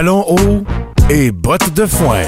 Talons 0.00 0.24
hauts 0.30 0.64
et 1.10 1.30
bottes 1.30 1.74
de 1.74 1.84
foin. 1.84 2.22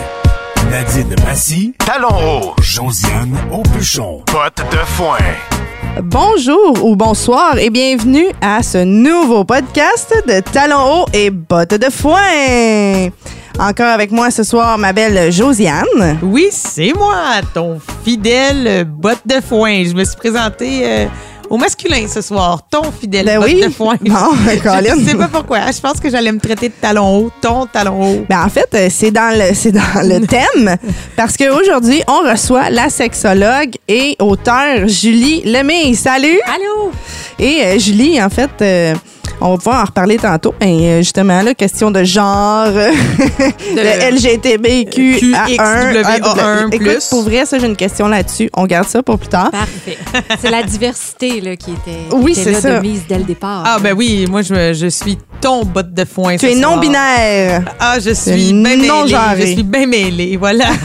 Nadine 0.70 1.16
Massy, 1.24 1.72
talons 1.78 2.08
hauts. 2.08 2.54
Josiane 2.60 3.34
Aubuchon, 3.50 4.22
bottes 4.30 4.62
de 4.70 4.76
foin. 4.76 5.16
Bonjour 6.02 6.84
ou 6.84 6.96
bonsoir 6.96 7.56
et 7.56 7.70
bienvenue 7.70 8.26
à 8.42 8.62
ce 8.62 8.76
nouveau 8.84 9.44
podcast 9.44 10.12
de 10.28 10.40
Talons 10.40 11.04
hauts 11.04 11.06
et 11.14 11.30
bottes 11.30 11.72
de 11.72 11.90
foin. 11.90 13.08
Encore 13.58 13.86
avec 13.86 14.10
moi 14.10 14.30
ce 14.30 14.42
soir, 14.42 14.76
ma 14.76 14.92
belle 14.92 15.32
Josiane. 15.32 16.18
Oui, 16.22 16.48
c'est 16.50 16.92
moi, 16.92 17.40
ton 17.54 17.80
fidèle 18.04 18.84
botte 18.84 19.26
de 19.26 19.40
foin. 19.40 19.82
Je 19.84 19.94
me 19.94 20.04
suis 20.04 20.16
présentée 20.16 20.82
euh, 20.84 21.06
au 21.52 21.58
masculin 21.58 22.06
ce 22.08 22.22
soir, 22.22 22.62
ton 22.70 22.90
fidèle 22.90 23.26
Ben 23.26 23.38
oui. 23.44 23.60
de 23.62 23.68
foin. 23.68 23.96
Bon, 24.00 24.14
Colin. 24.62 24.94
je 24.98 25.04
sais 25.04 25.14
pas 25.14 25.28
pourquoi. 25.28 25.70
Je 25.70 25.80
pense 25.80 26.00
que 26.00 26.08
j'allais 26.08 26.32
me 26.32 26.40
traiter 26.40 26.70
de 26.70 26.74
talon 26.80 27.18
haut, 27.26 27.30
ton 27.42 27.66
talon 27.66 28.02
haut. 28.02 28.24
Ben 28.26 28.42
en 28.42 28.48
fait, 28.48 28.68
euh, 28.74 28.88
c'est 28.90 29.10
dans 29.10 29.36
le 29.38 29.54
c'est 29.54 29.70
dans 29.70 29.80
le 30.02 30.26
thème 30.26 30.76
parce 31.14 31.36
qu'aujourd'hui, 31.36 32.02
on 32.08 32.20
reçoit 32.30 32.70
la 32.70 32.88
sexologue 32.88 33.74
et 33.86 34.16
auteure 34.18 34.88
Julie 34.88 35.42
Lemay. 35.44 35.92
Salut. 35.92 36.40
Allô? 36.46 36.90
Et 37.38 37.60
euh, 37.64 37.78
Julie, 37.78 38.22
en 38.22 38.30
fait, 38.30 38.50
euh, 38.62 38.94
on 39.42 39.50
va 39.52 39.56
pouvoir 39.56 39.82
en 39.82 39.84
reparler 39.86 40.16
tantôt. 40.16 40.54
Et 40.60 40.66
euh, 40.86 40.98
justement, 40.98 41.42
là, 41.42 41.54
question 41.54 41.90
de 41.90 42.04
genre, 42.04 42.66
le 42.68 44.16
LGTBQ1. 44.16 45.32
QXWA1+. 45.56 46.74
Écoute, 46.74 47.06
pour 47.10 47.22
vrai, 47.22 47.44
ça, 47.46 47.58
j'ai 47.58 47.66
une 47.66 47.76
question 47.76 48.08
là-dessus. 48.08 48.48
On 48.54 48.66
garde 48.66 48.88
ça 48.88 49.02
pour 49.02 49.18
plus 49.18 49.28
tard. 49.28 49.50
Parfait. 49.50 49.98
C'est 50.40 50.50
la 50.50 50.62
diversité 50.62 51.40
là, 51.40 51.56
qui 51.56 51.70
était, 51.72 52.08
qui 52.08 52.16
Oui, 52.16 52.32
était 52.32 52.42
c'est 52.44 52.50
là 52.52 52.60
ça. 52.60 52.74
de 52.76 52.80
mise 52.80 53.02
dès 53.08 53.18
le 53.18 53.24
départ. 53.24 53.62
Ah 53.66 53.78
ben 53.80 53.94
oui, 53.96 54.26
moi 54.28 54.42
je, 54.42 54.72
je 54.72 54.86
suis 54.86 55.18
ton 55.40 55.64
botte 55.64 55.92
de 55.92 56.04
foin. 56.04 56.36
Tu 56.36 56.46
ce 56.46 56.52
es 56.52 56.54
non-binaire. 56.54 57.62
Ah, 57.80 57.98
je 57.98 58.10
suis 58.10 58.52
bien 58.52 58.76
mêlée. 58.76 58.88
Je 59.40 59.46
suis 59.46 59.62
bien 59.62 59.86
mêlée, 59.86 60.36
voilà. 60.36 60.66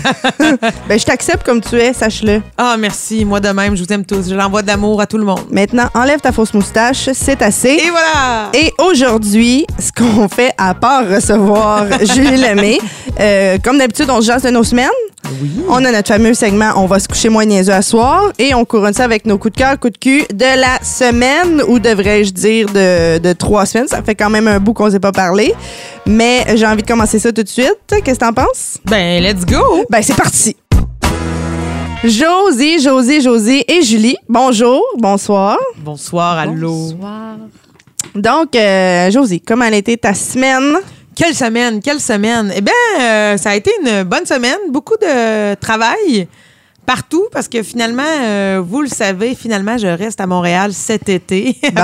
Ben, 0.88 0.98
je 1.00 1.06
t'accepte 1.06 1.46
comme 1.46 1.62
tu 1.62 1.76
es, 1.76 1.94
sache-le. 1.94 2.42
Ah, 2.58 2.76
merci. 2.80 3.26
Moi 3.26 3.40
de 3.40 3.50
même, 3.50 3.76
je 3.76 3.84
vous 3.84 3.92
aime 3.94 4.06
tous. 4.06 4.30
Je 4.30 4.36
l'envoie 4.36 4.62
d'amour 4.62 5.02
à 5.02 5.06
tout 5.06 5.18
le 5.18 5.26
monde. 5.26 5.42
Maintenant, 5.52 5.88
enlève 5.94 6.20
ta 6.22 6.32
fausse 6.32 6.54
moustache, 6.54 7.10
c'est 7.14 7.42
assez. 7.42 7.70
Et 7.70 7.90
voilà! 7.90 8.47
Et 8.54 8.74
aujourd'hui, 8.80 9.66
ce 9.80 9.92
qu'on 9.92 10.28
fait, 10.28 10.52
à 10.58 10.74
part 10.74 11.08
recevoir 11.08 11.86
Julie 12.02 12.38
Lemay, 12.38 12.80
euh, 13.20 13.58
comme 13.64 13.78
d'habitude, 13.78 14.08
on 14.10 14.22
se 14.22 14.28
jase 14.28 14.44
de 14.44 14.50
nos 14.50 14.64
semaines. 14.64 14.90
Oui. 15.42 15.52
On 15.68 15.84
a 15.84 15.92
notre 15.92 16.08
fameux 16.08 16.34
segment 16.34 16.72
On 16.78 16.86
va 16.86 17.00
se 17.00 17.08
coucher 17.08 17.28
moins 17.28 17.44
niaiseux 17.44 17.74
à 17.74 17.82
soir 17.82 18.32
et 18.40 18.54
on 18.54 18.64
couronne 18.64 18.94
ça 18.94 19.04
avec 19.04 19.26
nos 19.26 19.38
coups 19.38 19.56
de 19.56 19.58
cœur, 19.58 19.78
coups 19.78 19.94
de 19.94 19.98
cul 19.98 20.24
de 20.34 20.60
la 20.62 20.80
semaine 20.82 21.62
ou 21.68 21.80
devrais-je 21.80 22.32
dire 22.32 22.68
de, 22.68 23.18
de 23.18 23.34
trois 23.34 23.66
semaines. 23.66 23.88
Ça 23.88 24.02
fait 24.02 24.16
quand 24.16 24.30
même 24.30 24.48
un 24.48 24.60
bout 24.60 24.74
qu'on 24.74 24.86
ne 24.86 24.92
s'est 24.92 25.00
pas 25.00 25.12
parlé. 25.12 25.54
Mais 26.06 26.46
j'ai 26.56 26.66
envie 26.66 26.84
de 26.84 26.88
commencer 26.88 27.20
ça 27.20 27.32
tout 27.34 27.44
de 27.44 27.50
suite. 27.50 27.76
Qu'est-ce 27.90 28.20
que 28.20 28.26
t'en 28.26 28.34
penses? 28.34 28.78
Ben, 28.86 29.22
let's 29.22 29.46
go! 29.46 29.86
Ben, 29.90 30.02
c'est 30.02 30.16
parti! 30.16 30.56
Josie, 32.04 32.80
Josie, 32.80 33.22
Josie 33.22 33.66
et 33.68 33.82
Julie, 33.82 34.16
bonjour, 34.30 34.82
bonsoir. 34.98 35.58
Bonsoir, 35.78 36.38
allô. 36.38 36.72
Bonsoir. 36.94 37.36
Donc, 38.18 38.56
euh, 38.56 39.12
Josie, 39.12 39.42
comment 39.42 39.66
a 39.66 39.72
été 39.72 39.96
ta 39.96 40.16
semaine? 40.16 40.78
Quelle 41.16 41.36
semaine, 41.36 41.80
quelle 41.82 42.00
semaine. 42.00 42.52
Eh 42.56 42.62
bien, 42.62 42.74
euh, 43.00 43.38
ça 43.38 43.52
a 43.52 43.56
été 43.56 43.72
une 43.84 44.04
bonne 44.04 44.26
semaine, 44.26 44.58
beaucoup 44.72 44.98
de 45.00 45.54
travail 45.56 46.28
partout 46.88 47.26
parce 47.32 47.48
que 47.48 47.62
finalement, 47.62 48.02
euh, 48.24 48.64
vous 48.66 48.82
le 48.82 48.88
savez, 48.88 49.36
finalement, 49.36 49.78
je 49.78 49.86
reste 49.88 50.20
à 50.22 50.26
Montréal 50.26 50.74
cet 50.74 51.08
été. 51.10 51.56
Bon. 51.76 51.82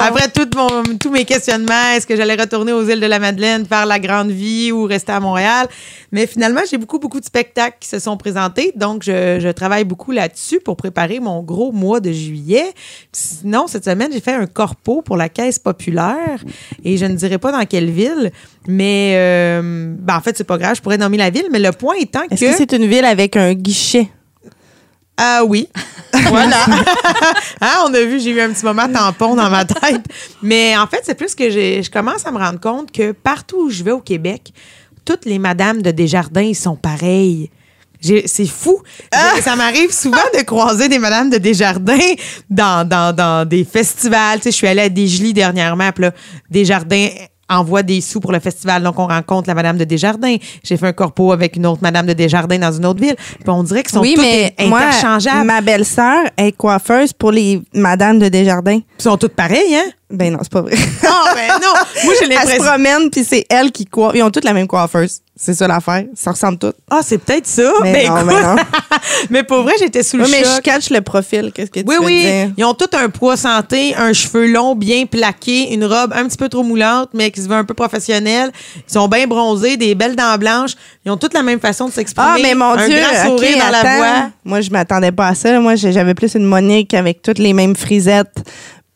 Après 0.00 0.28
tout 0.28 0.48
mon- 0.56 0.96
tous 0.96 1.10
mes 1.10 1.24
questionnements, 1.26 1.92
est-ce 1.94 2.06
que 2.06 2.16
j'allais 2.16 2.36
retourner 2.36 2.72
aux 2.72 2.88
îles 2.88 3.00
de 3.00 3.06
la 3.06 3.18
Madeleine, 3.18 3.66
faire 3.66 3.84
la 3.84 3.98
grande 3.98 4.30
vie 4.30 4.70
ou 4.72 4.84
rester 4.84 5.12
à 5.12 5.20
Montréal? 5.20 5.66
Mais 6.12 6.26
finalement, 6.26 6.60
j'ai 6.70 6.78
beaucoup, 6.78 6.98
beaucoup 6.98 7.20
de 7.20 7.24
spectacles 7.24 7.76
qui 7.80 7.88
se 7.88 7.98
sont 7.98 8.16
présentés. 8.16 8.72
Donc, 8.76 9.02
je, 9.02 9.38
je 9.40 9.48
travaille 9.50 9.84
beaucoup 9.84 10.12
là-dessus 10.12 10.60
pour 10.64 10.76
préparer 10.76 11.18
mon 11.20 11.42
gros 11.42 11.72
mois 11.72 12.00
de 12.00 12.12
juillet. 12.12 12.72
Sinon, 13.12 13.66
cette 13.66 13.84
semaine, 13.84 14.10
j'ai 14.12 14.20
fait 14.20 14.32
un 14.32 14.46
corpo 14.46 15.02
pour 15.02 15.16
la 15.18 15.28
Caisse 15.28 15.58
populaire 15.58 16.42
et 16.84 16.96
je 16.96 17.04
ne 17.04 17.14
dirai 17.16 17.38
pas 17.38 17.52
dans 17.52 17.66
quelle 17.66 17.90
ville. 17.90 18.30
Mais, 18.68 19.14
euh, 19.16 19.94
ben, 19.98 20.16
en 20.16 20.20
fait, 20.20 20.36
c'est 20.38 20.44
pas 20.44 20.58
grave, 20.58 20.76
je 20.76 20.80
pourrais 20.80 20.96
nommer 20.98 21.16
la 21.18 21.28
ville. 21.30 21.46
Mais 21.50 21.58
le 21.58 21.72
point 21.72 21.96
étant 22.00 22.20
Est-ce 22.30 22.40
que 22.44 22.52
c'est 22.56 22.72
une 22.72 22.86
ville 22.86 23.04
avec 23.04 23.36
un 23.36 23.52
guichet? 23.52 24.08
Ah 25.18 25.42
oui. 25.46 25.68
voilà. 26.28 26.64
Hein, 27.60 27.72
on 27.86 27.92
a 27.92 28.00
vu, 28.02 28.18
j'ai 28.20 28.30
eu 28.30 28.40
un 28.40 28.50
petit 28.50 28.64
moment 28.64 28.88
tampon 28.88 29.34
dans 29.34 29.50
ma 29.50 29.64
tête. 29.66 30.02
Mais 30.42 30.76
en 30.76 30.86
fait, 30.86 31.02
c'est 31.04 31.14
plus 31.14 31.34
que 31.34 31.50
j'ai- 31.50 31.82
je 31.82 31.90
commence 31.90 32.24
à 32.26 32.30
me 32.30 32.38
rendre 32.38 32.60
compte 32.60 32.90
que 32.92 33.12
partout 33.12 33.64
où 33.66 33.70
je 33.70 33.82
vais 33.82 33.90
au 33.92 34.00
Québec, 34.00 34.52
toutes 35.04 35.24
les 35.26 35.38
madames 35.38 35.82
de 35.82 35.90
Desjardins 35.90 36.40
ils 36.42 36.54
sont 36.54 36.76
pareilles. 36.76 37.50
C'est 38.00 38.46
fou. 38.46 38.80
Je- 39.12 39.42
Ça 39.42 39.56
m'arrive 39.56 39.92
souvent 39.92 40.16
de 40.38 40.42
croiser 40.44 40.88
des 40.88 40.98
madames 41.00 41.30
de 41.30 41.38
Desjardins 41.38 41.98
dans, 42.48 42.86
dans, 42.88 43.12
dans 43.14 43.46
des 43.46 43.64
festivals. 43.64 44.38
Tu 44.38 44.44
sais, 44.44 44.50
je 44.52 44.56
suis 44.56 44.66
allée 44.68 44.82
à 44.82 44.88
Desjely 44.88 45.32
dernièrement, 45.34 45.90
puis 45.92 46.04
là, 46.04 46.12
Desjardins 46.48 47.08
envoie 47.48 47.82
des 47.82 48.00
sous 48.00 48.20
pour 48.20 48.32
le 48.32 48.40
festival. 48.40 48.82
Donc, 48.82 48.98
on 48.98 49.06
rencontre 49.06 49.48
la 49.48 49.54
madame 49.54 49.76
de 49.78 49.84
Desjardins. 49.84 50.36
J'ai 50.62 50.76
fait 50.76 50.86
un 50.88 50.92
corpo 50.92 51.32
avec 51.32 51.56
une 51.56 51.66
autre 51.66 51.80
madame 51.82 52.06
de 52.06 52.12
Desjardins 52.12 52.58
dans 52.58 52.72
une 52.72 52.86
autre 52.86 53.00
ville. 53.00 53.16
Puis 53.16 53.48
on 53.48 53.62
dirait 53.62 53.82
qu'ils 53.82 53.92
sont 53.92 54.00
oui, 54.00 54.14
toutes 54.14 54.24
mais 54.24 54.54
moi, 54.66 54.80
interchangeables. 54.80 55.46
ma 55.46 55.60
belle-sœur 55.60 56.24
est 56.36 56.52
coiffeuse 56.52 57.12
pour 57.12 57.32
les 57.32 57.60
madames 57.74 58.18
de 58.18 58.28
Desjardins. 58.28 58.80
Ils 58.98 59.02
sont 59.02 59.16
toutes 59.16 59.34
pareilles, 59.34 59.74
hein? 59.76 59.90
Ben 60.10 60.32
non, 60.32 60.38
c'est 60.42 60.52
pas 60.52 60.62
vrai. 60.62 60.74
Ah, 61.06 61.34
ben 61.34 61.48
non! 61.60 62.04
Moi, 62.04 62.14
j'ai 62.18 62.24
Elle 62.26 62.32
se 62.32 62.34
l'impression. 62.38 62.64
promène, 62.64 63.10
puis 63.10 63.24
c'est 63.24 63.44
elle 63.50 63.70
qui 63.70 63.84
coiffe. 63.84 64.12
Ils 64.14 64.22
ont 64.22 64.30
toutes 64.30 64.44
la 64.44 64.54
même 64.54 64.66
coiffeuse. 64.66 65.20
C'est 65.40 65.54
ça 65.54 65.68
l'affaire. 65.68 66.02
Ça 66.14 66.32
ressemble 66.32 66.58
toutes. 66.58 66.74
Ah, 66.90 66.98
c'est 67.00 67.18
peut-être 67.18 67.46
ça. 67.46 67.70
Mais 67.84 68.08
non, 68.08 68.16
écoute, 68.16 68.26
mais 68.26 68.42
non. 68.42 68.56
mais 69.30 69.42
pour 69.44 69.62
vrai, 69.62 69.74
j'étais 69.78 70.02
sous 70.02 70.16
le 70.16 70.24
Oui, 70.24 70.30
mais 70.32 70.42
je 70.42 70.60
catch 70.60 70.90
le 70.90 71.00
profil. 71.00 71.52
Qu'est-ce 71.54 71.70
que 71.70 71.78
tu 71.78 71.86
Oui, 71.86 71.94
veux 72.00 72.04
oui. 72.04 72.20
dire? 72.22 72.50
Ils 72.56 72.64
ont 72.64 72.74
tout 72.74 72.90
un 72.92 73.08
poids 73.08 73.36
santé, 73.36 73.94
un 73.96 74.12
cheveu 74.12 74.48
long, 74.50 74.74
bien 74.74 75.06
plaqué, 75.06 75.72
une 75.72 75.84
robe 75.84 76.12
un 76.12 76.26
petit 76.26 76.36
peu 76.36 76.48
trop 76.48 76.64
moulante, 76.64 77.10
mais 77.14 77.30
qui 77.30 77.40
se 77.40 77.48
veut 77.48 77.54
un 77.54 77.64
peu 77.64 77.74
professionnelle. 77.74 78.50
Ils 78.76 78.92
sont 78.92 79.06
bien 79.06 79.28
bronzés, 79.28 79.76
des 79.76 79.94
belles 79.94 80.16
dents 80.16 80.36
blanches. 80.38 80.72
Ils 81.06 81.12
ont 81.12 81.16
toutes 81.16 81.34
la 81.34 81.44
même 81.44 81.60
façon 81.60 81.86
de 81.86 81.92
s'exprimer. 81.92 82.28
Ah, 82.34 82.38
mais 82.42 82.54
mon 82.56 82.72
un 82.72 82.88
Dieu, 82.88 82.98
grand 82.98 83.26
sourire 83.28 83.58
dans 83.58 83.70
la 83.70 83.96
voix. 83.96 84.30
Moi, 84.44 84.60
je 84.60 84.70
m'attendais 84.70 85.12
pas 85.12 85.28
à 85.28 85.34
ça. 85.36 85.60
Moi, 85.60 85.76
j'avais 85.76 86.14
plus 86.14 86.34
une 86.34 86.46
Monique 86.46 86.94
avec 86.94 87.22
toutes 87.22 87.38
les 87.38 87.52
mêmes 87.52 87.76
frisettes, 87.76 88.42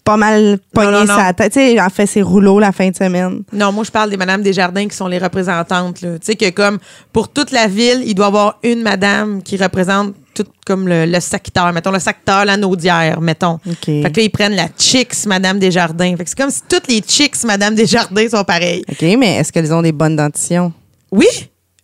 pas 0.05 0.17
mal 0.17 0.59
non. 0.75 1.07
sa 1.07 1.33
tête. 1.33 1.53
Tu 1.53 1.61
sais, 1.61 1.81
en 1.81 1.89
fait, 1.89 2.07
ses 2.07 2.23
rouleaux 2.23 2.59
la 2.59 2.73
fin 2.73 2.91
de 2.91 2.97
semaine. 2.97 3.43
Non, 3.53 3.73
moi, 3.73 3.85
je 3.85 3.91
parle 3.91 4.11
des 4.11 4.17
madames 4.17 4.43
Desjardins 4.43 4.89
qui 4.89 4.97
sont 4.97 5.09
les 5.09 5.19
représentantes. 5.19 5.99
Tu 6.01 6.07
sais 6.23 6.35
que 6.35 6.51
comme 6.51 6.79
pour 7.13 7.29
toute 7.29 7.51
la 7.53 7.67
ville, 7.67 8.03
il 8.05 8.15
doit 8.15 8.27
y 8.27 8.29
avoir 8.29 8.59
une 8.63 8.83
madame 8.83 9.43
qui 9.43 9.57
représente 9.57 10.15
tout 10.35 10.47
comme 10.67 10.89
le, 10.89 11.05
le 11.07 11.21
secteur. 11.21 11.73
Mettons 11.73 11.91
le 11.91 11.99
secteur, 11.99 12.45
la 12.45 12.57
Naudière, 12.57 13.21
mettons. 13.21 13.59
OK. 13.67 13.85
Fait 13.85 14.11
que 14.13 14.21
là, 14.21 14.23
ils 14.25 14.31
prennent 14.31 14.57
la 14.57 14.69
Chicks 14.77 15.27
Madame 15.27 15.59
Desjardins. 15.59 16.17
Fait 16.17 16.25
que 16.25 16.31
c'est 16.31 16.39
comme 16.39 16.51
si 16.51 16.63
toutes 16.69 16.89
les 16.89 17.03
Chicks 17.07 17.45
Madame 17.45 17.75
Desjardins 17.75 18.29
sont 18.29 18.45
pareilles. 18.45 18.85
OK, 18.91 19.03
mais 19.19 19.37
est-ce 19.37 19.53
qu'elles 19.53 19.73
ont 19.73 19.83
des 19.83 19.93
bonnes 19.93 20.17
dentitions? 20.17 20.73
Oui! 21.11 21.27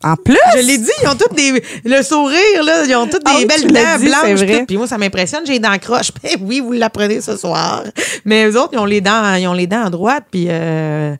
En 0.04 0.14
plus? 0.14 0.36
Je 0.54 0.60
l'ai 0.60 0.78
dit, 0.78 0.90
ils 1.02 1.08
ont 1.08 1.16
toutes 1.16 1.34
des. 1.34 1.62
Le 1.84 2.02
sourire, 2.02 2.62
là, 2.62 2.84
ils 2.84 2.94
ont 2.94 3.06
toutes 3.08 3.24
des 3.24 3.32
Ah 3.42 3.46
belles 3.46 3.66
dents 3.66 3.98
blanches. 3.98 4.40
vrai. 4.44 4.64
Puis 4.66 4.76
moi, 4.76 4.86
ça 4.86 4.96
m'impressionne, 4.96 5.42
j'ai 5.44 5.54
les 5.54 5.58
dents 5.58 5.76
croches. 5.78 6.12
Ben 6.22 6.36
oui, 6.40 6.60
vous 6.60 6.72
l'apprenez 6.72 7.20
ce 7.20 7.36
soir. 7.36 7.82
Mais 8.24 8.46
eux 8.46 8.56
autres, 8.60 8.70
ils 8.74 8.78
ont 8.78 8.84
les 8.84 9.00
dents, 9.00 9.34
ils 9.34 9.48
ont 9.48 9.52
les 9.54 9.66
dents 9.66 9.86
à 9.86 9.90
droite, 9.90 10.24
puis 10.30 10.46
euh, 10.48 11.16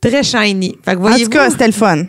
très 0.00 0.22
shiny. 0.22 0.76
Fait 0.84 0.94
que 0.94 1.00
En 1.00 1.16
tout 1.16 1.28
cas, 1.28 1.50
c'était 1.50 1.66
le 1.66 1.72
fun. 1.72 2.04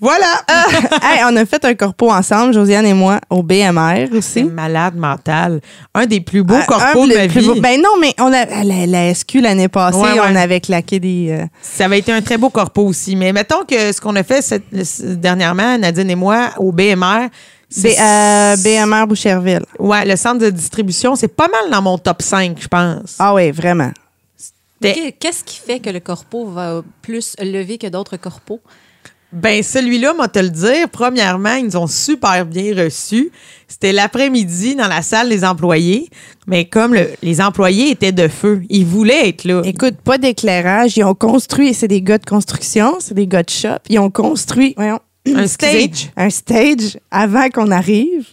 voilà! 0.00 0.26
Hey, 1.02 1.20
on 1.30 1.36
a 1.36 1.44
fait 1.46 1.64
un 1.64 1.74
corpo 1.74 2.10
ensemble, 2.10 2.52
Josiane 2.52 2.86
et 2.86 2.92
moi, 2.94 3.20
au 3.30 3.42
BMR 3.42 4.08
aussi. 4.16 4.44
malade 4.44 4.96
mental. 4.96 5.60
Un 5.94 6.06
des 6.06 6.20
plus 6.20 6.42
beaux 6.42 6.54
Un- 6.54 6.62
corpos 6.62 7.06
de 7.08 7.14
ma 7.14 7.28
plus 7.28 7.40
vie. 7.52 7.60
Ben 7.60 7.80
non, 7.80 7.90
mais 8.00 8.14
on 8.18 8.32
a, 8.32 8.44
la, 8.64 8.86
la 8.86 9.14
SQ 9.14 9.36
l'année 9.40 9.68
passée, 9.68 9.96
Ouais, 9.98 10.12
ouais. 10.12 10.20
on 10.30 10.36
avait 10.36 10.60
claqué 10.60 10.98
des. 11.00 11.28
euh, 11.30 11.44
Ça 11.62 11.84
avait 11.86 11.98
été 12.00 12.12
un 12.12 12.20
très 12.22 12.36
beau 12.38 12.50
corpo 12.50 12.82
aussi. 12.82 13.16
Mais 13.16 13.32
mettons 13.32 13.64
que 13.68 13.92
ce 13.92 14.00
qu'on 14.00 14.16
a 14.16 14.22
fait 14.22 14.42
cette- 14.42 15.20
dernièrement, 15.20 15.78
Nadine 15.78 16.10
et 16.10 16.14
moi, 16.16 16.50
au 16.58 16.72
BMR, 16.72 17.28
B- 17.70 18.00
euh, 18.00 18.56
BMR 18.56 19.06
Boucherville. 19.06 19.62
Ouais, 19.78 20.04
le 20.04 20.16
centre 20.16 20.38
de 20.38 20.50
distribution, 20.50 21.14
c'est 21.16 21.28
pas 21.28 21.48
mal 21.48 21.70
dans 21.70 21.82
mon 21.82 21.98
top 21.98 22.22
5, 22.22 22.56
je 22.60 22.68
pense. 22.68 23.16
Ah 23.18 23.34
oui, 23.34 23.50
vraiment. 23.50 23.90
Qu'est-ce 24.80 25.44
qui 25.44 25.58
fait 25.58 25.80
que 25.80 25.90
le 25.90 26.00
corpo 26.00 26.46
va 26.46 26.82
plus 27.02 27.34
lever 27.40 27.78
que 27.78 27.86
d'autres 27.88 28.16
corpos? 28.16 28.60
Ben, 29.30 29.62
celui-là, 29.62 30.14
moi, 30.14 30.26
te 30.28 30.38
le 30.38 30.48
dire, 30.48 30.88
premièrement, 30.90 31.54
ils 31.56 31.66
nous 31.66 31.76
ont 31.76 31.86
super 31.86 32.46
bien 32.46 32.74
reçus. 32.74 33.30
C'était 33.66 33.92
l'après-midi 33.92 34.74
dans 34.74 34.88
la 34.88 35.02
salle 35.02 35.28
des 35.28 35.44
employés. 35.44 36.08
Mais 36.46 36.64
comme 36.64 36.94
le- 36.94 37.10
les 37.22 37.42
employés 37.42 37.90
étaient 37.90 38.12
de 38.12 38.26
feu, 38.28 38.62
ils 38.70 38.86
voulaient 38.86 39.28
être 39.28 39.44
là. 39.44 39.60
Écoute, 39.66 39.96
pas 40.02 40.16
d'éclairage. 40.16 40.96
Ils 40.96 41.04
ont 41.04 41.14
construit, 41.14 41.74
c'est 41.74 41.88
des 41.88 42.00
gars 42.00 42.16
de 42.16 42.24
construction, 42.24 42.96
c'est 43.00 43.12
des 43.12 43.26
gars 43.26 43.42
de 43.42 43.50
shop. 43.50 43.80
Ils 43.90 43.98
ont 43.98 44.10
construit, 44.10 44.72
voyons, 44.78 45.00
Un 45.34 45.46
stage. 45.46 46.08
un 46.16 46.30
stage 46.30 46.96
avant 47.10 47.50
qu'on 47.50 47.70
arrive. 47.70 48.28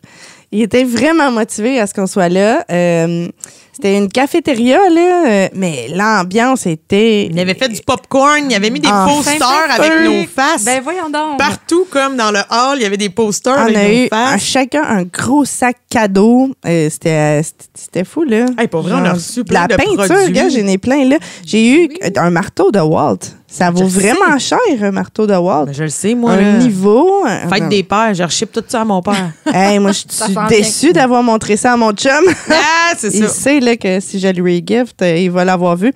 Ils 0.54 0.62
étaient 0.62 0.86
vraiment 0.86 1.30
motivés 1.30 1.78
à 1.78 1.88
ce 1.88 1.94
qu'on 1.94 2.08
soit 2.08 2.30
là. 2.30 2.64
Euh, 2.72 3.28
C'était 3.76 3.98
une 3.98 4.08
cafétéria, 4.10 4.80
là, 4.90 5.28
euh, 5.28 5.48
mais 5.54 5.90
l'ambiance 5.94 6.66
était. 6.66 7.26
Il 7.26 7.38
avait 7.38 7.56
fait 7.56 7.68
du 7.68 7.82
popcorn, 7.82 8.50
il 8.50 8.56
avait 8.56 8.70
mis 8.70 8.80
des 8.80 8.88
posters 8.88 9.68
avec 9.70 9.92
nos 10.06 10.24
faces. 10.28 10.64
Ben 10.64 10.82
voyons 10.82 11.10
donc. 11.10 11.38
Partout, 11.38 11.86
comme 11.90 12.16
dans 12.16 12.32
le 12.32 12.40
hall, 12.50 12.78
il 12.78 12.84
y 12.84 12.86
avait 12.86 12.96
des 12.96 13.10
posters 13.10 13.56
On 13.58 13.64
avec 13.64 13.76
a 13.76 13.84
nos 13.84 13.90
eu 14.06 14.08
faces. 14.08 14.34
à 14.34 14.38
chacun 14.38 14.84
un 14.84 15.04
gros 15.04 15.44
sac 15.44 15.76
cadeau. 15.90 16.52
Euh, 16.66 16.90
c'était, 16.90 17.42
euh, 17.42 17.42
c'était- 17.74 18.06
fou, 18.06 18.24
là. 18.24 18.46
Hey, 18.58 18.68
pour 18.70 18.82
vrai, 18.82 18.94
on 18.94 19.04
a 19.04 19.14
reçu 19.14 19.44
de 19.44 19.54
la 19.54 19.68
plein 19.68 19.76
de 19.78 19.84
peinture, 19.98 20.16
produits. 20.16 20.32
gars, 20.34 20.48
j'en 20.50 20.68
ai 20.68 20.78
plein, 20.78 21.04
là. 21.10 21.18
J'ai 21.46 21.70
eu 21.84 21.90
un 22.16 22.30
marteau 22.30 22.72
de 22.72 22.80
Walt. 22.80 23.20
Ça 23.48 23.70
vaut 23.72 23.88
Je 23.88 24.00
vraiment 24.00 24.38
cher, 24.40 24.58
un 24.82 24.92
marteau 24.92 25.28
de 25.28 25.34
Walt. 25.36 25.68
Ben, 25.68 25.74
je 25.74 25.84
le 25.84 25.90
sais, 25.90 26.16
moi. 26.16 26.32
un 26.32 26.58
niveau. 26.58 27.24
un- 27.26 27.48
Fête 27.48 27.70
des 27.70 27.84
pères, 27.84 28.14
je 28.14 28.24
reship 28.24 28.52
tout 28.52 28.64
ça 28.68 28.82
à 28.82 28.86
mon 28.86 29.02
père. 29.02 29.32
Hey, 29.54 29.80
moi, 29.80 29.92
je 29.92 30.00
suis 30.00 30.36
déçue 30.50 30.94
d'avoir 30.94 31.22
montré 31.24 31.56
ça 31.56 31.74
à 31.74 31.78
mon 31.78 31.92
chum. 31.94 32.12
ah, 32.50 32.94
c'est 32.98 33.14
il 33.14 33.24
ça. 33.24 33.30
sait 33.30 33.60
là, 33.60 33.78
que 33.78 34.00
si 34.00 34.20
je 34.20 34.28
lui 34.30 34.64
gift, 34.66 35.02
euh, 35.02 35.16
il 35.18 35.30
va 35.32 35.46
l'avoir 35.46 35.76
vu. 35.78 35.94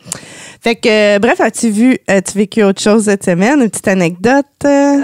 Fait 0.61 0.75
que, 0.75 1.15
euh, 1.15 1.19
bref, 1.19 1.41
as-tu 1.41 1.69
vu, 1.69 1.97
as-tu 2.07 2.37
vécu 2.37 2.63
autre 2.63 2.81
chose 2.81 3.05
cette 3.05 3.25
semaine? 3.25 3.61
Une 3.61 3.69
petite 3.69 3.87
anecdote? 3.87 4.45
euh? 4.65 5.01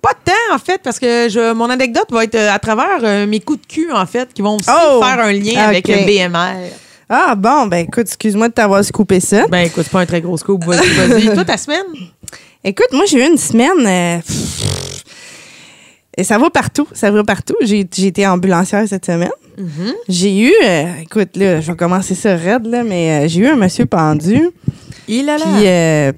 Pas 0.00 0.12
de 0.12 0.30
temps, 0.30 0.54
en 0.54 0.58
fait, 0.58 0.80
parce 0.82 0.98
que 0.98 1.28
je, 1.28 1.52
mon 1.54 1.68
anecdote 1.70 2.06
va 2.10 2.24
être 2.24 2.36
à 2.36 2.58
travers 2.58 3.00
euh, 3.02 3.26
mes 3.26 3.40
coups 3.40 3.60
de 3.62 3.66
cul, 3.66 3.92
en 3.92 4.06
fait, 4.06 4.32
qui 4.32 4.42
vont 4.42 4.56
aussi 4.56 4.68
Oh! 4.70 5.02
faire 5.02 5.20
un 5.24 5.32
lien 5.32 5.60
avec 5.68 5.88
euh, 5.90 6.04
BMR. 6.06 6.70
Ah, 7.16 7.34
bon, 7.34 7.66
ben 7.66 7.78
écoute, 7.86 8.06
excuse-moi 8.08 8.48
de 8.48 8.54
t'avoir 8.54 8.84
scoopé 8.84 9.20
ça. 9.20 9.46
Ben, 9.48 9.60
écoute, 9.66 9.84
c'est 9.84 9.92
pas 9.92 10.00
un 10.00 10.06
très 10.06 10.20
gros 10.20 10.36
scoop. 10.36 10.64
Vas-y, 10.64 10.88
vas-y. 11.08 11.34
Toi, 11.34 11.44
ta 11.44 11.56
semaine? 11.56 11.86
Écoute, 12.62 12.88
moi, 12.92 13.04
j'ai 13.06 13.24
eu 13.24 13.30
une 13.30 13.36
semaine. 13.38 13.70
euh, 13.86 14.18
pff, 14.20 15.04
et 16.16 16.22
ça 16.24 16.38
va 16.38 16.48
partout. 16.50 16.86
Ça 16.92 17.10
va 17.10 17.24
partout. 17.24 17.56
J'ai 17.62 17.86
j'ai 17.92 18.06
été 18.06 18.26
ambulancière 18.26 18.86
cette 18.88 19.04
semaine. 19.06 19.30
J'ai 20.08 20.46
eu. 20.48 20.52
euh, 20.64 20.92
écoute, 21.02 21.36
là, 21.36 21.60
je 21.60 21.70
vais 21.72 21.76
commencer 21.76 22.14
ça 22.14 22.36
raide, 22.36 22.66
là, 22.66 22.82
mais 22.84 23.24
euh, 23.24 23.28
j'ai 23.28 23.40
eu 23.40 23.46
un 23.46 23.56
monsieur 23.56 23.86
pendu. 23.86 24.50
Il 25.08 25.28
a 25.28 25.38
là. 25.38 25.44
Puis, 25.44 25.66
euh, 25.66 26.12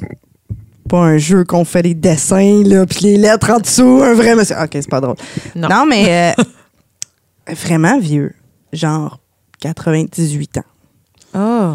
pas 0.88 0.98
un 0.98 1.18
jeu 1.18 1.44
qu'on 1.44 1.64
fait 1.64 1.82
les 1.82 1.94
dessins, 1.94 2.62
là, 2.64 2.86
puis 2.86 3.00
les 3.02 3.16
lettres 3.16 3.50
en 3.50 3.58
dessous. 3.58 4.00
Un 4.04 4.14
vrai 4.14 4.34
monsieur. 4.36 4.54
OK, 4.62 4.68
c'est 4.72 4.88
pas 4.88 5.00
drôle. 5.00 5.16
Non. 5.56 5.68
Non, 5.68 5.86
mais 5.86 6.34
euh, 6.38 6.42
vraiment 7.54 7.98
vieux. 7.98 8.32
Genre 8.72 9.18
98 9.60 10.58
ans. 10.58 10.62
Oh, 11.36 11.74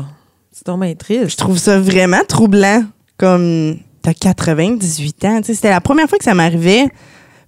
c'est 0.52 0.68
Je 0.68 0.94
triste. 0.96 1.40
trouve 1.40 1.58
ça 1.58 1.80
vraiment 1.80 2.22
troublant. 2.28 2.84
Comme 3.18 3.78
t'as 4.02 4.13
98 4.13 5.25
ans. 5.25 5.38
Tu 5.42 5.48
sais, 5.48 5.54
C'était 5.54 5.69
la 5.69 5.81
première 5.81 6.08
fois 6.10 6.18
que 6.18 6.24
ça 6.24 6.34
m'arrivait. 6.34 6.88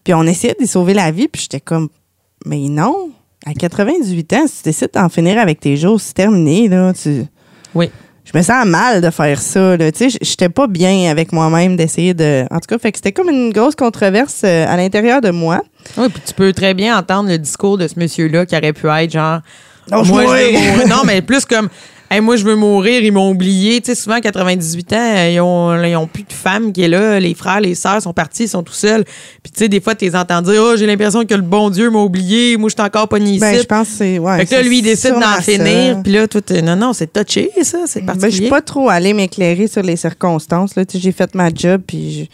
Puis 0.04 0.13
on 0.13 0.24
essayait 0.24 0.56
de 0.60 0.65
sauver 0.65 0.94
la 0.94 1.12
vie. 1.12 1.27
Puis 1.27 1.44
j'étais 1.44 1.60
comme, 1.60 1.89
mais 2.45 2.68
non. 2.69 3.10
À 3.45 3.54
98 3.54 4.33
ans, 4.33 4.45
si 4.48 4.57
tu 4.57 4.63
décides 4.69 4.92
d'en 4.94 5.10
finir 5.10 5.38
avec 5.39 5.60
tes 5.60 5.75
jours, 5.75 6.00
c'est 6.00 6.13
terminé. 6.13 6.69
Là, 6.69 6.94
tu... 6.94 7.24
Oui. 7.75 7.89
Je 8.24 8.38
me 8.38 8.42
sens 8.42 8.65
mal 8.65 9.01
de 9.01 9.10
faire 9.10 9.42
ça. 9.42 9.75
Là. 9.75 9.92
Tu 9.92 10.10
sais, 10.10 10.18
j'étais 10.21 10.48
pas 10.48 10.68
bien 10.68 11.12
avec 11.12 11.33
moi-même 11.33 11.75
d'essayer 11.75 12.13
de. 12.13 12.45
En 12.51 12.60
tout 12.60 12.68
cas, 12.69 12.77
fait 12.77 12.92
que 12.94 13.00
c'était 13.00 13.12
comme 13.12 13.30
une 13.30 13.51
grosse 13.51 13.75
controverse 13.75 14.42
euh, 14.45 14.65
à 14.68 14.77
l'intérieur 14.77 15.19
de 15.19 15.30
moi. 15.30 15.62
Oui, 15.98 16.07
puis 16.07 16.21
tu 16.25 16.33
peux 16.33 16.54
très 16.54 16.74
bien 16.74 16.98
entendre 16.98 17.27
le 17.30 17.38
discours 17.38 17.77
de 17.77 17.86
ce 17.88 18.00
monsieur-là 18.00 18.45
qui 18.45 18.56
aurait 18.56 18.71
pu 18.71 18.88
être 18.88 19.12
genre. 19.12 19.42
Non, 19.92 20.06
je 20.06 20.12
moi, 20.13 20.21
je 20.21 20.27
mourir. 20.27 20.88
Non, 20.88 21.01
mais 21.06 21.21
plus 21.21 21.44
comme. 21.45 21.68
Hey, 22.13 22.21
moi, 22.21 22.36
je 22.36 22.44
veux 22.45 22.56
mourir, 22.56 23.01
ils 23.04 23.12
m'ont 23.12 23.31
oublié. 23.31 23.81
Tu 23.81 23.88
sais, 23.88 23.95
souvent, 23.95 24.18
à 24.18 24.21
98 24.21 24.94
ans, 24.94 24.95
euh, 25.00 25.30
ils 25.33 25.39
ont, 25.42 25.83
ils 25.83 25.95
ont 25.95 26.06
plus 26.06 26.24
de 26.24 26.31
femme 26.33 26.71
qui 26.71 26.83
est 26.83 26.88
là. 26.88 27.19
Les 27.19 27.33
frères, 27.33 27.60
les 27.60 27.74
sœurs 27.74 28.01
sont 28.04 28.13
partis, 28.13 28.44
ils 28.44 28.48
sont 28.50 28.62
tout 28.62 28.71
seuls. 28.74 29.04
Puis, 29.42 29.51
tu 29.51 29.60
sais, 29.60 29.68
des 29.68 29.81
fois, 29.81 29.95
tu 29.95 30.06
les 30.06 30.15
entends 30.15 30.42
dire 30.44 30.62
Oh, 30.63 30.75
j'ai 30.77 30.86
l'impression 30.86 31.25
que 31.25 31.33
le 31.33 31.42
bon 31.42 31.71
Dieu 31.71 31.89
m'a 31.89 32.00
oublié. 32.00 32.56
Moi, 32.57 32.69
je 32.69 32.75
suis 32.75 32.86
encore 32.86 33.07
pas 33.07 33.18
ici. 33.18 33.39
Ben, 33.39 33.57
je 33.57 33.63
pense 33.63 33.88
que 33.88 33.94
c'est. 33.98 34.19
Ouais, 34.19 34.38
fait 34.38 34.45
que 34.45 34.51
là, 34.51 34.62
lui, 34.62 34.80
il 34.80 34.81
décide 34.83 35.13
d'en 35.15 35.42
finir. 35.42 36.01
Puis 36.04 36.13
là, 36.13 36.27
tout. 36.27 36.44
est- 36.54 36.62
Non, 36.62 36.75
non, 36.75 36.94
c'est 36.94 37.12
touché, 37.12 37.50
ça. 37.63 37.80
C'est 37.88 38.01
Ben, 38.01 38.13
je 38.13 38.19
particulier. 38.19 38.31
suis 38.44 38.50
pas 38.50 38.62
trop 38.62 38.89
allée 38.89 39.13
m'éclairer 39.13 39.68
sur 39.68 39.81
les 39.81 39.95
circonstances. 39.95 40.75
Là. 40.75 40.86
Tu 40.86 40.98
sais, 40.98 41.04
J'ai 41.04 41.12
fait 41.13 41.33
ma 41.33 41.50
job, 41.54 41.81
puis 41.88 42.13
je- 42.13 42.25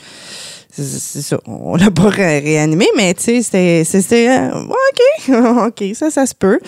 On 1.45 1.75
l'a 1.75 1.91
pas 1.91 2.09
ré- 2.09 2.39
réanimé, 2.39 2.87
mais 2.95 3.13
tu 3.13 3.41
sais, 3.43 3.83
c'était. 3.83 4.29
euh, 4.29 4.63
OK, 4.63 5.29
OK, 5.67 5.95
ça, 5.95 6.09
ça 6.09 6.25
se 6.25 6.35
peut. 6.35 6.59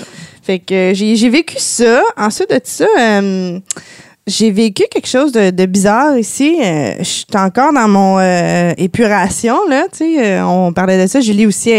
Fait 0.43 0.59
que 0.59 0.91
j'ai 0.93 1.29
vécu 1.29 1.55
ça. 1.59 2.01
Ensuite 2.17 2.49
de 2.49 2.59
ça, 2.63 2.87
euh, 2.99 3.59
j'ai 4.27 4.51
vécu 4.51 4.83
quelque 4.91 5.07
chose 5.07 5.31
de, 5.31 5.65
bizarre 5.65 6.17
ici. 6.17 6.57
Euh, 6.63 6.95
je 6.99 7.03
suis 7.03 7.25
encore 7.35 7.73
dans 7.73 7.87
mon 7.87 8.19
épuration, 8.77 9.55
là. 9.69 9.85
Tu 9.91 10.15
sais, 10.15 10.41
on 10.41 10.71
parlait 10.73 11.01
de 11.01 11.07
ça. 11.07 11.21
Julie 11.21 11.45
aussi, 11.45 11.71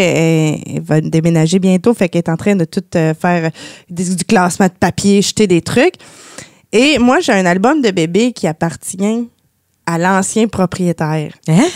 va 0.82 1.00
déménager 1.00 1.58
bientôt. 1.58 1.94
Fait 1.94 2.08
qu'elle 2.08 2.20
est 2.20 2.28
en 2.30 2.36
train 2.36 2.56
de 2.56 2.64
tout 2.64 2.82
faire 2.92 3.50
des- 3.90 4.14
du 4.14 4.24
classement 4.24 4.66
de 4.66 4.72
papier, 4.78 5.22
jeter 5.22 5.46
des 5.46 5.60
trucs. 5.62 5.94
Et 6.72 6.98
moi, 6.98 7.20
j'ai 7.20 7.32
un 7.32 7.44
album 7.46 7.82
de 7.82 7.90
bébé 7.90 8.32
qui 8.32 8.46
appartient 8.46 9.28
à 9.84 9.98
l'ancien 9.98 10.46
propriétaire 10.46 11.32
Hein? 11.48 11.66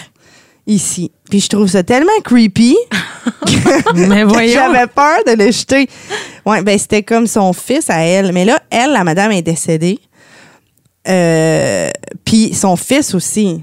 Ici. 0.66 1.10
Puis 1.30 1.40
je 1.40 1.48
trouve 1.48 1.66
ça 1.68 1.82
tellement 1.82 2.10
creepy 2.24 2.76
Mais 3.94 4.22
que 4.22 4.26
voyons. 4.26 4.52
j'avais 4.52 4.86
peur 4.86 5.18
de 5.26 5.32
le 5.42 5.50
jeter. 5.50 5.88
Ouais, 6.44 6.62
ben 6.62 6.78
c'était 6.78 7.02
comme 7.02 7.26
son 7.26 7.52
fils 7.52 7.88
à 7.90 8.00
elle. 8.04 8.32
Mais 8.32 8.44
là, 8.44 8.60
elle, 8.70 8.92
la 8.92 9.04
madame 9.04 9.32
est 9.32 9.42
décédée. 9.42 9.98
Euh, 11.08 11.88
puis 12.24 12.52
son 12.54 12.76
fils 12.76 13.14
aussi. 13.14 13.62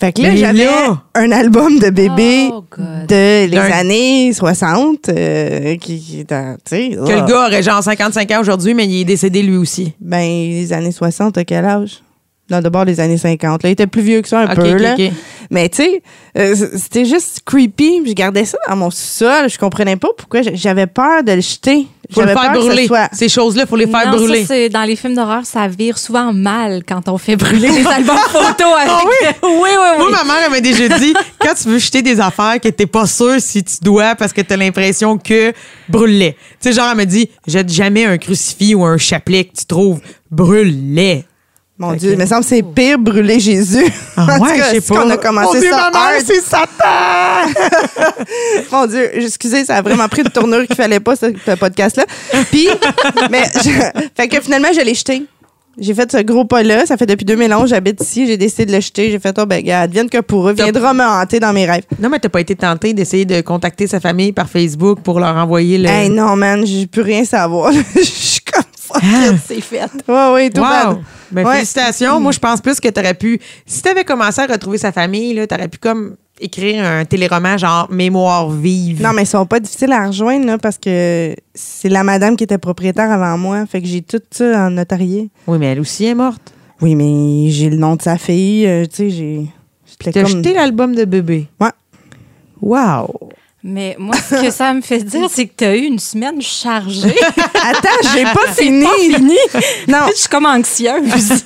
Fait 0.00 0.12
que 0.12 0.22
là, 0.22 0.30
Mais 0.32 0.36
j'avais 0.36 0.64
là! 0.64 1.02
un 1.14 1.30
album 1.30 1.78
de 1.78 1.88
bébé 1.88 2.48
Oh, 2.52 2.64
de 2.76 3.44
les 3.46 3.48
D'un- 3.48 3.70
années 3.70 4.32
60 4.32 5.08
euh, 5.08 5.76
qui, 5.76 6.00
qui 6.00 6.26
sais, 6.64 6.90
Que 6.90 7.12
le 7.20 7.26
gars 7.26 7.46
aurait 7.46 7.62
genre 7.62 7.80
55 7.82 8.28
ans 8.32 8.40
aujourd'hui, 8.40 8.74
mais 8.74 8.86
il 8.86 9.02
est 9.02 9.04
décédé 9.04 9.42
lui 9.42 9.56
aussi. 9.56 9.92
Ben, 10.00 10.18
les 10.28 10.72
années 10.72 10.90
60, 10.90 11.38
à 11.38 11.44
quel 11.44 11.64
âge? 11.64 12.02
Non, 12.54 12.60
d'abord 12.60 12.84
les 12.84 13.00
années 13.00 13.18
50. 13.18 13.62
Là, 13.62 13.68
il 13.68 13.72
était 13.72 13.86
plus 13.86 14.02
vieux 14.02 14.22
que 14.22 14.28
ça 14.28 14.40
un 14.40 14.54
peu. 14.54 14.76
là. 14.76 14.94
Mais 15.50 15.68
tu 15.68 15.76
sais, 15.82 16.02
euh, 16.38 16.54
c'était 16.76 17.04
juste 17.04 17.40
creepy. 17.44 18.02
Je 18.06 18.12
gardais 18.12 18.44
ça 18.46 18.56
dans 18.68 18.76
mon 18.76 18.90
sous-sol. 18.90 19.48
Je 19.50 19.58
comprenais 19.58 19.96
pas 19.96 20.08
pourquoi 20.16 20.40
j'avais 20.54 20.86
peur 20.86 21.22
de 21.22 21.32
le 21.32 21.40
jeter. 21.42 21.86
Faut 22.12 22.22
le 22.22 22.28
faire 22.28 22.52
ce 22.54 22.58
brûler. 22.60 22.86
soit- 22.86 23.08
Ces 23.12 23.28
choses-là, 23.28 23.66
faut 23.66 23.76
les 23.76 23.86
faire 23.86 24.10
non, 24.10 24.16
brûler. 24.16 24.40
ça, 24.42 24.54
c'est 24.54 24.68
dans 24.68 24.82
les 24.84 24.96
films 24.96 25.14
d'horreur, 25.14 25.44
ça 25.44 25.68
vire 25.68 25.96
souvent 25.98 26.32
mal 26.32 26.82
quand 26.86 27.08
on 27.08 27.18
fait 27.18 27.36
brûler 27.36 27.68
des 27.70 27.86
albums 27.86 28.16
photos 28.28 28.72
avec. 28.78 28.88
Ah 28.88 29.00
oui? 29.04 29.28
oui, 29.42 29.50
oui, 29.62 29.70
oui. 29.74 29.98
Moi, 29.98 30.10
ma 30.10 30.24
mère, 30.24 30.36
elle 30.46 30.50
m'a 30.50 30.60
déjà 30.60 30.88
dit, 30.98 31.14
quand 31.40 31.54
tu 31.54 31.68
veux 31.68 31.78
jeter 31.78 32.02
des 32.02 32.20
affaires 32.20 32.58
que 32.60 32.68
t'es 32.68 32.86
pas 32.86 33.06
sûr 33.06 33.34
si 33.38 33.62
tu 33.64 33.76
dois 33.82 34.14
parce 34.14 34.32
que 34.32 34.40
t'as 34.40 34.56
l'impression 34.56 35.18
que 35.18 35.52
brûle-les. 35.88 36.32
Tu 36.32 36.38
sais, 36.60 36.72
genre, 36.72 36.88
elle 36.90 36.96
m'a 36.96 37.04
dit, 37.04 37.28
jette 37.46 37.70
jamais 37.70 38.04
un 38.06 38.18
crucifix 38.18 38.74
ou 38.74 38.84
un 38.84 38.98
chapelet 38.98 39.44
que 39.44 39.56
tu 39.58 39.66
trouves, 39.66 40.00
brûle-les. 40.30 41.24
Mon 41.76 41.92
Dieu, 41.94 42.12
il 42.12 42.18
me 42.18 42.24
semble 42.26 42.42
que 42.42 42.48
c'est 42.48 42.62
pire 42.62 42.98
brûler 42.98 43.40
Jésus. 43.40 43.84
Ah 44.16 44.36
En 44.38 44.42
ouais, 44.42 44.58
je 44.58 44.62
sais 44.76 44.80
pas. 44.80 45.02
qu'on 45.02 45.10
a 45.10 45.16
commencé 45.16 45.54
Mon 45.56 45.60
Dieu, 45.60 45.70
ça 45.70 45.76
ma 45.76 45.90
mère, 45.90 46.00
hard. 46.16 46.24
c'est 46.24 46.40
Satan! 46.40 48.24
Mon 48.72 48.86
Dieu, 48.86 49.10
excusez, 49.24 49.64
ça 49.64 49.76
a 49.76 49.82
vraiment 49.82 50.08
pris 50.08 50.22
une 50.22 50.30
tournure 50.30 50.66
qu'il 50.66 50.76
fallait 50.76 51.00
pas, 51.00 51.16
ce, 51.16 51.26
ce 51.44 51.52
podcast-là. 51.56 52.04
Puis, 52.50 52.68
mais, 53.30 53.42
je- 53.64 54.00
fait 54.16 54.28
que 54.28 54.40
finalement, 54.40 54.68
je 54.74 54.80
l'ai 54.82 54.94
jeté. 54.94 55.24
J'ai 55.76 55.92
fait 55.92 56.10
ce 56.12 56.18
gros 56.18 56.44
pas-là. 56.44 56.86
Ça 56.86 56.96
fait 56.96 57.06
depuis 57.06 57.24
2011, 57.24 57.68
j'habite 57.70 58.00
ici. 58.00 58.28
J'ai 58.28 58.36
décidé 58.36 58.66
de 58.66 58.72
le 58.72 58.80
jeter. 58.80 59.10
J'ai 59.10 59.18
fait, 59.18 59.36
oh, 59.40 59.44
ben, 59.44 59.60
gars, 59.60 59.80
advienne 59.80 60.08
que 60.08 60.20
pour 60.20 60.48
eux. 60.48 60.52
Viendra 60.52 60.94
me 60.94 61.02
hanter 61.02 61.40
dans 61.40 61.52
mes 61.52 61.66
rêves. 61.68 61.82
non, 61.98 62.08
mais 62.08 62.20
t'as 62.20 62.28
pas 62.28 62.40
été 62.40 62.54
tenté 62.54 62.94
d'essayer 62.94 63.24
de 63.24 63.40
contacter 63.40 63.88
sa 63.88 63.98
famille 63.98 64.30
par 64.30 64.48
Facebook 64.48 65.00
pour 65.00 65.18
leur 65.18 65.34
envoyer 65.34 65.78
le. 65.78 65.88
Hey, 65.88 66.10
non, 66.10 66.36
man, 66.36 66.64
j'ai 66.64 66.86
plus 66.86 67.02
rien 67.02 67.24
savoir. 67.24 67.72
Je 67.96 68.02
suis 68.02 68.40
comme. 68.42 68.62
C'est 69.46 69.60
fait. 69.60 69.90
Ouais, 70.08 70.32
ouais, 70.32 70.50
tout 70.50 70.60
bad. 70.60 70.88
Wow! 70.96 70.98
Ben, 71.30 71.44
Ouais. 71.46 71.54
félicitations. 71.54 72.20
Moi, 72.20 72.32
je 72.32 72.38
pense 72.38 72.60
plus 72.60 72.78
que 72.80 72.88
t'aurais 72.88 73.14
pu. 73.14 73.40
Si 73.66 73.82
t'avais 73.82 74.04
commencé 74.04 74.40
à 74.40 74.46
retrouver 74.46 74.78
sa 74.78 74.92
famille, 74.92 75.34
là, 75.34 75.46
t'aurais 75.46 75.68
pu 75.68 75.78
comme 75.78 76.16
écrire 76.40 76.84
un 76.84 77.04
téléroman 77.04 77.56
genre 77.58 77.88
Mémoire 77.90 78.50
vive. 78.50 79.02
Non, 79.02 79.12
mais 79.12 79.22
ils 79.22 79.26
sont 79.26 79.46
pas 79.46 79.60
difficiles 79.60 79.92
à 79.92 80.06
rejoindre, 80.06 80.46
là, 80.46 80.58
parce 80.58 80.78
que 80.78 81.34
c'est 81.54 81.88
la 81.88 82.02
madame 82.04 82.36
qui 82.36 82.44
était 82.44 82.58
propriétaire 82.58 83.10
avant 83.10 83.36
moi. 83.38 83.66
Fait 83.66 83.80
que 83.80 83.86
j'ai 83.88 84.02
tout 84.02 84.20
ça 84.30 84.66
en 84.66 84.70
notarié. 84.70 85.30
Oui, 85.46 85.58
mais 85.58 85.66
elle 85.72 85.80
aussi 85.80 86.04
est 86.06 86.14
morte. 86.14 86.52
Oui, 86.80 86.94
mais 86.94 87.50
j'ai 87.50 87.70
le 87.70 87.76
nom 87.76 87.96
de 87.96 88.02
sa 88.02 88.18
fille. 88.18 88.66
euh, 88.66 88.84
tu 88.86 88.96
sais, 88.96 89.10
j'ai. 89.10 89.46
T'as 89.98 90.12
comme- 90.22 90.26
jeté 90.26 90.52
l'album 90.52 90.94
de 90.94 91.04
bébé. 91.04 91.46
Ouais. 91.60 91.70
Wow! 92.60 93.30
Mais 93.66 93.96
moi, 93.98 94.14
ce 94.14 94.34
que 94.42 94.50
ça 94.50 94.74
me 94.74 94.82
fait 94.82 94.98
dire, 95.04 95.26
c'est 95.30 95.46
que 95.46 95.52
tu 95.56 95.64
as 95.64 95.74
eu 95.74 95.84
une 95.84 95.98
semaine 95.98 96.40
chargée. 96.42 97.14
Attends, 97.54 98.08
j'ai 98.14 98.24
pas 98.24 98.52
fini. 98.54 98.84
pas 98.84 98.98
fini. 98.98 99.36
Non, 99.88 100.00
Je 100.10 100.18
suis 100.18 100.28
comme 100.28 100.44
anxieuse. 100.44 101.42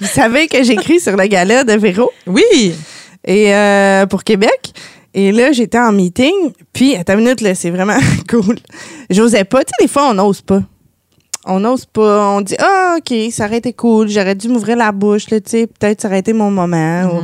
vous 0.00 0.06
savez 0.06 0.48
que 0.48 0.62
j'écris 0.64 1.00
sur 1.00 1.14
le 1.16 1.26
gala 1.26 1.64
de 1.64 1.74
Véro? 1.74 2.10
Oui! 2.26 2.74
et 3.24 3.54
euh, 3.54 4.06
pour 4.06 4.24
Québec. 4.24 4.72
Et 5.14 5.30
là, 5.30 5.52
j'étais 5.52 5.78
en 5.78 5.92
meeting. 5.92 6.32
Puis, 6.72 6.96
à 6.96 7.04
ta 7.04 7.14
minute, 7.14 7.40
là, 7.42 7.54
c'est 7.54 7.70
vraiment 7.70 7.98
cool. 8.30 8.56
J'osais 9.10 9.44
pas. 9.44 9.62
Tu 9.62 9.68
sais, 9.78 9.84
des 9.84 9.88
fois, 9.88 10.08
on 10.08 10.14
n'ose 10.14 10.40
pas. 10.40 10.62
On 11.44 11.60
n'ose 11.60 11.84
pas. 11.84 12.28
On 12.30 12.40
dit, 12.40 12.56
ah, 12.58 12.96
OK, 12.98 13.14
ça 13.30 13.44
aurait 13.44 13.58
été 13.58 13.74
cool. 13.74 14.08
J'aurais 14.08 14.34
dû 14.34 14.48
m'ouvrir 14.48 14.76
la 14.78 14.90
bouche, 14.90 15.28
là, 15.30 15.38
tu 15.40 15.50
sais. 15.50 15.66
Peut-être 15.66 16.00
ça 16.00 16.08
aurait 16.08 16.20
été 16.20 16.32
mon 16.32 16.50
moment. 16.50 17.04
ou- 17.14 17.22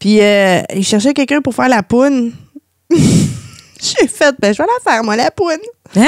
Puis, 0.00 0.20
euh, 0.20 0.60
il 0.74 0.84
cherchait 0.84 1.14
quelqu'un 1.14 1.40
pour 1.40 1.54
faire 1.54 1.68
la 1.68 1.82
poune. 1.84 2.32
J'ai 3.80 4.06
fait, 4.06 4.34
ben, 4.38 4.52
je 4.52 4.58
vais 4.58 4.68
la 4.68 4.92
faire, 4.92 5.02
moi, 5.02 5.16
la 5.16 5.30
poune. 5.30 5.56
Hein? 5.96 6.06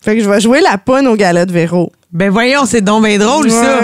Fait 0.00 0.16
que 0.16 0.22
je 0.22 0.30
vais 0.30 0.40
jouer 0.40 0.60
la 0.60 0.78
poune 0.78 1.06
au 1.08 1.16
gala 1.16 1.44
de 1.44 1.52
Véro. 1.52 1.92
Ben 2.12 2.30
voyons, 2.30 2.64
c'est 2.64 2.80
donc 2.80 3.04
bien 3.04 3.18
drôle, 3.18 3.50
ça. 3.50 3.80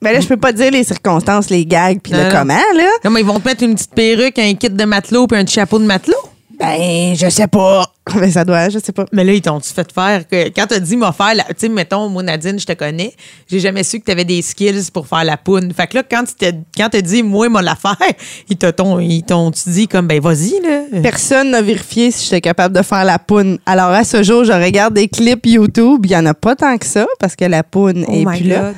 Ben 0.00 0.12
là, 0.12 0.20
je 0.20 0.26
peux 0.26 0.36
pas 0.36 0.52
dire 0.52 0.70
les 0.70 0.84
circonstances, 0.84 1.50
les 1.50 1.66
gags, 1.66 2.00
puis 2.00 2.12
le 2.12 2.30
comment, 2.30 2.54
là. 2.54 2.88
Comment 3.02 3.18
ils 3.18 3.24
vont 3.24 3.40
te 3.40 3.48
mettre 3.48 3.64
une 3.64 3.74
petite 3.74 3.94
perruque, 3.94 4.38
un 4.38 4.54
kit 4.54 4.70
de 4.70 4.84
matelot 4.84 5.26
puis 5.26 5.38
un 5.38 5.44
petit 5.44 5.54
chapeau 5.54 5.78
de 5.78 5.84
matelot? 5.84 6.16
Ben, 6.58 7.14
je 7.14 7.28
sais 7.28 7.46
pas. 7.46 7.84
Ben, 8.14 8.30
ça 8.32 8.42
doit, 8.42 8.70
je 8.70 8.78
sais 8.78 8.92
pas. 8.92 9.04
Mais 9.12 9.22
là, 9.22 9.34
ils 9.34 9.42
t'ont-tu 9.42 9.70
fait 9.70 9.92
faire 9.92 10.26
que 10.26 10.48
quand 10.48 10.64
t'as 10.66 10.78
dit 10.78 10.96
m'a 10.96 11.12
faire 11.12 11.34
la. 11.34 11.44
Tu 11.44 11.54
sais, 11.58 11.68
mettons, 11.68 12.08
moi, 12.08 12.22
Nadine, 12.22 12.58
je 12.58 12.64
te 12.64 12.72
connais. 12.72 13.12
J'ai 13.50 13.60
jamais 13.60 13.84
su 13.84 14.00
que 14.00 14.04
t'avais 14.06 14.24
des 14.24 14.40
skills 14.40 14.90
pour 14.94 15.06
faire 15.06 15.24
la 15.24 15.36
poune. 15.36 15.74
Fait 15.74 15.86
que 15.86 15.98
là, 15.98 16.02
quand 16.10 16.24
tu 16.24 16.32
t'es- 16.34 16.54
quand 16.74 16.88
t'as 16.90 17.02
dit 17.02 17.22
moi, 17.22 17.50
m'a 17.50 17.60
la 17.60 17.74
faire, 17.76 17.96
ils 18.48 18.56
te 18.56 18.70
t'ont, 18.70 18.98
ils 18.98 19.22
t'ont 19.24 19.50
tu 19.50 19.68
dit 19.68 19.88
comme 19.88 20.06
ben 20.06 20.20
vas-y, 20.22 20.54
là? 20.62 21.00
Personne 21.02 21.50
n'a 21.50 21.60
vérifié 21.60 22.10
si 22.10 22.24
j'étais 22.24 22.40
capable 22.40 22.74
de 22.74 22.82
faire 22.82 23.04
la 23.04 23.18
poune. 23.18 23.58
Alors, 23.66 23.90
à 23.90 24.04
ce 24.04 24.22
jour, 24.22 24.42
je 24.44 24.52
regarde 24.52 24.94
des 24.94 25.08
clips 25.08 25.44
YouTube. 25.44 26.06
Il 26.06 26.10
y 26.12 26.16
en 26.16 26.24
a 26.24 26.32
pas 26.32 26.56
tant 26.56 26.78
que 26.78 26.86
ça, 26.86 27.06
parce 27.20 27.36
que 27.36 27.44
la 27.44 27.62
poune 27.62 28.06
Oh 28.08 28.12
est 28.14 28.24
my 28.24 28.38
plus 28.40 28.48
là. 28.48 28.72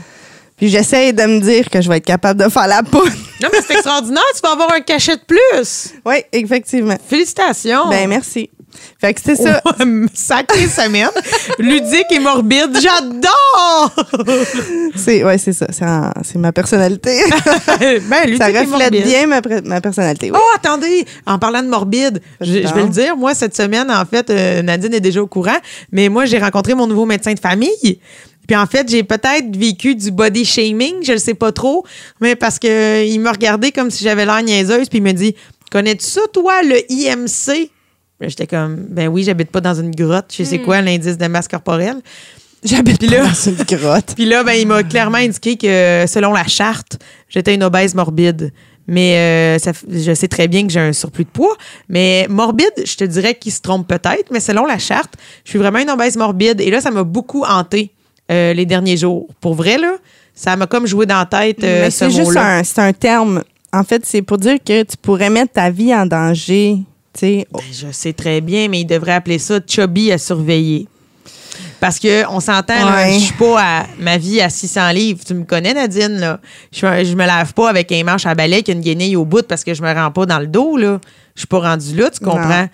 Puis 0.60 0.68
j'essaie 0.68 1.14
de 1.14 1.22
me 1.22 1.40
dire 1.40 1.70
que 1.70 1.80
je 1.80 1.88
vais 1.88 1.96
être 1.96 2.04
capable 2.04 2.44
de 2.44 2.50
faire 2.50 2.66
la 2.66 2.82
poune. 2.82 3.10
Non, 3.42 3.48
mais 3.50 3.60
c'est 3.66 3.72
extraordinaire, 3.72 4.22
tu 4.34 4.40
vas 4.42 4.52
avoir 4.52 4.70
un 4.74 4.80
cachet 4.80 5.16
de 5.16 5.22
plus. 5.26 5.94
oui, 6.04 6.16
effectivement. 6.32 6.98
Félicitations. 7.08 7.88
Ben, 7.88 8.06
merci. 8.06 8.50
Fait 9.00 9.14
que 9.14 9.20
c'est 9.24 9.36
ça. 9.36 9.62
Sacrée 10.14 10.66
semaine. 10.68 11.08
Ludique 11.58 12.06
et 12.10 12.18
morbide. 12.18 12.78
J'adore! 12.78 13.94
C'est 14.94 15.24
ouais, 15.24 15.38
c'est 15.38 15.54
ça. 15.54 15.66
C'est 15.70 16.38
ma 16.38 16.52
personnalité. 16.52 17.22
ben, 17.80 18.26
ludique 18.26 18.42
ça 18.42 18.48
reflète 18.48 18.92
bien 18.92 19.26
ma, 19.26 19.40
ma 19.64 19.80
personnalité. 19.80 20.30
oui. 20.30 20.38
Oh, 20.38 20.54
attendez, 20.54 21.06
en 21.26 21.38
parlant 21.38 21.62
de 21.62 21.68
morbide, 21.68 22.20
je, 22.42 22.66
je 22.66 22.74
vais 22.74 22.82
le 22.82 22.88
dire, 22.90 23.16
moi, 23.16 23.34
cette 23.34 23.56
semaine, 23.56 23.90
en 23.90 24.04
fait, 24.04 24.28
euh, 24.28 24.60
Nadine 24.60 24.92
est 24.92 25.00
déjà 25.00 25.22
au 25.22 25.26
courant, 25.26 25.58
mais 25.90 26.10
moi, 26.10 26.26
j'ai 26.26 26.38
rencontré 26.38 26.74
mon 26.74 26.86
nouveau 26.86 27.06
médecin 27.06 27.32
de 27.32 27.40
famille. 27.40 27.98
Puis 28.50 28.56
en 28.56 28.66
fait, 28.66 28.90
j'ai 28.90 29.04
peut-être 29.04 29.56
vécu 29.56 29.94
du 29.94 30.10
body 30.10 30.44
shaming, 30.44 31.04
je 31.04 31.12
le 31.12 31.18
sais 31.18 31.34
pas 31.34 31.52
trop, 31.52 31.86
mais 32.20 32.34
parce 32.34 32.58
que 32.58 33.06
il 33.06 33.20
m'a 33.20 33.30
regardé 33.30 33.70
comme 33.70 33.92
si 33.92 34.02
j'avais 34.02 34.26
l'air 34.26 34.42
niaiseuse, 34.42 34.88
puis 34.88 34.98
il 34.98 35.04
me 35.04 35.12
dit 35.12 35.36
Connais-tu 35.70 36.04
ça, 36.04 36.22
toi, 36.32 36.60
le 36.64 36.80
IMC 36.90 37.70
Là, 38.18 38.26
J'étais 38.26 38.48
comme 38.48 38.86
Ben 38.88 39.06
oui, 39.06 39.22
j'habite 39.22 39.52
pas 39.52 39.60
dans 39.60 39.74
une 39.74 39.92
grotte, 39.94 40.34
je 40.36 40.42
sais 40.42 40.58
quoi, 40.58 40.80
l'indice 40.80 41.16
de 41.16 41.26
masse 41.28 41.46
corporelle? 41.46 41.98
J'habite 42.64 43.08
là- 43.08 43.22
dans 43.24 43.52
une 43.52 43.62
grotte. 43.78 44.14
Puis 44.16 44.24
là, 44.24 44.42
ben, 44.42 44.54
il 44.54 44.66
m'a 44.66 44.82
clairement 44.82 45.18
indiqué 45.18 45.56
que 45.56 46.06
selon 46.08 46.32
la 46.32 46.48
charte, 46.48 46.98
j'étais 47.28 47.54
une 47.54 47.62
obèse 47.62 47.94
morbide. 47.94 48.52
Mais 48.88 49.14
euh, 49.14 49.58
ça 49.60 49.70
je 49.88 50.12
sais 50.12 50.26
très 50.26 50.48
bien 50.48 50.66
que 50.66 50.72
j'ai 50.72 50.80
un 50.80 50.92
surplus 50.92 51.22
de 51.22 51.30
poids. 51.30 51.56
Mais 51.88 52.26
morbide, 52.28 52.72
je 52.84 52.96
te 52.96 53.04
dirais 53.04 53.36
qu'il 53.36 53.52
se 53.52 53.60
trompe 53.60 53.86
peut-être. 53.86 54.32
Mais 54.32 54.40
selon 54.40 54.66
la 54.66 54.78
charte, 54.78 55.14
je 55.44 55.50
suis 55.50 55.58
vraiment 55.60 55.78
une 55.78 55.90
obèse 55.90 56.16
morbide. 56.16 56.60
Et 56.60 56.72
là, 56.72 56.80
ça 56.80 56.90
m'a 56.90 57.04
beaucoup 57.04 57.44
hanté 57.44 57.92
euh, 58.30 58.52
les 58.52 58.66
derniers 58.66 58.96
jours. 58.96 59.26
Pour 59.40 59.54
vrai, 59.54 59.78
là, 59.78 59.94
ça 60.34 60.56
m'a 60.56 60.66
comme 60.66 60.86
joué 60.86 61.06
dans 61.06 61.18
la 61.18 61.26
tête 61.26 61.62
euh, 61.64 61.84
Mais 61.84 61.90
ce 61.90 62.08
c'est 62.08 62.10
juste 62.10 62.36
un, 62.36 62.62
c'est 62.64 62.80
un 62.80 62.92
terme. 62.92 63.42
En 63.72 63.84
fait, 63.84 64.04
c'est 64.04 64.22
pour 64.22 64.38
dire 64.38 64.58
que 64.64 64.82
tu 64.82 64.96
pourrais 64.96 65.30
mettre 65.30 65.52
ta 65.52 65.70
vie 65.70 65.94
en 65.94 66.06
danger. 66.06 66.78
Ben, 67.20 67.44
je 67.72 67.90
sais 67.92 68.12
très 68.12 68.40
bien, 68.40 68.68
mais 68.68 68.80
il 68.80 68.84
devrait 68.86 69.12
appeler 69.14 69.38
ça 69.38 69.58
chubby 69.66 70.12
à 70.12 70.18
surveiller. 70.18 70.86
Parce 71.80 71.98
que 71.98 72.26
on 72.30 72.40
s'entend, 72.40 72.92
Ouais. 72.92 73.14
je 73.14 73.24
suis 73.24 73.34
pas 73.34 73.60
à 73.60 73.86
ma 73.98 74.18
vie 74.18 74.40
à 74.40 74.48
600 74.50 74.90
livres. 74.90 75.20
Tu 75.26 75.34
me 75.34 75.44
connais, 75.44 75.74
Nadine, 75.74 76.18
là. 76.18 76.40
Je, 76.72 76.86
me 77.14 77.26
lave 77.26 77.54
pas 77.54 77.68
avec 77.68 77.90
un 77.92 78.04
manche 78.04 78.26
à 78.26 78.34
balai 78.34 78.62
une 78.68 78.80
guenille 78.80 79.16
au 79.16 79.24
bout 79.24 79.46
parce 79.46 79.64
que 79.64 79.74
je 79.74 79.82
me 79.82 79.92
rends 79.92 80.10
pas 80.10 80.26
dans 80.26 80.38
le 80.38 80.46
dos, 80.46 80.76
là. 80.76 81.00
Je 81.34 81.40
suis 81.40 81.46
pas 81.48 81.60
rendue 81.60 81.96
là, 81.96 82.10
tu 82.10 82.20
comprends? 82.20 82.62
Non. 82.62 82.68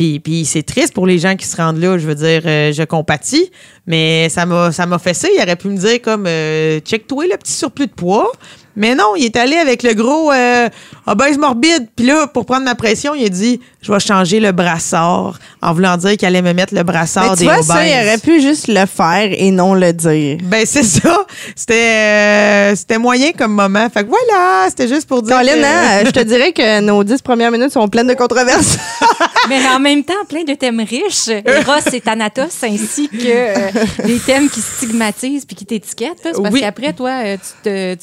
Puis, 0.00 0.18
puis 0.18 0.46
c'est 0.46 0.62
triste 0.62 0.94
pour 0.94 1.06
les 1.06 1.18
gens 1.18 1.36
qui 1.36 1.44
se 1.44 1.54
rendent 1.58 1.76
là. 1.76 1.98
Je 1.98 2.06
veux 2.06 2.14
dire, 2.14 2.40
euh, 2.46 2.72
je 2.72 2.82
compatis, 2.84 3.50
mais 3.86 4.30
ça 4.30 4.46
m'a, 4.46 4.72
ça 4.72 4.86
m'a 4.86 4.98
fessé. 4.98 5.28
Il 5.36 5.42
aurait 5.42 5.56
pu 5.56 5.68
me 5.68 5.76
dire 5.76 6.00
comme, 6.00 6.24
euh, 6.26 6.80
check-toi 6.80 7.26
le 7.26 7.36
petit 7.36 7.52
surplus 7.52 7.86
de 7.86 7.92
poids. 7.92 8.32
Mais 8.76 8.94
non, 8.94 9.14
il 9.16 9.24
est 9.26 9.36
allé 9.36 9.56
avec 9.56 9.82
le 9.82 9.94
gros 9.94 10.30
euh, 10.32 10.68
obèse 11.06 11.36
morbide. 11.38 11.88
Puis 11.96 12.06
là, 12.06 12.26
pour 12.28 12.46
prendre 12.46 12.64
ma 12.64 12.74
pression, 12.74 13.14
il 13.14 13.24
a 13.24 13.28
dit, 13.28 13.60
je 13.82 13.92
vais 13.92 13.98
changer 14.00 14.40
le 14.40 14.52
brassard 14.52 15.38
en 15.60 15.72
voulant 15.74 15.96
dire 15.96 16.16
qu'il 16.16 16.26
allait 16.28 16.40
me 16.42 16.52
mettre 16.52 16.74
le 16.74 16.82
brassard 16.82 17.24
Mais 17.30 17.36
tu 17.36 17.36
des 17.40 17.44
vois, 17.44 17.54
obèses. 17.54 17.66
ça, 17.66 17.84
il 17.86 18.06
aurait 18.06 18.18
pu 18.18 18.40
juste 18.40 18.68
le 18.68 18.86
faire 18.86 19.28
et 19.32 19.50
non 19.50 19.74
le 19.74 19.92
dire. 19.92 20.38
Ben 20.44 20.64
c'est 20.64 20.82
ça. 21.00 21.26
C'était 21.56 21.74
euh, 21.74 22.74
c'était 22.76 22.98
moyen 22.98 23.32
comme 23.32 23.52
moment. 23.52 23.88
Fait 23.92 24.04
que 24.04 24.08
voilà, 24.08 24.66
c'était 24.68 24.88
juste 24.88 25.06
pour 25.08 25.22
dire. 25.22 25.36
Colin, 25.36 25.52
que- 25.54 25.64
hein, 25.64 26.02
je 26.06 26.10
te 26.10 26.20
dirais 26.20 26.52
que 26.52 26.80
nos 26.80 27.02
dix 27.04 27.20
premières 27.22 27.50
minutes 27.50 27.72
sont 27.72 27.88
pleines 27.88 28.06
de 28.06 28.14
controverses. 28.14 28.78
Mais 29.48 29.58
en 29.74 29.80
même 29.80 30.04
temps, 30.04 30.12
plein 30.28 30.44
de 30.44 30.54
thèmes 30.54 30.80
riches, 30.80 31.28
Eros 31.28 31.90
et 31.92 32.00
Thanatos, 32.00 32.62
ainsi 32.62 33.08
que 33.08 33.16
euh, 33.24 33.70
des 34.04 34.18
thèmes 34.20 34.48
qui 34.48 34.60
stigmatisent 34.60 35.44
puis 35.44 35.56
qui 35.56 35.66
t'étiquettent. 35.66 36.22
parce 36.22 36.38
Oui. 36.52 36.60
qu'après, 36.60 36.92
toi, 36.92 37.10
euh, 37.24 37.36
tu 37.36 37.62
te- 37.62 37.94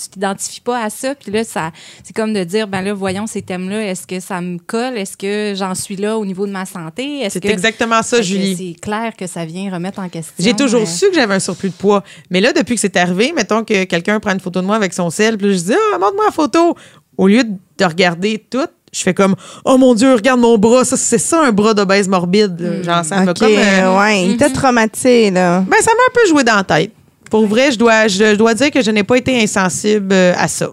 pas 0.62 0.84
à 0.84 0.90
ça. 0.90 1.16
Puis 1.16 1.32
là, 1.32 1.44
ça, 1.44 1.72
c'est 2.04 2.16
comme 2.16 2.34
de 2.34 2.44
dire, 2.44 2.68
ben 2.68 2.82
là, 2.82 2.94
voyons 2.94 3.28
ces 3.28 3.42
thèmes-là, 3.42 3.86
est-ce 3.90 4.06
que 4.08 4.20
ça 4.20 4.42
me 4.42 4.58
colle? 4.58 4.98
Est-ce 4.98 5.18
que 5.18 5.54
j'en 5.56 5.76
suis 5.76 5.96
là 5.96 6.18
au 6.18 6.26
niveau 6.26 6.46
de 6.48 6.52
ma 6.52 6.66
santé? 6.66 7.20
Est-ce 7.22 7.34
C'est 7.34 7.40
que... 7.42 7.48
exactement 7.48 8.02
ça, 8.04 8.22
Julie. 8.22 8.56
C'est 8.76 8.80
clair 8.80 9.14
que 9.18 9.28
ça 9.28 9.46
vient 9.46 9.72
remettre 9.72 10.00
en 10.00 10.10
question. 10.10 10.34
J'ai 10.40 10.54
toujours 10.54 10.82
euh, 10.82 10.86
su 10.86 11.08
que 11.10 11.16
j'avais 11.16 11.36
un 11.36 11.40
surplus 11.40 11.70
de 11.70 11.76
poids. 11.76 12.04
Mais 12.30 12.42
là, 12.42 12.54
depuis 12.54 12.76
que 12.76 12.82
c'est 12.82 12.98
arrivé, 12.98 13.34
mettons 13.36 13.64
que 13.64 13.84
quelqu'un 13.86 14.20
prend 14.20 14.32
une 14.34 14.40
photo 14.40 14.62
de 14.62 14.66
moi 14.66 14.76
avec 14.76 14.94
son 14.94 15.10
sel, 15.10 15.38
puis 15.38 15.48
là, 15.48 15.54
je 15.54 15.60
dis 15.64 15.74
Ah, 15.94 15.98
montre-moi 16.00 16.26
la 16.26 16.32
photo. 16.32 16.76
Au 17.18 17.28
lieu 17.28 17.44
de 17.44 17.86
regarder 17.86 18.46
tout, 18.50 18.68
je 18.94 19.02
fais 19.02 19.14
comme 19.14 19.36
Oh 19.66 19.78
mon 19.78 19.96
Dieu, 19.96 20.14
regarde 20.14 20.40
mon 20.40 20.58
bras. 20.58 20.86
Ça, 20.86 20.96
c'est 20.98 21.18
ça 21.18 21.42
un 21.44 21.52
bras 21.52 21.74
d'obèse 21.74 22.08
morbide. 22.08 22.60
là. 22.60 22.84
Genre, 22.84 23.06
ça 23.06 23.22
m'a 23.24 23.32
OK, 23.32 23.40
comme. 23.40 23.52
euh, 23.52 23.98
ouais, 24.00 24.26
il 24.28 24.38
t'a 24.38 24.50
traumatisé, 24.50 25.32
là. 25.32 25.62
Ben, 25.68 25.78
ça 25.82 25.92
m'a 25.96 26.04
un 26.04 26.14
peu 26.14 26.30
joué 26.30 26.44
dans 26.44 26.56
la 26.56 26.64
tête. 26.64 26.92
Pour 27.30 27.46
vrai, 27.48 27.72
je 27.72 27.78
dois, 27.78 28.08
je 28.08 28.36
dois 28.36 28.54
dire 28.54 28.72
que 28.72 28.82
je 28.82 28.92
n'ai 28.92 29.04
pas 29.04 29.18
été 29.18 29.42
insensible 29.42 30.14
euh, 30.14 30.34
à 30.38 30.48
ça. 30.48 30.72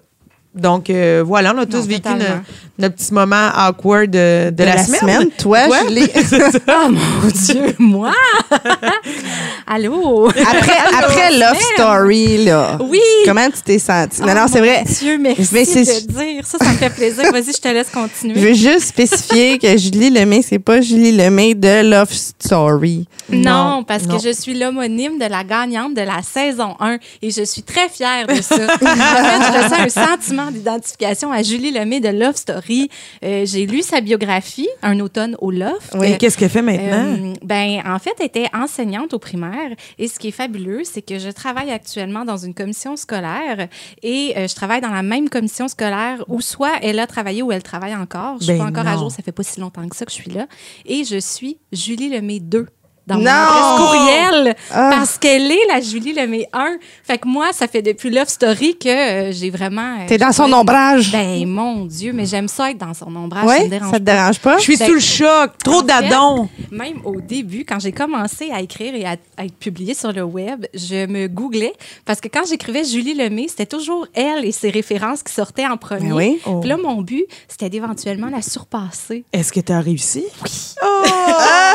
Donc, 0.54 0.88
euh, 0.88 1.23
voilà, 1.26 1.52
on 1.54 1.58
a 1.58 1.66
tous 1.66 1.78
Non, 1.78 1.82
vécu 1.82 2.00
totalement. 2.02 2.25
no- 2.37 2.42
notre 2.78 2.94
petit 2.96 3.12
moment 3.14 3.49
awkward 3.56 4.11
de, 4.11 4.50
de 4.50 4.64
la, 4.64 4.78
semaine. 4.84 5.28
Toi, 5.38 5.66
Toi? 5.66 5.78
Julie. 5.88 6.08
Oh 6.68 6.88
mon 6.90 7.28
Dieu, 7.46 7.75
moi! 7.78 8.12
Allô? 9.66 10.28
Après, 10.28 10.76
après 11.02 11.30
Love 11.38 11.58
Story, 11.75 12.44
là. 12.44 12.78
Oui! 12.80 13.00
Comment 13.25 13.46
tu 13.50 13.62
t'es 13.64 13.78
sentie? 13.78 14.20
Non, 14.20 14.28
Oh, 14.30 14.34
non, 14.34 14.46
c'est 14.49 14.61
mon 14.61 14.66
vrai. 14.66 14.84
Dieu, 14.87 15.18
merci 15.18 15.49
Mais 15.52 15.64
c'est- 15.64 16.06
de 16.06 16.12
le 16.18 16.25
dire. 16.34 16.46
Ça, 16.46 16.58
ça 16.58 16.70
me 16.70 16.76
fait 16.76 16.90
plaisir. 16.90 17.25
Vas-y, 17.32 17.52
je 17.52 17.61
te 17.61 17.68
laisse 17.68 17.88
Je 17.88 17.92
continuer. 17.92 18.40
veux 18.40 18.52
juste 18.54 18.80
spécifier 18.88 19.58
que 19.58 19.76
Julie 19.76 20.11
Lemay, 20.11 20.42
c'est 20.42 20.58
pas 20.58 20.80
Julie 20.80 21.12
Lemay 21.12 21.54
de 21.54 21.88
Love 21.88 22.12
Story. 22.12 23.06
Non, 23.30 23.40
Non, 23.75 23.84
parce 23.84 24.04
non. 24.06 24.16
que 24.16 24.23
je 24.23 24.32
suis 24.32 24.54
l'homonyme 24.58 25.18
de 25.18 25.26
la 25.26 25.44
gagnante 25.44 25.94
de 25.94 26.02
la 26.02 26.20
saison 26.23 26.75
1 26.80 26.99
et 27.23 27.30
je 27.30 27.42
suis 27.44 27.62
très 27.62 27.88
fière 27.88 28.26
de 28.26 28.34
ça. 28.42 28.54
en 28.56 28.58
fait, 28.78 28.84
je 28.84 29.62
ressens 29.62 30.02
un 30.02 30.06
sentiment 30.06 30.43
d'identification 30.50 31.32
à 31.32 31.42
Julie 31.42 31.70
Lemay 31.70 32.00
de 32.00 32.08
Love 32.08 32.36
Story. 32.36 32.88
Euh, 33.24 33.44
J'ai 33.46 33.66
lu 33.66 33.82
sa 33.82 34.00
biographie, 34.00 34.68
Un 34.82 35.00
automne 35.00 35.36
au 35.40 35.50
Loft. 35.50 35.96
Et 36.02 36.16
qu'est-ce 36.18 36.38
qu'elle 36.38 36.50
fait 36.50 36.62
maintenant? 36.62 37.16
Euh, 37.18 37.34
ben, 37.42 37.82
en 37.86 37.98
fait, 37.98 38.12
elle 38.20 38.26
était 38.26 38.48
enseignante 38.54 39.14
au 39.14 39.18
primaire. 39.18 39.70
Et 39.98 40.08
ce 40.08 40.18
qui 40.18 40.28
est 40.28 40.32
fabuleux, 40.32 40.82
c'est 40.84 41.02
que 41.02 41.18
je 41.18 41.28
travaille 41.28 41.70
actuellement 41.70 42.24
dans 42.24 42.36
une 42.36 42.54
commission 42.54 42.96
scolaire 42.96 43.68
et 44.02 44.34
euh, 44.36 44.48
je 44.48 44.54
travaille 44.54 44.80
dans 44.80 44.90
la 44.90 45.02
même 45.02 45.28
commission 45.28 45.68
scolaire 45.68 46.24
où 46.28 46.40
soit 46.40 46.72
elle 46.82 46.98
a 46.98 47.06
travaillé 47.06 47.42
ou 47.42 47.52
elle 47.52 47.62
travaille 47.62 47.94
encore. 47.94 48.36
Je 48.40 48.44
suis 48.44 48.52
Ben 48.54 48.58
pas 48.58 48.80
encore 48.80 48.86
à 48.92 48.96
jour, 48.96 49.10
ça 49.10 49.22
fait 49.22 49.32
pas 49.32 49.42
si 49.42 49.60
longtemps 49.60 49.86
que 49.88 49.96
ça 49.96 50.04
que 50.04 50.12
je 50.12 50.16
suis 50.16 50.30
là. 50.30 50.46
Et 50.86 51.04
je 51.04 51.18
suis 51.18 51.58
Julie 51.72 52.08
Lemay 52.08 52.40
2 52.40 52.66
dans 53.06 53.16
mon 53.16 53.26
adresse 53.26 53.76
courriel 53.78 54.56
Ah. 54.70 54.90
parce 54.92 55.18
qu'elle 55.18 55.50
est 55.50 55.66
la 55.68 55.80
Julie 55.80 56.12
Lemay 56.14 56.49
1. 56.52 56.76
Fait 57.02 57.18
que 57.18 57.28
moi, 57.28 57.52
ça 57.52 57.66
fait 57.68 57.82
depuis 57.82 58.11
Love 58.11 58.28
Story 58.28 58.76
que 58.78 58.88
euh, 58.88 59.32
j'ai 59.32 59.50
vraiment... 59.50 59.96
euh, 60.00 60.06
T'es 60.06 60.18
dans 60.18 60.32
son 60.32 60.52
ombrage. 60.52 61.12
Ben, 61.12 61.46
mon 61.46 61.84
Dieu, 61.84 62.12
mais 62.14 62.25
j'aime 62.26 62.49
ça 62.49 62.70
être 62.70 62.78
dans 62.78 62.94
son 62.94 63.14
ombrage. 63.14 63.44
ouais, 63.46 63.58
ça 63.58 63.64
me 63.64 63.68
dérange 63.68 63.90
ça 63.90 63.99
te 63.99 64.04
dérange 64.04 64.38
pas? 64.38 64.56
Je 64.58 64.62
suis 64.62 64.76
ben, 64.76 64.87
sous 64.87 64.94
le 64.94 65.00
choc. 65.00 65.52
Trop 65.62 65.82
d'adons. 65.82 66.49
Même 66.70 67.00
au 67.04 67.20
début, 67.20 67.64
quand 67.64 67.78
j'ai 67.78 67.92
commencé 67.92 68.50
à 68.50 68.61
écrire 68.61 68.94
et 68.94 69.04
à, 69.04 69.16
à 69.37 69.44
être 69.44 69.56
publiée 69.56 69.94
sur 69.94 70.12
le 70.12 70.23
web, 70.23 70.66
je 70.75 71.06
me 71.06 71.26
googlais 71.28 71.73
parce 72.06 72.20
que 72.20 72.28
quand 72.28 72.42
j'écrivais 72.49 72.84
Julie 72.84 73.14
Lemay, 73.14 73.46
c'était 73.49 73.66
toujours 73.66 74.06
elle 74.14 74.44
et 74.44 74.52
ses 74.52 74.70
références 74.70 75.23
qui 75.23 75.32
sortaient 75.32 75.66
en 75.66 75.76
premier. 75.76 76.08
Ben 76.08 76.14
oui. 76.14 76.40
Oh. 76.46 76.61
Puis 76.61 76.68
là, 76.70 76.76
mon 76.76 77.02
but, 77.02 77.25
c'était 77.49 77.68
d'éventuellement 77.70 78.28
la 78.30 78.40
surpasser. 78.42 79.25
Est-ce 79.32 79.52
que 79.52 79.61
tu 79.61 79.73
as 79.73 79.80
réussi? 79.80 80.25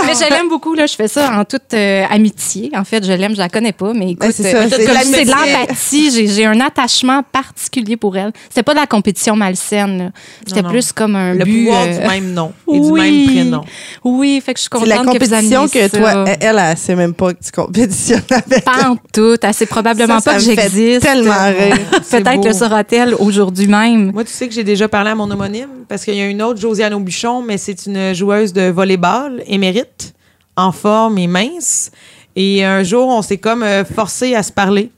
Mais 0.05 0.13
je 0.13 0.29
l'aime 0.29 0.49
beaucoup, 0.49 0.73
là. 0.73 0.85
Je 0.85 0.95
fais 0.95 1.07
ça 1.07 1.31
en 1.33 1.45
toute 1.45 1.73
euh, 1.73 2.03
amitié. 2.09 2.71
En 2.75 2.83
fait, 2.83 3.05
je 3.05 3.11
l'aime, 3.11 3.33
je 3.33 3.39
la 3.39 3.49
connais 3.49 3.71
pas, 3.73 3.93
mais 3.93 4.11
écoute, 4.11 4.19
Ben, 4.27 4.31
c'est 4.31 4.55
euh, 4.55 4.67
c'est 4.69 4.85
de 4.87 4.93
l'amitié. 4.93 5.25
l'empathie. 5.25 6.11
J'ai, 6.11 6.27
j'ai 6.27 6.45
un 6.45 6.59
attachement 6.61 7.21
particulier 7.31 7.97
pour 7.97 8.17
elle. 8.17 8.31
C'était 8.49 8.63
pas 8.63 8.73
de 8.73 8.79
la 8.79 8.87
compétition 8.87 9.35
malsaine. 9.35 10.11
C'était 10.47 10.63
plus 10.63 10.91
comme 10.91 11.15
un 11.15 11.33
Le 11.33 11.43
but, 11.45 11.65
pouvoir 11.65 11.83
euh, 11.87 11.99
du 12.01 12.07
même 12.07 12.33
nom 12.33 12.53
et 12.73 12.79
du 12.79 12.87
oui. 12.87 13.25
même 13.25 13.25
prénom. 13.35 13.63
Oui, 14.03 14.41
fait 14.45 14.53
que 14.53 14.59
je 14.59 14.63
suis 14.63 14.69
C'est 14.71 14.77
contente 14.79 14.87
la 14.89 14.95
que 14.97 15.01
vous 15.03 15.29
compétition 15.29 15.67
que 15.67 15.87
ça. 15.87 15.97
toi, 15.97 16.25
elle, 16.27 16.37
elle, 16.41 16.61
elle 16.71 16.77
sait 16.77 16.95
même 16.95 17.13
pas 17.13 17.33
que 17.33 17.43
tu 17.43 17.51
compétitionnes 17.51 18.21
avec. 18.31 18.65
Pas 18.65 18.89
en 18.89 18.95
tout. 19.13 19.35
Elle 19.41 19.53
sait 19.53 19.65
probablement 19.65 20.19
Ça, 20.19 20.31
pas 20.33 20.39
ça 20.39 20.53
que 20.53 20.55
j'existe. 20.55 21.01
tellement 21.01 21.45
rire. 21.45 21.77
Peut-être 22.09 22.45
le 22.45 22.53
saura-t-elle 22.53 23.13
aujourd'hui 23.15 23.67
même. 23.67 24.11
Moi, 24.11 24.23
tu 24.23 24.31
sais 24.31 24.47
que 24.47 24.53
j'ai 24.53 24.63
déjà 24.63 24.87
parlé 24.87 25.11
à 25.11 25.15
mon 25.15 25.29
homonyme 25.29 25.67
parce 25.87 26.03
qu'il 26.05 26.15
y 26.15 26.21
a 26.21 26.25
une 26.27 26.41
autre, 26.41 26.59
Josiane 26.59 26.93
Aubuchon, 26.93 27.41
mais 27.41 27.57
c'est 27.57 27.85
une 27.85 28.13
joueuse 28.13 28.53
de 28.53 28.69
volleyball 28.69 29.41
émérite, 29.49 30.13
en 30.55 30.71
forme 30.71 31.17
et 31.17 31.27
mince. 31.27 31.91
Et 32.35 32.63
un 32.63 32.83
jour, 32.83 33.07
on 33.07 33.21
s'est 33.21 33.37
comme 33.37 33.63
euh, 33.63 33.83
forcé 33.83 34.35
à 34.35 34.43
se 34.43 34.51
parler. 34.51 34.91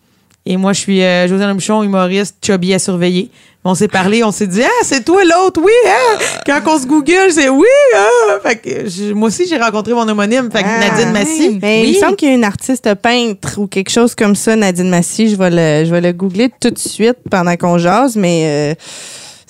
Et 0.45 0.57
moi, 0.57 0.73
je 0.73 0.79
suis 0.79 1.01
euh, 1.03 1.27
Josiane 1.27 1.53
Bouchon, 1.53 1.83
humoriste, 1.83 2.35
chubby 2.45 2.73
à 2.73 2.79
surveiller. 2.79 3.29
On 3.63 3.75
s'est 3.75 3.87
parlé, 3.87 4.23
on 4.23 4.31
s'est 4.31 4.47
dit, 4.47 4.63
ah, 4.63 4.83
c'est 4.83 5.05
toi 5.05 5.21
l'autre, 5.23 5.61
oui, 5.63 5.71
hein? 5.87 6.17
Quand 6.47 6.61
on 6.65 6.79
se 6.79 6.87
google, 6.87 7.29
c'est 7.29 7.47
oui, 7.47 7.67
hein? 7.95 8.39
Fait 8.41 8.55
que 8.55 8.89
je- 8.89 9.13
moi 9.13 9.27
aussi, 9.27 9.45
j'ai 9.47 9.57
rencontré 9.57 9.93
mon 9.93 10.07
homonyme, 10.09 10.49
fait 10.51 10.63
que 10.63 10.67
Ah, 10.67 10.79
Nadine 10.89 11.11
Massy. 11.11 11.49
Ben, 11.59 11.85
Il 11.85 11.93
me 11.93 11.99
semble 11.99 12.15
qu'il 12.15 12.29
y 12.29 12.31
a 12.31 12.35
une 12.35 12.43
artiste 12.43 12.91
peintre 12.95 13.59
ou 13.59 13.67
quelque 13.67 13.91
chose 13.91 14.15
comme 14.15 14.35
ça, 14.35 14.55
Nadine 14.55 14.89
Massy. 14.89 15.29
Je 15.29 15.35
vais 15.35 15.51
le, 15.51 15.85
je 15.85 15.91
vais 15.91 16.01
le 16.01 16.11
googler 16.11 16.49
tout 16.59 16.71
de 16.71 16.79
suite 16.79 17.17
pendant 17.29 17.55
qu'on 17.55 17.77
jase, 17.77 18.15
mais 18.15 18.45
euh, 18.45 18.75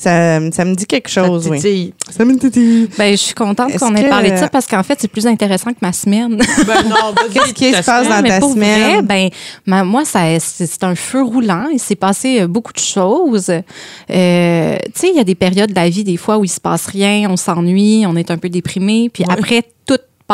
ça, 0.01 0.51
ça 0.51 0.65
me 0.65 0.74
dit 0.75 0.86
quelque 0.86 1.10
Ça 1.10 1.25
chose, 1.25 1.48
oui. 1.50 1.58
titille. 1.58 1.93
Ça 2.10 2.25
me 2.25 2.38
titille. 2.38 2.89
Ben, 2.98 3.12
je 3.12 3.17
suis 3.17 3.34
contente 3.36 3.77
qu'on 3.77 3.96
ait 3.96 4.03
que- 4.03 4.10
parlé 4.10 4.31
de 4.31 4.38
ça 4.38 4.50
parce 4.50 4.65
qu'en 4.67 4.84
fait, 4.84 4.98
c'est 5.00 5.08
plus 5.08 5.27
intéressant 5.27 5.72
que 5.72 5.77
ma 5.81 5.93
semaine. 5.93 6.38
Ben 6.65 6.84
non, 6.89 7.13
Qu'est-ce 7.34 7.53
qui 7.53 7.72
se 7.72 7.84
passe 7.84 8.08
dans 8.08 8.24
ta 8.24 8.39
pour 8.39 8.53
semaine? 8.53 8.91
vrai, 8.93 9.01
ben, 9.03 9.29
ma- 9.65 9.84
moi, 9.84 10.03
ça, 10.05 10.22
c'est 10.39 10.84
un 10.84 10.96
feu 10.96 11.22
roulant. 11.24 11.67
Il 11.72 11.79
s'est 11.79 11.96
passé 11.96 12.41
euh, 12.41 12.48
beaucoup 12.48 12.74
de 12.74 12.79
choses. 12.79 13.50
Euh, 13.50 14.75
tu 14.86 14.91
sais, 14.96 15.10
il 15.10 15.15
y 15.15 15.20
a 15.20 15.24
des 15.24 15.36
périodes 15.36 15.70
de 15.70 15.75
la 15.75 15.89
vie, 15.89 16.03
des 16.03 16.17
fois, 16.17 16.38
où 16.38 16.43
il 16.43 16.50
se 16.50 16.60
passe 16.60 16.88
rien, 16.88 17.29
on 17.29 17.38
s'ennuie, 17.38 18.03
on 18.08 18.15
est 18.15 18.31
un 18.31 18.38
peu 18.38 18.50
déprimé. 18.50 19.10
Puis 19.13 19.24
Ouais. 19.27 19.34
après, 19.34 19.63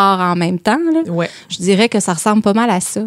en 0.01 0.35
même 0.35 0.59
temps. 0.59 0.79
Là. 0.93 1.11
Ouais. 1.11 1.29
Je 1.49 1.57
dirais 1.57 1.89
que 1.89 1.99
ça 1.99 2.13
ressemble 2.13 2.41
pas 2.41 2.53
mal 2.53 2.69
à 2.69 2.79
ça. 2.79 3.01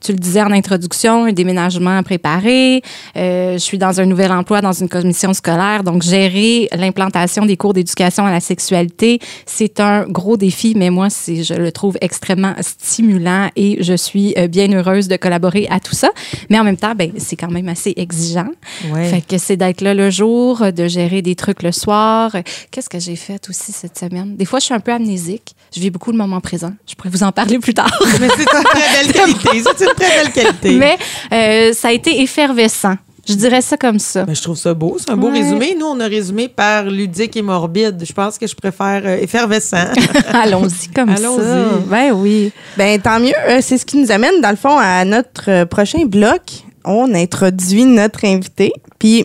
Tu 0.00 0.12
le 0.12 0.18
disais 0.18 0.42
en 0.42 0.50
introduction, 0.50 1.24
un 1.24 1.32
déménagement 1.32 2.02
préparé. 2.02 2.82
Euh, 3.16 3.54
je 3.54 3.58
suis 3.58 3.78
dans 3.78 4.00
un 4.00 4.06
nouvel 4.06 4.32
emploi 4.32 4.60
dans 4.60 4.72
une 4.72 4.88
commission 4.88 5.32
scolaire, 5.34 5.82
donc 5.82 6.02
gérer 6.02 6.68
l'implantation 6.76 7.46
des 7.46 7.56
cours 7.56 7.74
d'éducation 7.74 8.26
à 8.26 8.30
la 8.30 8.40
sexualité, 8.40 9.18
c'est 9.44 9.80
un 9.80 10.04
gros 10.04 10.36
défi, 10.36 10.74
mais 10.76 10.90
moi, 10.90 11.10
c'est, 11.10 11.42
je 11.42 11.54
le 11.54 11.72
trouve 11.72 11.96
extrêmement 12.00 12.54
stimulant 12.60 13.50
et 13.56 13.82
je 13.82 13.94
suis 13.94 14.34
euh, 14.38 14.48
bien 14.48 14.72
heureuse 14.72 15.08
de 15.08 15.16
collaborer 15.16 15.66
à 15.70 15.80
tout 15.80 15.94
ça. 15.94 16.10
Mais 16.50 16.58
en 16.58 16.64
même 16.64 16.76
temps, 16.76 16.94
ben, 16.94 17.12
c'est 17.16 17.36
quand 17.36 17.50
même 17.50 17.68
assez 17.68 17.92
exigeant. 17.96 18.50
Ouais. 18.92 19.08
Fait 19.08 19.20
que 19.20 19.38
c'est 19.38 19.56
d'être 19.56 19.80
là 19.80 19.94
le 19.94 20.10
jour, 20.10 20.72
de 20.72 20.86
gérer 20.86 21.22
des 21.22 21.34
trucs 21.34 21.62
le 21.62 21.72
soir. 21.72 22.34
Qu'est-ce 22.70 22.88
que 22.88 22.98
j'ai 22.98 23.16
fait 23.16 23.48
aussi 23.48 23.72
cette 23.72 23.98
semaine? 23.98 24.36
Des 24.36 24.44
fois, 24.44 24.58
je 24.58 24.66
suis 24.66 24.74
un 24.74 24.80
peu 24.80 24.92
amnésique. 24.92 25.54
Je 25.74 25.80
vis 25.80 25.90
beaucoup 25.90 26.12
le 26.12 26.18
moment 26.36 26.40
présent. 26.40 26.72
Je 26.88 26.94
pourrais 26.94 27.10
vous 27.10 27.22
en 27.22 27.32
parler 27.32 27.58
plus 27.58 27.74
tard. 27.74 27.90
Mais 28.20 28.28
c'est 28.28 28.42
une 28.42 28.64
très 28.64 29.02
belle 29.04 29.12
qualité. 29.42 29.48
C'est 29.64 29.84
une 29.84 29.94
très 29.94 30.22
belle 30.24 30.32
qualité. 30.32 30.76
Mais 30.76 30.96
euh, 31.32 31.72
ça 31.72 31.88
a 31.88 31.92
été 31.92 32.20
effervescent. 32.22 32.94
Je 33.28 33.34
dirais 33.34 33.60
ça 33.60 33.76
comme 33.76 33.98
ça. 33.98 34.24
Ben, 34.24 34.36
je 34.36 34.42
trouve 34.42 34.56
ça 34.56 34.72
beau. 34.72 34.96
C'est 35.00 35.10
un 35.10 35.16
beau 35.16 35.28
Ouais. 35.30 35.40
résumé. 35.40 35.74
Nous, 35.76 35.86
on 35.86 35.98
a 35.98 36.06
résumé 36.06 36.46
par 36.46 36.84
ludique 36.84 37.36
et 37.36 37.42
morbide. 37.42 38.00
Je 38.06 38.12
pense 38.12 38.38
que 38.38 38.46
je 38.46 38.54
préfère 38.54 39.02
euh, 39.04 39.16
effervescent. 39.20 39.84
Allons-y 40.32 40.88
comme 40.94 41.08
Allons-y. 41.08 41.42
ça. 41.42 41.68
Ben 41.90 42.12
oui. 42.12 42.52
Ben 42.76 43.00
tant 43.00 43.18
mieux. 43.18 43.32
Euh, 43.48 43.58
c'est 43.62 43.78
ce 43.78 43.84
qui 43.84 43.96
nous 43.96 44.12
amène 44.12 44.40
dans 44.40 44.50
le 44.50 44.56
fond 44.56 44.78
à 44.78 45.04
notre 45.04 45.64
prochain 45.64 46.04
bloc. 46.06 46.40
On 46.84 47.12
introduit 47.14 47.84
notre 47.84 48.24
invité. 48.24 48.72
Puis 49.00 49.24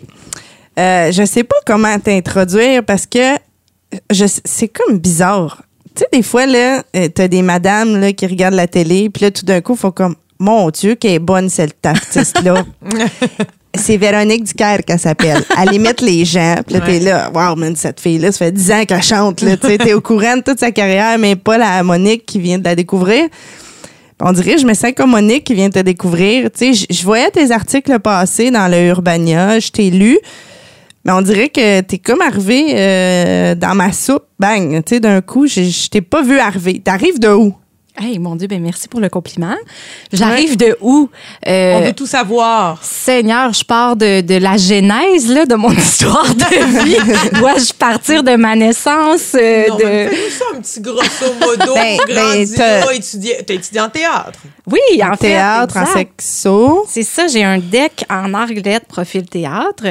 euh, 0.80 1.12
je 1.12 1.24
sais 1.24 1.44
pas 1.44 1.58
comment 1.68 2.00
t'introduire 2.00 2.84
parce 2.84 3.06
que 3.06 3.36
je 4.10 4.26
c'est 4.46 4.68
comme 4.70 4.98
bizarre. 4.98 5.62
Tu 5.96 6.00
sais 6.04 6.08
des 6.14 6.24
fois 6.24 6.46
là, 6.46 6.84
euh, 6.96 7.08
t'as 7.14 7.28
des 7.28 7.42
madames 7.42 8.00
là 8.00 8.14
qui 8.14 8.26
regardent 8.26 8.56
la 8.56 8.68
télé, 8.68 9.10
puis 9.10 9.24
là 9.26 9.32
tout 9.32 9.46
d'un 9.46 9.62
coup 9.62 9.76
faut 9.76 9.92
comme 9.92 10.16
mon 10.40 10.70
Dieu 10.70 10.96
qu'elle 10.96 11.12
est 11.12 11.20
bonne 11.20 11.50
cette 11.50 11.86
artiste 11.86 12.42
là. 12.44 12.64
C'est 13.74 13.96
Véronique 13.96 14.44
Ducaire 14.44 14.80
qu'elle 14.86 15.00
s'appelle. 15.00 15.42
Elle 15.58 15.74
imite 15.76 16.02
les 16.02 16.26
gens. 16.26 16.56
Puis 16.68 16.76
là, 16.76 16.82
t'es 16.82 17.00
là, 17.00 17.32
wow, 17.34 17.56
man, 17.56 17.74
cette 17.78 18.02
fille-là, 18.02 18.34
ça 18.34 18.40
fait 18.40 18.52
10 18.52 18.72
ans 18.74 18.84
qu'elle 18.86 19.02
chante. 19.02 19.40
Là, 19.42 19.56
Tu 19.56 19.66
sais, 19.66 19.78
t'es 19.78 19.94
au 19.94 20.02
courant 20.02 20.36
de 20.36 20.42
toute 20.42 20.60
sa 20.60 20.72
carrière, 20.72 21.18
mais 21.18 21.38
pas 21.38 21.58
la 21.58 21.82
Monique 21.82 22.26
qui 22.26 22.42
vient 22.42 22.60
de 22.60 22.66
la 22.66 22.76
découvrir. 22.76 23.30
On 24.20 24.34
dirait, 24.34 24.58
je 24.58 24.66
me 24.66 24.74
sens 24.74 24.92
comme 24.94 25.12
Monique 25.12 25.46
qui 25.46 25.54
vient 25.54 25.70
de 25.70 25.74
te 25.74 25.80
découvrir. 25.80 26.52
Tu 26.52 26.74
sais, 26.76 26.86
je- 26.90 27.04
voyais 27.06 27.32
tes 27.32 27.50
articles 27.52 27.98
passer 28.00 28.52
dans 28.52 28.68
le 28.68 28.88
Urbania, 28.90 29.60
je 29.60 29.70
t'ai 29.70 29.90
lu, 29.90 30.20
mais 31.06 31.12
on 31.12 31.22
dirait 31.22 31.50
que 31.50 31.82
t'es 31.82 31.98
comme 31.98 32.22
arrivé 32.22 32.74
euh, 32.76 33.56
dans 33.56 33.76
ma 33.76 33.92
soupe, 33.92 34.26
bang, 34.40 34.84
tu 34.84 34.96
sais, 34.96 35.00
d'un 35.00 35.22
coup, 35.22 35.48
je 35.48 35.90
t'ai 35.90 36.02
pas 36.02 36.22
vu 36.22 36.38
arriver. 36.40 36.80
T'arrives 36.80 37.20
de 37.20 37.30
où? 37.30 37.56
Hey, 37.98 38.18
mon 38.20 38.36
Dieu, 38.38 38.48
ben 38.48 38.62
merci 38.62 38.88
pour 38.88 39.02
le 39.02 39.10
compliment. 39.10 39.56
J'arrive 40.14 40.56
de 40.56 40.78
où? 40.80 41.10
Euh, 41.46 41.74
On 41.76 41.82
veut 41.86 41.94
tout 41.94 42.08
savoir. 42.08 42.80
Seigneur, 42.84 43.54
je 43.54 43.64
pars 43.66 43.96
de, 43.98 44.22
de 44.22 44.36
la 44.36 44.56
genèse 44.56 45.30
là, 45.30 45.46
de 45.46 45.56
mon 45.56 45.72
histoire 45.78 46.34
de 46.34 46.84
vie. 46.86 46.98
Dois-je 47.38 47.74
partir 47.74 48.24
de 48.24 48.36
ma 48.38 48.56
naissance? 48.56 49.36
euh, 49.36 49.66
Non, 49.68 49.76
de... 49.78 49.84
mais 49.84 50.08
fais-nous 50.08 50.30
ça 50.32 50.46
un 50.56 50.62
petit 50.62 50.80
grosso 50.80 51.34
modo. 51.40 51.74
Ben, 51.76 51.98
ben, 52.08 52.48
t'as- 52.56 52.94
étudié. 52.94 53.38
En 53.82 53.90
théâtre. 53.90 54.40
Oui, 54.68 54.80
en 55.04 55.12
fait. 55.12 55.28
Théâtre, 55.28 55.78
en 55.78 55.86
sexo. 55.86 56.86
C'est 56.88 57.04
ça, 57.04 57.28
j'ai 57.28 57.44
un 57.44 57.58
deck 57.60 58.06
en 58.10 58.34
arglette 58.34 58.86
profil 58.88 59.24
théâtre. 59.28 59.84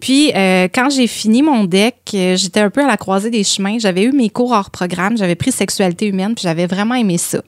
Puis 0.00 0.32
euh, 0.34 0.66
quand 0.74 0.90
j'ai 0.90 1.06
fini 1.06 1.40
mon 1.42 1.64
deck, 1.64 1.94
euh, 2.14 2.36
j'étais 2.36 2.60
un 2.60 2.70
peu 2.70 2.82
à 2.82 2.86
la 2.88 2.96
croisée 2.96 3.30
des 3.30 3.44
chemins. 3.44 3.76
J'avais 3.78 4.02
eu 4.02 4.12
mes 4.12 4.28
cours 4.28 4.50
hors 4.52 4.70
programme, 4.70 5.16
j'avais 5.16 5.36
pris 5.36 5.52
sexualité 5.52 6.06
humaine, 6.06 6.34
puis 6.34 6.42
j'avais 6.42 6.66
vraiment 6.66 6.96
aimé 6.96 7.16
ça. 7.16 7.38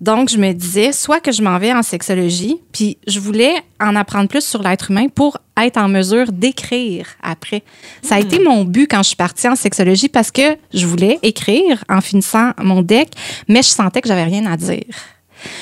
Donc 0.00 0.28
je 0.28 0.36
me 0.36 0.52
disais 0.52 0.92
soit 0.92 1.20
que 1.20 1.32
je 1.32 1.42
m'en 1.42 1.58
vais 1.58 1.72
en 1.72 1.82
sexologie, 1.82 2.60
puis 2.72 2.98
je 3.06 3.20
voulais 3.20 3.54
en 3.80 3.96
apprendre 3.96 4.28
plus 4.28 4.44
sur 4.44 4.62
l'être 4.62 4.90
humain 4.90 5.06
pour 5.08 5.38
être 5.56 5.78
en 5.78 5.88
mesure 5.88 6.32
d'écrire 6.32 7.06
après. 7.22 7.62
Ça 8.02 8.16
a 8.16 8.20
été 8.20 8.38
mon 8.38 8.64
but 8.64 8.86
quand 8.90 9.02
je 9.02 9.08
suis 9.08 9.16
partie 9.16 9.48
en 9.48 9.56
sexologie 9.56 10.08
parce 10.08 10.30
que 10.30 10.56
je 10.74 10.86
voulais 10.86 11.18
écrire 11.22 11.84
en 11.88 12.00
finissant 12.00 12.52
mon 12.58 12.82
deck, 12.82 13.12
mais 13.48 13.62
je 13.62 13.68
sentais 13.68 14.02
que 14.02 14.08
j'avais 14.08 14.24
rien 14.24 14.44
à 14.46 14.56
dire. 14.56 15.13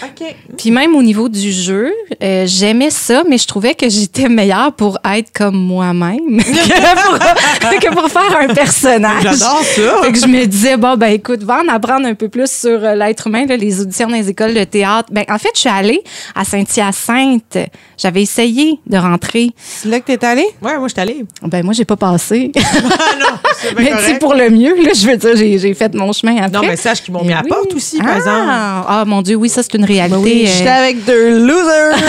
OK. 0.02 0.34
Puis 0.58 0.70
même 0.70 0.94
au 0.94 1.02
niveau 1.02 1.28
du 1.28 1.52
jeu, 1.52 1.92
euh, 2.22 2.44
j'aimais 2.46 2.90
ça, 2.90 3.22
mais 3.28 3.38
je 3.38 3.46
trouvais 3.46 3.74
que 3.74 3.88
j'étais 3.88 4.28
meilleure 4.28 4.72
pour 4.72 4.98
être 5.04 5.32
comme 5.32 5.56
moi-même 5.56 6.18
que, 6.42 7.06
pour, 7.06 7.80
que 7.80 7.94
pour 7.94 8.08
faire 8.08 8.36
un 8.38 8.54
personnage. 8.54 9.22
J'adore 9.22 9.62
ça. 9.62 10.02
Fait 10.02 10.12
que 10.12 10.18
je 10.18 10.26
me 10.26 10.44
disais, 10.46 10.76
bon, 10.76 10.96
ben 10.96 11.08
écoute, 11.08 11.42
va 11.42 11.60
en 11.62 11.68
apprendre 11.68 12.06
un 12.06 12.14
peu 12.14 12.28
plus 12.28 12.50
sur 12.50 12.84
euh, 12.84 12.94
l'être 12.94 13.26
humain, 13.26 13.46
là, 13.46 13.56
les 13.56 13.80
auditions 13.80 14.08
dans 14.08 14.16
les 14.16 14.28
écoles 14.28 14.54
de 14.54 14.64
théâtre. 14.64 15.08
Ben, 15.12 15.24
en 15.28 15.38
fait, 15.38 15.50
je 15.54 15.60
suis 15.60 15.68
allée 15.68 16.02
à 16.34 16.44
Saint-Hyacinthe. 16.44 17.58
J'avais 17.96 18.22
essayé 18.22 18.78
de 18.86 18.96
rentrer. 18.96 19.50
C'est 19.56 19.88
là 19.88 20.00
que 20.00 20.06
t'es 20.06 20.24
allé? 20.24 20.44
Ouais, 20.60 20.76
moi, 20.78 20.88
je 20.88 20.92
suis 20.92 21.00
allée. 21.00 21.24
Ben, 21.42 21.64
moi, 21.64 21.74
j'ai 21.74 21.84
pas 21.84 21.96
passé. 21.96 22.52
Ah 23.04 23.16
non, 23.18 23.50
c'est 23.60 23.74
bien 23.74 23.94
mais 23.96 24.02
c'est 24.02 24.18
pour 24.18 24.34
le 24.34 24.48
mieux, 24.48 24.74
là. 24.82 24.90
Je 24.94 25.06
veux 25.06 25.16
dire, 25.16 25.36
j'ai, 25.36 25.58
j'ai 25.58 25.74
fait 25.74 25.94
mon 25.94 26.12
chemin 26.12 26.36
après. 26.36 26.50
Non, 26.50 26.60
mais 26.62 26.76
sache 26.76 27.02
qu'ils 27.02 27.12
m'ont 27.12 27.24
mis 27.24 27.32
à 27.32 27.42
la 27.42 27.42
porte 27.42 27.72
aussi, 27.74 27.98
par 27.98 28.08
ah, 28.10 28.16
exemple. 28.16 28.46
Ah, 28.48 29.04
mon 29.06 29.22
Dieu, 29.22 29.36
oui, 29.36 29.48
ça, 29.48 29.62
c'est 29.62 29.71
une 29.74 29.84
réalité. 29.84 30.18
Oui, 30.18 30.44
euh, 30.46 30.50
j'étais 30.56 30.68
avec 30.70 31.04
deux 31.04 31.38
losers. 31.46 31.96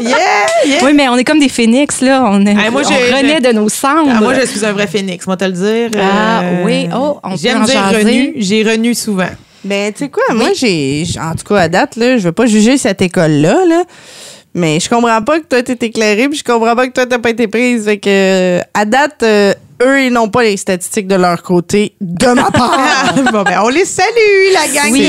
Yeah, 0.00 0.16
yeah. 0.66 0.78
Oui, 0.84 0.92
mais 0.94 1.08
on 1.08 1.16
est 1.16 1.24
comme 1.24 1.38
des 1.40 1.48
phénix, 1.48 2.00
là. 2.02 2.22
On, 2.30 2.44
est, 2.44 2.54
moi, 2.70 2.82
on 2.84 3.16
renaît 3.16 3.40
de 3.40 3.52
nos 3.52 3.68
cendres. 3.68 4.12
Ah, 4.14 4.20
moi, 4.20 4.34
je 4.34 4.46
suis 4.46 4.64
un 4.64 4.72
vrai 4.72 4.86
phénix, 4.86 5.26
moi 5.26 5.36
te 5.36 5.44
le 5.44 5.52
dire. 5.52 5.90
Euh, 5.94 6.02
Ah, 6.02 6.42
oui. 6.64 6.88
Oh, 6.94 7.18
on 7.24 7.30
peut 7.30 7.36
J'aime 7.40 7.62
en 7.62 7.64
dire 7.64 7.74
jaser. 7.90 7.96
renu. 8.04 8.32
J'ai 8.36 8.62
renu 8.62 8.94
souvent. 8.94 9.28
Ben, 9.64 9.92
tu 9.92 10.04
sais 10.04 10.08
quoi, 10.08 10.22
moi, 10.34 10.48
j'ai. 10.54 11.04
En 11.20 11.32
tout 11.34 11.44
cas, 11.52 11.62
à 11.62 11.68
date, 11.68 11.96
là, 11.96 12.16
je 12.18 12.24
veux 12.24 12.32
pas 12.32 12.46
juger 12.46 12.76
cette 12.78 13.02
école-là, 13.02 13.56
là. 13.68 13.82
Mais 14.54 14.80
je 14.80 14.88
comprends 14.88 15.22
pas 15.22 15.40
que 15.40 15.46
toi, 15.46 15.62
t'es 15.62 15.86
éclairé, 15.86 16.28
puis 16.28 16.38
je 16.38 16.44
comprends 16.44 16.74
pas 16.74 16.86
que 16.86 16.92
toi, 16.92 17.06
t'as 17.06 17.18
pas 17.18 17.30
été 17.30 17.46
prise. 17.48 17.84
Fait 17.84 17.98
que, 17.98 18.60
à 18.74 18.84
date, 18.84 19.22
euh, 19.22 19.54
eux, 19.82 20.04
ils 20.04 20.12
n'ont 20.12 20.28
pas 20.28 20.42
les 20.42 20.56
statistiques 20.56 21.06
de 21.06 21.14
leur 21.14 21.42
côté, 21.42 21.94
de 22.00 22.26
ma 22.28 22.50
part. 22.50 23.14
bon, 23.32 23.42
ben, 23.42 23.60
on 23.62 23.68
les 23.68 23.84
salue, 23.84 24.52
la 24.52 24.66
gang 24.68 24.92
Oui, 24.92 25.00
de 25.00 25.06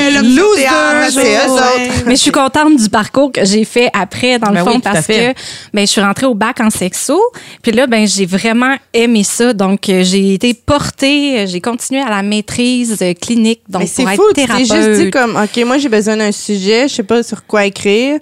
c'est 1.12 1.22
eux 1.22 1.52
ouais. 1.52 1.90
Mais 2.06 2.16
je 2.16 2.22
suis 2.22 2.32
contente 2.32 2.76
du 2.76 2.90
parcours 2.90 3.32
que 3.32 3.44
j'ai 3.46 3.64
fait 3.64 3.90
après, 3.94 4.38
dans 4.38 4.50
le 4.50 4.56
Ben 4.56 4.66
fond, 4.66 4.72
oui, 4.76 4.82
parce 4.84 5.08
que 5.08 5.34
ben, 5.74 5.82
je 5.82 5.86
suis 5.86 6.02
rentrée 6.02 6.26
au 6.26 6.36
bac 6.36 6.60
en 6.62 6.70
sexo. 6.70 7.20
Puis 7.62 7.72
là, 7.72 7.88
ben, 7.88 8.08
j'ai 8.08 8.26
vraiment 8.26 8.76
aimé 8.94 9.24
ça. 9.24 9.54
Donc, 9.54 9.90
euh, 9.90 10.04
j'ai 10.04 10.36
été 10.36 10.54
portée, 10.54 11.40
euh, 11.40 11.48
j'ai 11.48 11.62
continué 11.62 12.02
à 12.02 12.10
la 12.10 12.22
maîtrise 12.22 12.98
euh, 13.02 13.14
clinique. 13.14 13.62
Donc, 13.68 13.82
Mais 13.82 13.88
c'est 13.88 14.04
pour 14.04 14.14
fou, 14.14 14.22
être 14.22 14.36
tu 14.36 14.42
t'es 14.42 14.46
thérapeute. 14.46 14.68
juste 14.68 15.02
dit 15.04 15.12
comme, 15.12 15.36
OK, 15.36 15.66
moi, 15.66 15.78
j'ai 15.78 15.90
besoin 15.90 16.18
d'un 16.18 16.32
sujet, 16.32 16.88
je 16.88 16.96
sais 16.96 17.04
pas 17.04 17.24
sur 17.24 17.46
quoi 17.46 17.66
écrire, 17.66 18.20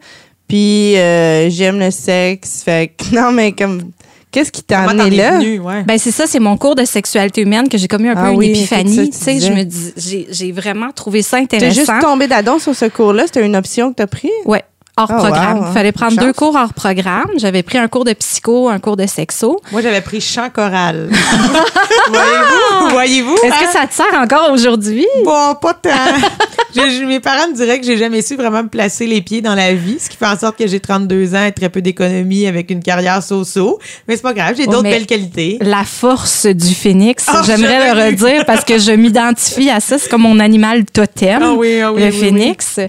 puis 0.48 0.96
euh, 0.98 1.50
j'aime 1.50 1.80
le 1.80 1.92
sexe. 1.92 2.62
Fait 2.64 2.92
que, 2.98 3.14
non, 3.16 3.32
mais 3.32 3.52
comme, 3.54 3.92
qu'est-ce 4.32 4.52
qui 4.52 4.64
t'a 4.64 4.82
amené 4.82 5.16
là? 5.16 5.40
ouais. 5.40 5.84
Ben 5.84 5.98
c'est 5.98 6.12
ça, 6.12 6.26
c'est 6.28 6.40
mon 6.40 6.58
cours 6.58 6.76
de 6.76 6.86
sexualité 6.86 7.42
humaine 7.42 7.70
que 7.70 7.78
j'ai 7.78 7.88
comme 7.88 8.06
eu 8.06 8.10
un 8.10 8.14
Ah 8.16 8.30
peu 8.30 8.36
oui, 8.36 8.48
une 8.48 8.56
épiphanie. 8.56 8.96
ça, 8.96 9.04
Tu 9.04 9.10
tu 9.10 9.18
sais, 9.18 9.40
je 9.40 9.52
me 9.52 9.64
dis, 9.64 9.94
j'ai, 9.98 10.28
j'ai 10.30 10.52
vraiment 10.52 10.92
trouvé 10.92 11.22
ça 11.22 11.38
T'es 11.38 11.56
intéressant. 11.58 11.76
juste 11.94 12.02
tombé 12.02 12.28
d'adon 12.28 12.60
sur 12.60 12.76
ce 12.76 12.86
cours-là, 12.86 13.24
c'était 13.26 13.46
une 13.46 13.56
option 13.56 13.90
que 13.92 13.96
t'as 13.96 14.08
pris? 14.08 14.32
Ouais. 14.46 14.64
Hors 15.00 15.12
Ah, 15.12 15.18
programme. 15.18 15.60
wow, 15.60 15.66
Il 15.70 15.74
fallait 15.74 15.92
prendre 15.92 16.14
chance. 16.16 16.24
deux 16.26 16.34
cours 16.34 16.56
hors 16.56 16.74
programme. 16.74 17.30
J'avais 17.38 17.62
pris 17.62 17.78
un 17.78 17.88
cours 17.88 18.04
de 18.04 18.14
psycho, 18.14 18.68
un 18.68 18.80
cours 18.80 18.98
de 18.98 19.06
sexo. 19.06 19.62
Moi, 19.72 19.82
j'avais 19.82 20.02
pris 20.02 20.20
chant 20.20 20.50
choral. 20.50 21.10
Voyez-vous? 22.10 22.90
Voyez-vous? 22.90 23.36
Est-ce 23.44 23.66
que 23.66 23.72
ça 23.72 23.86
te 23.88 23.94
sert 23.94 24.20
encore 24.20 24.52
aujourd'hui? 24.52 25.06
Bon, 25.24 25.56
pas 25.62 25.74
tant. 25.76 25.90
mes 27.08 27.20
parents 27.20 27.48
me 27.50 27.56
diraient 27.56 27.80
que 27.80 27.86
j'ai 27.86 27.98
jamais 27.98 28.22
su 28.22 28.36
vraiment 28.36 28.64
me 28.64 28.70
placer 28.70 29.08
les 29.08 29.22
pieds 29.22 29.42
dans 29.42 29.56
la 29.56 29.74
vie, 29.74 29.98
ce 30.00 30.10
qui 30.10 30.18
fait 30.18 30.26
en 30.26 30.38
sorte 30.38 30.58
que 30.58 30.68
j'ai 30.68 30.80
32 30.80 31.36
ans 31.36 31.46
et 31.46 31.52
très 31.52 31.70
peu 31.70 31.82
d'économie 31.82 32.46
avec 32.48 32.70
une 32.72 32.82
carrière 32.84 33.22
so-so. 33.24 33.80
Mais 34.08 34.16
c'est 34.16 34.22
pas 34.22 34.34
grave, 34.34 34.56
j'ai 34.58 34.66
oh, 34.68 34.72
d'autres 34.72 34.84
belles 34.84 35.06
qualités. 35.06 35.58
La 35.62 35.84
force 35.84 36.46
du 36.46 36.74
phénix, 36.74 37.26
oh, 37.34 37.38
j'aimerais 37.46 37.94
le 37.94 38.06
redire 38.06 38.46
parce 38.46 38.64
que 38.64 38.78
je 38.78 38.92
m'identifie 38.92 39.70
à 39.70 39.80
ça. 39.80 39.98
C'est 39.98 40.10
comme 40.10 40.22
mon 40.22 40.40
animal 40.40 40.86
totem, 40.86 41.42
oh 41.44 41.56
oui, 41.58 41.82
oui, 41.94 42.04
le 42.04 42.12
phénix. 42.12 42.80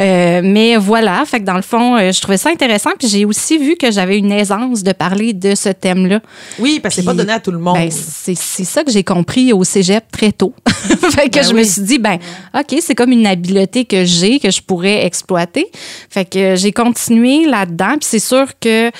Euh, 0.00 0.40
mais 0.42 0.76
voilà, 0.76 1.24
fait 1.26 1.40
que 1.40 1.44
dans 1.44 1.55
le 1.56 1.62
fond, 1.62 1.96
euh, 1.96 2.12
je 2.12 2.20
trouvais 2.20 2.36
ça 2.36 2.50
intéressant. 2.50 2.90
Puis 2.98 3.08
j'ai 3.08 3.24
aussi 3.24 3.58
vu 3.58 3.76
que 3.76 3.90
j'avais 3.90 4.18
une 4.18 4.32
aisance 4.32 4.82
de 4.82 4.92
parler 4.92 5.32
de 5.32 5.54
ce 5.54 5.68
thème-là. 5.68 6.20
Oui, 6.58 6.80
parce 6.80 6.94
que 6.94 7.00
c'est 7.00 7.06
pas 7.06 7.14
donné 7.14 7.32
à 7.32 7.40
tout 7.40 7.50
le 7.50 7.58
monde. 7.58 7.74
Ben, 7.74 7.90
c'est 7.90 8.34
ça 8.34 8.84
que 8.84 8.90
j'ai 8.90 9.04
compris 9.04 9.52
au 9.52 9.64
cégep 9.64 10.04
très 10.10 10.32
tôt. 10.32 10.54
fait 10.68 11.28
que 11.28 11.36
ben 11.36 11.44
je 11.44 11.52
me 11.54 11.62
suis 11.62 11.82
dit, 11.82 11.98
ben, 11.98 12.18
OK, 12.54 12.76
c'est 12.80 12.94
comme 12.94 13.12
une 13.12 13.26
habileté 13.26 13.84
que 13.84 14.04
j'ai, 14.04 14.38
que 14.38 14.50
je 14.50 14.62
pourrais 14.62 15.04
exploiter. 15.04 15.66
Fait 16.10 16.24
que 16.24 16.56
j'ai 16.56 16.72
continué 16.72 17.46
là-dedans. 17.46 17.96
Puis 17.98 18.08
c'est 18.08 18.18
sûr 18.18 18.46
que. 18.58 18.90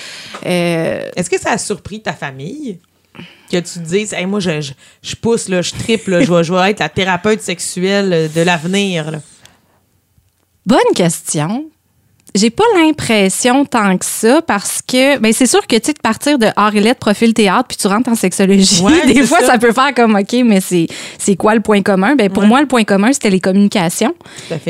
Euh, 0.45 1.09
Est-ce 1.15 1.29
que 1.29 1.39
ça 1.39 1.51
a 1.51 1.57
surpris 1.57 2.01
ta 2.01 2.13
famille? 2.13 2.79
Que 3.51 3.57
tu 3.57 3.79
te 3.79 3.79
dises, 3.79 4.15
moi, 4.27 4.41
je, 4.41 4.73
je, 5.01 5.15
pousse, 5.15 5.47
là, 5.47 5.61
je 5.61 5.71
triple, 5.71 6.21
je, 6.21 6.33
vais, 6.33 6.43
je 6.43 6.53
vais 6.53 6.71
être 6.71 6.79
la 6.79 6.89
thérapeute 6.89 7.41
sexuelle 7.41 8.29
de 8.33 8.41
l'avenir. 8.41 9.21
Bonne 10.67 10.93
question. 10.93 11.69
J'ai 12.35 12.49
pas 12.49 12.63
l'impression 12.75 13.65
tant 13.65 13.97
que 13.97 14.05
ça 14.05 14.41
parce 14.41 14.81
que 14.81 15.17
ben 15.17 15.33
c'est 15.33 15.45
sûr 15.45 15.65
que 15.65 15.75
tu 15.75 15.87
sais 15.87 15.93
de 15.93 15.99
partir 15.99 16.37
de 16.37 16.47
art 16.55 16.75
et 16.75 16.93
profil 16.93 17.33
théâtre 17.33 17.65
puis 17.69 17.77
tu 17.77 17.87
rentres 17.87 18.09
en 18.09 18.15
sexologie 18.15 18.83
des 19.07 19.23
fois 19.23 19.39
ça. 19.41 19.57
peut 19.57 19.71
faire 19.71 19.93
comme 19.95 20.15
OK 20.15 20.33
mais 20.45 20.61
c'est 20.61 20.87
c'est 21.17 21.35
quoi 21.35 21.55
le 21.55 21.61
point 21.61 21.81
commun? 21.81 22.15
Ben 22.15 22.29
pour 22.29 22.43
moi 22.43 22.61
le 22.61 22.67
point 22.67 22.83
commun 22.83 23.13
c'était 23.13 23.29
les 23.29 23.39
communications. 23.39 24.13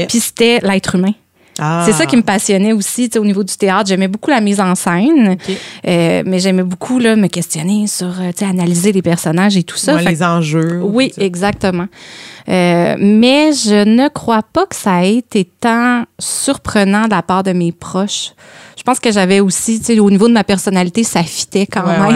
Puis 0.07 0.19
c'était 0.19 0.59
l'être 0.61 0.95
humain. 0.95 1.13
Ah. 1.59 1.83
C'est 1.85 1.93
ça 1.93 2.05
qui 2.05 2.15
me 2.15 2.21
passionnait 2.21 2.73
aussi 2.73 3.09
au 3.17 3.25
niveau 3.25 3.43
du 3.43 3.55
théâtre. 3.55 3.87
J'aimais 3.87 4.07
beaucoup 4.07 4.29
la 4.29 4.41
mise 4.41 4.59
en 4.59 4.75
scène, 4.75 5.37
euh, 5.87 6.23
mais 6.25 6.39
j'aimais 6.39 6.63
beaucoup 6.63 6.99
là, 6.99 7.15
me 7.15 7.27
questionner 7.27 7.87
sur 7.87 8.07
euh, 8.19 8.31
analyser 8.41 8.91
les 8.91 9.01
personnages 9.01 9.57
et 9.57 9.63
tout 9.63 9.77
ça. 9.77 10.01
les 10.01 10.23
enjeux. 10.23 10.81
Oui, 10.83 11.11
exactement. 11.17 11.87
Euh, 12.49 12.95
mais 12.97 13.51
je 13.51 13.83
ne 13.83 14.07
crois 14.07 14.43
pas 14.43 14.65
que 14.65 14.75
ça 14.75 15.05
ait 15.05 15.15
été 15.15 15.45
tant 15.45 16.05
surprenant 16.17 17.05
de 17.05 17.09
la 17.09 17.21
part 17.21 17.43
de 17.43 17.51
mes 17.51 17.71
proches. 17.71 18.31
Je 18.87 18.91
pense 18.93 19.01
que 19.01 19.11
j'avais 19.11 19.41
aussi, 19.41 19.79
tu 19.79 19.85
sais, 19.87 19.99
au 19.99 20.09
niveau 20.09 20.29
de 20.29 20.33
ma 20.33 20.45
personnalité, 20.45 21.03
ça 21.03 21.21
fitait 21.21 21.65
quand 21.65 21.85
même 21.85 22.07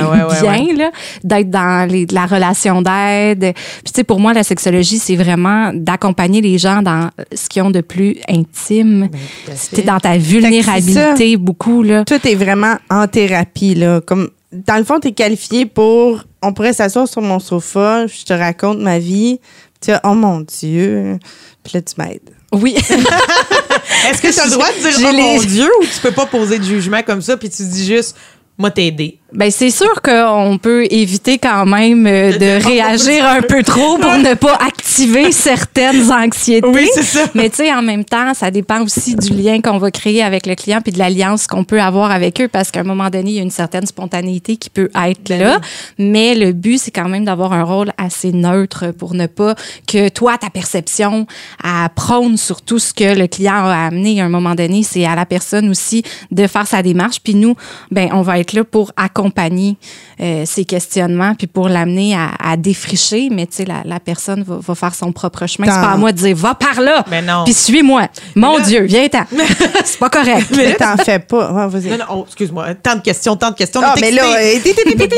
bien, 0.42 0.92
d'être 1.22 1.50
dans 1.50 1.86
les, 1.86 2.06
la 2.06 2.26
relation 2.26 2.82
d'aide. 2.82 3.54
Puis, 3.54 3.84
tu 3.88 3.92
sais, 3.94 4.04
pour 4.06 4.22
moi, 4.22 4.32
la 4.32 4.44
sexologie, 4.44 4.98
c'est 4.98 5.18
vraiment 5.18 5.72
d'accompagner 5.74 6.40
les 6.40 6.58
gens 6.58 6.82
dans 6.82 7.10
ce 7.36 7.50
qu'ils 7.50 7.62
ont 7.64 7.72
de 7.72 7.82
plus 7.82 8.20
intime. 8.30 9.10
Ben, 9.12 9.54
C'était 9.54 9.82
dans 9.82 10.00
ta 10.00 10.18
vulnérabilité 10.18 11.36
beaucoup, 11.36 11.84
là. 11.84 12.06
Tout 12.06 12.26
est 12.26 12.36
vraiment 12.36 12.78
en 12.90 13.06
thérapie, 13.06 13.76
là. 13.76 14.00
Comme, 14.00 14.30
dans 14.54 14.78
le 14.78 14.86
fond, 14.86 15.02
tu 15.02 15.10
es 15.10 15.12
qualifié 15.12 15.66
pour 15.66 16.24
on 16.42 16.54
pourrait 16.54 16.72
s'asseoir 16.72 17.06
sur 17.06 17.22
mon 17.22 17.40
sofa, 17.40 18.08
je 18.08 18.24
te 18.24 18.32
raconte 18.32 18.80
ma 18.80 18.98
vie, 18.98 19.42
tu 19.82 19.92
oh 20.06 20.14
mon 20.14 20.40
Dieu, 20.40 21.20
puis 21.64 21.74
là, 21.74 21.82
tu 21.82 21.96
m'aides. 21.98 22.30
Oui. 22.54 22.78
Est-ce 24.10 24.22
que 24.22 24.34
tu 24.34 24.40
as 24.40 24.46
le 24.46 24.52
droit 24.52 24.68
de 24.68 24.98
dire 24.98 25.10
oh 25.10 25.14
mon 25.14 25.42
Dieu 25.42 25.70
ou 25.82 25.86
tu 25.86 26.00
peux 26.02 26.12
pas 26.12 26.26
poser 26.26 26.60
de 26.60 26.64
jugement 26.64 27.02
comme 27.04 27.22
ça 27.22 27.38
puis 27.38 27.50
tu 27.50 27.64
dis 27.64 27.86
juste 27.86 28.16
moi 28.58 28.72
t'aider? 28.72 29.20
Ben 29.34 29.50
c'est 29.50 29.70
sûr 29.70 30.02
qu'on 30.02 30.60
peut 30.62 30.86
éviter 30.92 31.38
quand 31.38 31.66
même 31.66 32.06
euh, 32.06 32.38
de 32.38 32.66
réagir 32.66 33.26
un 33.26 33.42
peu 33.42 33.64
trop 33.64 33.98
pour 33.98 34.18
ne 34.18 34.34
pas 34.34 34.56
activer 34.56 35.32
certaines 35.32 36.12
anxiétés. 36.12 36.68
Oui, 36.68 36.90
c'est 36.94 37.04
ça. 37.04 37.22
Mais 37.34 37.50
tu 37.50 37.58
sais, 37.58 37.74
en 37.74 37.82
même 37.82 38.04
temps, 38.04 38.34
ça 38.34 38.52
dépend 38.52 38.82
aussi 38.82 39.16
du 39.16 39.30
lien 39.30 39.62
qu'on 39.62 39.78
va 39.78 39.90
créer 39.90 40.22
avec 40.22 40.46
le 40.46 40.56
client 40.56 40.82
puis 40.82 40.92
de 40.92 41.00
l'alliance 41.00 41.48
qu'on 41.48 41.64
peut 41.64 41.82
avoir 41.82 42.12
avec 42.12 42.42
eux 42.42 42.50
parce 42.50 42.72
qu'à 42.72 42.82
un 42.82 42.84
moment 42.84 43.10
donné, 43.10 43.32
il 43.32 43.36
y 43.38 43.40
a 43.40 43.42
une 43.42 43.52
certaine 43.52 43.86
spontanéité 43.86 44.58
qui 44.58 44.70
peut 44.70 44.90
être 45.08 45.30
ben 45.30 45.40
là. 45.40 45.62
Mais 45.98 46.36
le 46.36 46.52
but, 46.52 46.78
c'est 46.78 46.92
quand 46.92 47.08
même 47.08 47.24
d'avoir 47.24 47.54
un 47.54 47.64
rôle 47.64 47.94
assez 47.98 48.34
neutre 48.34 48.92
pour 48.92 49.14
ne 49.14 49.28
pas 49.28 49.56
que 49.88 50.10
toi, 50.10 50.38
ta 50.38 50.50
perception, 50.50 51.26
à 51.64 51.88
prône 51.88 52.36
sur 52.36 52.62
tout 52.62 52.80
ce 52.80 52.94
que 52.94 53.18
le 53.18 53.28
client 53.28 53.66
a 53.66 53.86
amené 53.88 54.20
à 54.20 54.26
un 54.26 54.30
moment 54.30 54.56
donné. 54.56 54.84
C'est 54.84 55.06
à 55.06 55.16
la 55.16 55.26
personne 55.26 55.70
aussi 55.70 56.04
de 56.32 56.48
faire 56.48 56.68
sa 56.68 56.84
démarche. 56.84 57.22
Puis 57.24 57.36
nous, 57.36 57.56
ben 57.92 58.10
on 58.12 58.24
va 58.24 58.38
être 58.38 58.52
là 58.52 58.66
pour 58.66 58.92
accompagner 58.98 59.21
accompagner 59.22 59.78
euh, 60.20 60.44
ces 60.46 60.66
questionnements 60.66 61.36
puis 61.36 61.48
pour 61.48 61.70
l'amener 61.70 62.16
à, 62.16 62.58
défricher. 62.58 63.30
Mais 63.32 63.46
tu 63.46 63.58
sais, 63.58 63.66
la, 63.66 64.00
personne 64.00 64.44
va, 64.46 64.76
faire 64.76 64.96
son 64.96 65.12
propre 65.12 65.46
chemin. 65.48 65.68
C'est 65.68 65.80
pas 65.80 65.92
à 65.92 65.98
moi 65.98 66.12
de 66.12 66.18
dire 66.18 66.36
va 66.36 66.56
par 66.56 66.82
là, 66.82 67.06
puis 67.46 67.54
suis-moi. 67.54 68.08
Mon 68.36 68.60
Dieu, 68.60 68.82
viens-t'en. 68.84 69.26
c'est 69.86 70.00
pas 70.00 70.10
correct. 70.10 70.48
Mais 70.56 70.76
t'en 70.76 70.98
fais 70.98 71.20
pas. 71.20 71.52
non, 71.52 71.70
non, 71.70 72.06
oh, 72.12 72.24
excuse-moi. 72.26 72.74
Tant 72.76 72.96
de 72.96 73.02
questions, 73.02 73.36
tant 73.36 73.52
de 73.52 73.56
questions. 73.56 73.82
Ah, 73.84 73.96
mais 74.00 74.12
là, 74.12 74.24
euh, 74.24 74.56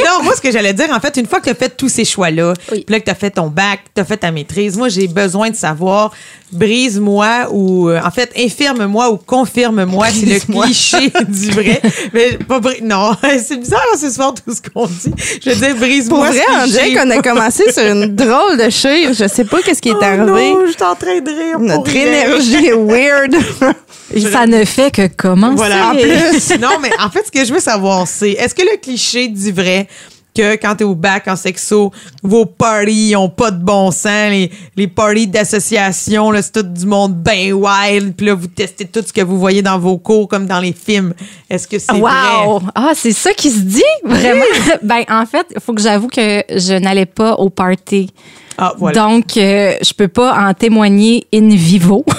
non, 0.06 0.24
moi, 0.24 0.36
ce 0.36 0.42
que 0.42 0.52
j'allais 0.52 0.74
dire, 0.74 0.90
en 0.92 1.00
fait, 1.00 1.18
une 1.18 1.26
fois 1.26 1.40
que 1.40 1.46
tu 1.46 1.50
as 1.52 1.56
fait 1.56 1.76
tous 1.76 1.90
ces 1.90 2.06
choix-là, 2.06 2.54
puis 2.68 2.86
là 2.88 3.00
que 3.00 3.06
tu 3.06 3.12
as 3.12 3.16
fait 3.16 3.32
ton 3.32 3.48
bac, 3.48 3.80
tu 3.96 4.02
as 4.02 4.06
fait 4.06 4.18
ta 4.18 4.32
maîtrise, 4.32 4.78
moi, 4.78 4.90
j'ai 4.90 5.08
besoin 5.08 5.50
de 5.50 5.56
savoir 5.56 6.12
brise-moi 6.54 7.48
ou 7.52 7.90
euh, 7.90 8.00
en 8.04 8.12
fait 8.12 8.32
infirme-moi 8.38 9.12
ou 9.12 9.18
confirme-moi 9.18 10.08
c'est 10.12 10.26
le 10.26 10.40
cliché 10.40 11.12
du 11.28 11.52
vrai 11.52 11.82
mais 12.14 12.38
pas 12.38 12.60
non 12.82 13.14
c'est 13.44 13.58
bizarre 13.58 13.82
ce 13.98 14.10
soir 14.10 14.34
tout 14.34 14.54
ce 14.54 14.62
qu'on 14.62 14.88
dit. 14.88 15.14
Je 15.44 15.50
veux 15.50 15.56
dire 15.56 15.76
brise-moi 15.76 16.18
pour 16.20 16.28
vrai 16.28 16.42
André 16.50 16.94
qu'on 16.94 17.10
a 17.10 17.22
commencé 17.22 17.72
sur 17.72 17.84
une 17.84 18.16
drôle 18.16 18.58
de 18.58 18.70
chire 18.70 19.14
je 19.14 19.28
sais 19.28 19.46
pas 19.46 19.62
qu'est-ce 19.62 19.82
qui 19.82 19.90
est 19.90 19.96
oh 20.00 20.04
arrivé. 20.04 20.26
non, 20.54 20.66
je 20.68 20.72
suis 20.72 20.84
en 20.84 20.96
train 20.96 21.20
de 21.20 21.30
rire 21.30 21.60
notre 21.60 21.96
énergie 21.96 22.68
est 22.68 22.74
weird. 22.74 23.36
Ça 24.32 24.46
ne 24.46 24.64
fait 24.64 24.92
que 24.92 25.08
commencer. 25.08 25.56
Voilà 25.56 25.90
en 25.90 25.96
plus. 25.96 26.54
Non 26.60 26.80
mais 26.82 26.92
en 27.00 27.10
fait 27.10 27.26
ce 27.26 27.32
que 27.32 27.46
je 27.46 27.54
veux 27.54 27.60
savoir 27.60 28.08
c'est 28.08 28.32
est-ce 28.32 28.54
que 28.56 28.62
le 28.62 28.78
cliché 28.82 29.28
dit 29.28 29.52
vrai? 29.52 29.88
Que 30.36 30.56
quand 30.56 30.76
t'es 30.76 30.84
au 30.84 30.96
bac 30.96 31.28
en 31.28 31.36
sexo, 31.36 31.92
vos 32.22 32.46
parties 32.46 33.16
ont 33.16 33.30
pas 33.30 33.52
de 33.52 33.64
bon 33.64 33.92
sens, 33.92 34.32
les, 34.32 34.52
les 34.76 34.88
parties 34.88 35.28
d'association, 35.28 36.32
c'est 36.36 36.52
tout 36.52 36.64
du 36.64 36.86
monde 36.86 37.16
bien 37.16 37.52
wild, 37.54 38.16
puis 38.16 38.28
là, 38.28 38.34
vous 38.34 38.48
testez 38.48 38.86
tout 38.86 39.04
ce 39.06 39.14
que 39.14 39.22
vous 39.22 39.40
voyez 39.40 39.62
dans 39.62 39.80
vos 39.80 39.98
cours 39.98 40.28
comme 40.28 40.46
dans 40.46 40.60
les 40.60 40.74
films. 40.74 41.14
Est-ce 41.50 41.68
que 41.68 41.80
c'est 41.80 41.94
wow. 41.94 42.60
vrai? 42.60 42.72
Ah, 42.76 42.92
c'est 42.96 43.12
ça 43.12 43.34
qui 43.34 43.50
se 43.50 43.60
dit? 43.60 43.82
Vraiment? 44.04 44.44
ben, 44.84 45.04
en 45.10 45.26
fait, 45.26 45.46
il 45.54 45.62
faut 45.62 45.74
que 45.74 45.82
j'avoue 45.82 46.08
que 46.08 46.44
je 46.50 46.78
n'allais 46.80 47.06
pas 47.06 47.34
au 47.36 47.50
party. 47.50 48.12
Ah, 48.58 48.74
Donc, 48.94 49.38
euh, 49.38 49.74
je 49.82 49.94
peux 49.94 50.08
pas 50.08 50.48
en 50.48 50.54
témoigner 50.54 51.26
in 51.34 51.50
vivo. 51.50 52.06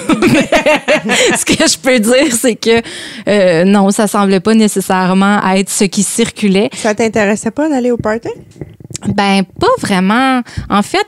ce 1.37 1.45
que 1.45 1.67
je 1.67 1.77
peux 1.77 1.99
dire, 1.99 2.33
c'est 2.33 2.55
que 2.55 2.81
euh, 3.27 3.63
non, 3.63 3.91
ça 3.91 4.07
semblait 4.07 4.39
pas 4.39 4.53
nécessairement 4.53 5.39
être 5.53 5.69
ce 5.69 5.85
qui 5.85 6.03
circulait. 6.03 6.69
Ça 6.73 6.93
t'intéressait 6.93 7.51
pas 7.51 7.69
d'aller 7.69 7.91
au 7.91 7.97
party? 7.97 8.29
Ben, 9.07 9.43
pas 9.59 9.67
vraiment. 9.81 10.41
En 10.69 10.81
fait, 10.81 11.05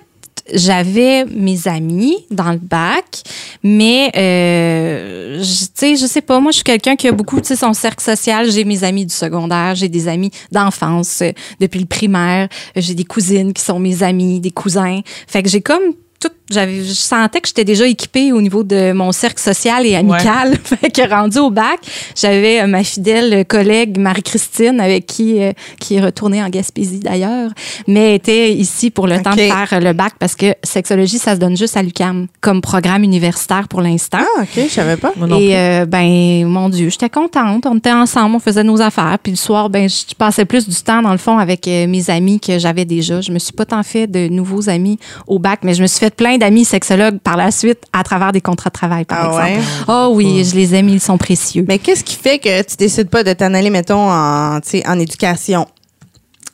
j'avais 0.53 1.25
mes 1.25 1.67
amis 1.67 2.25
dans 2.31 2.51
le 2.51 2.57
bac, 2.57 3.23
mais 3.63 4.11
euh, 4.15 5.39
tu 5.39 5.69
sais, 5.73 5.95
je 5.95 6.05
sais 6.05 6.21
pas, 6.21 6.39
moi 6.39 6.51
je 6.51 6.57
suis 6.57 6.63
quelqu'un 6.63 6.95
qui 6.95 7.07
a 7.07 7.11
beaucoup, 7.11 7.39
tu 7.41 7.47
sais, 7.47 7.55
son 7.55 7.73
cercle 7.73 8.03
social. 8.03 8.49
J'ai 8.49 8.63
mes 8.63 8.83
amis 8.83 9.05
du 9.05 9.13
secondaire, 9.13 9.75
j'ai 9.75 9.89
des 9.89 10.07
amis 10.07 10.31
d'enfance 10.51 11.21
euh, 11.21 11.31
depuis 11.59 11.79
le 11.79 11.85
primaire, 11.85 12.47
j'ai 12.75 12.93
des 12.93 13.05
cousines 13.05 13.53
qui 13.53 13.63
sont 13.63 13.79
mes 13.79 14.03
amis, 14.03 14.39
des 14.39 14.51
cousins. 14.51 15.01
Fait 15.27 15.43
que 15.43 15.49
j'ai 15.49 15.61
comme 15.61 15.93
tout, 16.19 16.31
j'avais, 16.49 16.83
je 16.83 16.93
sentais 16.93 17.41
que 17.41 17.47
j'étais 17.47 17.65
déjà 17.65 17.85
équipée 17.85 18.31
au 18.31 18.41
niveau 18.41 18.63
de 18.63 18.93
mon 18.93 19.11
cercle 19.11 19.41
social 19.41 19.85
et 19.85 19.95
amical. 19.95 20.57
fait 20.63 20.89
que 20.89 21.09
rendu 21.09 21.39
au 21.39 21.49
bac, 21.49 21.79
j'avais 22.15 22.61
euh, 22.61 22.67
ma 22.67 22.83
fidèle 22.83 23.45
collègue 23.45 23.97
Marie-Christine 23.97 24.79
avec 24.79 25.05
qui, 25.05 25.41
euh, 25.41 25.51
qui 25.79 25.95
est 25.95 26.01
retournée 26.01 26.41
en 26.41 26.49
Gaspésie 26.49 26.99
d'ailleurs, 26.99 27.51
mais 27.87 28.15
était 28.15 28.53
ici 28.53 28.91
pour 28.91 29.07
le 29.07 29.21
temps 29.21 29.35
de 29.35 29.41
faire 29.41 29.79
le 29.81 29.93
bac 29.93 30.13
parce 30.19 30.35
que 30.35 30.53
sexologie, 30.63 31.17
ça 31.17 31.35
se 31.35 31.39
donne 31.39 31.57
juste 31.57 31.75
à 31.75 31.83
l'UCAM 31.83 32.27
comme 32.39 32.61
programme 32.61 33.03
universitaire 33.03 33.67
pour 33.67 33.81
l'instant. 33.81 34.19
Ah, 34.21 34.41
OK, 34.43 34.47
je 34.55 34.69
savais 34.69 34.97
pas. 34.97 35.11
et 35.37 35.57
euh, 35.57 35.85
ben, 35.85 36.45
mon 36.45 36.69
Dieu, 36.69 36.89
j'étais 36.89 37.09
contente. 37.09 37.65
On 37.65 37.77
était 37.77 37.91
ensemble, 37.91 38.35
on 38.35 38.39
faisait 38.39 38.63
nos 38.63 38.81
affaires. 38.81 39.17
Puis 39.21 39.33
le 39.33 39.37
soir, 39.37 39.69
ben, 39.69 39.89
je 39.89 40.15
passais 40.15 40.45
plus 40.45 40.67
du 40.67 40.75
temps 40.75 41.01
dans 41.01 41.11
le 41.11 41.17
fond 41.17 41.37
avec 41.37 41.67
mes 41.67 42.09
amis 42.09 42.39
que 42.39 42.57
j'avais 42.57 42.85
déjà. 42.85 43.21
Je 43.21 43.31
me 43.31 43.39
suis 43.39 43.53
pas 43.53 43.65
tant 43.65 43.83
fait 43.83 44.07
de 44.07 44.27
nouveaux 44.29 44.69
amis 44.69 44.97
au 45.27 45.39
bac, 45.39 45.59
mais 45.63 45.73
je 45.73 45.81
me 45.81 45.87
suis 45.87 45.99
fait 45.99 46.15
plein 46.15 46.36
d'amis 46.37 46.65
sexologues 46.65 47.19
par 47.19 47.37
la 47.37 47.51
suite 47.51 47.79
à 47.93 48.03
travers 48.03 48.31
des 48.31 48.41
contrats 48.41 48.69
de 48.69 48.73
travail, 48.73 49.05
par 49.05 49.35
ah 49.37 49.49
exemple. 49.49 49.67
Oh 49.87 50.09
oui, 50.13 50.43
je 50.43 50.55
les 50.55 50.75
aime, 50.75 50.89
ils 50.89 51.01
sont 51.01 51.17
précieux. 51.17 51.65
Mais 51.67 51.79
qu'est-ce 51.79 52.03
qui 52.03 52.15
fait 52.15 52.39
que 52.39 52.61
tu 52.63 52.75
décides 52.75 53.09
pas 53.09 53.23
de 53.23 53.33
t'en 53.33 53.53
aller, 53.53 53.69
mettons, 53.69 54.09
en, 54.09 54.59
en 54.59 54.99
éducation? 54.99 55.67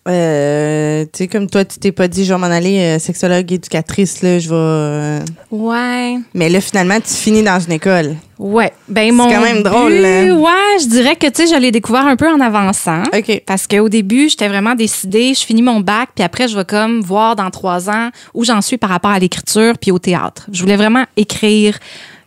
Euh, 0.07 1.05
tu 1.05 1.09
sais, 1.19 1.27
comme 1.27 1.49
toi, 1.49 1.63
tu 1.63 1.79
t'es 1.79 1.93
pas 1.93 2.09
dit, 2.09 2.25
je 2.25 2.33
vais 2.33 2.39
m'en 2.39 2.47
aller 2.47 2.79
euh, 2.79 2.99
sexologue, 2.99 3.49
éducatrice, 3.51 4.21
là, 4.21 4.37
je 4.37 4.49
vais. 4.49 4.55
Euh. 4.55 5.19
Ouais. 5.49 6.17
Mais 6.33 6.49
là, 6.49 6.59
finalement, 6.59 6.99
tu 6.99 7.13
finis 7.13 7.41
dans 7.41 7.59
une 7.59 7.71
école. 7.71 8.15
Ouais. 8.37 8.73
Ben, 8.89 9.13
mon. 9.13 9.29
C'est 9.29 9.35
quand 9.35 9.41
même 9.41 9.63
drôle, 9.63 9.93
là. 9.93 10.33
Ouais, 10.33 10.79
je 10.81 10.87
dirais 10.89 11.15
que, 11.15 11.27
tu 11.27 11.47
sais, 11.47 11.55
je 11.55 11.59
l'ai 11.59 11.71
découvert 11.71 12.05
un 12.05 12.17
peu 12.17 12.29
en 12.29 12.41
avançant. 12.41 13.03
OK. 13.17 13.43
Parce 13.45 13.65
qu'au 13.65 13.87
début, 13.87 14.27
j'étais 14.27 14.49
vraiment 14.49 14.75
décidée, 14.75 15.33
je 15.33 15.45
finis 15.45 15.61
mon 15.61 15.79
bac, 15.79 16.09
puis 16.13 16.23
après, 16.23 16.49
je 16.49 16.57
vais 16.57 16.65
comme 16.65 16.99
voir 16.99 17.37
dans 17.37 17.49
trois 17.49 17.89
ans 17.89 18.09
où 18.33 18.43
j'en 18.43 18.61
suis 18.61 18.77
par 18.77 18.89
rapport 18.89 19.11
à 19.11 19.19
l'écriture 19.19 19.77
puis 19.79 19.91
au 19.91 19.99
théâtre. 19.99 20.47
Je 20.51 20.61
voulais 20.61 20.77
vraiment 20.77 21.05
écrire 21.15 21.79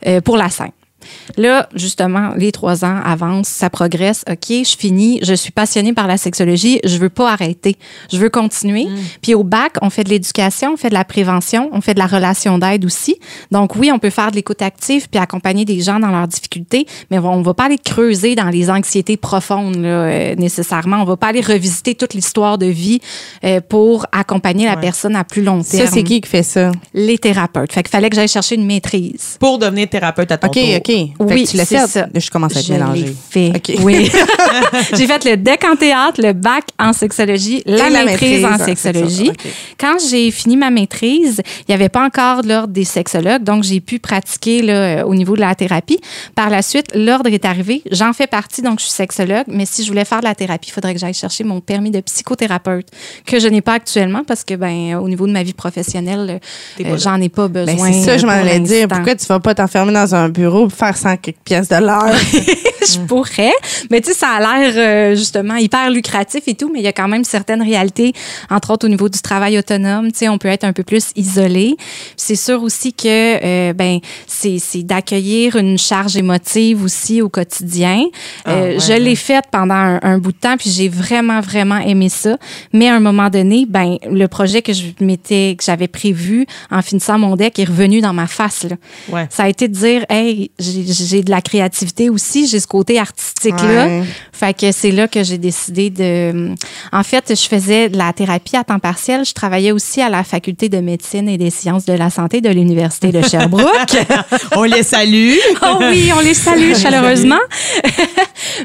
euh, 0.06 0.22
pour 0.22 0.36
la 0.38 0.48
scène. 0.48 0.70
Là, 1.36 1.68
justement, 1.74 2.32
les 2.36 2.52
trois 2.52 2.84
ans 2.84 3.00
avancent, 3.04 3.48
ça 3.48 3.70
progresse. 3.70 4.24
OK, 4.30 4.48
je 4.48 4.76
finis, 4.76 5.18
je 5.22 5.34
suis 5.34 5.52
passionnée 5.52 5.92
par 5.92 6.06
la 6.06 6.16
sexologie, 6.16 6.80
je 6.84 6.96
veux 6.98 7.08
pas 7.08 7.32
arrêter, 7.32 7.76
je 8.12 8.18
veux 8.18 8.30
continuer. 8.30 8.84
Mm. 8.84 8.96
Puis 9.22 9.34
au 9.34 9.44
bac, 9.44 9.74
on 9.82 9.90
fait 9.90 10.04
de 10.04 10.10
l'éducation, 10.10 10.74
on 10.74 10.76
fait 10.76 10.88
de 10.88 10.94
la 10.94 11.04
prévention, 11.04 11.68
on 11.72 11.80
fait 11.80 11.94
de 11.94 11.98
la 11.98 12.06
relation 12.06 12.58
d'aide 12.58 12.84
aussi. 12.84 13.16
Donc 13.50 13.76
oui, 13.76 13.90
on 13.92 13.98
peut 13.98 14.10
faire 14.10 14.30
de 14.30 14.36
l'écoute 14.36 14.62
active 14.62 15.08
puis 15.10 15.20
accompagner 15.20 15.64
des 15.64 15.80
gens 15.80 15.98
dans 15.98 16.10
leurs 16.10 16.28
difficultés, 16.28 16.86
mais 17.10 17.18
on 17.18 17.42
va 17.42 17.54
pas 17.54 17.64
aller 17.64 17.78
creuser 17.78 18.34
dans 18.34 18.48
les 18.48 18.70
anxiétés 18.70 19.16
profondes 19.16 19.76
là, 19.76 19.88
euh, 19.88 20.34
nécessairement. 20.36 20.98
On 21.02 21.04
va 21.04 21.16
pas 21.16 21.28
aller 21.28 21.40
revisiter 21.40 21.94
toute 21.94 22.14
l'histoire 22.14 22.58
de 22.58 22.66
vie 22.66 23.00
euh, 23.44 23.60
pour 23.60 24.06
accompagner 24.12 24.66
la 24.66 24.76
personne 24.76 25.16
à 25.16 25.24
plus 25.24 25.42
long 25.42 25.62
terme. 25.62 25.86
Ça, 25.86 25.92
c'est 25.92 26.02
qui 26.02 26.20
qui 26.20 26.28
fait 26.28 26.42
ça? 26.42 26.72
Les 26.94 27.18
thérapeutes. 27.18 27.72
Fait 27.72 27.82
qu'il 27.82 27.90
fallait 27.90 28.10
que 28.10 28.16
j'aille 28.16 28.28
chercher 28.28 28.54
une 28.54 28.66
maîtrise. 28.66 29.36
Pour 29.38 29.58
devenir 29.58 29.88
thérapeute 29.88 30.30
à 30.32 30.38
ton 30.38 30.48
OK, 30.48 30.58
OK. 30.76 30.92
Oui, 31.18 31.46
tu 31.46 31.56
l'as 31.56 31.64
fait. 31.64 31.86
Ça. 31.86 32.06
Je 32.14 32.30
commence 32.30 32.56
à 32.56 32.62
te 32.62 32.72
mélanger. 32.72 33.14
Fait. 33.30 33.52
Oui. 33.80 34.10
j'ai 34.94 35.06
fait 35.06 35.24
le 35.24 35.36
DEC 35.36 35.64
en 35.64 35.76
théâtre, 35.76 36.20
le 36.22 36.32
bac 36.32 36.64
en 36.78 36.92
sexologie, 36.92 37.62
la, 37.66 37.90
maîtrise, 37.90 38.44
en 38.44 38.58
sexologie. 38.58 39.32
Quand 39.78 39.96
j'ai 40.10 40.30
fini 40.30 40.56
ma 40.56 40.70
maîtrise, 40.70 41.42
il 41.60 41.64
n'y 41.70 41.74
avait 41.74 41.88
pas 41.88 42.04
encore 42.04 42.42
l'ordre 42.42 42.72
des 42.72 42.84
sexologues, 42.84 43.42
donc 43.42 43.62
j'ai 43.62 43.80
pu 43.80 43.98
pratiquer 43.98 44.62
là, 44.62 45.06
au 45.06 45.14
niveau 45.14 45.34
de 45.36 45.40
la 45.40 45.54
thérapie. 45.54 46.00
Par 46.34 46.50
la 46.50 46.62
suite, 46.62 46.86
l'ordre 46.94 47.30
est 47.30 47.44
arrivé. 47.44 47.82
J'en 47.90 48.12
fais 48.12 48.26
partie, 48.26 48.62
donc 48.62 48.80
je 48.80 48.84
suis 48.84 48.94
sexologue, 48.94 49.46
mais 49.48 49.66
si 49.66 49.82
je 49.82 49.88
voulais 49.88 50.04
faire 50.04 50.20
de 50.20 50.24
la 50.24 50.34
thérapie, 50.34 50.68
il 50.68 50.72
faudrait 50.72 50.94
que 50.94 51.00
j'aille 51.00 51.14
chercher 51.14 51.44
mon 51.44 51.60
permis 51.60 51.90
de 51.90 52.00
psychothérapeute, 52.00 52.88
que 53.24 53.38
je 53.38 53.48
n'ai 53.48 53.60
pas 53.60 53.74
actuellement 53.74 54.22
parce 54.26 54.44
que, 54.44 54.54
ben, 54.54 54.96
au 54.96 55.08
niveau 55.08 55.26
de 55.26 55.32
ma 55.32 55.42
vie 55.42 55.52
professionnelle, 55.52 56.40
euh, 56.80 56.96
j'en 56.96 57.20
ai 57.20 57.28
pas 57.28 57.48
ben, 57.48 57.66
besoin. 57.66 57.92
c'est 57.92 58.02
ça, 58.02 58.18
je 58.18 58.26
m'en 58.26 58.32
allais 58.32 58.60
dire. 58.60 58.88
Pourquoi 58.88 59.14
tu 59.14 59.26
vas 59.26 59.40
pas 59.40 59.54
t'enfermer 59.54 59.92
dans 59.92 60.14
un 60.14 60.28
bureau 60.28 60.68
pour 60.68 60.78
faire 60.78 60.85
100 60.92 61.16
quelques 61.18 61.36
pièces 61.44 61.68
de 61.68 61.76
l'heure. 61.76 62.14
je 62.86 62.98
pourrais. 63.00 63.52
Mais 63.90 64.00
tu 64.00 64.12
sais, 64.12 64.18
ça 64.18 64.28
a 64.30 64.40
l'air 64.40 64.72
euh, 64.76 65.16
justement 65.16 65.56
hyper 65.56 65.90
lucratif 65.90 66.42
et 66.46 66.54
tout, 66.54 66.70
mais 66.72 66.80
il 66.80 66.84
y 66.84 66.88
a 66.88 66.92
quand 66.92 67.08
même 67.08 67.24
certaines 67.24 67.62
réalités, 67.62 68.12
entre 68.50 68.72
autres 68.72 68.86
au 68.86 68.88
niveau 68.88 69.08
du 69.08 69.20
travail 69.20 69.58
autonome. 69.58 70.12
Tu 70.12 70.18
sais, 70.18 70.28
on 70.28 70.38
peut 70.38 70.48
être 70.48 70.64
un 70.64 70.72
peu 70.72 70.82
plus 70.82 71.10
isolé. 71.16 71.76
C'est 72.16 72.36
sûr 72.36 72.62
aussi 72.62 72.92
que 72.92 73.06
euh, 73.08 73.72
ben 73.72 73.98
c'est 74.26 74.82
d'accueillir 74.82 75.56
une 75.56 75.78
charge 75.78 76.16
émotive 76.16 76.82
aussi 76.84 77.22
au 77.22 77.28
quotidien. 77.28 78.04
Ah, 78.44 78.52
euh, 78.52 78.78
je 78.78 78.92
l'ai 78.92 79.16
faite 79.16 79.46
pendant 79.50 79.98
un, 80.02 80.18
bout 80.18 80.32
de 80.32 80.38
temps, 80.38 80.56
puis 80.56 80.70
j'ai 80.70 80.88
vraiment 80.88 81.40
vraiment 81.40 81.78
aimé 81.78 82.08
ça. 82.08 82.36
Mais 82.72 82.88
à 82.88 82.94
un 82.94 83.00
moment 83.00 83.28
donné, 83.28 83.66
ben 83.68 83.98
le 84.10 84.26
projet 84.28 84.62
que 84.62 84.72
je 84.72 84.84
m'étais 85.00 85.54
que 85.58 85.64
j'avais 85.64 85.88
prévu 85.88 86.46
en 86.70 86.82
finissant 86.82 87.18
mon 87.18 87.36
deck 87.36 87.58
est 87.58 87.64
revenu 87.64 88.00
dans 88.00 88.12
ma 88.12 88.26
face. 88.26 88.64
Là. 88.64 88.76
Ouais. 89.08 89.26
Ça 89.30 89.44
a 89.44 89.48
été 89.48 89.68
de 89.68 89.74
dire, 89.74 90.04
hey, 90.08 90.50
j'ai 90.66 91.22
de 91.22 91.30
la 91.30 91.40
créativité 91.40 92.10
aussi, 92.10 92.46
j'ai 92.46 92.60
ce 92.60 92.66
côté 92.66 92.98
artistique-là. 92.98 94.02
Fait 94.32 94.54
que 94.54 94.72
c'est 94.72 94.90
là 94.90 95.08
que 95.08 95.22
j'ai 95.22 95.38
décidé 95.38 95.90
de... 95.90 96.54
En 96.92 97.02
fait, 97.02 97.34
je 97.34 97.48
faisais 97.48 97.88
de 97.88 97.96
la 97.96 98.12
thérapie 98.12 98.56
à 98.56 98.64
temps 98.64 98.78
partiel. 98.78 99.24
Je 99.24 99.32
travaillais 99.32 99.72
aussi 99.72 100.02
à 100.02 100.08
la 100.08 100.24
faculté 100.24 100.68
de 100.68 100.78
médecine 100.78 101.28
et 101.28 101.38
des 101.38 101.50
sciences 101.50 101.84
de 101.84 101.92
la 101.92 102.10
santé 102.10 102.40
de 102.40 102.50
l'Université 102.50 103.12
de 103.12 103.22
Sherbrooke. 103.22 103.96
on 104.56 104.64
les 104.64 104.82
salue. 104.82 105.34
oh 105.62 105.78
oui, 105.80 106.10
on 106.14 106.20
les 106.20 106.34
salue 106.34 106.74
chaleureusement. 106.82 107.40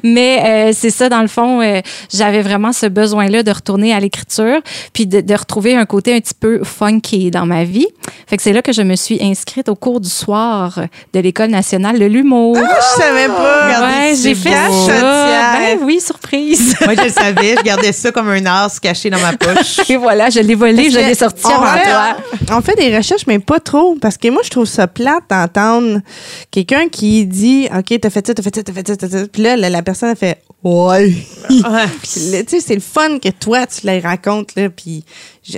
Mais 0.03 0.39
euh, 0.43 0.71
c'est 0.75 0.89
ça, 0.89 1.09
dans 1.09 1.21
le 1.21 1.27
fond, 1.27 1.61
euh, 1.61 1.81
j'avais 2.13 2.41
vraiment 2.41 2.73
ce 2.73 2.85
besoin-là 2.85 3.43
de 3.43 3.51
retourner 3.51 3.93
à 3.93 3.99
l'écriture, 3.99 4.61
puis 4.93 5.07
de, 5.07 5.21
de, 5.21 5.33
retrouver 5.33 5.75
un 5.75 5.85
côté 5.85 6.13
un 6.13 6.19
petit 6.19 6.33
peu 6.33 6.63
funky 6.63 7.31
dans 7.31 7.45
ma 7.45 7.63
vie. 7.63 7.87
Fait 8.27 8.37
que 8.37 8.43
c'est 8.43 8.53
là 8.53 8.61
que 8.61 8.73
je 8.73 8.81
me 8.81 8.95
suis 8.95 9.21
inscrite 9.21 9.69
au 9.69 9.75
cours 9.75 10.01
du 10.01 10.09
soir 10.09 10.79
de 11.13 11.19
l'École 11.19 11.49
nationale 11.49 11.90
de 11.99 12.05
l'humour. 12.05 12.57
Ah, 12.57 12.79
je 12.79 13.01
savais 13.01 13.27
pas. 13.27 13.81
Ouais, 13.81 14.13
j'ai 14.21 14.35
fait 14.35 14.49
ça. 14.49 15.53
Ben 15.57 15.79
oui, 15.83 15.99
surprise. 15.99 16.75
Moi, 16.85 16.95
je 16.95 17.03
le 17.03 17.09
savais. 17.09 17.55
Je 17.57 17.63
gardais 17.63 17.91
ça 17.91 18.11
comme 18.11 18.29
un 18.29 18.45
as 18.45 18.79
caché 18.79 19.09
dans 19.09 19.19
ma 19.19 19.33
poche. 19.33 19.89
Et 19.89 19.97
voilà, 19.97 20.29
je 20.29 20.39
l'ai 20.39 20.55
volé, 20.55 20.89
je 20.89 20.97
l'ai 20.97 21.15
sorti 21.15 21.45
avant 21.45 21.81
toi. 21.83 22.17
On 22.51 22.61
fait 22.61 22.75
des 22.75 22.95
recherches, 22.95 23.25
mais 23.27 23.39
pas 23.39 23.59
trop. 23.59 23.95
Parce 24.01 24.17
que 24.17 24.27
moi, 24.29 24.41
je 24.43 24.49
trouve 24.49 24.65
ça 24.65 24.87
plate 24.87 25.23
d'entendre 25.29 25.99
quelqu'un 26.49 26.89
qui 26.89 27.25
dit 27.25 27.67
OK, 27.75 27.99
t'as 27.99 28.09
fait 28.09 28.25
ça, 28.25 28.33
t'as 28.33 28.43
fait 28.43 28.55
ça, 28.55 28.63
t'as 28.63 28.73
fait 28.73 28.87
ça, 28.87 28.95
t'as 28.95 29.07
fait 29.07 29.19
ça. 29.19 29.27
Puis 29.31 29.41
là, 29.41 29.55
la, 29.57 29.81
personne 29.81 30.09
a 30.09 30.15
fait 30.15 30.41
Ouais. 30.63 31.11
tu 31.49 31.59
sais, 32.03 32.59
c'est 32.59 32.75
le 32.75 32.81
fun 32.81 33.17
que 33.17 33.29
toi, 33.29 33.65
tu 33.65 33.87
les 33.87 33.99
racontes, 33.99 34.55
là. 34.55 34.69
Puis 34.69 35.03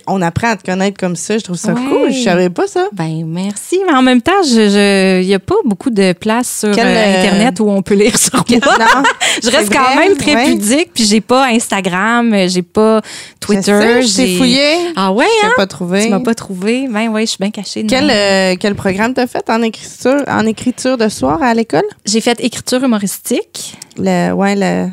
on 0.08 0.22
apprend 0.22 0.50
à 0.50 0.56
te 0.56 0.63
connaître 0.63 0.98
comme 0.98 1.15
ça. 1.15 1.38
Je 1.38 1.43
trouve 1.43 1.58
ça 1.58 1.74
cool. 1.74 2.12
Je 2.12 2.24
savais 2.24 2.50
pas 2.50 2.67
ça. 2.67 2.88
Ben 2.93 3.26
merci. 3.26 3.80
Mais 3.86 3.93
en 3.93 4.02
même 4.02 4.22
temps, 4.22 4.41
il 4.43 4.50
je, 4.50 5.22
n'y 5.24 5.34
a 5.34 5.39
pas 5.39 5.56
beaucoup 5.65 5.89
de 5.89 6.13
place 6.13 6.60
sur 6.60 6.69
euh, 6.69 6.76
euh, 6.78 7.19
Internet 7.19 7.60
où 7.60 7.69
on 7.69 7.82
peut 7.82 7.96
lire 7.96 8.17
sur 8.17 8.34
moi. 8.50 8.78
Non, 8.80 9.04
je 9.43 9.50
reste 9.50 9.74
quand 9.74 9.96
même 9.96 10.15
très 10.15 10.46
pudique. 10.46 10.93
Puis 10.93 11.06
j'ai 11.06 11.22
pas 11.22 11.48
Instagram, 11.48 12.34
j'ai 12.48 12.62
pas 12.62 13.02
Twitter. 13.39 14.02
J'ai 14.04 14.38
fouillé. 14.38 14.93
Ah 14.96 15.12
ouais, 15.12 15.26
hein? 15.43 15.50
pas 15.58 15.67
trouvé. 15.67 16.06
Tu 16.06 16.10
m'as 16.10 16.22
pas 16.22 16.36
trouvé. 16.36 16.88
Ben 16.89 17.10
ouais, 17.10 17.26
je 17.26 17.32
suis 17.32 17.39
bien 17.39 17.52
cachée. 17.52 17.86
Quel, 17.86 18.10
euh, 18.10 18.56
quel 18.58 18.76
programme 18.76 19.13
t'as 19.13 19.28
fait 19.28 19.50
en 19.50 19.62
écriture, 19.62 20.24
en 20.28 20.46
écriture 20.46 20.98
de 20.98 21.10
soir 21.10 21.43
à 21.43 21.54
l'école? 21.54 21.84
J'ai 22.06 22.22
fait 22.22 22.39
écriture 22.39 22.84
humoristique. 22.84 23.78
Le, 23.98 24.32
ouais, 24.32 24.56
le... 24.56 24.89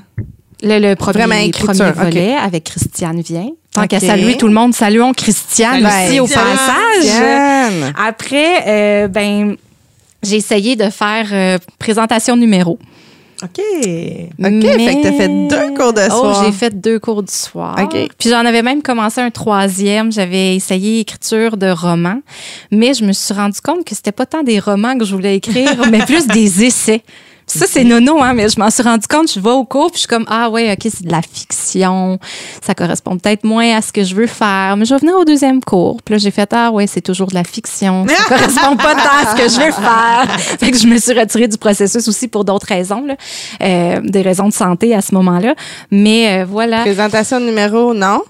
Le, 0.63 0.79
le 0.79 0.95
premier, 0.95 1.51
premier 1.53 1.91
volet 1.93 2.35
avec 2.35 2.65
Christiane 2.65 3.23
Vient. 3.23 3.49
Tant 3.73 3.87
qu'à 3.87 4.01
saluer 4.01 4.37
tout 4.37 4.49
le 4.49 4.55
monde, 4.55 4.75
saluons 4.75 5.13
Christiane 5.13 5.87
aussi 5.87 6.21
au 6.21 6.27
passage. 6.27 7.93
Après, 7.97 8.65
euh, 8.67 9.09
ben, 9.09 9.57
j'ai 10.23 10.37
essayé 10.37 10.77
de 10.77 10.91
faire 10.91 11.29
euh, 11.33 11.59
présentation 11.79 12.37
numéro. 12.37 12.79
OK. 13.43 13.49
OK. 13.59 13.59
Fait 13.59 14.97
que 14.97 15.03
t'as 15.03 15.13
fait 15.13 15.49
deux 15.49 15.75
cours 15.75 15.93
de 15.95 16.03
oh, 16.07 16.11
soir. 16.11 16.39
Oh, 16.39 16.45
j'ai 16.45 16.53
fait 16.53 16.79
deux 16.79 16.99
cours 16.99 17.23
du 17.23 17.33
soir. 17.33 17.77
OK. 17.83 17.97
Puis 18.19 18.29
j'en 18.29 18.45
avais 18.45 18.63
même 18.63 18.83
commencé 18.83 19.21
un 19.21 19.31
troisième. 19.31 20.13
J'avais 20.13 20.57
essayé 20.57 21.01
écriture 21.01 21.57
de 21.57 21.71
romans. 21.71 22.21
Mais 22.71 22.93
je 22.93 23.05
me 23.05 23.13
suis 23.13 23.33
rendu 23.33 23.61
compte 23.63 23.85
que 23.85 23.95
c'était 23.95 24.13
pas 24.13 24.27
tant 24.27 24.43
des 24.43 24.59
romans 24.59 24.99
que 24.99 25.05
je 25.05 25.15
voulais 25.15 25.37
écrire, 25.37 25.87
mais 25.91 26.05
plus 26.05 26.27
des 26.27 26.65
essais. 26.65 27.03
Ça, 27.59 27.67
c'est 27.69 27.85
nono, 27.85 28.23
hein, 28.23 28.33
mais 28.35 28.49
je 28.49 28.59
m'en 28.61 28.71
suis 28.71 28.83
rendu 28.83 29.07
compte. 29.09 29.33
Je 29.33 29.41
vais 29.41 29.51
au 29.51 29.65
cours, 29.65 29.91
puis 29.91 29.97
je 29.97 30.01
suis 30.01 30.09
comme, 30.09 30.25
ah 30.29 30.49
ouais, 30.51 30.73
OK, 30.73 30.83
c'est 30.85 31.05
de 31.05 31.11
la 31.11 31.21
fiction. 31.21 32.19
Ça 32.63 32.75
correspond 32.75 33.19
peut-être 33.19 33.45
moins 33.45 33.77
à 33.77 33.83
ce 33.83 33.93
que 33.93 34.05
je 34.05 34.15
veux 34.15 34.29
faire. 34.29 34.77
Mais 34.77 34.85
je 34.85 34.95
vais 34.95 35.01
venir 35.01 35.17
au 35.17 35.25
deuxième 35.25 35.61
cours. 35.61 36.01
Puis 36.03 36.15
là, 36.15 36.19
j'ai 36.19 36.31
fait, 36.31 36.49
ah 36.53 36.71
ouais, 36.71 36.87
c'est 36.87 37.01
toujours 37.01 37.27
de 37.27 37.35
la 37.35 37.45
fiction. 37.45 38.07
Ça 38.07 38.25
correspond 38.29 38.77
pas 38.77 38.95
tant 38.95 39.01
à 39.23 39.37
ce 39.37 39.43
que 39.43 39.49
je 39.49 39.67
veux 39.67 39.73
faire. 39.73 40.41
fait 40.61 40.71
que 40.71 40.79
je 40.79 40.87
me 40.87 40.97
suis 40.99 41.19
retirée 41.19 41.49
du 41.49 41.59
processus 41.59 42.07
aussi 42.07 42.29
pour 42.29 42.45
d'autres 42.45 42.69
raisons, 42.69 43.05
là. 43.05 43.17
Euh, 43.63 44.01
des 44.03 44.23
raisons 44.23 44.49
de 44.49 44.55
santé 44.55 44.95
à 44.95 45.01
ce 45.01 45.15
moment-là. 45.15 45.55
Mais 45.91 46.43
euh, 46.43 46.45
voilà. 46.45 46.83
Présentation 46.83 47.41
de 47.41 47.47
numéro, 47.47 47.95
non? 47.95 48.23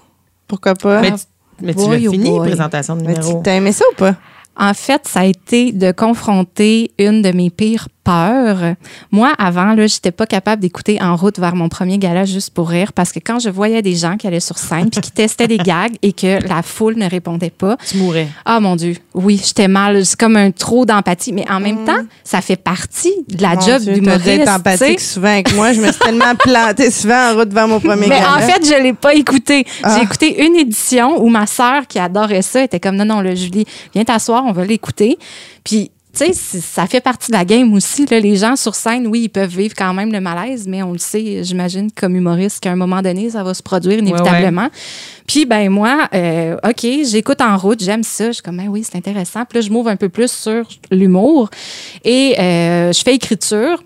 Pourquoi 0.47 0.73
pas? 0.73 1.01
Mais 1.01 1.11
tu, 1.11 1.23
mais 1.61 1.73
tu 1.75 1.89
l'as 1.89 1.97
fini, 1.97 2.39
présentation 2.39 2.95
de 2.95 3.01
numéro. 3.01 3.41
T'as 3.43 3.53
aimé 3.53 3.71
ça 3.71 3.85
ou 3.91 3.95
pas? 3.95 4.15
En 4.57 4.73
fait, 4.73 5.07
ça 5.07 5.21
a 5.21 5.25
été 5.25 5.71
de 5.71 5.91
confronter 5.91 6.91
une 6.99 7.21
de 7.21 7.31
mes 7.31 7.49
pires 7.49 7.87
peur. 8.03 8.75
Moi, 9.11 9.33
avant, 9.37 9.73
là, 9.73 9.87
j'étais 9.87 10.11
pas 10.11 10.25
capable 10.25 10.61
d'écouter 10.61 11.01
en 11.01 11.15
route 11.15 11.39
vers 11.39 11.55
mon 11.55 11.69
premier 11.69 11.97
gala 11.97 12.25
juste 12.25 12.51
pour 12.53 12.69
rire 12.69 12.93
parce 12.93 13.11
que 13.11 13.19
quand 13.19 13.39
je 13.39 13.49
voyais 13.49 13.81
des 13.81 13.95
gens 13.95 14.17
qui 14.17 14.27
allaient 14.27 14.39
sur 14.39 14.57
scène 14.57 14.89
puis 14.89 15.01
qui 15.01 15.11
testaient 15.11 15.47
des 15.47 15.57
gags 15.57 15.95
et 16.01 16.13
que 16.13 16.45
la 16.47 16.61
foule 16.61 16.95
ne 16.97 17.09
répondait 17.09 17.49
pas. 17.49 17.77
Tu 17.87 17.97
mourrais. 17.97 18.27
Ah, 18.45 18.59
mon 18.59 18.75
Dieu. 18.75 18.95
Oui, 19.13 19.41
j'étais 19.43 19.67
mal. 19.67 20.05
C'est 20.05 20.19
comme 20.19 20.35
un 20.35 20.51
trop 20.51 20.85
d'empathie. 20.85 21.33
Mais 21.33 21.49
en 21.49 21.59
même 21.59 21.83
mm. 21.83 21.85
temps, 21.85 22.01
ça 22.23 22.41
fait 22.41 22.55
partie 22.55 23.13
de 23.27 23.41
la 23.41 23.59
job 23.59 23.81
du 23.83 24.01
d'être 24.01 24.49
empathique 24.49 24.99
souvent 24.99 25.29
avec 25.29 25.53
moi. 25.55 25.73
Je 25.73 25.81
me 25.81 25.91
suis 25.91 25.99
tellement 25.99 26.35
plantée 26.35 26.91
souvent 26.91 27.31
en 27.31 27.35
route 27.35 27.53
vers 27.53 27.67
mon 27.67 27.79
premier 27.79 28.07
mais 28.07 28.19
gala. 28.19 28.37
Mais 28.37 28.43
en 28.43 28.47
fait, 28.47 28.65
je 28.65 28.81
l'ai 28.81 28.93
pas 28.93 29.13
écouté. 29.13 29.65
J'ai 29.67 29.83
ah. 29.83 30.01
écouté 30.03 30.45
une 30.45 30.55
édition 30.55 31.21
où 31.23 31.29
ma 31.29 31.45
sœur 31.45 31.87
qui 31.87 31.99
adorait 31.99 32.41
ça 32.41 32.63
était 32.63 32.79
comme 32.79 32.95
non, 32.95 33.05
non, 33.05 33.21
le 33.21 33.35
Julie, 33.35 33.65
viens 33.93 34.03
t'asseoir, 34.03 34.43
on 34.45 34.51
va 34.51 34.65
l'écouter. 34.65 35.17
Puis 35.63 35.91
tu 36.13 36.25
sais, 36.25 36.33
ça 36.33 36.87
fait 36.87 37.01
partie 37.01 37.31
de 37.31 37.37
la 37.37 37.45
game 37.45 37.73
aussi. 37.73 38.05
Là. 38.05 38.19
Les 38.19 38.35
gens 38.35 38.55
sur 38.55 38.75
scène, 38.75 39.07
oui, 39.07 39.21
ils 39.23 39.29
peuvent 39.29 39.55
vivre 39.55 39.73
quand 39.77 39.93
même 39.93 40.11
le 40.11 40.19
malaise, 40.19 40.67
mais 40.67 40.83
on 40.83 40.91
le 40.91 40.97
sait, 40.97 41.43
j'imagine, 41.43 41.89
comme 41.91 42.15
humoriste, 42.15 42.59
qu'à 42.59 42.71
un 42.71 42.75
moment 42.75 43.01
donné, 43.01 43.29
ça 43.29 43.43
va 43.43 43.53
se 43.53 43.63
produire 43.63 43.99
inévitablement. 43.99 44.69
Puis, 45.27 45.45
ben 45.45 45.69
moi, 45.69 46.09
euh, 46.13 46.57
OK, 46.63 46.85
j'écoute 47.09 47.39
en 47.41 47.57
route, 47.57 47.81
j'aime 47.81 48.03
ça. 48.03 48.27
Je 48.27 48.33
suis 48.33 48.43
comme, 48.43 48.57
ben 48.57 48.67
oui, 48.67 48.83
c'est 48.83 48.97
intéressant. 48.97 49.45
Puis 49.45 49.59
là, 49.59 49.61
je 49.61 49.69
m'ouvre 49.69 49.89
un 49.89 49.95
peu 49.95 50.09
plus 50.09 50.31
sur 50.31 50.67
l'humour 50.91 51.49
et 52.03 52.35
euh, 52.39 52.91
je 52.91 53.01
fais 53.01 53.15
écriture. 53.15 53.81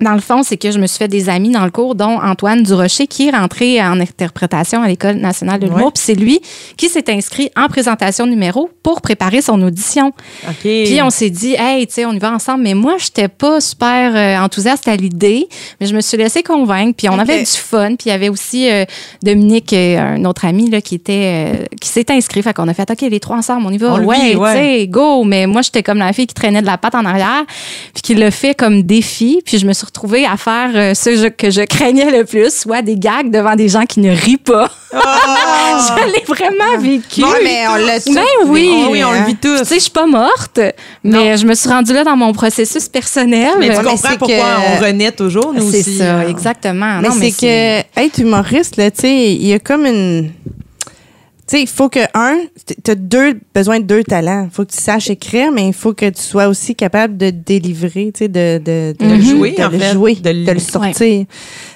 Dans 0.00 0.12
le 0.12 0.20
fond, 0.20 0.42
c'est 0.42 0.58
que 0.58 0.70
je 0.70 0.78
me 0.78 0.86
suis 0.86 0.98
fait 0.98 1.08
des 1.08 1.30
amis 1.30 1.50
dans 1.50 1.64
le 1.64 1.70
cours, 1.70 1.94
dont 1.94 2.20
Antoine 2.20 2.62
Durocher, 2.62 3.06
qui 3.06 3.28
est 3.28 3.30
rentré 3.30 3.82
en 3.82 3.98
interprétation 3.98 4.82
à 4.82 4.88
l'École 4.88 5.16
nationale 5.16 5.58
de 5.58 5.66
l'humour. 5.66 5.92
Puis 5.92 6.02
c'est 6.04 6.14
lui 6.14 6.40
qui 6.76 6.90
s'est 6.90 7.10
inscrit 7.10 7.50
en 7.56 7.68
présentation 7.68 8.26
numéro 8.26 8.68
pour 8.82 9.00
préparer 9.00 9.40
son 9.40 9.60
audition. 9.62 10.12
Puis 10.60 11.00
on 11.02 11.08
s'est 11.08 11.30
dit, 11.30 11.54
hey, 11.58 11.86
tu 11.86 11.94
sais, 11.94 12.04
on 12.04 12.12
y 12.12 12.18
va 12.18 12.30
ensemble. 12.30 12.62
Mais 12.64 12.74
moi, 12.74 12.96
je 12.98 13.06
n'étais 13.06 13.28
pas 13.28 13.62
super 13.62 14.14
euh, 14.14 14.44
enthousiaste 14.44 14.86
à 14.86 14.96
l'idée, 14.96 15.48
mais 15.80 15.86
je 15.86 15.96
me 15.96 16.02
suis 16.02 16.18
laissée 16.18 16.42
convaincre. 16.42 16.94
Puis 16.98 17.08
on 17.08 17.18
avait 17.18 17.40
du 17.40 17.46
fun. 17.46 17.96
Puis 17.96 18.06
il 18.06 18.08
y 18.10 18.12
avait 18.12 18.28
aussi 18.28 18.70
euh, 18.70 18.84
Dominique, 19.22 19.72
euh, 19.72 20.16
un 20.16 20.24
autre 20.26 20.44
ami, 20.44 20.68
là, 20.68 20.82
qui 20.82 20.96
était 20.96 21.66
qui 21.80 21.88
s'est 21.88 22.10
inscrit. 22.10 22.42
Fait 22.42 22.52
qu'on 22.52 22.68
a 22.68 22.74
fait, 22.74 22.90
OK, 22.90 23.00
les 23.00 23.20
trois 23.20 23.38
ensemble, 23.38 23.66
on 23.66 23.70
y 23.70 23.78
va. 23.78 23.94
ouais, 23.94 24.32
tu 24.32 24.38
sais, 24.58 24.86
go. 24.88 25.24
Mais 25.24 25.46
moi, 25.46 25.62
j'étais 25.62 25.82
comme 25.82 25.98
la 25.98 26.12
fille 26.12 26.26
qui 26.26 26.34
traînait 26.34 26.60
de 26.60 26.66
la 26.66 26.76
patte 26.76 26.94
en 26.94 27.06
arrière, 27.06 27.44
puis 27.94 28.02
qui 28.02 28.14
le 28.14 28.30
fait 28.30 28.54
comme 28.54 28.82
défi. 28.82 29.40
Puis 29.42 29.56
je 29.56 29.66
me 29.66 29.72
suis 29.72 29.85
retrouver 29.86 30.26
à 30.26 30.36
faire 30.36 30.70
euh, 30.74 30.94
ce 30.94 31.28
que 31.28 31.50
je 31.50 31.62
craignais 31.62 32.10
le 32.10 32.24
plus, 32.24 32.52
soit 32.52 32.82
des 32.82 32.96
gags 32.96 33.30
devant 33.30 33.54
des 33.54 33.68
gens 33.68 33.86
qui 33.86 34.00
ne 34.00 34.10
rient 34.10 34.36
pas. 34.36 34.70
Oh! 34.92 34.98
je 34.98 36.12
l'ai 36.12 36.24
vraiment 36.26 36.78
vécu. 36.78 37.22
mais 37.42 37.66
on 37.68 37.76
l'a 37.76 37.98
Ben 37.98 38.22
oui. 38.46 38.86
oui, 38.90 39.04
on 39.04 39.12
le 39.12 39.26
vit 39.26 39.36
tous. 39.36 39.58
Tu 39.60 39.64
sais, 39.64 39.74
je 39.76 39.80
suis 39.80 39.90
pas 39.90 40.06
morte, 40.06 40.60
mais 41.02 41.36
je 41.36 41.46
me 41.46 41.54
suis 41.54 41.68
rendue 41.68 41.92
là 41.92 42.04
dans 42.04 42.16
mon 42.16 42.32
processus 42.32 42.88
personnel. 42.88 43.54
Mais 43.58 43.76
tu 43.76 43.82
comprends 43.82 44.16
pourquoi 44.18 44.46
on 44.68 44.84
renaît 44.84 45.12
toujours, 45.12 45.52
nous 45.52 45.66
aussi. 45.68 45.82
C'est 45.82 45.98
ça, 45.98 46.26
exactement. 46.26 47.00
Mais 47.00 47.30
c'est 47.30 47.32
que, 47.32 48.00
être 48.00 48.18
humoriste, 48.18 48.76
là, 48.76 48.90
tu 48.90 49.02
sais, 49.02 49.32
il 49.32 49.46
y 49.46 49.52
a 49.52 49.58
comme 49.58 49.86
une 49.86 50.30
sais, 51.46 51.62
il 51.62 51.68
faut 51.68 51.88
que, 51.88 52.00
un, 52.14 52.38
tu 52.84 52.90
as 52.90 52.94
deux, 52.94 53.38
besoin 53.54 53.78
de 53.80 53.84
deux 53.84 54.02
talents. 54.02 54.44
Il 54.44 54.54
faut 54.54 54.64
que 54.64 54.72
tu 54.72 54.80
saches 54.80 55.10
écrire, 55.10 55.52
mais 55.52 55.68
il 55.68 55.72
faut 55.72 55.94
que 55.94 56.08
tu 56.08 56.20
sois 56.20 56.48
aussi 56.48 56.74
capable 56.74 57.16
de 57.16 57.30
délivrer, 57.30 58.10
tu 58.12 58.24
sais, 58.24 58.28
de, 58.28 58.58
de, 58.58 58.94
de, 58.98 59.20
jouer, 59.20 59.52
de 59.52 59.76
le 59.76 59.92
jouer, 59.92 60.14
de, 60.16 60.52
le 60.52 60.58
sortir. 60.58 61.24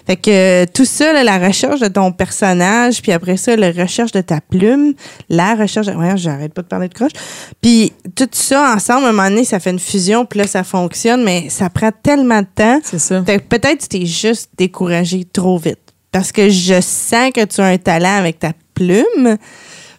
Fait 0.07 0.17
que 0.17 0.65
tout 0.67 0.85
ça, 0.85 1.23
la 1.23 1.39
recherche 1.39 1.81
de 1.81 1.89
ton 1.89 2.11
personnage, 2.11 3.01
puis 3.03 3.13
après 3.13 3.37
ça, 3.37 3.55
la 3.57 3.71
recherche 3.71 4.13
de 4.13 4.21
ta 4.21 4.41
plume, 4.41 4.95
la 5.29 5.55
recherche. 5.55 5.87
Ouais, 5.87 6.17
j'arrête 6.17 6.53
pas 6.53 6.63
de 6.63 6.69
parler 6.69 6.89
de 6.89 6.95
croche. 6.95 7.13
Puis 7.61 7.93
tout 8.17 8.29
ça 8.33 8.75
ensemble, 8.75 9.07
à 9.07 9.09
un 9.11 9.13
moment 9.13 9.29
donné, 9.29 9.45
ça 9.45 9.61
fait 9.61 9.71
une 9.71 9.79
fusion, 9.79 10.27
puis 10.27 10.41
là, 10.41 10.47
ça 10.47 10.65
fonctionne, 10.65 11.23
mais 11.23 11.49
ça 11.49 11.71
prend 11.71 11.91
tellement 12.03 12.41
de 12.41 12.49
temps. 12.55 12.81
C'est 12.83 12.99
ça. 12.99 13.23
Peut-être 13.23 13.79
que 13.79 13.83
tu 13.83 14.01
t'es 14.01 14.07
juste 14.07 14.51
découragé 14.57 15.25
trop 15.25 15.59
vite. 15.59 15.79
Parce 16.13 16.33
que 16.33 16.49
je 16.49 16.81
sens 16.81 17.31
que 17.33 17.45
tu 17.45 17.61
as 17.61 17.67
un 17.67 17.79
talent 17.79 18.17
avec 18.17 18.41
ta 18.41 18.53
plume. 18.81 19.37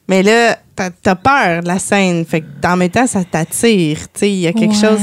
Mais 0.08 0.24
là, 0.24 0.58
t'as 0.76 1.16
peur 1.16 1.62
de 1.62 1.68
la 1.68 1.80
scène. 1.80 2.26
Fait 2.26 2.42
que 2.42 2.68
en 2.68 2.76
même 2.76 2.90
temps, 2.90 3.08
ça 3.08 3.24
t'attire. 3.24 3.98
Il 4.22 4.28
y 4.28 4.48
a 4.48 4.54
quelque 4.54 4.76
chose. 4.76 5.00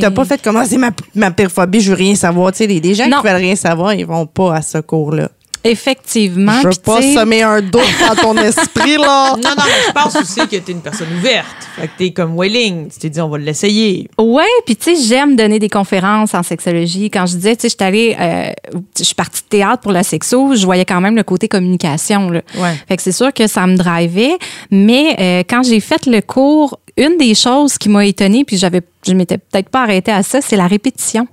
T'as 0.00 0.10
pas 0.10 0.24
fait 0.24 0.40
commencer 0.42 0.76
ma, 0.76 0.90
ma 1.14 1.30
pire 1.30 1.50
phobie, 1.50 1.80
je 1.80 1.90
veux 1.90 1.96
rien 1.96 2.14
savoir. 2.14 2.54
sais 2.54 2.66
les, 2.66 2.94
gens 2.94 3.04
qui 3.04 3.26
veulent 3.26 3.36
rien 3.36 3.56
savoir, 3.56 3.94
ils 3.94 4.06
vont 4.06 4.26
pas 4.26 4.56
à 4.56 4.62
ce 4.62 4.78
cours-là. 4.78 5.30
Effectivement. 5.64 6.60
Je 6.62 6.68
veux 6.68 6.74
pas 6.84 7.00
semer 7.00 7.42
un 7.42 7.62
doute 7.62 7.82
dans 8.06 8.14
ton 8.14 8.36
esprit, 8.36 8.96
là. 8.98 9.34
Non, 9.44 9.50
non, 9.50 9.64
mais 9.64 9.72
je 9.88 9.92
pense 9.92 10.16
aussi 10.16 10.46
que 10.46 10.56
t'es 10.56 10.72
une 10.72 10.82
personne 10.82 11.08
ouverte. 11.18 11.46
Fait 11.76 11.88
que 11.88 11.92
t'es 11.96 12.10
comme 12.12 12.38
Welling. 12.38 12.88
Tu 12.90 12.98
t'es 12.98 13.10
dit, 13.10 13.20
on 13.20 13.28
va 13.28 13.38
l'essayer. 13.38 14.08
Ouais, 14.18 14.44
puis 14.66 14.76
tu 14.76 14.94
sais, 14.94 15.02
j'aime 15.02 15.36
donner 15.36 15.58
des 15.58 15.70
conférences 15.70 16.34
en 16.34 16.42
sexologie. 16.42 17.10
Quand 17.10 17.26
je 17.26 17.36
disais, 17.36 17.56
tu 17.56 17.62
sais, 17.62 17.68
je 17.68 17.74
suis 17.76 17.84
allée, 17.84 18.16
euh, 18.20 18.78
je 18.98 19.04
suis 19.04 19.14
partie 19.14 19.42
de 19.42 19.48
théâtre 19.48 19.82
pour 19.82 19.92
la 19.92 20.02
sexo, 20.02 20.54
je 20.54 20.64
voyais 20.64 20.84
quand 20.84 21.00
même 21.00 21.16
le 21.16 21.22
côté 21.22 21.48
communication, 21.48 22.30
là. 22.30 22.42
Ouais. 22.56 22.74
Fait 22.86 22.96
que 22.96 23.02
c'est 23.02 23.12
sûr 23.12 23.32
que 23.32 23.46
ça 23.46 23.66
me 23.66 23.76
drivait. 23.76 24.36
Mais 24.70 25.16
euh, 25.18 25.42
quand 25.48 25.62
j'ai 25.62 25.80
fait 25.80 26.06
le 26.06 26.20
cours, 26.20 26.78
une 26.96 27.16
des 27.16 27.34
choses 27.34 27.78
qui 27.78 27.88
m'a 27.88 28.04
étonnée, 28.04 28.44
puis 28.44 28.56
j'avais, 28.56 28.82
je 29.06 29.14
m'étais 29.14 29.38
peut-être 29.38 29.68
pas 29.68 29.82
arrêtée 29.82 30.12
à 30.12 30.22
ça, 30.22 30.40
c'est 30.40 30.56
la 30.56 30.66
répétition 30.66 31.26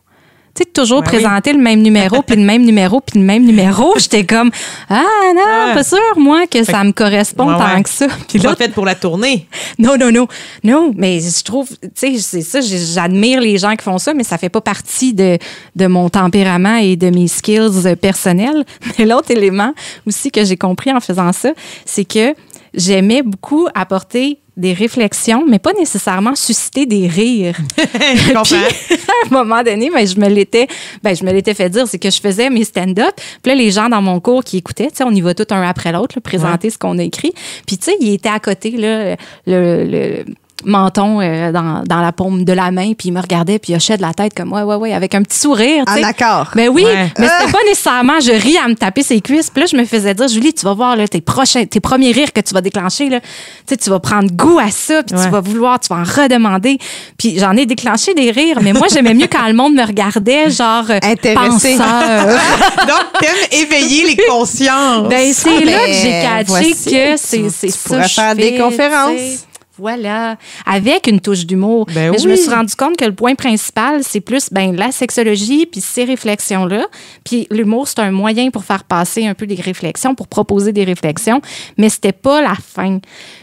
tu 0.54 0.64
sais, 0.64 0.66
toujours 0.66 1.02
présenter 1.04 1.54
le 1.54 1.60
même 1.60 1.82
numéro, 1.82 2.22
puis 2.22 2.36
le 2.36 2.44
même 2.44 2.64
numéro, 2.64 3.00
puis 3.00 3.20
le 3.20 3.26
même 3.26 3.46
numéro. 3.46 3.94
J'étais 3.98 4.26
comme, 4.26 4.52
ah 4.90 5.04
non, 5.34 5.74
pas 5.74 5.84
sûr, 5.84 6.00
moi, 6.18 6.46
que 6.48 6.64
ça 6.64 6.84
me 6.84 6.92
correspond 6.92 7.58
tant 7.58 7.82
que 7.82 7.90
ça. 7.90 8.08
Puis 8.28 8.40
là, 8.40 8.56
fait 8.56 8.70
pour 8.74 8.86
la 8.86 8.96
tournée. 8.96 9.48
Non, 9.80 9.98
non, 9.98 10.12
non. 10.12 10.28
Non, 10.64 10.94
mais 10.96 11.20
je 11.20 11.44
trouve, 11.44 11.68
tu 11.70 11.90
sais, 11.96 12.18
c'est 12.20 12.42
ça, 12.42 12.60
j'admire 12.62 13.40
les 13.40 13.58
gens 13.58 13.76
qui 13.76 13.84
font 13.84 13.98
ça, 13.98 14.14
mais 14.14 14.24
ça 14.24 14.38
fait 14.38 14.50
pas 14.50 14.62
partie 14.62 15.14
de, 15.14 15.40
de 15.76 15.88
mon 15.88 16.10
tempérament 16.10 16.76
et 16.76 16.96
de 16.96 17.10
mes 17.10 17.28
skills 17.28 17.96
personnels. 18.00 18.64
Mais 19.00 19.06
l'autre 19.06 19.32
élément 19.32 19.74
aussi 20.06 20.30
que 20.30 20.44
j'ai 20.44 20.58
compris 20.58 20.92
en 20.92 21.00
faisant 21.00 21.32
ça, 21.32 21.52
c'est 21.86 22.06
que 22.06 22.36
j'aimais 22.74 23.24
beaucoup 23.24 23.68
apporter 23.74 24.40
des 24.58 24.74
réflexions, 24.74 25.46
mais 25.48 25.60
pas 25.60 25.74
nécessairement 25.74 26.36
susciter 26.36 26.86
des 26.86 27.08
rires. 27.08 27.56
je 27.78 28.34
comprends. 28.34 28.56
à 28.56 29.28
un 29.28 29.44
moment 29.44 29.64
donné, 29.64 29.90
ben, 29.90 30.06
je 30.06 30.20
me 30.20 30.28
l'étais 30.28 30.68
ben, 31.04 31.16
je 31.16 31.24
me 31.24 31.32
l'étais 31.32 31.54
fait 31.54 31.70
dire, 31.70 31.88
c'est 31.88 32.00
que 32.00 32.10
je 32.10 32.20
faisais 32.20 32.50
mes 32.50 32.66
stand-up. 32.66 33.14
Puis 33.16 33.52
là, 33.52 33.56
les 33.56 33.72
gens 33.72 33.90
dans 33.90 34.02
mon 34.02 34.20
cours 34.20 34.44
qui 34.44 34.58
écoutaient, 34.58 34.90
on 35.02 35.16
y 35.16 35.22
va 35.22 35.34
tout 35.34 35.48
un 35.52 35.62
après 35.62 35.92
l'autre, 35.92 36.20
présenter 36.20 36.70
ce 36.70 36.78
qu'on 36.78 36.98
a 37.00 37.04
écrit. 37.04 37.34
Puis 37.66 37.78
tu 37.78 37.86
sais, 37.86 37.98
il 38.02 38.14
était 38.14 38.30
à 38.30 38.40
côté, 38.40 38.72
là, 38.72 39.16
le, 39.48 39.86
le 39.86 40.26
menton 40.66 41.22
euh, 41.22 41.52
dans, 41.52 41.84
dans, 41.86 42.02
la 42.02 42.12
paume 42.12 42.44
de 42.44 42.54
la 42.54 42.72
main, 42.72 42.94
puis 42.94 43.10
il 43.10 43.12
me 43.12 43.22
regardait, 43.22 43.60
puis 43.60 43.74
il 43.74 43.76
hochait 43.76 43.98
de 43.98 44.02
la 44.02 44.14
tête 44.14 44.34
comme 44.34 44.52
ouais, 44.54 44.64
ouais, 44.64 44.76
ouais, 44.76 44.94
avec 44.94 45.16
un 45.16 45.24
petit 45.24 45.40
sourire. 45.40 45.84
Ah, 45.88 46.00
d'accord. 46.00 46.52
Mais 46.56 46.68
oui, 46.68 46.86
mais 46.86 47.10
c'était 47.28 47.30
ah! 47.48 47.52
pas 47.52 47.64
nécessairement 47.68 48.20
je 48.20 48.32
ris 48.32 48.58
à 48.58 48.68
me 48.68 48.76
taper 48.76 49.04
ses 49.04 49.22
cuisses. 49.22 49.50
Puis 49.50 49.62
là, 49.62 49.68
je 49.72 49.78
me 49.78 49.86
faisais 49.86 50.14
dire, 50.14 50.28
Julie, 50.28 50.54
tu 50.54 50.66
vas 50.66 50.74
voir 50.74 50.96
là, 50.96 51.08
tes, 51.08 51.22
prochains, 51.22 51.66
tes 51.66 51.80
premiers 51.80 52.12
rires 52.12 52.34
que 52.34 52.42
tu 52.42 52.54
vas 52.54 52.62
déclencher, 52.62 53.10
là, 53.10 53.20
tu 53.68 53.90
vas 53.90 54.00
prendre 54.00 54.32
goût 54.32 54.60
à 54.60 54.72
ça, 54.72 55.04
puis 55.04 55.16
tu 55.16 55.30
vas 55.30 55.42
vouloir, 55.42 55.80
tu 55.80 55.90
vas 55.90 56.02
en 56.02 56.04
redemander. 56.04 56.78
Puis 57.18 57.40
j'en 57.40 57.56
ai 57.56 57.66
déclenché 57.66 58.14
des 58.14 58.32
rires, 58.32 58.60
mais 58.62 58.74
moi, 58.74 58.88
j'aimais 58.92 59.14
mieux 59.14 59.28
quand 59.28 59.48
le 59.48 59.54
monde 59.54 59.74
me 59.74 59.86
regardait, 59.86 60.50
genre 60.50 60.86
euh, 60.90 61.00
Intéressé. 61.04 61.78
Donc, 61.78 63.06
t'aimes 63.20 63.62
éveiller 63.62 64.08
les 64.08 64.18
consciences. 64.30 65.08
Ben, 65.10 65.34
c'est 65.34 65.66
là 65.66 65.86
que 65.86 65.94
j'ai 65.94 66.12
ben, 66.12 66.46
catché 66.46 66.72
que 66.72 67.18
c'est 67.18 67.50
ça. 67.50 67.68
Tu 67.68 67.78
pourrais 67.88 68.08
faire 68.08 68.36
des 68.36 68.58
conférences. 68.58 69.46
Voilà, 69.82 70.38
avec 70.68 71.08
une 71.08 71.20
touche 71.20 71.48
d'humour. 71.48 71.88
Ben 71.88 72.12
Mais 72.12 72.20
je 72.20 72.30
me 72.30 72.36
suis 72.36 72.52
rendu 72.52 72.76
compte 72.76 72.98
que 72.98 73.06
le 73.06 73.16
point 73.16 73.34
principal, 73.34 74.04
c'est 74.04 74.22
plus 74.22 74.50
ben, 74.52 74.76
la 74.76 74.92
sexologie 74.92 75.66
puis 75.66 75.82
ces 75.82 76.04
réflexions-là. 76.04 76.86
Puis 77.24 77.48
l'humour, 77.50 77.88
c'est 77.88 77.98
un 77.98 78.12
moyen 78.12 78.52
pour 78.52 78.64
faire 78.64 78.84
passer 78.84 79.26
un 79.26 79.34
peu 79.34 79.48
des 79.48 79.56
réflexions, 79.56 80.14
pour 80.14 80.28
proposer 80.28 80.72
des 80.72 80.84
réflexions, 80.84 81.42
mais 81.80 81.90
c'était 81.90 82.12
pas 82.12 82.44
la 82.44 82.54
fin. 82.54 83.00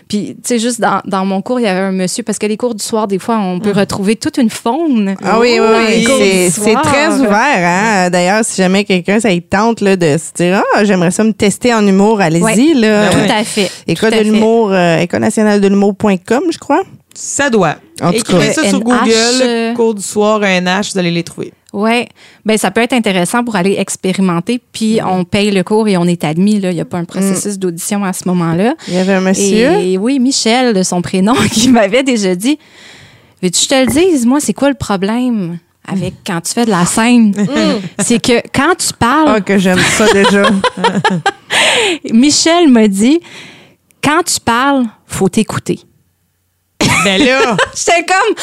Puis, 0.09 0.37
tu 0.37 0.41
sais, 0.45 0.59
juste 0.59 0.81
dans, 0.81 1.03
dans, 1.05 1.27
mon 1.27 1.43
cours, 1.43 1.61
il 1.61 1.65
y 1.65 1.67
avait 1.67 1.81
un 1.81 1.93
monsieur, 1.93 2.23
parce 2.23 2.39
que 2.39 2.47
les 2.47 2.57
cours 2.57 2.75
du 2.75 2.83
soir, 2.83 3.07
des 3.07 3.19
fois, 3.19 3.39
on 3.39 3.61
peut 3.61 3.73
ah. 3.75 3.81
retrouver 3.81 4.17
toute 4.17 4.39
une 4.39 4.49
faune. 4.49 5.15
Ah 5.23 5.39
oui, 5.39 5.59
oui, 5.61 6.07
oui. 6.07 6.51
C'est 6.51 6.75
très 6.75 7.19
ouvert. 7.19 7.31
Hein? 7.35 8.11
D'ailleurs, 8.11 8.43
si 8.43 8.57
jamais 8.57 8.85
quelqu'un, 8.85 9.21
ça 9.21 9.31
y 9.31 9.43
tente 9.43 9.83
là, 9.83 9.97
de 9.97 10.17
se 10.17 10.33
dire 10.43 10.63
Ah, 10.75 10.85
j'aimerais 10.85 11.11
ça 11.11 11.25
me 11.25 11.33
tester 11.33 11.75
en 11.75 11.87
humour, 11.87 12.21
allez-y. 12.21 12.75
là. 12.75 13.11
Tout 13.11 13.19
à 13.31 13.45
fait. 13.45 13.71
École 13.87 14.13
de 14.13 14.21
l'humour, 14.21 14.73
euh, 14.73 14.99
école 14.99 15.21
nationale 15.21 15.61
de 15.61 15.69
l'humour.com, 15.69 16.45
je 16.51 16.59
crois. 16.59 16.83
Ça 17.15 17.51
doit. 17.51 17.77
En 18.01 18.11
tout 18.11 18.19
Écrivez 18.19 18.53
ça 18.53 18.65
sur 18.69 18.81
Google, 18.81 19.11
euh, 19.43 19.75
cours 19.75 19.95
du 19.95 20.03
soir, 20.03 20.43
un 20.43 20.61
H, 20.61 20.93
vous 20.93 20.99
allez 20.99 21.11
les 21.11 21.25
trouver. 21.25 21.53
Oui, 21.75 22.07
ben 22.47 22.57
ça 22.57 22.71
peut 22.71 22.81
être 22.81 22.95
intéressant 22.95 23.45
pour 23.45 23.57
aller 23.57 23.77
expérimenter. 23.79 24.61
Puis 24.73 25.01
on 25.07 25.25
paye 25.25 25.51
le 25.51 25.63
cours 25.63 25.87
et 25.87 25.99
on 25.99 26.05
est 26.05 26.25
admis. 26.25 26.55
Il 26.55 26.71
n'y 26.71 26.81
a 26.81 26.85
pas 26.87 26.99
un 26.99 27.05
processus 27.05 27.57
mm. 27.57 27.59
d'audition 27.59 28.05
à 28.05 28.13
ce 28.13 28.27
moment-là. 28.29 28.75
Il 28.89 28.95
y 28.95 28.99
avait 28.99 29.15
un 29.15 29.21
monsieur? 29.21 29.73
Et, 29.79 29.99
oui, 29.99 30.19
Michel, 30.19 30.73
de 30.73 30.83
son 30.83 31.03
prénom, 31.03 31.35
qui 31.53 31.69
m'avait 31.69 32.03
déjà 32.03 32.35
dit 32.35 32.59
Veux-tu 33.43 33.59
que 33.59 33.65
je 33.65 33.69
te 33.69 33.75
le 33.75 33.87
dise, 33.87 34.27
moi, 34.27 34.41
c'est 34.41 34.55
quoi 34.55 34.69
le 34.69 34.77
problème? 34.77 35.59
avec 35.91 36.13
mm. 36.13 36.17
quand 36.27 36.41
tu 36.43 36.53
fais 36.53 36.67
de 36.67 36.71
la 36.71 36.85
scène, 36.85 37.31
mm. 37.37 38.03
c'est 38.03 38.21
que 38.21 38.43
quand 38.55 38.75
tu 38.77 38.93
parles. 38.93 39.35
Ah, 39.37 39.41
que 39.41 39.59
j'aime 39.59 39.79
ça 39.79 40.07
déjà. 40.13 40.51
Michel 42.13 42.69
m'a 42.69 42.89
dit 42.89 43.21
quand 44.03 44.23
tu 44.23 44.41
parles, 44.41 44.85
faut 45.07 45.29
t'écouter. 45.29 45.81
Ben 47.05 47.23
là. 47.25 47.57
J'étais 47.75 48.05
comme. 48.05 48.35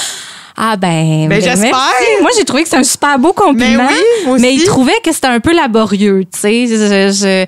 Ah 0.58 0.78
ben, 0.78 1.28
ben, 1.28 1.30
ben 1.30 1.42
j'espère. 1.42 1.76
Moi 2.22 2.32
j'ai 2.38 2.46
trouvé 2.46 2.64
que 2.64 2.70
c'est 2.70 2.78
un 2.78 2.84
super 2.84 3.20
beau 3.20 3.34
compliment, 3.34 3.90
mais, 4.26 4.40
mais 4.40 4.54
il 4.54 4.64
trouvait 4.64 5.00
que 5.04 5.12
c'était 5.12 5.28
un 5.28 5.40
peu 5.40 5.54
laborieux, 5.54 6.24
tu 6.32 6.40
sais. 6.40 6.68
Je, 6.68 7.46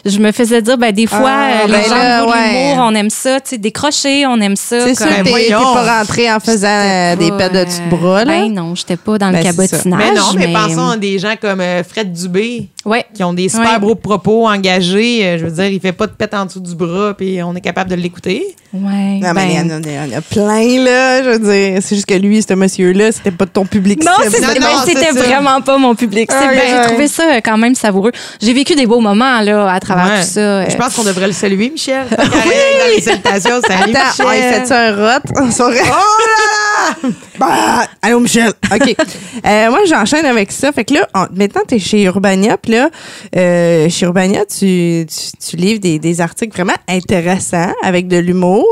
je, 0.05 0.19
me 0.19 0.31
faisais 0.31 0.61
dire 0.61 0.77
ben 0.77 0.91
des 0.91 1.07
fois 1.07 1.19
ah, 1.23 1.63
euh, 1.63 1.67
les 1.67 1.73
ben 1.73 1.83
gens 1.83 2.25
de 2.25 2.31
l'humour, 2.31 2.85
on 2.87 2.95
aime 2.95 3.09
ça, 3.09 3.39
tu 3.39 3.51
sais, 3.51 3.57
décrocher, 3.57 4.25
on 4.25 4.39
aime 4.39 4.55
ça. 4.55 4.87
C'est 4.87 4.95
sûr, 4.95 5.07
t'es 5.23 5.49
pas 5.49 5.99
rentré 5.99 6.31
en 6.31 6.39
faisant 6.39 6.67
euh, 6.67 7.15
des 7.15 7.31
paires 7.31 7.51
de 7.51 7.63
dessus 7.63 7.81
bras 7.89 8.25
là. 8.25 8.41
Ben 8.41 8.53
non, 8.53 8.75
j'étais 8.75 8.97
pas 8.97 9.17
dans 9.17 9.31
le 9.31 9.41
cabotinage. 9.41 9.83
Mais 9.85 10.13
non, 10.13 10.33
mais, 10.35 10.53
pensons 10.53 10.89
à 10.91 10.97
des 10.97 11.19
gens 11.19 11.35
comme 11.39 11.61
euh, 11.61 11.83
Fred 11.83 12.11
Dubé. 12.11 12.69
Ouais. 12.83 13.05
Qui 13.13 13.23
ont 13.23 13.33
des 13.33 13.47
super 13.47 13.79
beaux 13.79 13.93
propos 13.93 14.47
engagés. 14.47 15.37
Je 15.37 15.45
veux 15.45 15.51
dire, 15.51 15.67
il 15.67 15.79
fait 15.79 15.91
pas 15.91 16.07
de 16.07 16.13
pète 16.13 16.33
en 16.33 16.45
dessous 16.45 16.59
du 16.59 16.73
bras, 16.73 17.13
puis 17.15 17.41
on 17.43 17.55
est 17.55 17.61
capable 17.61 17.91
de 17.91 17.95
l'écouter. 17.95 18.55
Ouais. 18.73 19.19
Non, 19.21 19.33
mais 19.35 19.53
il 19.53 19.91
y, 19.91 19.99
en 19.99 20.17
a 20.17 20.21
plein, 20.21 20.83
là. 20.83 21.21
Je 21.23 21.29
veux 21.29 21.39
dire, 21.39 21.81
c'est 21.83 21.95
juste 21.95 22.07
que 22.07 22.15
lui, 22.15 22.41
ce 22.41 22.53
monsieur-là, 22.55 23.11
c'était 23.11 23.29
pas 23.29 23.45
ton 23.45 23.65
public. 23.65 24.03
Non, 24.03 24.13
c'était 24.23 25.11
vraiment 25.11 25.61
pas 25.61 25.77
mon 25.77 25.93
public. 25.93 26.29
J'ai 26.31 26.87
trouvé 26.87 27.07
ça 27.07 27.41
quand 27.41 27.57
même 27.57 27.75
savoureux. 27.75 28.11
J'ai 28.41 28.53
vécu 28.53 28.75
des 28.75 28.87
beaux 28.87 28.99
moments 28.99 29.41
là, 29.41 29.71
à 29.71 29.79
travers 29.79 29.90
tout 29.93 30.27
ça. 30.27 30.69
Je 30.69 30.75
pense 30.77 30.95
qu'on 30.95 31.03
devrait 31.03 31.27
le 31.27 31.33
saluer, 31.33 31.69
Michel. 31.69 32.05
oui! 32.11 32.17
Dans 32.19 32.95
les 32.95 33.01
salutations, 33.01 33.61
salut 33.67 33.93
Attends, 33.95 34.07
Michel. 34.09 34.25
on 34.25 34.31
lui 34.31 34.65
fait 34.67 34.71
un 34.73 34.95
rot? 34.95 35.21
Oh 35.61 35.69
là 35.69 37.03
là! 37.03 37.09
Bah, 37.39 37.87
allô, 38.01 38.19
Michel. 38.19 38.49
OK. 38.73 38.95
Euh, 39.43 39.69
moi, 39.71 39.79
j'enchaîne 39.87 40.25
avec 40.25 40.51
ça. 40.51 40.71
Fait 40.71 40.85
que 40.85 40.93
là, 40.93 41.07
on- 41.15 41.25
maintenant, 41.35 41.61
tu 41.67 41.75
es 41.75 41.79
chez 41.79 42.03
Urbania. 42.03 42.57
Puis 42.57 42.73
là, 42.73 42.89
euh, 43.35 43.89
chez 43.89 44.05
Urbania, 44.05 44.45
tu, 44.45 45.05
tu, 45.07 45.47
tu 45.49 45.55
livres 45.55 45.79
des, 45.79 45.97
des 45.97 46.21
articles 46.21 46.53
vraiment 46.55 46.75
intéressants 46.87 47.73
avec 47.83 48.07
de 48.07 48.17
l'humour. 48.17 48.65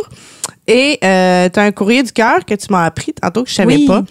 Et 0.67 0.99
euh, 1.03 1.49
tu 1.51 1.59
as 1.59 1.63
un 1.63 1.72
courrier 1.72 2.03
du 2.03 2.11
cœur 2.11 2.45
que 2.45 2.53
tu 2.53 2.67
m'as 2.70 2.86
appris 2.86 3.13
tantôt 3.13 3.43
que 3.43 3.49
je 3.49 3.55
savais 3.55 3.76
Oui. 3.78 3.88
pas. 3.88 4.03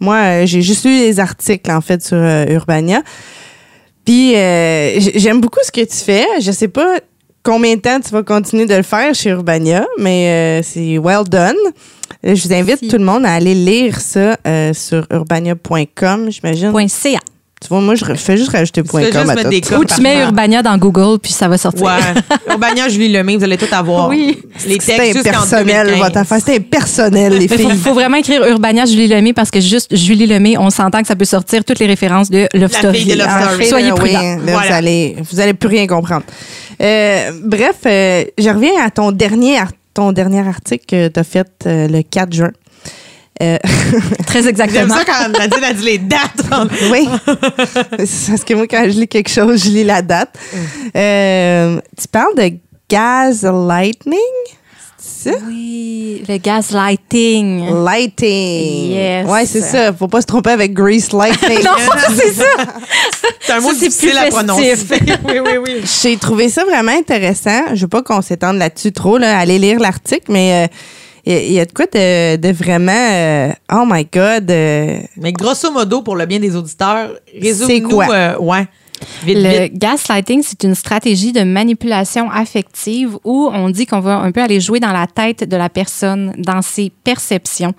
Moi, 0.00 0.16
euh, 0.16 0.46
j'ai 0.46 0.62
juste 0.62 0.84
lu 0.86 0.92
les 0.92 1.20
articles, 1.20 1.70
en 1.70 1.82
fait, 1.82 2.02
sur 2.02 2.16
euh, 2.16 2.46
Urbania. 2.48 3.02
Puis 4.06 4.36
euh, 4.36 4.98
j'aime 5.16 5.40
beaucoup 5.40 5.58
ce 5.62 5.72
que 5.72 5.84
tu 5.84 5.96
fais. 5.96 6.24
Je 6.40 6.52
sais 6.52 6.68
pas 6.68 7.00
combien 7.42 7.76
de 7.76 7.80
temps 7.80 8.00
tu 8.00 8.10
vas 8.10 8.22
continuer 8.22 8.66
de 8.66 8.74
le 8.74 8.82
faire 8.82 9.14
chez 9.14 9.30
Urbania, 9.30 9.86
mais 9.98 10.60
euh, 10.60 10.62
c'est 10.64 10.96
well 10.98 11.24
done. 11.28 11.56
Je 12.22 12.42
vous 12.42 12.52
invite 12.52 12.80
Merci. 12.82 12.88
tout 12.88 12.98
le 12.98 13.04
monde 13.04 13.26
à 13.26 13.32
aller 13.34 13.54
lire 13.54 14.00
ça 14.00 14.36
euh, 14.46 14.72
sur 14.72 15.06
urbania.com, 15.10 16.30
j'imagine. 16.30 16.72
.ca. 16.88 17.20
Tu 17.58 17.68
vois, 17.68 17.80
moi, 17.80 17.94
je 17.94 18.04
fais 18.16 18.36
juste 18.36 18.50
rajouter 18.52 18.82
point 18.82 19.00
juste 19.00 19.14
.com 19.14 19.30
à 19.30 19.34
mettre 19.34 19.44
tout. 19.44 19.48
des. 19.70 19.74
Ou 19.76 19.84
tu 19.86 20.00
mets 20.02 20.20
Urbania 20.20 20.62
dans 20.62 20.76
Google, 20.76 21.18
puis 21.18 21.32
ça 21.32 21.48
va 21.48 21.56
sortir. 21.56 21.84
Ouais. 21.86 21.92
Urbania, 22.50 22.86
Julie 22.88 23.08
Lemay, 23.10 23.36
vous 23.36 23.44
allez 23.44 23.56
tout 23.56 23.64
avoir. 23.72 24.08
Oui. 24.10 24.38
Les 24.66 24.78
C'est 24.78 24.94
textes 24.96 25.24
2015. 25.24 25.96
votre 25.98 26.18
affaire. 26.18 26.38
C'est 26.44 26.56
impersonnel, 26.56 27.32
les 27.38 27.44
Il 27.44 27.48
faut, 27.48 27.56
filles. 27.56 27.78
faut 27.78 27.94
vraiment 27.94 28.18
écrire 28.18 28.44
Urbania 28.46 28.84
Julie 28.84 29.08
Lemay 29.08 29.32
parce 29.32 29.50
que 29.50 29.60
juste 29.60 29.96
Julie 29.96 30.26
Lemay, 30.26 30.56
on 30.58 30.68
s'entend 30.68 31.00
que 31.00 31.08
ça 31.08 31.16
peut 31.16 31.24
sortir 31.24 31.64
toutes 31.64 31.78
les 31.78 31.86
références 31.86 32.28
de 32.30 32.46
Love 32.52 32.70
La 32.72 32.78
Story. 32.78 32.98
fille 32.98 33.12
de 33.14 33.18
Love 33.18 33.26
Ah, 33.30 33.48
Story. 33.48 33.66
Soyez 33.66 33.92
Oui, 33.92 33.98
prudents. 34.00 34.20
là, 34.20 34.36
Voilà. 34.44 34.66
vous, 34.68 34.72
allez, 34.74 35.16
vous 35.32 35.40
allez 35.40 35.54
plus 35.54 35.68
rien 35.68 35.86
comprendre. 35.86 36.24
Euh, 36.82 37.30
bref, 37.42 37.76
euh, 37.86 38.24
je 38.36 38.50
reviens 38.50 38.84
à 38.84 38.90
ton 38.90 39.12
dernier, 39.12 39.58
ar- 39.58 39.72
ton 39.94 40.12
dernier 40.12 40.46
article 40.46 40.84
que 40.86 41.08
tu 41.08 41.18
as 41.20 41.24
fait 41.24 41.48
euh, 41.66 41.88
le 41.88 42.02
4 42.02 42.34
juin. 42.34 42.50
Euh, 43.42 43.58
Très 44.26 44.40
J'aime 44.40 44.48
exactement. 44.48 44.94
ça 44.94 45.04
quand 45.04 45.28
Nadine 45.28 45.64
a 45.64 45.72
dit 45.72 45.84
les 45.84 45.98
dates. 45.98 46.42
oui. 46.90 47.08
Parce 47.26 48.44
que 48.44 48.54
moi, 48.54 48.66
quand 48.66 48.84
je 48.84 48.98
lis 49.00 49.08
quelque 49.08 49.30
chose, 49.30 49.64
je 49.64 49.70
lis 49.70 49.84
la 49.84 50.02
date. 50.02 50.34
Euh, 50.96 51.78
tu 52.00 52.08
parles 52.08 52.34
de 52.36 52.52
gaslighting? 52.88 54.12
C'est 54.98 55.30
ça? 55.30 55.36
Oui, 55.46 56.24
le 56.26 56.38
gaslighting. 56.38 57.84
Lighting. 57.84 58.90
Yes. 58.90 59.26
Ouais, 59.28 59.44
c'est 59.44 59.60
ça. 59.60 59.92
Faut 59.92 60.08
pas 60.08 60.22
se 60.22 60.26
tromper 60.26 60.50
avec 60.50 60.72
grease 60.72 61.12
lighting. 61.12 61.58
Non, 61.64 61.72
c'est 62.16 62.32
ça. 62.32 62.44
C'est 63.40 63.52
un 63.52 63.60
mot 63.60 63.68
Ça, 63.68 63.74
difficile 63.74 64.16
à 64.16 64.28
prononcer. 64.28 64.74
oui, 64.90 65.38
oui, 65.44 65.58
oui. 65.62 65.82
J'ai 66.02 66.16
trouvé 66.16 66.48
ça 66.48 66.64
vraiment 66.64 66.92
intéressant. 66.92 67.74
Je 67.74 67.82
veux 67.82 67.88
pas 67.88 68.02
qu'on 68.02 68.22
s'étende 68.22 68.56
là-dessus 68.56 68.92
trop, 68.92 69.18
là. 69.18 69.38
Allez 69.38 69.58
lire 69.58 69.78
l'article, 69.78 70.32
mais 70.32 70.70
il 71.26 71.52
y, 71.52 71.60
a- 71.60 71.64
de 71.66 71.72
quoi 71.72 71.86
de, 71.86 72.36
de 72.36 72.52
vraiment. 72.52 72.92
euh, 72.92 73.52
oh 73.72 73.84
my 73.86 74.04
God. 74.12 74.50
euh, 74.50 74.98
Mais 75.16 75.32
grosso 75.32 75.70
modo, 75.72 76.02
pour 76.02 76.16
le 76.16 76.24
bien 76.26 76.38
des 76.38 76.54
auditeurs, 76.54 77.10
résume-nous. 77.40 77.66
C'est 77.66 77.80
quoi? 77.82 78.06
euh, 78.14 78.38
ouais. 78.38 78.66
Vite, 79.24 79.36
Le 79.36 79.62
vite. 79.64 79.74
gaslighting, 79.78 80.42
c'est 80.42 80.62
une 80.62 80.74
stratégie 80.74 81.30
de 81.32 81.42
manipulation 81.42 82.30
affective 82.30 83.18
où 83.24 83.50
on 83.52 83.68
dit 83.68 83.84
qu'on 83.86 84.00
va 84.00 84.16
un 84.16 84.32
peu 84.32 84.40
aller 84.42 84.58
jouer 84.60 84.80
dans 84.80 84.92
la 84.92 85.06
tête 85.06 85.44
de 85.46 85.56
la 85.56 85.68
personne, 85.68 86.32
dans 86.38 86.62
ses 86.62 86.90
perceptions. 87.04 87.74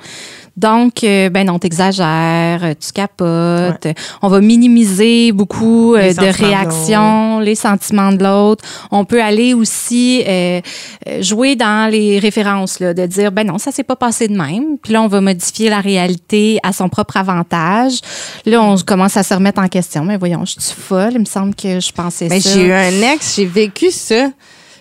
Donc, 0.58 1.04
euh, 1.04 1.30
ben 1.30 1.46
non, 1.46 1.60
t'exagères, 1.60 2.76
tu 2.80 2.92
capotes. 2.92 3.88
On 4.24 4.28
va 4.28 4.42
minimiser 4.42 5.32
beaucoup 5.32 5.94
euh, 5.94 6.14
de 6.14 6.26
réactions, 6.26 7.40
les 7.40 7.54
sentiments 7.54 8.12
de 8.12 8.24
l'autre. 8.24 8.66
On 8.90 9.06
peut 9.06 9.22
aller 9.22 9.54
aussi 9.54 10.24
euh, 10.28 10.62
euh, 11.08 11.22
jouer 11.22 11.56
dans 11.56 11.92
les 11.92 12.18
références, 12.18 12.80
là, 12.80 12.96
de 12.96 13.06
dire, 13.06 13.32
ben 13.32 13.46
non, 13.46 13.60
ça 13.60 13.72
s'est 13.72 13.84
pas 13.84 13.96
passé 13.96 14.28
de 14.28 14.36
même. 14.36 14.80
Puis 14.82 14.94
là, 14.94 15.04
on 15.04 15.08
va 15.08 15.22
modifier 15.22 15.70
la 15.70 15.80
réalité 15.80 16.58
à 16.64 16.74
son 16.74 16.90
propre 16.90 17.18
avantage. 17.18 18.00
Là, 18.48 18.62
on 18.64 18.78
commence 18.78 19.16
à 19.16 19.22
se 19.22 19.36
remettre 19.36 19.62
en 19.62 19.68
question. 19.68 20.04
Mais 20.06 20.18
voyons, 20.18 20.44
je 20.44 20.60
suis 20.60 20.82
folle. 20.82 21.12
Il 21.14 21.20
me 21.20 21.26
semble 21.26 21.54
que 21.54 21.80
je 21.80 21.92
pensais 21.92 22.28
Mais 22.30 22.40
ça. 22.40 22.50
j'ai 22.52 22.66
eu 22.66 22.72
un 22.72 23.14
ex, 23.14 23.36
j'ai 23.36 23.46
vécu 23.46 23.92
ça. 23.92 24.32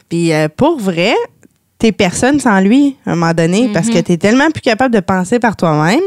Puis 0.09 0.33
euh, 0.33 0.49
pour 0.55 0.79
vrai, 0.79 1.15
t'es 1.79 1.93
personne 1.93 2.41
sans 2.41 2.61
lui 2.61 2.97
à 3.07 3.13
un 3.13 3.17
moment 3.17 3.35
donné 3.35 3.71
parce 3.73 3.89
que 3.89 3.99
t'es 3.99 4.17
tellement 4.17 4.51
plus 4.51 4.63
capable 4.63 4.95
de 4.95 5.01
penser 5.01 5.39
par 5.39 5.57
toi-même 5.57 6.01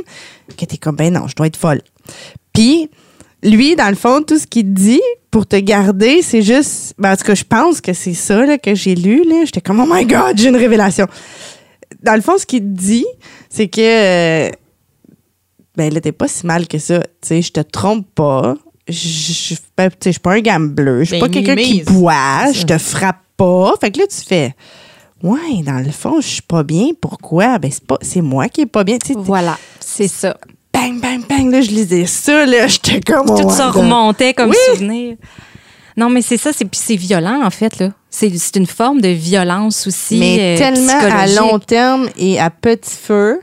que 0.57 0.65
t'es 0.65 0.77
comme, 0.77 0.95
ben 0.95 1.13
non, 1.13 1.27
je 1.27 1.35
dois 1.35 1.47
être 1.47 1.57
folle. 1.57 1.81
Puis 2.53 2.89
lui, 3.43 3.75
dans 3.75 3.89
le 3.89 3.95
fond, 3.95 4.21
tout 4.21 4.37
ce 4.39 4.47
qu'il 4.47 4.63
te 4.63 4.69
dit 4.79 5.01
pour 5.31 5.45
te 5.45 5.55
garder, 5.55 6.21
c'est 6.23 6.41
juste. 6.41 6.95
Ben, 6.97 7.13
en 7.13 7.15
tout 7.15 7.23
cas, 7.23 7.35
je 7.35 7.43
pense 7.43 7.81
que 7.81 7.93
c'est 7.93 8.15
ça 8.15 8.45
là, 8.45 8.57
que 8.57 8.73
j'ai 8.75 8.95
lu. 8.95 9.23
là. 9.29 9.45
J'étais 9.45 9.61
comme, 9.61 9.79
oh 9.79 9.85
my 9.87 10.05
God, 10.05 10.37
j'ai 10.37 10.49
une 10.49 10.55
révélation. 10.57 11.05
Dans 12.03 12.15
le 12.15 12.21
fond, 12.21 12.37
ce 12.37 12.45
qu'il 12.45 12.61
te 12.61 12.65
dit, 12.67 13.05
c'est 13.49 13.67
que. 13.67 13.79
euh, 14.47 14.49
ben 15.77 15.93
là, 15.93 16.01
t'es 16.01 16.11
pas 16.11 16.27
si 16.27 16.45
mal 16.45 16.67
que 16.67 16.79
ça. 16.79 16.99
Tu 17.21 17.27
sais, 17.27 17.41
je 17.43 17.51
te 17.51 17.59
trompe 17.61 18.07
pas. 18.15 18.55
Je 18.87 19.53
ben, 19.77 19.89
suis 20.01 20.19
pas 20.19 20.31
un 20.33 20.41
gambler. 20.41 21.05
Je 21.05 21.11
suis 21.15 21.19
Ben, 21.21 21.27
pas 21.27 21.29
quelqu'un 21.29 21.55
qui 21.55 21.83
boit. 21.83 22.51
Je 22.51 22.63
te 22.65 22.77
frappe 22.77 23.21
pas. 23.37 23.73
Fait 23.79 23.91
que 23.91 23.99
là, 23.99 24.07
tu 24.07 24.25
fais. 24.27 24.55
Ouais, 25.23 25.61
dans 25.65 25.83
le 25.85 25.91
fond, 25.91 26.21
je 26.21 26.27
suis 26.27 26.41
pas 26.41 26.63
bien. 26.63 26.89
Pourquoi? 26.99 27.59
Ben, 27.59 27.69
c'est 27.71 27.85
pas, 27.85 27.97
c'est 28.01 28.21
moi 28.21 28.47
qui 28.49 28.61
est 28.61 28.65
pas 28.65 28.83
bien. 28.83 28.97
Voilà, 29.17 29.57
c'est 29.79 30.07
ça. 30.07 30.37
bang, 30.73 30.99
bang, 31.01 31.21
bang. 31.27 31.51
Là, 31.51 31.61
je 31.61 31.69
lisais 31.71 32.05
ça, 32.05 32.45
là. 32.45 32.67
J'étais 32.67 33.01
comme. 33.01 33.25
Tout 33.27 33.49
ça 33.49 33.69
remontait 33.69 34.33
comme 34.33 34.49
Oui. 34.51 34.55
souvenir. 34.71 35.15
Non, 35.97 36.09
mais 36.09 36.21
c'est 36.21 36.37
ça, 36.37 36.51
c'est 36.53 36.63
puis 36.63 36.79
c'est 36.81 36.95
violent 36.95 37.41
en 37.45 37.49
fait 37.49 37.77
là. 37.79 37.89
C'est 38.09 38.31
c'est 38.37 38.55
une 38.55 38.65
forme 38.67 39.01
de 39.01 39.09
violence 39.09 39.85
aussi. 39.85 40.17
Mais 40.17 40.55
euh, 40.55 40.57
tellement 40.57 40.93
à 40.97 41.27
long 41.27 41.59
terme 41.59 42.07
et 42.17 42.39
à 42.39 42.49
petit 42.49 42.95
feu, 42.95 43.41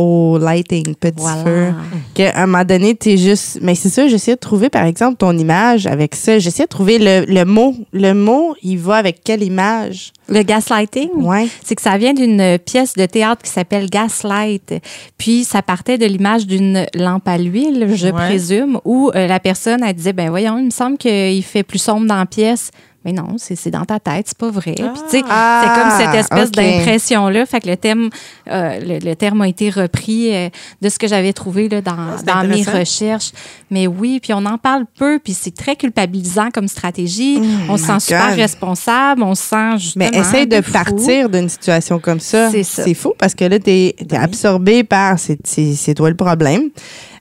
au 0.00 0.38
lighting, 0.38 0.94
petit 0.94 1.14
Voilà. 1.18 1.42
feu, 1.42 1.72
qu'à 2.14 2.32
un 2.36 2.46
moment 2.46 2.64
donné, 2.64 2.94
tu 2.96 3.10
es 3.10 3.16
juste. 3.16 3.58
Mais 3.62 3.74
c'est 3.74 3.88
ça, 3.88 4.06
j'essaie 4.06 4.36
de 4.36 4.40
trouver, 4.40 4.68
par 4.70 4.84
exemple, 4.84 5.16
ton 5.16 5.36
image 5.36 5.86
avec 5.88 6.14
ça. 6.14 6.38
J'essaie 6.38 6.62
de 6.62 6.68
trouver 6.68 6.98
le, 7.00 7.24
le 7.26 7.44
mot. 7.44 7.74
Le 7.92 8.12
mot, 8.14 8.54
il 8.62 8.78
va 8.78 8.94
avec 8.96 9.24
quelle 9.24 9.42
image? 9.42 10.12
Le 10.28 10.42
gaslighting, 10.42 11.08
Ouais. 11.16 11.48
c'est 11.64 11.74
que 11.74 11.82
ça 11.82 11.98
vient 11.98 12.12
d'une 12.14 12.58
pièce 12.64 12.94
de 12.94 13.06
théâtre 13.06 13.42
qui 13.42 13.50
s'appelle 13.50 13.90
Gaslight. 13.90 14.74
Puis 15.16 15.42
ça 15.44 15.62
partait 15.62 15.98
de 15.98 16.06
l'image 16.06 16.46
d'une 16.46 16.86
lampe 16.94 17.26
à 17.26 17.36
l'huile, 17.38 17.88
je 17.94 18.06
Ouais. 18.06 18.12
présume, 18.12 18.78
où 18.84 19.10
euh, 19.14 19.26
la 19.26 19.40
personne 19.40 19.82
elle 19.82 19.94
disait 19.96 20.12
ben 20.12 20.28
voyons, 20.30 20.58
il 20.58 20.66
me 20.66 20.70
semble 20.70 20.96
qu'il 20.98 21.42
fait 21.42 21.62
plus 21.64 21.78
sombre 21.80 22.06
dans 22.06 22.16
la 22.18 22.26
pièce. 22.26 22.70
Mais 23.04 23.12
non, 23.12 23.36
c'est 23.38 23.70
dans 23.70 23.84
ta 23.84 24.00
tête, 24.00 24.26
c'est 24.28 24.36
pas 24.36 24.50
vrai. 24.50 24.74
Puis, 24.74 24.84
tu 25.08 25.18
sais, 25.18 25.22
Ah, 25.30 25.62
c'est 25.62 25.80
comme 25.80 25.90
cette 26.12 26.20
espèce 26.20 26.48
ok. 26.48 26.54
d'impression-là. 26.56 27.46
Fait 27.46 27.60
que 27.60 27.68
le 27.68 27.76
thème, 27.76 28.10
euh, 28.50 28.80
le, 28.80 28.98
le 28.98 29.14
terme 29.14 29.40
a 29.42 29.48
été 29.48 29.70
repris 29.70 30.34
euh, 30.34 30.48
de 30.82 30.88
ce 30.88 30.98
que 30.98 31.06
j'avais 31.06 31.32
trouvé 31.32 31.68
là, 31.68 31.80
dans, 31.80 32.18
c'est 32.18 32.26
dans 32.26 32.44
mes 32.46 32.64
recherches. 32.64 33.30
Mais 33.70 33.86
oui, 33.86 34.18
puis 34.20 34.32
on 34.34 34.44
en 34.44 34.58
parle 34.58 34.84
peu, 34.98 35.20
puis 35.22 35.32
c'est 35.32 35.54
très 35.54 35.76
culpabilisant 35.76 36.50
comme 36.52 36.66
stratégie. 36.68 37.40
on 37.68 37.76
se 37.76 37.84
Oh 37.84 37.86
sent 37.86 38.00
super 38.00 38.30
God. 38.30 38.36
responsable, 38.40 39.22
on 39.22 39.34
se 39.36 39.42
sent 39.44 39.78
justement 39.78 40.08
Mais 40.12 40.18
essaye 40.18 40.46
de 40.48 40.60
fou. 40.60 40.72
partir 40.72 41.28
d'une 41.30 41.48
situation 41.48 42.00
comme 42.00 42.20
ça. 42.20 42.50
C'est 42.50 42.94
fou 42.94 43.14
parce 43.16 43.34
que 43.34 43.44
là, 43.44 43.58
t'es 43.60 43.94
es 43.98 44.16
absorbé 44.16 44.82
par. 44.84 45.18
c'est- 45.18 45.94
toi 45.94 46.10
le 46.10 46.16
problème. 46.16 46.64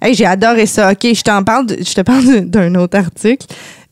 Hey, 0.02 0.14
j'ai 0.14 0.26
adoré 0.26 0.66
ça. 0.66 0.92
OK, 0.92 1.00
je 1.14 1.22
t'en 1.22 1.44
parle. 1.44 1.68
je 1.70 1.94
te 1.94 2.02
parle 2.02 2.42
d'un 2.42 2.74
autre 2.76 2.98
article. 2.98 3.48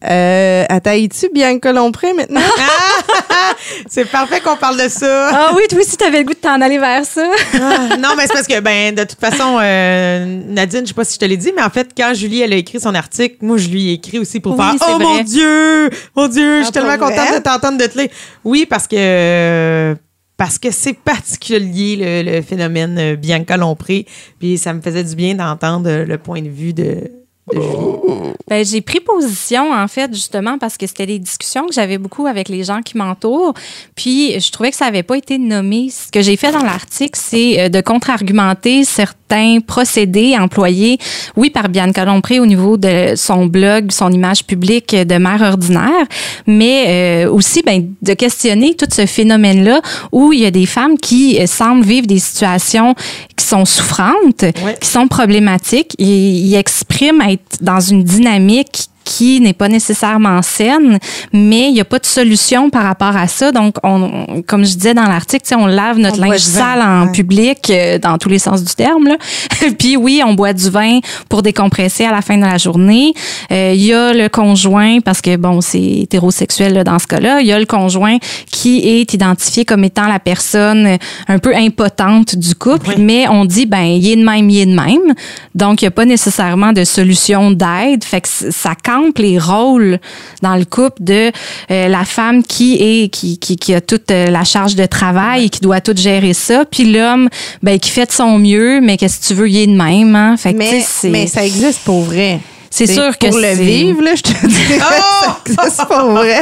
Euh, 0.07 0.65
à 0.69 0.79
Tahiti, 0.79 1.27
Bianca 1.33 1.71
Lompré 1.73 2.13
maintenant? 2.13 2.41
C'est 3.89 4.05
parfait 4.05 4.39
qu'on 4.41 4.55
parle 4.55 4.77
de 4.81 4.87
ça. 4.89 5.29
Ah 5.33 5.51
oui, 5.55 5.63
toi 5.69 5.79
aussi, 5.79 5.97
t'avais 5.97 6.19
le 6.19 6.25
goût 6.25 6.33
de 6.33 6.39
t'en 6.39 6.61
aller 6.61 6.77
vers 6.77 7.05
ça. 7.05 7.27
Ah, 7.55 7.97
non, 7.97 8.09
mais 8.17 8.27
c'est 8.27 8.33
parce 8.33 8.47
que, 8.47 8.59
ben, 8.59 8.93
de 8.93 9.03
toute 9.03 9.19
façon, 9.19 9.57
euh, 9.61 10.41
Nadine, 10.47 10.81
je 10.81 10.87
sais 10.89 10.93
pas 10.93 11.03
si 11.05 11.15
je 11.15 11.19
te 11.19 11.25
l'ai 11.25 11.37
dit, 11.37 11.51
mais 11.55 11.63
en 11.63 11.69
fait, 11.69 11.89
quand 11.97 12.13
Julie, 12.13 12.41
elle 12.41 12.53
a 12.53 12.57
écrit 12.57 12.79
son 12.79 12.93
article, 12.93 13.37
moi, 13.41 13.57
je 13.57 13.67
lui 13.69 13.89
ai 13.89 13.93
écrit 13.93 14.19
aussi 14.19 14.39
pour 14.39 14.53
Oui, 14.57 14.63
faire 14.63 14.75
Oh 14.89 14.95
vrai. 14.95 15.03
mon 15.03 15.23
Dieu! 15.23 15.89
Mon 16.15 16.27
Dieu, 16.27 16.57
je 16.59 16.63
suis 16.63 16.69
Ah, 16.69 16.71
tellement 16.79 16.97
contente 16.97 17.27
vrai? 17.27 17.39
de 17.39 17.43
t'entendre 17.43 17.77
de 17.77 17.85
te 17.85 17.97
lire. 17.97 18.09
Oui, 18.43 18.65
parce 18.69 18.87
que. 18.87 19.95
Parce 20.37 20.59
que 20.59 20.69
c'est 20.69 20.93
particulier 20.93 21.95
le, 22.23 22.35
le 22.37 22.41
phénomène 22.41 22.97
euh, 22.99 23.15
Bianca 23.15 23.55
Lompré. 23.55 24.05
Puis 24.37 24.57
ça 24.57 24.73
me 24.73 24.81
faisait 24.81 25.03
du 25.05 25.15
bien 25.15 25.33
d'entendre 25.35 26.03
le 26.05 26.17
point 26.17 26.41
de 26.41 26.49
vue 26.49 26.73
de, 26.73 27.09
de 27.53 27.61
Julie. 27.61 28.33
Ben, 28.47 28.63
j'ai 28.65 28.81
pris 28.81 28.99
position, 28.99 29.71
en 29.71 29.87
fait, 29.87 30.13
justement, 30.13 30.57
parce 30.57 30.77
que 30.77 30.85
c'était 30.87 31.05
des 31.05 31.19
discussions 31.19 31.65
que 31.67 31.73
j'avais 31.73 31.97
beaucoup 31.97 32.27
avec 32.27 32.47
les 32.49 32.63
gens 32.63 32.81
qui 32.81 32.97
m'entourent. 32.97 33.53
Puis, 33.95 34.39
je 34.39 34.51
trouvais 34.51 34.69
que 34.71 34.77
ça 34.77 34.85
n'avait 34.85 35.03
pas 35.03 35.17
été 35.17 35.37
nommé. 35.37 35.89
Ce 35.89 36.11
que 36.11 36.21
j'ai 36.21 36.37
fait 36.37 36.51
dans 36.51 36.63
l'article, 36.63 37.19
c'est 37.21 37.59
euh, 37.59 37.69
de 37.69 37.81
contre-argumenter 37.81 38.83
certains 38.83 39.59
procédés 39.65 40.35
employés, 40.37 40.99
oui, 41.35 41.49
par 41.49 41.69
Bianca 41.69 42.05
Lompré 42.05 42.39
au 42.39 42.45
niveau 42.45 42.77
de 42.77 43.13
son 43.15 43.47
blog, 43.47 43.91
son 43.91 44.11
image 44.11 44.45
publique 44.45 44.95
de 44.95 45.15
mère 45.17 45.41
ordinaire, 45.41 46.05
mais 46.45 47.25
euh, 47.25 47.31
aussi 47.31 47.63
ben, 47.63 47.87
de 48.01 48.13
questionner 48.13 48.75
tout 48.75 48.85
ce 48.91 49.05
phénomène-là 49.07 49.81
où 50.11 50.31
il 50.33 50.39
y 50.41 50.45
a 50.45 50.51
des 50.51 50.65
femmes 50.67 50.97
qui 50.97 51.39
euh, 51.39 51.47
semblent 51.47 51.83
vivre 51.85 52.05
des 52.07 52.19
situations 52.19 52.93
qui 53.35 53.45
sont 53.45 53.65
souffrantes, 53.65 54.43
Ouais. 54.63 54.77
qui 54.79 54.87
sont 54.89 55.07
problématiques. 55.07 55.95
Ils, 55.97 56.47
ils 56.47 56.55
expriment 56.55 57.21
dans 57.61 57.79
une 57.79 58.03
dynamique 58.03 58.89
qui 59.05 59.39
n'est 59.39 59.53
pas 59.53 59.69
nécessairement 59.69 60.41
saine, 60.41 60.99
mais 61.31 61.67
il 61.69 61.73
n'y 61.73 61.79
a 61.79 61.85
pas 61.85 61.99
de 61.99 62.05
solution 62.05 62.69
par 62.69 62.83
rapport 62.83 63.15
à 63.15 63.27
ça. 63.27 63.51
Donc, 63.51 63.75
on, 63.83 64.41
comme 64.47 64.65
je 64.65 64.73
disais 64.73 64.93
dans 64.93 65.03
l'article, 65.03 65.45
on 65.57 65.67
lave 65.67 65.99
notre 65.99 66.19
linge 66.19 66.39
sale 66.39 66.81
en 66.81 67.11
public, 67.11 67.69
euh, 67.69 67.99
dans 67.99 68.17
tous 68.17 68.29
les 68.29 68.39
sens 68.39 68.63
du 68.63 68.73
terme. 68.73 69.07
Là. 69.07 69.17
Puis 69.79 69.95
oui, 69.95 70.21
on 70.25 70.33
boit 70.33 70.53
du 70.53 70.69
vin 70.69 70.99
pour 71.29 71.43
décompresser 71.43 72.03
à 72.03 72.11
la 72.11 72.21
fin 72.21 72.35
de 72.37 72.43
la 72.43 72.57
journée. 72.57 73.13
Euh, 73.51 73.73
il 73.75 73.83
y 73.83 73.93
a 73.93 74.11
le 74.11 74.27
conjoint, 74.27 74.99
parce 74.99 75.21
que 75.21 75.35
bon, 75.37 75.61
c'est 75.61 75.79
hétérosexuel 75.79 76.83
dans 76.83 76.99
ce 76.99 77.07
cas-là, 77.07 77.41
il 77.41 77.47
y 77.47 77.53
a 77.53 77.59
le 77.59 77.65
conjoint 77.65 78.17
qui 78.51 78.79
est 78.79 79.13
identifié 79.13 79.65
comme 79.65 79.83
étant 79.83 80.07
la 80.07 80.19
personne 80.19 80.97
un 81.27 81.39
peu 81.39 81.55
impotente 81.55 82.35
du 82.35 82.55
couple, 82.55 82.95
mais 82.97 83.27
on 83.29 83.45
dit, 83.45 83.67
ben, 83.67 83.83
il 83.83 84.07
est 84.09 84.15
de 84.15 84.23
même, 84.23 84.49
il 84.49 84.59
est 84.59 84.65
de 84.65 84.75
même. 84.75 85.13
Donc, 85.53 85.81
il 85.81 85.85
n'y 85.85 85.89
a 85.89 85.91
pas 85.91 86.05
nécessairement 86.05 86.73
de 86.73 86.83
solution 86.83 87.51
d'aide. 87.51 88.03
Fait 88.03 88.21
que 88.21 88.27
ça 88.27 88.73
les 89.17 89.39
rôles 89.39 89.99
dans 90.41 90.55
le 90.55 90.65
couple 90.65 91.03
de 91.03 91.31
euh, 91.71 91.87
la 91.87 92.05
femme 92.05 92.43
qui 92.43 92.77
est, 92.79 93.09
qui, 93.09 93.37
qui, 93.37 93.55
qui 93.55 93.73
a 93.73 93.81
toute 93.81 94.11
euh, 94.11 94.27
la 94.27 94.43
charge 94.43 94.75
de 94.75 94.85
travail 94.85 95.45
et 95.45 95.49
qui 95.49 95.61
doit 95.61 95.81
tout 95.81 95.95
gérer 95.95 96.33
ça, 96.33 96.65
puis 96.65 96.91
l'homme, 96.91 97.29
ben, 97.63 97.79
qui 97.79 97.89
fait 97.89 98.05
de 98.05 98.11
son 98.11 98.37
mieux, 98.37 98.81
mais 98.81 98.97
qu'est-ce 98.97 99.19
que 99.19 99.25
tu 99.25 99.33
veux, 99.33 99.49
il 99.49 99.57
est 99.57 99.67
de 99.67 99.75
même, 99.75 100.15
hein? 100.15 100.35
Fait 100.37 100.53
que, 100.53 100.57
mais, 100.57 100.83
mais 101.05 101.27
ça 101.27 101.45
existe 101.45 101.81
pour 101.83 102.01
vrai. 102.03 102.39
C'est 102.69 102.87
sûr 102.87 103.17
que 103.17 103.27
pour 103.27 103.39
le 103.39 103.53
vivre, 103.53 104.01
là, 104.01 104.15
je 104.15 104.21
te 104.21 104.47
dis. 104.47 104.63
Oh! 104.77 105.31
c'est 105.45 105.87
pas 105.87 106.05
vrai. 106.07 106.41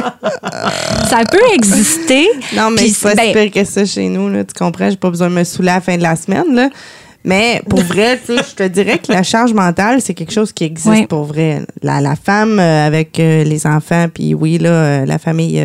ça 1.08 1.22
peut 1.30 1.54
exister. 1.54 2.28
Non, 2.56 2.72
mais 2.72 2.88
c'est 2.88 3.10
pas 3.10 3.16
ben, 3.16 3.34
pire 3.34 3.52
que 3.52 3.70
ça 3.70 3.86
chez 3.86 4.08
nous, 4.10 4.30
là, 4.30 4.44
tu 4.44 4.54
comprends? 4.58 4.90
J'ai 4.90 4.98
pas 4.98 5.12
besoin 5.12 5.30
de 5.30 5.36
me 5.36 5.44
saouler 5.44 5.70
à 5.70 5.76
la 5.76 5.82
fin 5.82 5.96
de 5.96 6.02
la 6.02 6.16
semaine, 6.16 6.56
là. 6.56 6.70
Mais 7.24 7.62
pour 7.70 7.80
vrai, 7.82 8.20
je 8.28 8.56
te 8.56 8.68
dirais 8.68 9.00
que 9.00 9.12
la 9.12 9.24
charge 9.24 9.54
mentale, 9.54 10.02
c'est 10.02 10.14
quelque 10.14 10.34
chose 10.34 10.52
qui 10.52 10.66
existe 10.66 11.08
pour 11.08 11.24
vrai. 11.24 11.62
La, 11.82 12.02
la 12.02 12.16
femme 12.16 12.60
euh, 12.60 12.86
avec 12.86 13.20
euh, 13.20 13.44
les 13.44 13.66
enfants, 13.66 14.08
puis 14.14 14.34
oui, 14.34 14.58
là, 14.58 14.70
euh, 14.70 15.06
la 15.06 15.18
famille 15.18 15.64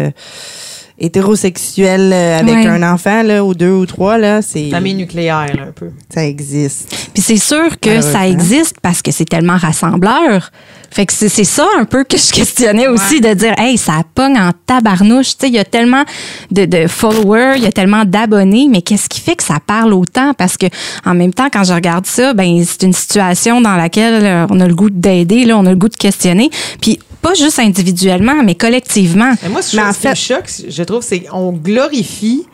hétérosexuelle 0.98 2.12
avec 2.12 2.66
un 2.66 2.82
enfant, 2.82 3.22
là, 3.22 3.44
ou 3.44 3.54
deux 3.54 3.72
ou 3.72 3.86
trois, 3.86 4.18
là, 4.18 4.42
c'est... 4.42 4.70
Famille 4.70 4.94
nucléaire, 4.94 5.54
là, 5.54 5.62
un 5.68 5.72
peu. 5.72 5.90
Ça 6.12 6.24
existe. 6.24 7.10
Puis 7.14 7.22
c'est 7.22 7.36
sûr 7.38 7.78
que 7.80 8.00
ça 8.00 8.26
existe 8.28 8.76
parce 8.82 9.02
que 9.02 9.10
c'est 9.10 9.24
tellement 9.24 9.56
rassembleur. 9.56 10.50
Fait 10.90 11.04
que 11.04 11.12
c'est 11.12 11.28
ça 11.44 11.66
un 11.78 11.84
peu 11.84 12.02
que 12.04 12.16
je 12.16 12.32
questionnais 12.32 12.88
aussi, 12.88 13.20
de 13.20 13.34
dire, 13.34 13.54
hey, 13.58 13.76
ça 13.76 14.02
pogne 14.14 14.38
en 14.38 14.52
tabarnouche. 14.66 15.36
Tu 15.36 15.40
sais, 15.40 15.48
il 15.48 15.54
y 15.54 15.58
a 15.58 15.64
tellement 15.64 16.04
de, 16.50 16.64
de 16.64 16.86
followers, 16.86 17.54
il 17.56 17.62
y 17.62 17.66
a 17.66 17.72
tellement 17.72 18.04
d'abonnés, 18.06 18.68
mais 18.70 18.80
qu'est-ce 18.80 19.08
qui 19.08 19.20
fait 19.20 19.36
que 19.36 19.44
ça 19.44 19.58
parle 19.64 19.92
autant? 19.92 20.32
Parce 20.32 20.56
que 20.56 20.66
en 21.04 21.14
même 21.14 21.34
temps, 21.34 21.48
quand 21.52 21.64
je 21.64 21.74
regarde 21.74 22.06
ça, 22.06 22.32
ben 22.32 22.64
c'est 22.64 22.84
une 22.84 22.94
situation 22.94 23.60
dans 23.60 23.76
laquelle 23.76 24.24
euh, 24.24 24.46
on 24.50 24.60
a 24.60 24.66
le 24.66 24.74
goût 24.74 24.90
d'aider, 24.90 25.44
là, 25.44 25.58
on 25.58 25.66
a 25.66 25.70
le 25.70 25.76
goût 25.76 25.90
de 25.90 25.96
questionner. 25.96 26.48
Puis 26.80 26.98
pas 27.28 27.34
juste 27.34 27.58
individuellement, 27.58 28.42
mais 28.42 28.54
collectivement. 28.54 29.34
Mais 29.42 29.48
moi, 29.50 29.62
ce 29.62 29.76
mais 29.76 29.82
en 29.82 29.92
fait, 29.92 30.14
choc, 30.14 30.44
je 30.68 30.82
trouve, 30.82 31.02
c'est 31.02 31.20
qu'on 31.20 31.52
glorifie 31.52 32.46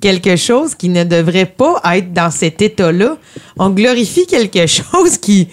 quelque 0.00 0.36
chose 0.36 0.74
qui 0.74 0.88
ne 0.88 1.02
devrait 1.04 1.46
pas 1.46 1.80
être 1.94 2.12
dans 2.12 2.30
cet 2.30 2.62
état-là. 2.62 3.16
On 3.58 3.70
glorifie 3.70 4.26
quelque 4.26 4.66
chose 4.68 5.18
qui, 5.18 5.48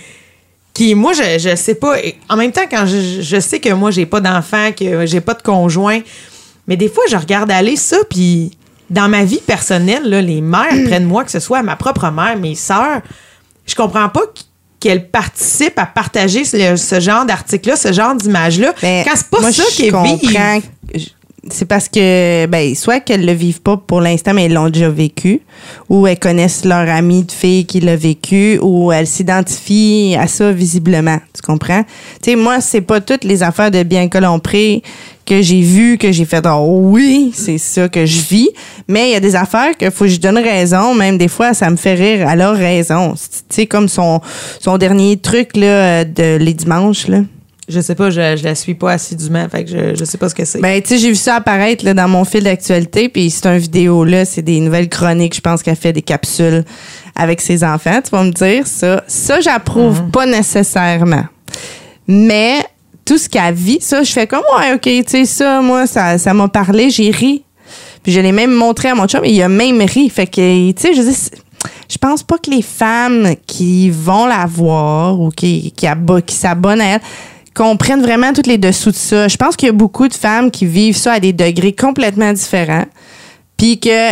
qui 0.73 0.93
moi, 0.93 1.13
je, 1.13 1.39
je 1.39 1.55
sais 1.55 1.75
pas. 1.75 1.97
En 2.29 2.37
même 2.37 2.51
temps, 2.51 2.67
quand 2.69 2.85
je, 2.85 3.21
je 3.21 3.39
sais 3.39 3.59
que 3.59 3.73
moi, 3.73 3.89
j'ai 3.89 4.05
pas 4.05 4.21
d'enfant, 4.21 4.71
que 4.71 5.05
j'ai 5.07 5.21
pas 5.21 5.33
de 5.33 5.41
conjoint, 5.41 6.01
mais 6.67 6.77
des 6.77 6.89
fois, 6.89 7.03
je 7.09 7.17
regarde 7.17 7.49
aller 7.49 7.77
ça, 7.77 7.97
puis 8.09 8.51
dans 8.91 9.09
ma 9.09 9.23
vie 9.23 9.41
personnelle, 9.45 10.07
là, 10.07 10.21
les 10.21 10.41
mères 10.41 10.75
près 10.85 10.99
de 10.99 11.05
moi, 11.05 11.23
que 11.23 11.31
ce 11.31 11.39
soit 11.39 11.63
ma 11.63 11.75
propre 11.75 12.11
mère, 12.11 12.37
mes 12.37 12.55
sœurs, 12.55 13.01
je 13.65 13.73
comprends 13.73 14.09
pas 14.09 14.21
qu'elles 14.79 15.09
participent 15.09 15.79
à 15.79 15.85
partager 15.85 16.43
ce, 16.45 16.99
genre 16.99 17.25
d'article-là, 17.25 17.75
ce 17.75 17.91
genre 17.91 18.15
d'image-là. 18.15 18.73
Ben, 18.81 19.03
quand 19.05 19.15
c'est 19.15 19.29
pas 19.29 19.51
ça 19.51 19.63
qui 19.71 19.87
est 19.87 20.61
c'est 21.49 21.65
parce 21.65 21.87
que, 21.87 22.45
ben, 22.47 22.75
soit 22.75 22.99
qu'elles 22.99 23.25
le 23.25 23.31
vivent 23.31 23.61
pas 23.61 23.77
pour 23.77 24.01
l'instant, 24.01 24.33
mais 24.33 24.45
elles 24.45 24.53
l'ont 24.53 24.69
déjà 24.69 24.89
vécu, 24.89 25.41
ou 25.89 26.07
elles 26.07 26.19
connaissent 26.19 26.65
leur 26.65 26.89
ami 26.89 27.23
de 27.23 27.31
fille 27.31 27.65
qui 27.65 27.79
l'a 27.79 27.95
vécu, 27.95 28.59
ou 28.61 28.91
elles 28.91 29.07
s'identifient 29.07 30.15
à 30.19 30.27
ça 30.27 30.51
visiblement. 30.51 31.19
Tu 31.33 31.41
comprends? 31.41 31.83
Tu 32.21 32.31
sais, 32.31 32.35
moi, 32.35 32.61
c'est 32.61 32.81
pas 32.81 33.01
toutes 33.01 33.23
les 33.23 33.43
affaires 33.43 33.71
de 33.71 33.83
bien 33.83 34.09
Lompré 34.19 34.81
que 35.27 35.41
j'ai 35.41 35.61
vues, 35.61 35.97
que 35.97 36.11
j'ai 36.11 36.25
fait, 36.25 36.43
oh 36.47 36.79
oui, 36.81 37.31
c'est 37.35 37.57
ça 37.57 37.89
que 37.89 38.05
je 38.05 38.21
vis. 38.21 38.49
Mais 38.87 39.09
il 39.09 39.13
y 39.13 39.15
a 39.15 39.19
des 39.19 39.35
affaires 39.35 39.77
que 39.77 39.89
faut 39.89 40.05
que 40.05 40.09
je 40.09 40.19
donne 40.19 40.37
raison. 40.37 40.95
Même 40.95 41.17
des 41.17 41.27
fois, 41.27 41.53
ça 41.53 41.69
me 41.69 41.75
fait 41.75 41.93
rire 41.93 42.27
à 42.27 42.35
leur 42.35 42.55
raison. 42.55 43.13
Tu 43.13 43.39
sais, 43.49 43.65
comme 43.67 43.89
son, 43.89 44.21
son 44.59 44.77
dernier 44.77 45.17
truc, 45.17 45.55
là, 45.55 46.05
de 46.05 46.37
les 46.37 46.53
dimanches, 46.53 47.07
là. 47.07 47.19
Je 47.69 47.81
sais 47.81 47.95
pas, 47.95 48.09
je, 48.09 48.37
je 48.37 48.45
la 48.45 48.55
suis 48.55 48.75
pas 48.75 48.93
assidûment, 48.93 49.45
fait 49.49 49.65
que 49.65 49.69
je, 49.69 49.95
je 49.99 50.05
sais 50.05 50.17
pas 50.17 50.29
ce 50.29 50.35
que 50.35 50.45
c'est. 50.45 50.61
Ben, 50.61 50.81
tu 50.81 50.87
sais, 50.87 50.97
j'ai 50.99 51.09
vu 51.09 51.15
ça 51.15 51.35
apparaître 51.35 51.83
là, 51.83 51.93
dans 51.93 52.07
mon 52.07 52.23
fil 52.23 52.41
d'actualité, 52.45 53.09
puis 53.09 53.29
c'est 53.29 53.45
une 53.45 53.57
vidéo 53.57 54.05
là, 54.05 54.23
c'est 54.23 54.41
des 54.41 54.61
nouvelles 54.61 54.87
chroniques, 54.87 55.35
je 55.35 55.41
pense 55.41 55.61
qu'elle 55.61 55.75
fait 55.75 55.91
des 55.91 56.01
capsules 56.01 56.63
avec 57.13 57.41
ses 57.41 57.65
enfants, 57.65 57.99
tu 58.01 58.11
vas 58.11 58.23
me 58.23 58.31
dire 58.31 58.65
ça. 58.65 59.03
Ça, 59.07 59.41
j'approuve 59.41 60.01
mhm. 60.01 60.11
pas 60.11 60.25
nécessairement. 60.25 61.25
Mais 62.07 62.59
tout 63.07 63.17
ce 63.17 63.29
qu'elle 63.29 63.53
vit, 63.53 63.79
ça, 63.79 64.03
je 64.03 64.11
fais 64.11 64.27
comme, 64.27 64.43
ouais, 64.57 64.73
OK, 64.73 64.81
tu 64.81 65.03
sais, 65.07 65.25
ça, 65.25 65.61
moi, 65.61 65.87
ça, 65.87 66.17
ça 66.17 66.33
m'a 66.33 66.49
parlé, 66.49 66.89
j'ai 66.89 67.09
ri. 67.09 67.43
Puis 68.03 68.11
je 68.11 68.19
l'ai 68.19 68.33
même 68.33 68.51
montré 68.51 68.89
à 68.89 68.95
mon 68.95 69.07
chum, 69.07 69.23
et 69.23 69.31
il 69.31 69.41
a 69.41 69.47
même 69.47 69.81
ri. 69.81 70.09
Fait 70.09 70.27
que, 70.27 70.71
tu 70.71 70.81
sais, 70.81 70.93
je 70.93 71.01
dis, 71.01 71.29
je 71.89 71.97
pense 71.97 72.21
pas 72.21 72.37
que 72.37 72.51
les 72.51 72.61
femmes 72.61 73.35
qui 73.47 73.89
vont 73.89 74.25
la 74.25 74.45
voir 74.45 75.19
ou 75.19 75.29
qui, 75.29 75.71
qui, 75.71 75.87
qui 76.25 76.35
s'abonnent 76.35 76.81
à 76.81 76.85
elle, 76.95 77.01
comprennent 77.55 78.03
vraiment 78.03 78.33
toutes 78.33 78.47
les 78.47 78.57
dessous 78.57 78.91
de 78.91 78.95
ça. 78.95 79.27
Je 79.27 79.37
pense 79.37 79.55
qu'il 79.55 79.67
y 79.67 79.69
a 79.69 79.73
beaucoup 79.73 80.07
de 80.07 80.13
femmes 80.13 80.51
qui 80.51 80.65
vivent 80.65 80.97
ça 80.97 81.13
à 81.13 81.19
des 81.19 81.33
degrés 81.33 81.73
complètement 81.73 82.33
différents, 82.33 82.85
puis 83.55 83.79
que 83.79 84.11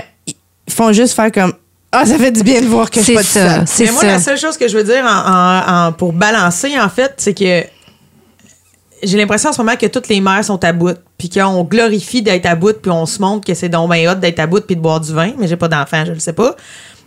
font 0.69 0.93
juste 0.93 1.13
faire 1.13 1.31
comme 1.31 1.53
ah, 1.91 2.05
ça 2.05 2.17
fait 2.17 2.31
du 2.31 2.43
bien 2.43 2.61
de 2.61 2.65
voir 2.65 2.89
que 2.89 2.99
je 2.99 3.05
suis 3.05 3.13
pas 3.13 3.23
ça. 3.23 3.65
C'est 3.65 3.89
moi, 3.91 4.03
la 4.03 4.19
seule 4.19 4.37
chose 4.37 4.57
que 4.57 4.67
je 4.67 4.77
veux 4.77 4.83
dire 4.83 5.05
en, 5.05 5.93
pour 5.93 6.11
balancer, 6.11 6.77
en 6.77 6.89
fait, 6.89 7.13
c'est 7.17 7.33
que 7.33 7.63
j'ai 9.05 9.17
l'impression 9.17 9.49
en 9.49 9.53
ce 9.53 9.61
moment 9.61 9.75
que 9.75 9.85
toutes 9.85 10.07
les 10.07 10.21
mères 10.21 10.43
sont 10.43 10.63
à 10.63 10.73
bout, 10.73 10.97
puis 11.17 11.29
qu'on 11.29 11.63
glorifie 11.63 12.21
d'être 12.21 12.45
à 12.45 12.55
bout, 12.55 12.73
puis 12.81 12.91
on 12.91 13.05
se 13.05 13.21
montre 13.21 13.45
que 13.45 13.53
c'est 13.53 13.69
donc 13.69 13.91
bien 13.91 14.11
hot 14.11 14.15
d'être 14.15 14.39
à 14.39 14.47
bout, 14.47 14.61
puis 14.65 14.75
de 14.75 14.81
boire 14.81 14.99
du 14.99 15.13
vin, 15.13 15.31
mais 15.37 15.47
j'ai 15.47 15.57
pas 15.57 15.67
d'enfant, 15.67 16.03
je 16.05 16.11
le 16.11 16.19
sais 16.19 16.33
pas. 16.33 16.55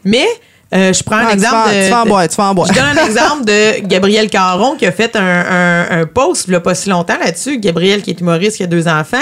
Mais 0.05 0.26
euh, 0.74 0.92
je 0.92 1.03
prends 1.03 1.16
un 1.16 1.30
exemple 1.30 1.70
de, 1.70 1.84
tu 1.84 1.90
vas 1.90 2.03
en 2.03 2.07
boire, 2.07 2.28
tu 2.28 2.36
vas 2.36 2.51
en 2.51 2.55
boire. 2.55 2.68
Je 2.68 2.74
donne 2.74 2.99
un 2.99 3.07
exemple 3.07 3.44
de 3.44 3.86
Gabriel 3.86 4.28
Caron 4.28 4.76
qui 4.76 4.86
a 4.86 4.92
fait 4.92 5.16
un, 5.16 5.20
un, 5.22 6.01
un 6.01 6.07
post 6.07 6.44
il 6.46 6.51
n'y 6.51 6.57
a 6.57 6.61
pas 6.61 6.74
si 6.74 6.90
longtemps 6.90 7.18
là-dessus. 7.18 7.59
Gabriel, 7.59 8.03
qui 8.03 8.11
est 8.11 8.20
humoriste, 8.20 8.59
qui 8.59 8.62
a 8.64 8.66
deux 8.66 8.86
enfants, 8.86 9.16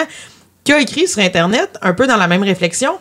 qui 0.65 0.73
a 0.73 0.81
écrit 0.81 1.07
sur 1.07 1.23
Internet, 1.23 1.79
un 1.83 1.95
peu 1.95 2.07
dans 2.07 2.17
la 2.17 2.27
même 2.27 2.43
réflexion. 2.43 2.93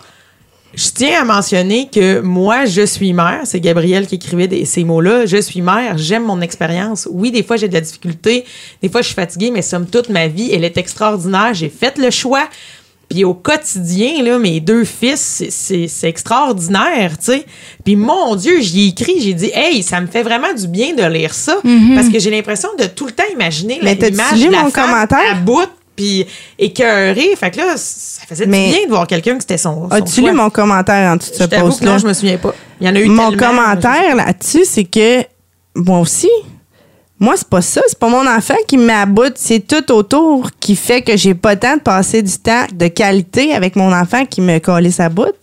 Je 0.76 0.90
tiens 0.94 1.22
à 1.22 1.24
mentionner 1.24 1.90
que 1.92 2.20
moi, 2.20 2.66
je 2.66 2.86
suis 2.86 3.14
mère. 3.14 3.42
C'est 3.46 3.60
Gabriel 3.60 4.08
qui 4.08 4.16
écrivait 4.16 4.66
ces 4.66 4.84
mots-là. 4.84 5.26
Je 5.26 5.38
suis 5.38 5.62
mère, 5.62 5.98
j'aime 5.98 6.24
mon 6.24 6.42
expérience. 6.42 7.08
Oui, 7.10 7.32
des 7.32 7.44
fois, 7.44 7.56
j'ai 7.56 7.70
de 7.70 7.74
la 7.74 7.82
difficulté. 7.82 8.46
Des 8.82 8.90
fois, 8.90 9.02
je 9.02 9.08
suis 9.08 9.16
fatiguée, 9.16 9.52
mais 9.52 9.62
somme 9.62 9.88
toute, 9.88 10.10
ma 10.10 10.28
vie, 10.28 10.50
elle 10.52 10.66
est 10.66 10.78
extraordinaire. 10.78 11.54
J'ai 11.54 11.70
fait 11.70 11.98
le 11.98 12.12
choix 12.12 12.50
puis 13.10 13.24
au 13.24 13.34
quotidien, 13.34 14.24
là, 14.24 14.40
mes 14.40 14.60
deux 14.60 14.84
fils, 14.84 15.44
c'est 15.50 16.08
extraordinaire, 16.08 17.18
tu 17.20 17.26
sais. 17.26 17.46
Puis 17.84 17.96
mon 17.96 18.36
Dieu, 18.36 18.62
j'y 18.62 18.86
ai 18.86 18.88
écrit, 18.88 19.22
j'ai 19.22 19.34
dit, 19.34 19.52
hey, 19.54 19.84
ça 19.84 20.02
me 20.02 20.08
fait 20.08 20.24
vraiment 20.24 20.54
du 20.54 20.68
bien 20.68 20.94
de 20.96 21.04
lire 21.04 21.34
ça, 21.34 21.58
mhm. 21.64 21.96
parce 21.96 22.10
que 22.10 22.20
j'ai 22.20 22.32
l'impression 22.32 22.70
de 22.80 22.86
tout 22.86 23.06
le 23.06 23.12
temps 23.12 23.24
imaginer 23.32 23.80
l'image 23.80 24.42
de 24.44 24.52
la 24.52 24.64
mon 24.64 24.70
femme 24.70 24.86
commentaire? 24.90 25.32
à 25.32 25.36
bout 25.36 25.70
puis 25.96 26.26
écœuré. 26.58 27.36
Fait 27.36 27.52
que 27.52 27.58
là, 27.58 27.74
ça 27.78 28.24
faisait 28.28 28.46
du 28.46 28.52
bien 28.52 28.86
de 28.86 28.90
voir 28.90 29.08
quelqu'un 29.08 29.36
que 29.36 29.42
c'était 29.42 29.58
son, 29.58 29.88
As-tu 29.90 30.22
lu 30.22 30.32
mon 30.32 30.50
commentaire 30.50 31.12
en 31.12 31.16
dessous 31.16 31.32
de 31.32 31.36
ce 31.36 31.44
post-là? 31.44 31.92
Non, 31.92 31.98
je 31.98 32.08
me 32.08 32.14
souviens 32.14 32.38
pas. 32.38 32.54
Il 32.82 32.88
y 32.88 32.90
en 32.90 32.96
a 32.96 33.00
eu 33.00 33.08
Mon 33.08 33.36
commentaire 33.36 34.16
là-dessus, 34.16 34.66
c'est 34.66 34.84
que 34.84 35.24
moi 35.76 36.00
aussi, 36.00 36.30
moi, 37.20 37.36
c'est 37.38 37.48
pas 37.48 37.62
ça. 37.62 37.82
C'est 37.88 37.98
pas 37.98 38.10
mon 38.10 38.28
enfant 38.28 38.56
qui 38.68 38.78
m'aboute. 38.78 39.34
C'est 39.36 39.66
tout 39.66 39.92
autour 39.92 40.50
qui 40.60 40.76
fait 40.76 41.02
que 41.02 41.16
j'ai 41.16 41.34
pas 41.34 41.54
le 41.54 41.60
temps 41.60 41.78
de 41.78 41.82
passer 41.82 42.22
du 42.22 42.38
temps 42.38 42.66
de 42.74 42.88
qualité 42.88 43.54
avec 43.54 43.76
mon 43.76 43.94
enfant 43.94 44.26
qui 44.26 44.42
me 44.42 44.60
colle 44.60 44.92
sa 44.92 45.10
bout. 45.10 45.34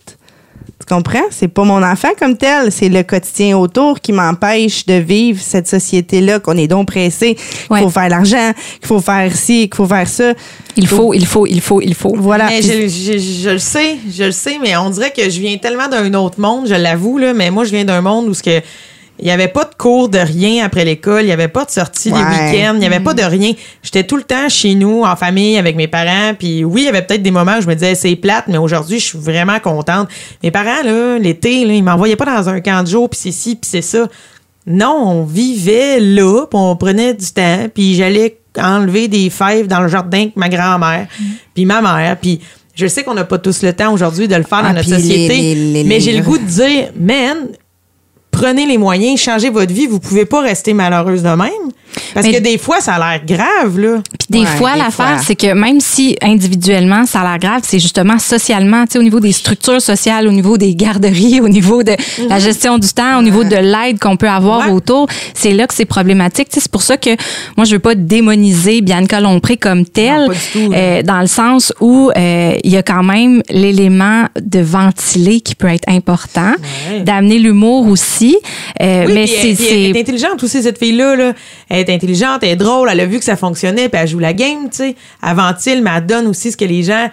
Tu 0.85 0.93
comprends? 0.93 1.23
C'est 1.29 1.47
pas 1.47 1.63
mon 1.63 1.81
enfant 1.81 2.09
comme 2.19 2.35
tel. 2.35 2.69
C'est 2.69 2.89
le 2.89 3.03
quotidien 3.03 3.57
autour 3.57 4.01
qui 4.01 4.11
m'empêche 4.11 4.85
de 4.85 4.95
vivre 4.95 5.41
cette 5.41 5.67
société-là, 5.67 6.39
qu'on 6.39 6.57
est 6.57 6.67
donc 6.67 6.87
pressé, 6.87 7.35
qu'il 7.35 7.77
faut 7.77 7.89
faire 7.89 8.09
l'argent, 8.09 8.51
qu'il 8.79 8.87
faut 8.87 8.99
faire 8.99 9.33
ci, 9.33 9.69
qu'il 9.69 9.75
faut 9.75 9.87
faire 9.87 10.07
ça. 10.07 10.33
Il 10.75 10.87
faut, 10.87 11.13
il 11.13 11.25
faut, 11.25 11.47
il 11.47 11.61
faut, 11.61 11.79
il 11.79 11.95
faut. 11.95 12.13
Voilà. 12.17 12.49
je, 12.59 12.87
je, 12.87 13.49
le 13.51 13.59
sais, 13.59 13.97
je 14.13 14.25
le 14.25 14.31
sais, 14.31 14.57
mais 14.61 14.75
on 14.75 14.89
dirait 14.89 15.11
que 15.11 15.29
je 15.29 15.39
viens 15.39 15.55
tellement 15.57 15.87
d'un 15.87 16.13
autre 16.15 16.41
monde, 16.41 16.67
je 16.67 16.75
l'avoue, 16.75 17.17
là, 17.17 17.33
mais 17.33 17.49
moi, 17.49 17.63
je 17.63 17.71
viens 17.71 17.85
d'un 17.85 18.01
monde 18.01 18.27
où 18.27 18.33
ce 18.33 18.43
que 18.43 18.61
il 19.19 19.25
n'y 19.25 19.31
avait 19.31 19.47
pas 19.47 19.63
de 19.65 19.75
cours 19.75 20.09
de 20.09 20.17
rien 20.17 20.65
après 20.65 20.85
l'école. 20.85 21.21
Il 21.21 21.27
n'y 21.27 21.31
avait 21.31 21.47
pas 21.47 21.65
de 21.65 21.69
sortie 21.71 22.09
les 22.09 22.17
week-ends. 22.17 22.73
Il 22.73 22.79
n'y 22.79 22.85
avait 22.85 22.99
pas 22.99 23.13
de 23.13 23.21
rien. 23.21 23.53
J'étais 23.83 24.03
tout 24.03 24.17
le 24.17 24.23
temps 24.23 24.49
chez 24.49 24.73
nous, 24.73 25.03
en 25.03 25.15
famille, 25.15 25.57
avec 25.57 25.75
mes 25.75 25.87
parents. 25.87 26.33
Puis 26.37 26.63
oui, 26.63 26.81
il 26.81 26.85
y 26.85 26.89
avait 26.89 27.03
peut-être 27.03 27.21
des 27.21 27.31
moments 27.31 27.57
où 27.59 27.61
je 27.61 27.67
me 27.67 27.75
disais, 27.75 27.93
c'est 27.93 28.15
plate, 28.15 28.45
mais 28.47 28.57
aujourd'hui, 28.57 28.99
je 28.99 29.05
suis 29.05 29.19
vraiment 29.19 29.59
contente. 29.59 30.09
Mes 30.41 30.49
parents, 30.49 30.83
là, 30.83 31.19
l'été, 31.19 31.63
là, 31.65 31.73
ils 31.73 31.83
m'envoyaient 31.83 32.15
pas 32.15 32.25
dans 32.25 32.49
un 32.49 32.59
camp 32.59 32.81
de 32.81 32.87
jour, 32.87 33.09
puis 33.09 33.19
c'est 33.21 33.31
ci, 33.31 33.55
puis 33.55 33.69
c'est 33.69 33.83
ça. 33.83 34.07
Non, 34.65 34.95
on 34.95 35.23
vivait 35.23 35.99
là, 35.99 36.45
puis 36.47 36.59
on 36.59 36.75
prenait 36.75 37.13
du 37.13 37.27
temps, 37.27 37.67
puis 37.73 37.95
j'allais 37.95 38.39
enlever 38.57 39.07
des 39.07 39.29
fèves 39.29 39.67
dans 39.67 39.81
le 39.81 39.89
jardin 39.89 40.21
avec 40.21 40.35
ma 40.35 40.49
grand-mère, 40.49 41.07
mm. 41.19 41.23
puis 41.53 41.65
ma 41.65 41.81
mère, 41.81 42.17
puis 42.19 42.39
je 42.75 42.87
sais 42.87 43.03
qu'on 43.03 43.13
n'a 43.13 43.23
pas 43.23 43.37
tous 43.37 43.61
le 43.61 43.73
temps 43.73 43.93
aujourd'hui 43.93 44.27
de 44.27 44.35
le 44.35 44.43
faire 44.43 44.63
dans 44.63 44.69
ah, 44.69 44.73
notre 44.73 44.89
société, 44.89 45.83
mais 45.85 45.99
j'ai 45.99 46.17
le 46.17 46.23
goût 46.23 46.37
de 46.37 46.43
dire, 46.43 46.91
man, 46.99 47.49
prenez 48.33 48.65
les 48.65 48.77
moyens, 48.77 49.21
changez 49.21 49.49
votre 49.49 49.73
vie. 49.73 49.87
Vous 49.87 49.99
pouvez 49.99 50.25
pas 50.25 50.41
rester 50.41 50.73
malheureuse 50.73 51.23
de 51.23 51.29
même. 51.29 51.71
Parce 52.13 52.27
que 52.27 52.39
des 52.39 52.57
fois, 52.57 52.79
ça 52.79 52.95
a 52.95 52.99
l'air 52.99 53.25
grave, 53.25 53.79
là. 53.79 54.01
Puis 54.17 54.27
des 54.41 54.45
fois, 54.45 54.75
l'affaire, 54.75 55.19
c'est 55.23 55.35
que 55.35 55.53
même 55.53 55.79
si 55.79 56.17
individuellement, 56.21 57.05
ça 57.05 57.21
a 57.21 57.23
l'air 57.23 57.39
grave, 57.39 57.61
c'est 57.63 57.79
justement 57.79 58.17
socialement, 58.19 58.85
tu 58.85 58.93
sais, 58.93 58.99
au 58.99 59.03
niveau 59.03 59.19
des 59.19 59.31
structures 59.31 59.81
sociales, 59.81 60.27
au 60.27 60.31
niveau 60.31 60.57
des 60.57 60.75
garderies, 60.75 61.39
au 61.41 61.49
niveau 61.49 61.83
de 61.83 61.95
la 62.27 62.35
mhm. 62.35 62.41
gestion 62.41 62.77
du 62.79 62.87
temps, 62.89 63.19
au 63.19 63.21
niveau 63.21 63.43
de 63.43 63.55
l'aide 63.55 63.99
qu'on 63.99 64.17
peut 64.17 64.29
avoir 64.29 64.71
autour, 64.71 65.07
c'est 65.33 65.51
là 65.51 65.67
que 65.67 65.73
c'est 65.73 65.85
problématique. 65.85 66.47
c'est 66.49 66.71
pour 66.71 66.81
ça 66.81 66.97
que 66.97 67.11
moi, 67.57 67.65
je 67.65 67.73
veux 67.73 67.79
pas 67.79 67.95
démoniser 67.95 68.81
Bianca 68.81 69.19
Lompré 69.19 69.57
comme 69.57 69.85
telle, 69.85 70.29
euh, 70.55 71.03
dans 71.03 71.19
le 71.19 71.27
sens 71.27 71.73
où 71.79 72.11
euh, 72.15 72.55
il 72.63 72.71
y 72.71 72.77
a 72.77 72.83
quand 72.83 73.03
même 73.03 73.43
l'élément 73.49 74.25
de 74.41 74.59
ventiler 74.59 75.41
qui 75.41 75.53
peut 75.55 75.67
être 75.67 75.87
important, 75.87 76.53
d'amener 77.05 77.37
l'humour 77.37 77.87
aussi 77.87 78.22
euh, 78.81 79.05
mais 79.07 79.27
c'est, 79.27 79.51
elle, 79.51 79.95
est 79.95 79.99
intelligente 79.99 80.43
aussi, 80.43 80.61
cette 80.63 80.77
fille-là. 80.77 81.33
Elle 81.69 81.79
est 81.79 81.93
intelligente, 81.93 82.39
elle 82.43 82.49
est 82.49 82.55
drôle, 82.55 82.89
elle 82.91 82.99
a 82.99 83.05
vu 83.05 83.19
que 83.19 83.25
ça 83.25 83.35
fonctionnait, 83.35 83.89
puis 83.89 84.01
elle 84.01 84.07
joue 84.07 84.19
la 84.19 84.33
game, 84.33 84.69
tu 84.69 84.77
sais. 84.77 84.95
Avant-il, 85.21 85.81
mais 85.81 85.91
elle 85.97 86.05
donne 86.05 86.27
aussi 86.27 86.51
ce 86.51 86.57
que 86.57 86.65
les 86.65 86.83
gens 86.83 87.09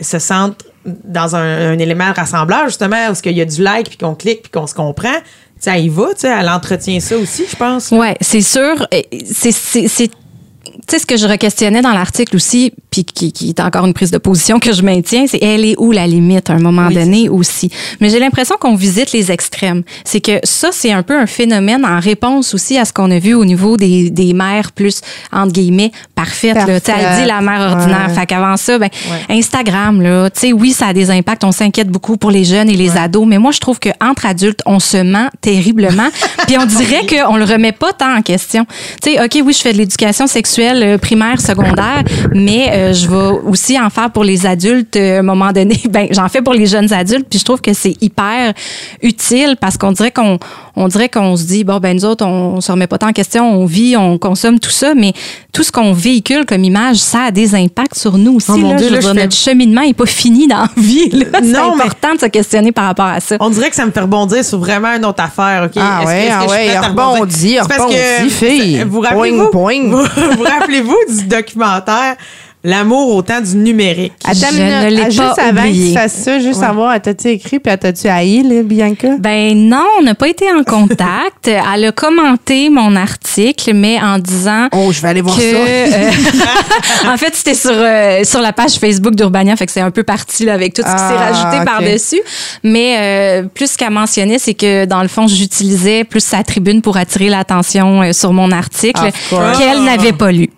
se 0.00 0.18
sentent 0.18 0.64
dans 0.84 1.36
un, 1.36 1.78
élément 1.78 2.10
de 2.10 2.14
rassemblage, 2.14 2.70
justement, 2.70 3.08
où 3.10 3.14
il 3.24 3.36
y 3.36 3.40
a 3.40 3.44
du 3.44 3.62
like, 3.62 3.88
puis 3.88 3.98
qu'on 3.98 4.14
clique, 4.14 4.42
puis 4.42 4.50
qu'on 4.50 4.66
se 4.66 4.74
comprend. 4.74 5.14
Ça 5.58 5.78
y 5.78 5.88
va, 5.88 6.08
tu 6.08 6.22
sais, 6.22 6.28
elle 6.28 6.48
entretient 6.48 6.98
ça 6.98 7.16
aussi, 7.16 7.44
je 7.48 7.54
pense. 7.54 7.90
Oui, 7.92 8.08
c'est 8.20 8.40
sûr. 8.40 8.86
C'est 9.24 10.10
sais, 10.88 10.98
ce 10.98 11.06
que 11.06 11.16
je 11.16 11.26
requestionnais 11.26 11.82
dans 11.82 11.92
l'article 11.92 12.36
aussi, 12.36 12.72
puis 12.90 13.04
qui, 13.04 13.32
qui, 13.32 13.48
est 13.50 13.60
encore 13.60 13.86
une 13.86 13.94
prise 13.94 14.10
de 14.10 14.18
position 14.18 14.58
que 14.58 14.72
je 14.72 14.82
maintiens, 14.82 15.26
c'est 15.26 15.42
elle 15.42 15.64
est 15.64 15.74
où 15.78 15.92
la 15.92 16.06
limite 16.06 16.50
à 16.50 16.54
un 16.54 16.58
moment 16.58 16.90
donné 16.90 17.28
aussi. 17.28 17.70
Mais 18.00 18.10
j'ai 18.10 18.18
l'impression 18.18 18.56
qu'on 18.60 18.74
visite 18.74 19.12
les 19.12 19.30
extrêmes. 19.30 19.82
C'est 20.04 20.20
que 20.20 20.38
ça, 20.44 20.70
c'est 20.72 20.92
un 20.92 21.02
peu 21.02 21.18
un 21.18 21.26
phénomène 21.26 21.84
en 21.84 22.00
réponse 22.00 22.54
aussi 22.54 22.78
à 22.78 22.84
ce 22.84 22.92
qu'on 22.92 23.10
a 23.10 23.18
vu 23.18 23.34
au 23.34 23.44
niveau 23.44 23.76
des, 23.76 24.10
des 24.10 24.32
mères 24.32 24.72
plus, 24.72 25.00
entre 25.32 25.52
guillemets, 25.52 25.92
parfaites. 26.14 26.54
Là. 26.54 26.78
Elle 26.86 27.22
dit 27.22 27.26
la 27.26 27.40
mère 27.40 27.72
ordinaire. 27.72 28.10
Fait 28.14 28.26
qu'avant 28.26 28.56
ça, 28.56 28.78
ben, 28.78 28.90
Instagram, 29.28 30.00
là, 30.00 30.30
tu 30.30 30.40
sais, 30.40 30.52
oui, 30.52 30.72
ça 30.72 30.88
a 30.88 30.92
des 30.92 31.10
impacts. 31.10 31.44
On 31.44 31.52
s'inquiète 31.52 31.88
beaucoup 31.88 32.16
pour 32.16 32.30
les 32.30 32.44
jeunes 32.44 32.68
et 32.68 32.76
les 32.76 32.96
ados, 32.96 33.26
mais 33.26 33.38
moi, 33.38 33.52
je 33.52 33.60
trouve 33.60 33.78
qu'entre 33.78 34.26
adultes, 34.26 34.60
on 34.66 34.80
se 34.80 34.98
ment 34.98 35.28
terriblement. 35.40 36.08
puis 36.46 36.56
on 36.58 36.66
dirait 36.66 37.06
qu'on 37.06 37.36
le 37.36 37.44
remet 37.44 37.72
pas 37.72 37.92
tant 37.92 38.16
en 38.16 38.22
question. 38.22 38.66
Tu 39.02 39.12
sais, 39.12 39.24
OK, 39.24 39.42
oui, 39.44 39.52
je 39.52 39.60
fais 39.60 39.72
de 39.72 39.78
l'éducation 39.78 40.26
sexuelle 40.26 40.61
euh, 40.62 40.98
primaire, 40.98 41.40
secondaire, 41.40 42.02
mais 42.34 42.70
euh, 42.70 42.92
je 42.92 43.08
vais 43.08 43.40
aussi 43.48 43.78
en 43.80 43.90
faire 43.90 44.10
pour 44.10 44.24
les 44.24 44.46
adultes 44.46 44.96
euh, 44.96 45.16
à 45.16 45.18
un 45.20 45.22
moment 45.22 45.52
donné. 45.52 45.80
Ben, 45.92 46.08
j'en 46.10 46.28
fais 46.28 46.40
pour 46.40 46.54
les 46.54 46.66
jeunes 46.66 46.90
adultes, 46.92 47.26
puis 47.28 47.38
je 47.38 47.44
trouve 47.44 47.60
que 47.60 47.74
c'est 47.74 48.00
hyper 48.00 48.54
utile 49.02 49.56
parce 49.60 49.76
qu'on 49.76 49.92
dirait 49.92 50.10
qu'on 50.10 50.38
on 50.76 50.88
dirait 50.88 51.08
qu'on 51.08 51.36
se 51.36 51.44
dit 51.44 51.64
bon 51.64 51.78
ben 51.78 51.94
nous 51.96 52.04
autres 52.04 52.24
on, 52.24 52.60
se 52.60 52.72
remet 52.72 52.86
pas 52.86 52.98
tant 52.98 53.08
en 53.08 53.12
question, 53.12 53.60
on 53.60 53.66
vit, 53.66 53.96
on 53.96 54.18
consomme 54.18 54.58
tout 54.58 54.70
ça, 54.70 54.94
mais 54.94 55.12
tout 55.52 55.62
ce 55.62 55.72
qu'on 55.72 55.92
véhicule 55.92 56.46
comme 56.46 56.64
image, 56.64 56.96
ça 56.96 57.24
a 57.24 57.30
des 57.30 57.54
impacts 57.54 57.96
sur 57.96 58.16
nous 58.18 58.36
aussi. 58.36 58.50
Oh 58.52 58.56
là, 58.56 59.14
notre 59.14 59.34
cheminement 59.34 59.82
est 59.82 59.94
pas 59.94 60.06
fini 60.06 60.46
dans 60.46 60.58
la 60.58 60.68
vie. 60.76 61.10
C'est 61.42 61.56
important 61.56 62.14
de 62.14 62.20
se 62.20 62.26
questionner 62.26 62.72
par 62.72 62.84
rapport 62.86 63.06
à 63.06 63.20
ça. 63.20 63.36
On 63.40 63.50
dirait 63.50 63.70
que 63.70 63.76
ça 63.76 63.86
me 63.86 63.90
fait 63.90 64.00
rebondir 64.00 64.44
sur 64.44 64.58
vraiment 64.58 64.94
une 64.94 65.04
autre 65.04 65.22
affaire. 65.22 65.64
Ok, 65.64 65.72
Ah 65.76 66.04
ouais, 66.06 66.28
ah 66.30 66.46
ouais, 66.46 66.78
rebondir, 66.78 67.64
rebondir, 67.64 68.30
fille. 68.30 68.84
Vous 68.84 69.00
rappelez-vous, 69.00 69.50
vous 69.90 70.42
rappelez-vous 70.42 70.98
du 71.08 71.24
documentaire 71.24 72.16
L'amour 72.64 73.16
au 73.16 73.22
temps 73.22 73.40
du 73.40 73.56
numérique. 73.56 74.12
Attends, 74.24 74.46
je 74.52 74.62
ne 74.62 74.90
l'ai 74.90 75.10
juste 75.10 75.38
avant 75.38 75.62
que 75.62 75.88
tu 75.88 75.92
fasses 75.92 76.14
ça, 76.14 76.38
juste 76.38 76.60
savoir, 76.60 77.00
t'as-tu 77.02 77.28
écrit 77.28 77.58
puis 77.58 77.76
t'as-tu 77.76 78.06
haï, 78.06 78.44
là, 78.44 78.62
Bianca? 78.62 79.16
Ben 79.18 79.56
non, 79.68 79.84
on 79.98 80.02
n'a 80.04 80.14
pas 80.14 80.28
été 80.28 80.46
en 80.52 80.62
contact. 80.62 81.48
Elle 81.74 81.86
a 81.86 81.92
commenté 81.92 82.70
mon 82.70 82.94
article, 82.94 83.74
mais 83.74 84.00
en 84.00 84.20
disant. 84.20 84.68
Oh, 84.72 84.92
je 84.92 85.02
vais 85.02 85.08
aller 85.08 85.22
voir 85.22 85.36
ça. 85.36 85.42
Euh, 85.42 86.10
en 87.12 87.16
fait, 87.16 87.34
c'était 87.34 87.54
sur, 87.54 87.72
euh, 87.74 88.22
sur 88.22 88.40
la 88.40 88.52
page 88.52 88.74
Facebook 88.74 89.16
d'Urbania, 89.16 89.56
fait 89.56 89.66
que 89.66 89.72
c'est 89.72 89.80
un 89.80 89.90
peu 89.90 90.04
parti 90.04 90.44
là, 90.44 90.54
avec 90.54 90.72
tout 90.72 90.82
ce 90.82 90.86
qui 90.86 90.98
s'est 90.98 91.14
ah, 91.18 91.32
rajouté 91.32 91.64
par-dessus. 91.64 92.20
Mais 92.62 92.96
euh, 92.98 93.42
plus 93.52 93.76
qu'à 93.76 93.90
mentionner, 93.90 94.38
c'est 94.38 94.54
que 94.54 94.84
dans 94.84 95.02
le 95.02 95.08
fond, 95.08 95.26
j'utilisais 95.26 96.04
plus 96.04 96.22
sa 96.22 96.44
tribune 96.44 96.80
pour 96.80 96.96
attirer 96.96 97.28
l'attention 97.28 98.12
sur 98.12 98.32
mon 98.32 98.52
article 98.52 99.10
qu'elle 99.58 99.82
n'avait 99.82 100.12
pas 100.12 100.30
lu. 100.30 100.48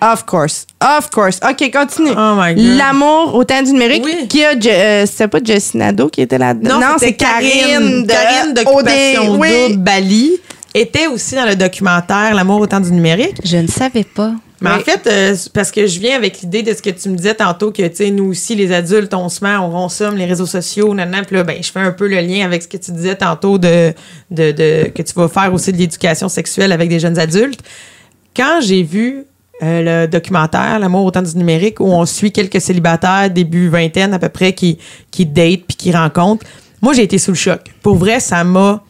Of 0.00 0.26
course. 0.26 0.66
Of 0.80 1.10
course. 1.10 1.40
OK, 1.42 1.70
continue. 1.72 2.10
Oh 2.16 2.34
my 2.36 2.54
God. 2.54 2.76
L'amour 2.76 3.34
au 3.34 3.44
temps 3.44 3.62
du 3.62 3.72
numérique. 3.72 4.02
Oui. 4.04 4.28
Qui 4.28 4.44
a, 4.44 4.52
euh, 4.52 5.06
c'était 5.06 5.28
pas 5.28 5.38
Jessie 5.42 5.76
Nadeau 5.76 6.08
qui 6.08 6.20
était 6.22 6.38
là-dedans? 6.38 6.78
Non, 6.78 6.96
c'est 6.98 7.14
Karine, 7.14 8.02
de, 8.02 8.08
Karine 8.08 8.54
d'Occupation 8.54 9.38
oui. 9.38 9.76
Bali 9.76 10.32
était 10.74 11.06
aussi 11.06 11.34
dans 11.34 11.46
le 11.46 11.56
documentaire 11.56 12.34
L'amour 12.34 12.60
au 12.60 12.66
temps 12.66 12.80
du 12.80 12.92
numérique. 12.92 13.36
Je 13.44 13.56
ne 13.56 13.66
savais 13.66 14.04
pas. 14.04 14.32
Mais 14.60 14.70
en 14.70 14.78
fait, 14.78 15.06
euh, 15.06 15.36
parce 15.52 15.70
que 15.70 15.86
je 15.86 16.00
viens 16.00 16.16
avec 16.16 16.40
l'idée 16.40 16.62
de 16.62 16.72
ce 16.72 16.80
que 16.80 16.88
tu 16.88 17.10
me 17.10 17.16
disais 17.16 17.34
tantôt, 17.34 17.72
que, 17.72 17.86
tu 17.88 17.96
sais, 17.96 18.10
nous 18.10 18.30
aussi, 18.30 18.54
les 18.54 18.72
adultes, 18.72 19.12
on 19.12 19.28
se 19.28 19.44
met, 19.44 19.54
on 19.56 19.70
consomme 19.70 20.16
les 20.16 20.24
réseaux 20.24 20.46
sociaux, 20.46 20.94
nanana, 20.94 21.24
puis 21.24 21.36
là, 21.36 21.44
ben, 21.44 21.62
je 21.62 21.70
fais 21.70 21.80
un 21.80 21.92
peu 21.92 22.08
le 22.08 22.20
lien 22.20 22.44
avec 22.44 22.62
ce 22.62 22.68
que 22.68 22.78
tu 22.78 22.90
disais 22.92 23.16
tantôt 23.16 23.58
de, 23.58 23.92
de, 24.30 24.52
de 24.52 24.88
que 24.88 25.02
tu 25.02 25.12
vas 25.14 25.28
faire 25.28 25.52
aussi 25.52 25.72
de 25.72 25.76
l'éducation 25.76 26.30
sexuelle 26.30 26.72
avec 26.72 26.88
des 26.88 26.98
jeunes 26.98 27.18
adultes. 27.18 27.60
Quand 28.34 28.60
j'ai 28.62 28.82
vu 28.82 29.24
euh, 29.62 30.04
le 30.04 30.08
documentaire 30.08 30.78
L'amour 30.78 31.04
au 31.06 31.10
temps 31.10 31.22
du 31.22 31.36
numérique 31.36 31.80
où 31.80 31.86
on 31.86 32.04
suit 32.04 32.32
quelques 32.32 32.60
célibataires 32.60 33.30
début 33.30 33.68
vingtaine 33.68 34.12
à 34.12 34.18
peu 34.18 34.28
près 34.28 34.52
qui 34.52 34.78
qui 35.10 35.24
datent 35.24 35.64
puis 35.66 35.76
qui 35.76 35.92
rencontrent. 35.92 36.44
Moi, 36.82 36.92
j'ai 36.92 37.02
été 37.02 37.18
sous 37.18 37.30
le 37.30 37.36
choc. 37.36 37.60
Pour 37.82 37.96
vrai, 37.96 38.20
ça 38.20 38.44
m'a 38.44 38.82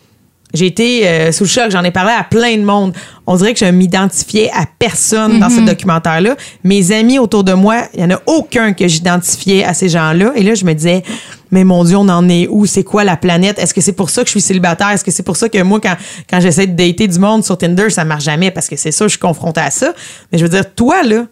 j'ai 0.57 0.67
été 0.67 1.07
euh, 1.07 1.33
sous 1.33 1.45
le 1.45 1.49
choc, 1.49 1.71
j'en 1.71 1.85
ai 1.85 1.91
parlé 1.91 2.13
à 2.13 2.25
plein 2.25 2.57
de 2.57 2.63
monde. 2.63 2.93
On 3.27 3.37
dirait 3.37 3.55
que 3.55 3.61
je 3.61 3.71
m'identifiais 3.71 4.51
à 4.53 4.65
personne 4.79 5.39
dans 5.39 5.49
ce 5.49 5.61
mhm. 5.61 5.67
documentaire-là. 5.67 6.37
Mes 6.65 6.93
amis 6.93 7.19
autour 7.19 7.45
de 7.45 7.53
moi, 7.53 7.83
il 7.95 8.05
n'y 8.05 8.13
en 8.13 8.17
a 8.17 8.23
aucun 8.27 8.73
que 8.73 8.87
j'identifiais 8.89 9.65
à 9.65 9.75
ces 9.75 9.89
gens-là. 9.89 10.33
Et 10.37 10.43
là, 10.43 10.55
je 10.55 10.65
me 10.65 10.73
disais, 10.73 11.03
mais 11.51 11.65
mon 11.65 11.85
Dieu, 11.85 11.97
on 11.97 12.09
en 12.09 12.29
est 12.29 12.49
où? 12.49 12.67
C'est 12.67 12.85
quoi 12.85 13.05
la 13.05 13.17
planète? 13.17 13.59
Est-ce 13.59 13.75
que 13.75 13.81
c'est 13.81 13.93
pour 13.93 14.11
ça 14.11 14.23
que 14.23 14.29
je 14.29 14.33
suis 14.33 14.41
célibataire? 14.41 14.91
Est-ce 14.91 15.05
que 15.05 15.11
c'est 15.11 15.23
pour 15.23 15.37
ça 15.37 15.49
que 15.49 15.63
moi, 15.63 15.81
quand, 15.81 15.97
quand 16.29 16.41
j'essaie 16.41 16.67
de 16.67 16.75
dater 16.75 17.09
du 17.09 17.19
monde 17.19 17.45
sur 17.45 17.57
Tinder, 17.59 17.91
ça 17.91 18.05
marche 18.05 18.25
jamais? 18.25 18.51
Parce 18.51 18.69
que 18.69 18.77
c'est 18.77 18.93
ça, 18.93 19.05
je 19.07 19.11
suis 19.11 19.19
confrontée 19.19 19.61
à 19.61 19.71
ça. 19.71 19.93
Mais 20.33 20.39
je 20.39 20.45
veux 20.45 20.51
dire, 20.51 20.75
toi, 20.75 21.03
là, 21.03 21.27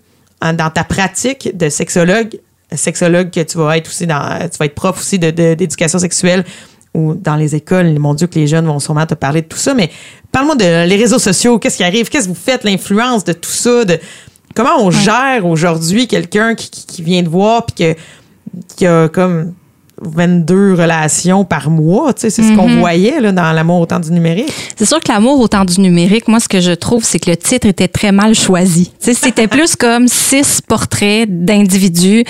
dans 0.52 0.70
ta 0.70 0.84
pratique 0.84 1.56
de 1.56 1.68
sexologue, 1.68 2.38
sexologue 2.76 3.30
que 3.30 3.40
tu 3.40 3.58
vas 3.58 3.76
être 3.76 3.88
aussi 3.88 4.06
dans, 4.06 4.38
tu 4.50 4.58
vas 4.58 4.66
être 4.66 4.74
prof 4.74 4.98
aussi 4.98 5.18
d'éducation 5.18 5.98
sexuelle, 5.98 6.44
ou 6.94 7.14
dans 7.14 7.36
les 7.36 7.54
écoles, 7.54 7.98
mon 7.98 8.14
Dieu, 8.14 8.26
que 8.26 8.38
les 8.38 8.46
jeunes 8.46 8.66
vont 8.66 8.78
sûrement 8.78 9.06
te 9.06 9.14
parler 9.14 9.42
de 9.42 9.46
tout 9.46 9.58
ça, 9.58 9.74
mais 9.74 9.90
parle-moi 10.32 10.54
de 10.54 10.86
les 10.86 10.96
réseaux 10.96 11.18
sociaux, 11.18 11.58
qu'est-ce 11.58 11.76
qui 11.76 11.84
arrive, 11.84 12.08
qu'est-ce 12.08 12.24
que 12.24 12.32
vous 12.32 12.38
faites, 12.40 12.64
l'influence 12.64 13.24
de 13.24 13.32
tout 13.32 13.50
ça, 13.50 13.84
de 13.84 13.98
comment 14.54 14.80
on 14.80 14.90
gère 14.90 15.44
aujourd'hui 15.44 16.06
quelqu'un 16.06 16.54
qui, 16.54 16.70
qui, 16.70 17.02
vient 17.02 17.22
de 17.22 17.28
voir 17.28 17.66
puis 17.66 17.74
que, 17.74 18.00
qui 18.76 18.86
a 18.86 19.08
comme 19.08 19.52
22 20.02 20.74
relations 20.74 21.44
par 21.44 21.70
mois. 21.70 22.12
Tu 22.12 22.22
sais, 22.22 22.30
c'est 22.30 22.42
ce 22.42 22.52
qu'on 22.56 22.68
mhm. 22.68 22.80
voyait 22.80 23.20
là, 23.20 23.32
dans 23.32 23.52
L'amour 23.52 23.80
au 23.80 23.86
temps 23.86 24.00
du 24.00 24.10
numérique. 24.10 24.52
C'est 24.76 24.86
sûr 24.86 25.00
que 25.00 25.10
L'amour 25.10 25.40
au 25.40 25.48
temps 25.48 25.64
du 25.64 25.80
numérique, 25.80 26.28
moi, 26.28 26.40
ce 26.40 26.48
que 26.48 26.60
je 26.60 26.72
trouve, 26.72 27.04
c'est 27.04 27.18
que 27.18 27.30
le 27.30 27.36
titre 27.36 27.66
était 27.66 27.88
très 27.88 28.12
mal 28.12 28.34
choisi. 28.34 28.92
Tu 29.00 29.12
sais, 29.12 29.14
c'était 29.14 29.48
plus 29.48 29.76
comme 29.76 30.08
six 30.08 30.60
portraits 30.60 31.28
d'individus 31.28 32.24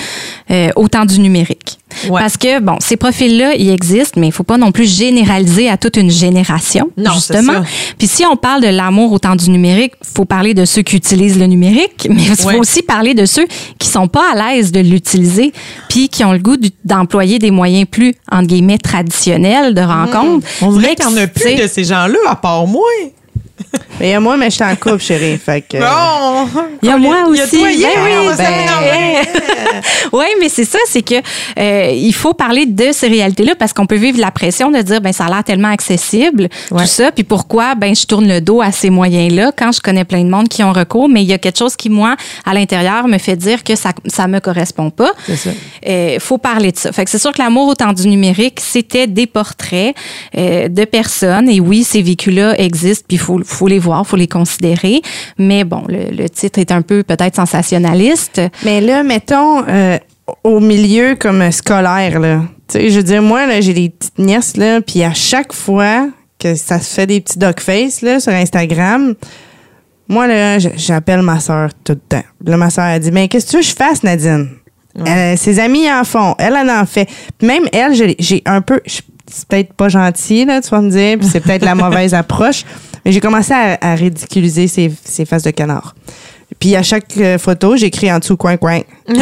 euh, 0.50 0.68
au 0.76 0.88
temps 0.88 1.04
du 1.04 1.20
numérique. 1.20 1.78
Parce 2.08 2.36
que, 2.36 2.60
bon, 2.60 2.76
ces 2.80 2.96
profils-là, 2.96 3.54
ils 3.54 3.70
existent, 3.70 4.20
mais 4.20 4.28
il 4.28 4.32
faut 4.32 4.42
pas 4.44 4.56
non 4.56 4.72
plus 4.72 4.90
généraliser 4.90 5.68
à 5.68 5.76
toute 5.76 5.96
une 5.96 6.10
génération, 6.10 6.90
non, 6.96 7.12
justement. 7.12 7.62
Puis 7.98 8.08
si 8.08 8.24
on 8.26 8.36
parle 8.36 8.62
de 8.62 8.68
l'amour 8.68 9.12
au 9.12 9.18
temps 9.18 9.36
du 9.36 9.50
numérique, 9.50 9.92
faut 10.02 10.24
parler 10.24 10.54
de 10.54 10.64
ceux 10.64 10.82
qui 10.82 10.96
utilisent 10.96 11.38
le 11.38 11.46
numérique, 11.46 12.06
mais 12.10 12.22
il 12.22 12.36
faut 12.36 12.58
aussi 12.58 12.82
parler 12.82 13.14
de 13.14 13.26
ceux 13.26 13.46
qui 13.78 13.88
sont 13.88 14.08
pas 14.08 14.32
à 14.32 14.54
l'aise 14.54 14.72
de 14.72 14.80
l'utiliser, 14.80 15.52
puis 15.88 16.08
qui 16.08 16.24
ont 16.24 16.32
le 16.32 16.38
goût 16.38 16.56
d'employer 16.84 17.38
des 17.38 17.50
moyens 17.50 17.86
plus, 17.90 18.14
entre 18.30 18.46
guillemets, 18.46 18.78
traditionnels 18.78 19.74
de 19.74 19.80
mmh. 19.80 19.84
rencontre. 19.84 20.46
On 20.62 20.72
dirait 20.72 20.94
qu'il 20.94 21.06
n'y 21.08 21.14
en 21.14 21.22
a 21.22 21.26
plus 21.26 21.54
de 21.54 21.66
ces 21.66 21.84
gens-là, 21.84 22.18
à 22.28 22.36
part 22.36 22.66
moi. 22.66 22.82
Mais 24.00 24.08
il 24.08 24.10
y 24.10 24.14
a 24.14 24.20
moi, 24.20 24.36
mais 24.36 24.46
je 24.46 24.56
suis 24.56 24.64
en 24.64 24.74
couple, 24.74 24.98
chérie. 24.98 25.38
Fait 25.38 25.60
que... 25.60 25.78
Bon! 25.78 26.48
Il 26.82 26.88
y 26.88 26.92
a 26.92 26.98
moi 26.98 27.24
aussi. 27.28 27.62
Il 27.62 27.80
y 27.80 27.84
a 27.84 27.90
toi, 27.90 28.02
ben 28.04 28.28
oui, 28.28 28.36
ben, 28.36 29.80
oui, 30.12 30.24
mais 30.40 30.48
c'est 30.48 30.64
ça, 30.64 30.78
c'est 30.86 31.02
que 31.02 31.14
euh, 31.58 31.90
il 31.92 32.12
faut 32.12 32.34
parler 32.34 32.66
de 32.66 32.92
ces 32.92 33.08
réalités-là 33.08 33.54
parce 33.58 33.72
qu'on 33.72 33.86
peut 33.86 33.96
vivre 33.96 34.20
la 34.20 34.30
pression 34.30 34.70
de 34.70 34.80
dire 34.82 35.00
ben 35.00 35.12
ça 35.12 35.26
a 35.26 35.28
l'air 35.28 35.44
tellement 35.44 35.70
accessible, 35.70 36.48
tout 36.68 36.86
ça, 36.86 37.12
puis 37.12 37.24
pourquoi 37.24 37.74
ben 37.74 37.94
je 37.94 38.06
tourne 38.06 38.28
le 38.28 38.40
dos 38.40 38.60
à 38.60 38.72
ces 38.72 38.90
moyens-là 38.90 39.52
quand 39.56 39.72
je 39.72 39.80
connais 39.80 40.04
plein 40.04 40.22
de 40.24 40.28
monde 40.28 40.48
qui 40.48 40.62
ont 40.62 40.72
recours, 40.72 41.08
mais 41.08 41.22
il 41.22 41.28
y 41.28 41.32
a 41.32 41.38
quelque 41.38 41.58
chose 41.58 41.76
qui 41.76 41.90
moi 41.90 42.16
à 42.44 42.54
l'intérieur 42.54 43.08
me 43.08 43.18
fait 43.18 43.36
dire 43.36 43.64
que 43.64 43.76
ça 43.76 43.90
ça 44.06 44.26
me 44.26 44.40
correspond 44.40 44.90
pas. 44.90 45.12
C'est 45.26 45.36
ça. 45.36 45.50
Euh, 45.86 46.18
faut 46.20 46.38
parler 46.38 46.72
de 46.72 46.78
ça. 46.78 46.92
Fait 46.92 47.04
que 47.04 47.10
c'est 47.10 47.18
sûr 47.18 47.32
que 47.32 47.38
l'amour 47.38 47.68
au 47.68 47.74
temps 47.74 47.92
du 47.92 48.08
numérique, 48.08 48.60
c'était 48.60 49.06
des 49.06 49.26
portraits 49.26 49.94
euh, 50.36 50.68
de 50.68 50.84
personnes 50.84 51.48
et 51.48 51.60
oui, 51.60 51.84
ces 51.84 52.02
véhicules-là 52.02 52.60
existent, 52.60 53.04
puis 53.08 53.16
il 53.16 53.20
faut 53.20 53.40
faut 53.44 53.68
les 53.68 53.78
voir, 53.84 54.06
faut 54.06 54.16
les 54.16 54.28
considérer. 54.28 55.02
Mais 55.38 55.64
bon, 55.64 55.84
le, 55.88 56.28
titre 56.28 56.58
est 56.58 56.72
un 56.72 56.82
peu 56.82 57.02
peut-être 57.02 57.36
sensationnaliste. 57.36 58.40
Mais 58.64 58.80
là, 58.80 59.02
mettons, 59.02 59.64
euh, 59.68 59.98
au 60.42 60.60
milieu 60.60 61.16
comme 61.16 61.50
scolaire, 61.52 62.18
là. 62.20 62.42
Tu 62.68 62.78
sais, 62.78 62.90
je 62.90 62.96
veux 62.96 63.02
dire, 63.02 63.22
moi, 63.22 63.46
là, 63.46 63.60
j'ai 63.60 63.74
des 63.74 63.90
petites 63.90 64.18
nièces, 64.18 64.56
là, 64.56 64.80
puis 64.80 65.02
à 65.02 65.12
chaque 65.12 65.52
fois 65.52 66.08
que 66.38 66.54
ça 66.54 66.80
se 66.80 66.94
fait 66.94 67.06
des 67.06 67.20
petits 67.20 67.38
dogface, 67.38 68.00
là, 68.02 68.20
sur 68.20 68.32
Instagram, 68.32 69.14
moi, 70.08 70.26
là, 70.26 70.58
j'appelle 70.58 71.22
ma 71.22 71.40
soeur 71.40 71.70
tout 71.82 71.94
le 71.94 71.98
temps. 71.98 72.24
Là, 72.44 72.56
ma 72.56 72.70
soeur, 72.70 72.84
a 72.84 72.98
dit, 72.98 73.10
mais 73.10 73.28
qu'est-ce 73.28 73.46
que 73.46 73.50
tu 73.50 73.56
veux 73.56 73.62
que 73.62 73.68
je 73.68 73.74
fasse, 73.74 74.02
Nadine? 74.02 74.48
ses 75.36 75.58
amis 75.58 75.90
en 75.90 76.04
font. 76.04 76.36
Elle, 76.38 76.54
en 76.54 76.80
en 76.80 76.86
fait. 76.86 77.08
même 77.42 77.64
elle, 77.72 78.14
j'ai 78.18 78.42
un 78.46 78.60
peu... 78.60 78.80
C'est 78.86 79.48
peut-être 79.48 79.72
pas 79.72 79.88
gentil, 79.88 80.44
là, 80.44 80.60
tu 80.60 80.68
vas 80.68 80.80
me 80.80 80.90
dire, 80.90 81.18
puis 81.18 81.26
c'est 81.26 81.40
peut-être 81.40 81.64
la 81.64 81.74
mauvaise 81.74 82.12
approche, 82.12 82.64
mais 83.04 83.12
j'ai 83.12 83.20
commencé 83.20 83.52
à, 83.52 83.94
ridiculiser 83.94 84.66
ses, 84.66 84.92
ses 85.04 85.24
faces 85.24 85.42
de 85.42 85.50
canard. 85.50 85.94
Puis 86.58 86.76
à 86.76 86.82
chaque 86.82 87.16
euh, 87.18 87.38
photo, 87.38 87.76
j'écris 87.76 88.12
en 88.12 88.18
dessous 88.18 88.36
coin 88.36 88.56
coin. 88.56 88.80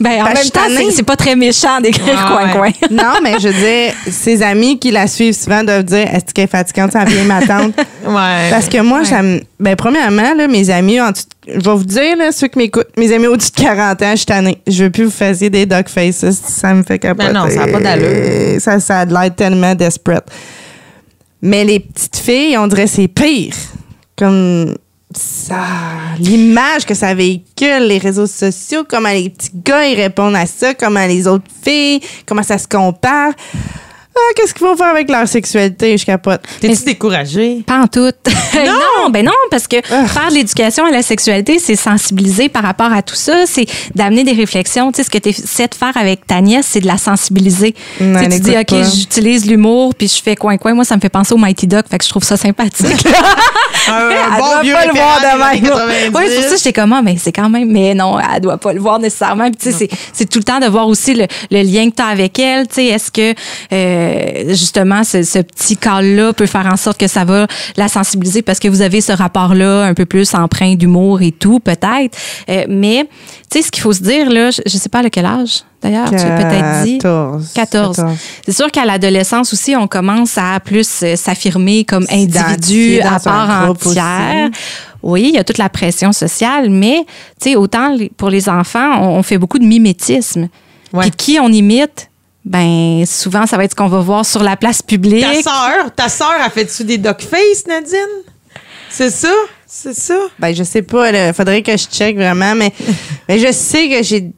Ben, 0.00 0.22
en 0.22 0.24
même 0.24 0.50
temps, 0.52 0.60
c'est 0.90 1.02
pas 1.02 1.16
très 1.16 1.36
méchant 1.36 1.80
d'écrire 1.80 2.26
coin 2.26 2.48
coin. 2.48 2.70
non, 2.90 3.20
mais 3.22 3.38
je 3.40 3.48
veux 3.48 3.54
dire, 3.54 3.92
ses 4.10 4.42
amis 4.42 4.78
qui 4.78 4.90
la 4.90 5.06
suivent 5.06 5.34
souvent 5.34 5.62
doivent 5.62 5.84
dire 5.84 6.06
Est-ce 6.12 6.32
qu'elle 6.32 6.44
est 6.44 6.48
fatigante, 6.48 6.92
ça 6.92 7.04
vient 7.04 7.24
m'attendre? 7.24 7.72
ouais. 8.06 8.50
Parce 8.50 8.68
que 8.68 8.80
moi, 8.80 9.04
ça 9.04 9.22
me. 9.22 9.40
Ben, 9.58 9.76
premièrement, 9.76 10.34
là, 10.34 10.48
mes 10.48 10.70
amis, 10.70 11.00
en 11.00 11.10
je 11.46 11.60
vais 11.60 11.76
vous 11.76 11.84
dire, 11.84 12.16
là, 12.16 12.32
ceux 12.32 12.48
qui 12.48 12.58
m'écoutent, 12.58 12.88
mes 12.96 13.12
amis 13.12 13.26
au-dessus 13.26 13.52
de 13.52 13.62
40 13.62 14.02
ans, 14.02 14.10
je 14.12 14.16
suis 14.16 14.26
tannée. 14.26 14.58
Je 14.66 14.84
veux 14.84 14.90
plus 14.90 15.04
vous 15.04 15.10
faire 15.10 15.34
des 15.36 15.66
dog 15.66 15.88
faces. 15.88 16.24
Ça 16.30 16.74
me 16.74 16.82
fait 16.82 16.98
capoter. 16.98 17.32
Ben 17.32 17.32
non, 17.32 17.48
ça 17.48 17.66
n'a 17.66 17.72
pas 17.72 17.80
d'allure. 17.80 18.60
Ça, 18.60 18.80
ça 18.80 19.00
a 19.00 19.04
l'air 19.04 19.34
tellement 19.34 19.74
desperate. 19.74 20.26
Mais 21.46 21.64
les 21.64 21.78
petites 21.78 22.16
filles, 22.16 22.58
on 22.58 22.66
dirait 22.66 22.88
c'est 22.88 23.06
pire. 23.06 23.54
Comme 24.16 24.74
ça, 25.14 25.62
l'image 26.18 26.84
que 26.84 26.92
ça 26.92 27.14
véhicule, 27.14 27.86
les 27.86 27.98
réseaux 27.98 28.26
sociaux, 28.26 28.82
comment 28.88 29.10
les 29.10 29.30
petits 29.30 29.52
gars 29.54 29.86
ils 29.86 29.94
répondent 29.94 30.34
à 30.34 30.46
ça, 30.46 30.74
comment 30.74 31.06
les 31.06 31.28
autres 31.28 31.44
filles, 31.62 32.00
comment 32.26 32.42
ça 32.42 32.58
se 32.58 32.66
compare. 32.66 33.32
Ah, 34.16 34.32
qu'est-ce 34.34 34.54
qu'ils 34.54 34.66
vont 34.66 34.76
faire 34.76 34.88
avec 34.88 35.10
leur 35.10 35.28
sexualité? 35.28 35.96
Je 35.98 36.06
capote. 36.06 36.40
T'es-tu 36.60 36.84
découragée? 36.84 37.62
Pas 37.66 37.80
en 37.80 37.86
tout. 37.86 38.12
non! 38.54 39.10
ben 39.10 39.24
non, 39.24 39.32
parce 39.50 39.68
que 39.68 39.76
ah. 39.90 40.06
faire 40.06 40.28
de 40.30 40.34
l'éducation 40.34 40.84
à 40.84 40.90
la 40.90 41.02
sexualité, 41.02 41.58
c'est 41.58 41.76
sensibiliser 41.76 42.48
par 42.48 42.62
rapport 42.62 42.92
à 42.92 43.02
tout 43.02 43.14
ça, 43.14 43.44
c'est 43.46 43.66
d'amener 43.94 44.24
des 44.24 44.32
réflexions. 44.32 44.90
Tu 44.90 44.96
sais, 44.96 45.02
ce 45.04 45.10
que 45.10 45.18
tu 45.18 45.28
essaies 45.28 45.68
de 45.68 45.74
faire 45.74 45.96
avec 45.96 46.26
ta 46.26 46.40
nièce, 46.40 46.66
c'est 46.70 46.80
de 46.80 46.86
la 46.86 46.96
sensibiliser. 46.96 47.74
tu, 47.98 48.04
tu 48.04 48.40
dis, 48.40 48.56
OK, 48.58 48.74
j'utilise 48.94 49.46
l'humour, 49.46 49.94
puis 49.94 50.08
je 50.08 50.22
fais 50.22 50.34
coin-coin. 50.34 50.74
Moi, 50.74 50.84
ça 50.84 50.96
me 50.96 51.00
fait 51.00 51.08
penser 51.08 51.34
au 51.34 51.38
Mighty 51.38 51.66
Duck, 51.66 51.84
fait 51.90 51.98
que 51.98 52.04
je 52.04 52.10
trouve 52.10 52.24
ça 52.24 52.36
sympathique. 52.36 53.06
un 53.88 54.38
bon 54.38 54.62
vieux 54.62 54.72
pas 54.72 54.86
le 54.86 54.92
voir 54.92 55.20
de 55.20 56.16
Oui, 56.16 56.24
c'est 56.28 56.40
pour 56.40 56.50
ça 56.50 56.56
j'étais 56.56 56.72
comme, 56.72 56.92
ah, 56.92 57.02
mais 57.02 57.16
c'est 57.18 57.32
quand 57.32 57.48
même, 57.48 57.70
mais 57.70 57.94
non, 57.94 58.18
elle 58.18 58.40
doit 58.40 58.58
pas 58.58 58.72
le 58.72 58.80
voir 58.80 58.98
nécessairement. 58.98 59.50
Puis, 59.50 59.72
tu 59.72 59.72
sais, 59.72 59.88
c'est 60.12 60.28
tout 60.28 60.38
le 60.38 60.44
temps 60.44 60.58
de 60.58 60.66
voir 60.66 60.88
aussi 60.88 61.14
le, 61.14 61.26
lien 61.50 61.90
que 61.90 61.96
tu 61.96 62.02
as 62.02 62.06
avec 62.06 62.38
elle. 62.38 62.66
Tu 62.68 62.74
sais, 62.74 62.84
est-ce 62.86 63.10
que, 63.10 63.34
euh, 63.72 64.05
justement, 64.48 65.04
ce, 65.04 65.40
petit 65.40 65.76
cas-là 65.76 66.32
peut 66.32 66.46
faire 66.46 66.66
en 66.66 66.76
sorte 66.76 66.98
que 66.98 67.06
ça 67.06 67.24
va 67.24 67.46
la 67.76 67.88
sensibiliser 67.88 68.42
parce 68.42 68.58
que 68.58 68.68
vous 68.68 68.82
avez 68.82 69.00
ce 69.00 69.12
rapport-là 69.12 69.84
un 69.84 69.94
peu 69.94 70.06
plus 70.06 70.34
empreint 70.34 70.74
d'humour 70.74 71.22
et 71.22 71.32
tout, 71.32 71.60
peut-être. 71.60 72.16
Euh, 72.48 72.64
mais, 72.68 73.08
tu 73.50 73.58
sais, 73.58 73.62
ce 73.62 73.70
qu'il 73.70 73.82
faut 73.82 73.92
se 73.92 74.02
dire, 74.02 74.30
là, 74.30 74.50
je, 74.50 74.62
ne 74.64 74.78
sais 74.78 74.88
pas 74.88 75.00
à 75.00 75.10
quel 75.10 75.26
âge, 75.26 75.62
d'ailleurs, 75.82 76.10
tu 76.10 76.16
as 76.16 76.36
peut-être 76.36 76.84
dit. 76.84 76.98
14. 76.98 77.52
14. 77.54 78.04
C'est 78.44 78.56
sûr 78.56 78.70
qu'à 78.70 78.84
l'adolescence 78.84 79.52
aussi, 79.52 79.76
on 79.76 79.86
commence 79.86 80.38
à 80.38 80.60
plus 80.60 81.02
euh, 81.02 81.16
s'affirmer 81.16 81.84
comme 81.84 82.06
individu 82.10 83.00
à 83.00 83.18
part 83.20 83.70
entière. 83.70 84.50
Oui, 85.02 85.26
il 85.28 85.34
y 85.36 85.38
a 85.38 85.44
toute 85.44 85.58
la 85.58 85.68
pression 85.68 86.12
sociale, 86.12 86.68
mais 86.68 87.04
tu 87.40 87.50
sais, 87.50 87.56
autant 87.56 87.96
pour 88.16 88.28
les 88.28 88.48
enfants, 88.48 89.00
on, 89.00 89.22
fait 89.22 89.38
beaucoup 89.38 89.60
de 89.60 89.64
mimétisme. 89.64 90.48
Puis 90.98 91.10
qui 91.12 91.38
on 91.40 91.48
imite, 91.48 92.10
ben 92.46 93.04
souvent 93.04 93.44
ça 93.44 93.56
va 93.56 93.64
être 93.64 93.72
ce 93.72 93.76
qu'on 93.76 93.88
va 93.88 93.98
voir 93.98 94.24
sur 94.24 94.42
la 94.42 94.56
place 94.56 94.80
publique. 94.80 95.20
Ta 95.20 95.42
sœur, 95.42 95.94
ta 95.94 96.08
sœur 96.08 96.36
a 96.40 96.48
fait-tu 96.48 96.84
des 96.84 96.98
face, 96.98 97.66
Nadine? 97.66 98.22
C'est 98.88 99.10
ça? 99.10 99.32
C'est 99.66 99.94
ça? 99.94 100.16
Ben 100.38 100.54
je 100.54 100.62
sais 100.62 100.82
pas, 100.82 101.10
il 101.10 101.34
faudrait 101.34 101.62
que 101.62 101.76
je 101.76 101.86
check 101.86 102.16
vraiment 102.16 102.54
mais, 102.54 102.72
mais 103.28 103.40
je 103.40 103.50
sais 103.50 103.88
que 103.88 104.02
j'ai 104.02 104.30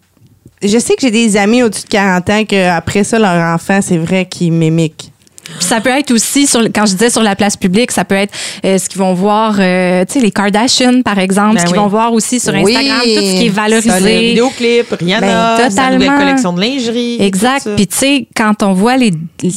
je 0.62 0.78
sais 0.78 0.94
que 0.94 1.02
j'ai 1.02 1.10
des 1.10 1.36
amis 1.36 1.62
au-dessus 1.62 1.84
de 1.84 1.88
40 1.88 2.30
ans 2.30 2.44
que 2.44 2.68
après 2.70 3.04
ça 3.04 3.18
leur 3.18 3.54
enfant, 3.54 3.80
c'est 3.82 3.98
vrai 3.98 4.24
qu'ils 4.24 4.52
mimiquent 4.52 5.12
ça 5.60 5.80
peut 5.80 5.90
être 5.90 6.10
aussi, 6.10 6.46
sur, 6.46 6.62
quand 6.74 6.86
je 6.86 6.92
disais 6.92 7.10
sur 7.10 7.22
la 7.22 7.36
place 7.36 7.56
publique, 7.56 7.90
ça 7.90 8.04
peut 8.04 8.14
être 8.14 8.32
euh, 8.64 8.78
ce 8.78 8.88
qu'ils 8.88 8.98
vont 8.98 9.14
voir, 9.14 9.56
euh, 9.58 10.04
tu 10.04 10.14
sais, 10.14 10.20
les 10.20 10.30
Kardashians, 10.30 11.02
par 11.02 11.18
exemple, 11.18 11.56
ben 11.56 11.60
ce 11.60 11.66
qu'ils 11.66 11.76
vont 11.76 11.88
voir 11.88 12.12
aussi 12.12 12.40
sur 12.40 12.54
Instagram, 12.54 13.00
tout 13.02 13.22
ce 13.22 13.38
qui 13.38 13.46
est 13.46 13.50
valorisé. 13.50 13.88
Ça, 13.88 14.00
les 14.00 14.28
vidéoclips, 14.30 14.94
Rihanna, 14.98 15.56
ben, 15.56 15.68
totalement. 15.68 16.04
nouvelle 16.04 16.18
collection 16.18 16.52
de 16.52 16.60
lingerie. 16.60 17.16
Exact. 17.20 17.68
Puis, 17.76 17.86
tu 17.86 17.96
sais, 17.96 18.26
quand 18.36 18.62
on 18.62 18.72
voit 18.72 18.96
les, 18.96 19.12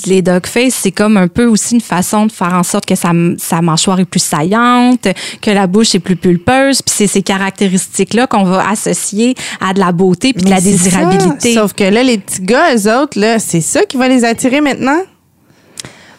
les 0.06 0.22
dogface, 0.22 0.74
c'est 0.74 0.92
comme 0.92 1.18
un 1.18 1.28
peu 1.28 1.46
aussi 1.46 1.76
une 1.76 1.82
façon 1.82 2.26
de 2.26 2.32
faire 2.32 2.54
en 2.54 2.64
sorte 2.64 2.86
que 2.86 2.96
sa, 2.96 3.12
sa 3.38 3.62
mâchoire 3.62 4.00
est 4.00 4.06
plus 4.06 4.24
saillante, 4.24 5.08
que 5.42 5.52
la 5.52 5.68
bouche 5.68 5.96
est 5.96 6.00
plus 6.00 6.16
pulpeuse. 6.16 6.82
Puis, 6.82 6.94
c'est 6.96 7.08
ces 7.08 7.22
caractéristiques-là 7.22 8.28
qu'on 8.28 8.44
va 8.44 8.70
associer 8.70 9.36
à 9.60 9.74
de 9.74 9.80
la 9.80 9.92
beauté 9.92 10.34
puis 10.34 10.44
de 10.44 10.50
la 10.50 10.62
désirabilité. 10.62 11.54
Sauf 11.54 11.74
que 11.74 11.84
là, 11.84 12.04
les 12.04 12.18
petits 12.18 12.42
gars, 12.42 12.76
eux 12.76 13.02
autres, 13.02 13.20
là, 13.20 13.40
c'est 13.40 13.62
ça 13.62 13.84
qui 13.84 13.98
va 13.98 14.08
les 14.08 14.26
attirer 14.26 14.62
maintenant? 14.62 15.00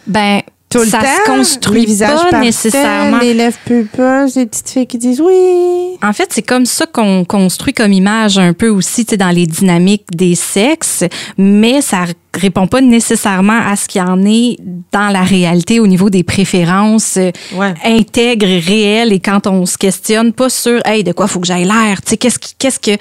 Ben, 0.07 0.43
tout 0.73 0.85
ça 0.85 1.01
se 1.01 1.31
construit 1.31 1.87
pas 1.99 2.41
nécessairement. 2.41 3.19
Les 3.19 3.35
lèvres 3.35 3.59
pulpeuses, 3.65 4.37
les 4.37 4.47
petites 4.47 4.71
filles 4.71 4.87
qui 4.87 4.99
disent 4.99 5.21
oui. 5.21 5.99
En 6.03 6.13
fait, 6.13 6.33
c'est 6.33 6.43
comme 6.43 6.67
ça 6.67 6.87
qu'on 6.87 7.25
construit 7.25 7.75
comme 7.75 7.93
image 7.93 8.39
un 8.39 8.53
peu 8.55 8.69
aussi, 8.69 9.05
tu 9.05 9.11
sais, 9.11 9.17
dans 9.17 9.31
les 9.31 9.47
dynamiques 9.47 10.07
des 10.13 10.35
sexes, 10.35 11.05
mais 11.37 11.83
ça 11.83 12.05
répond 12.35 12.66
pas 12.66 12.80
nécessairement 12.80 13.61
à 13.66 13.76
ce 13.76 13.89
qu'il 13.89 14.01
y 14.01 14.05
en 14.05 14.24
est 14.24 14.57
dans 14.91 15.09
la 15.09 15.22
réalité 15.22 15.80
au 15.80 15.87
niveau 15.87 16.09
des 16.11 16.22
préférences 16.22 17.16
euh, 17.18 17.30
intègres 17.85 18.47
et 18.47 18.59
réelles 18.59 19.12
et 19.12 19.20
quand 19.20 19.47
on 19.47 19.66
se 19.66 19.76
questionne 19.76 20.33
pas 20.33 20.49
sur 20.49 20.80
hey 20.87 21.05
de 21.05 21.12
quoi 21.12 21.26
faut 21.26 21.41
que 21.41 21.47
j'aille 21.47 21.64
l'air 21.64 22.01
tu 22.03 22.11
sais 22.11 22.16
qu'est-ce 22.16 22.39
qu'est-ce 22.59 22.80
que 22.80 22.93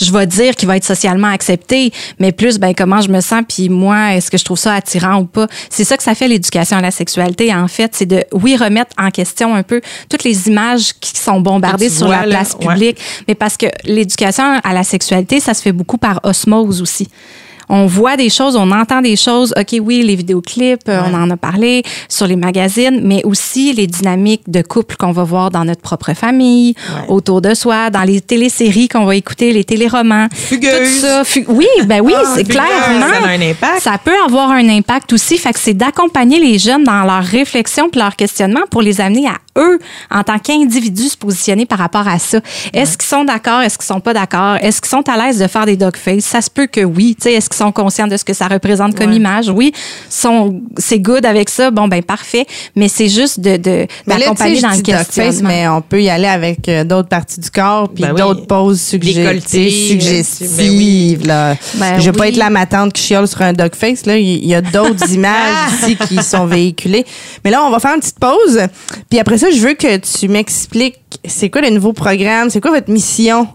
je 0.00 0.12
vais 0.12 0.26
dire 0.26 0.56
qui 0.56 0.66
va 0.66 0.76
être 0.76 0.84
socialement 0.84 1.28
accepté? 1.28 1.92
Mais 2.18 2.32
plus 2.32 2.58
ben 2.58 2.74
comment 2.74 3.00
je 3.00 3.10
me 3.10 3.20
sens? 3.20 3.42
Puis 3.48 3.68
moi 3.68 4.14
est-ce 4.14 4.30
que 4.30 4.38
je 4.38 4.44
trouve 4.44 4.58
ça 4.58 4.74
attirant 4.74 5.20
ou 5.20 5.24
pas? 5.24 5.46
C'est 5.68 5.84
ça 5.84 5.96
que 5.96 6.02
ça 6.02 6.14
fait 6.14 6.28
l'éducation 6.28 6.76
à 6.76 6.80
la 6.80 6.90
sexualité 6.90 7.54
en 7.54 7.68
fait. 7.68 7.92
C'est 7.94 8.06
de 8.06 8.24
oui 8.32 8.56
remettre 8.56 8.90
en 8.98 9.10
question 9.10 9.54
un 9.54 9.62
peu 9.62 9.80
toutes 10.08 10.24
les 10.24 10.48
images 10.48 10.92
qui 11.00 11.16
sont 11.16 11.40
bombardées 11.40 11.90
sur 11.90 12.08
la 12.08 12.24
place 12.24 12.54
publique. 12.54 12.98
Mais 13.28 13.34
parce 13.34 13.56
que 13.56 13.66
l'éducation 13.84 14.60
à 14.62 14.72
la 14.72 14.82
sexualité 14.82 15.40
ça 15.40 15.54
se 15.54 15.62
fait 15.62 15.72
beaucoup 15.72 15.98
par 15.98 16.20
osmose 16.24 16.82
aussi 16.82 17.08
on 17.70 17.86
voit 17.86 18.16
des 18.16 18.28
choses, 18.28 18.56
on 18.56 18.70
entend 18.72 19.00
des 19.00 19.16
choses. 19.16 19.54
OK, 19.56 19.76
oui, 19.80 20.02
les 20.02 20.16
vidéoclips, 20.16 20.88
euh, 20.88 21.00
on 21.06 21.14
en 21.14 21.30
a 21.30 21.36
parlé 21.36 21.82
sur 22.08 22.26
les 22.26 22.36
magazines, 22.36 23.00
mais 23.02 23.22
aussi 23.24 23.72
les 23.72 23.86
dynamiques 23.86 24.42
de 24.48 24.60
couple 24.60 24.96
qu'on 24.96 25.12
va 25.12 25.22
voir 25.24 25.50
dans 25.50 25.64
notre 25.64 25.80
propre 25.80 26.12
famille, 26.12 26.74
autour 27.08 27.40
de 27.40 27.54
soi, 27.54 27.90
dans 27.90 28.02
les 28.02 28.20
téléséries 28.20 28.88
qu'on 28.88 29.04
va 29.04 29.14
écouter, 29.14 29.52
les 29.52 29.64
téléromans. 29.64 30.26
Fugueuse. 30.32 31.00
Tout 31.00 31.06
ça. 31.06 31.22
oui, 31.48 31.66
ben 31.84 32.00
oui, 32.00 32.12
ah, 32.16 32.32
c'est 32.34 32.44
clairement. 32.44 33.06
Ça, 33.06 33.26
a 33.26 33.30
un 33.30 33.40
impact. 33.40 33.80
ça 33.80 33.98
peut 34.02 34.16
avoir 34.26 34.50
un 34.50 34.68
impact 34.68 35.12
aussi. 35.12 35.38
Fait 35.38 35.52
que 35.52 35.60
c'est 35.60 35.74
d'accompagner 35.74 36.40
les 36.40 36.58
jeunes 36.58 36.84
dans 36.84 37.04
leur 37.04 37.22
réflexion 37.22 37.88
puis 37.88 38.00
leur 38.00 38.16
questionnement 38.16 38.62
pour 38.70 38.82
les 38.82 39.00
amener 39.00 39.28
à 39.28 39.36
eux, 39.58 39.78
en 40.10 40.22
tant 40.22 40.38
qu'individus, 40.38 41.10
se 41.10 41.16
positionner 41.16 41.66
par 41.66 41.78
rapport 41.78 42.06
à 42.06 42.18
ça. 42.18 42.40
Est-ce 42.72 42.96
qu'ils 42.96 43.08
sont 43.08 43.24
d'accord? 43.24 43.60
Est-ce 43.62 43.78
qu'ils 43.78 43.86
sont 43.86 44.00
pas 44.00 44.14
d'accord? 44.14 44.56
Est-ce 44.60 44.80
qu'ils 44.80 44.90
sont 44.90 45.08
à 45.08 45.16
l'aise 45.16 45.38
de 45.38 45.46
faire 45.46 45.66
des 45.66 45.76
dog 45.76 45.96
face? 45.96 46.24
Ça 46.24 46.40
se 46.40 46.50
peut 46.50 46.66
que 46.66 46.80
oui. 46.82 47.16
Est-ce 47.24 47.48
qu'ils 47.48 47.58
sont 47.58 47.72
conscients 47.72 48.06
de 48.06 48.16
ce 48.16 48.24
que 48.24 48.32
ça 48.32 48.48
représente 48.48 48.94
comme 48.96 49.12
image? 49.12 49.48
Oui. 49.50 49.72
Sont, 50.08 50.60
c'est 50.78 51.00
good 51.00 51.26
avec 51.26 51.48
ça? 51.48 51.70
Bon, 51.70 51.88
ben 51.88 52.02
parfait. 52.02 52.46
Mais 52.76 52.88
c'est 52.88 53.08
juste 53.08 53.40
de, 53.40 53.56
de 53.56 53.86
d'accompagner 54.06 54.60
dans 54.60 54.70
le 54.70 54.82
questionnement. 54.82 55.48
mais 55.48 55.68
on 55.68 55.80
peut 55.80 56.02
y 56.02 56.10
aller 56.10 56.26
avec 56.28 56.68
euh, 56.68 56.84
d'autres 56.84 57.08
parties 57.08 57.40
du 57.40 57.50
corps 57.50 57.88
puis 57.88 58.04
ben 58.04 58.14
d'autres 58.14 58.46
poses 58.46 58.80
suggestives. 58.80 61.26
là. 61.26 61.54
Ben 61.74 61.98
Je 61.98 62.10
vais 62.10 62.16
pas 62.16 62.28
être 62.28 62.36
la 62.36 62.50
matante 62.50 62.92
qui 62.92 63.02
chiale 63.02 63.28
sur 63.28 63.42
un 63.42 63.52
dog 63.52 63.74
face. 63.74 64.06
Là. 64.06 64.16
Il 64.16 64.46
y 64.46 64.54
a 64.54 64.60
d'autres 64.60 65.10
images 65.12 65.72
ici 65.82 65.96
qui 66.08 66.22
sont 66.22 66.46
véhiculées. 66.46 67.04
Mais 67.44 67.50
là, 67.50 67.64
on 67.64 67.70
va 67.70 67.80
faire 67.80 67.94
une 67.94 68.00
petite 68.00 68.18
pause. 68.18 68.60
Puis 69.08 69.18
après 69.18 69.38
ça, 69.40 69.50
je 69.50 69.58
veux 69.58 69.72
que 69.72 69.96
tu 69.96 70.28
m'expliques 70.28 71.00
c'est 71.24 71.48
quoi 71.48 71.62
le 71.62 71.70
nouveau 71.70 71.94
programme, 71.94 72.50
c'est 72.50 72.60
quoi 72.60 72.72
votre 72.72 72.90
mission 72.90 73.48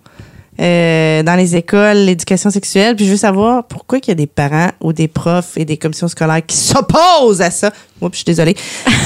euh, 0.60 1.22
dans 1.22 1.36
les 1.36 1.56
écoles, 1.56 1.98
l'éducation 1.98 2.50
sexuelle. 2.50 2.96
Puis 2.96 3.06
je 3.06 3.12
veux 3.12 3.18
savoir 3.18 3.66
pourquoi 3.66 4.00
il 4.00 4.08
y 4.08 4.12
a 4.12 4.16
des 4.16 4.26
parents 4.26 4.72
ou 4.82 4.94
des 4.94 5.08
profs 5.08 5.58
et 5.58 5.64
des 5.66 5.78
commissions 5.78 6.08
scolaires 6.08 6.44
qui 6.44 6.58
s'opposent 6.58 7.42
à 7.42 7.52
ça. 7.52 7.72
Oups, 8.02 8.14
je 8.14 8.18
suis 8.18 8.26
désolée. 8.26 8.56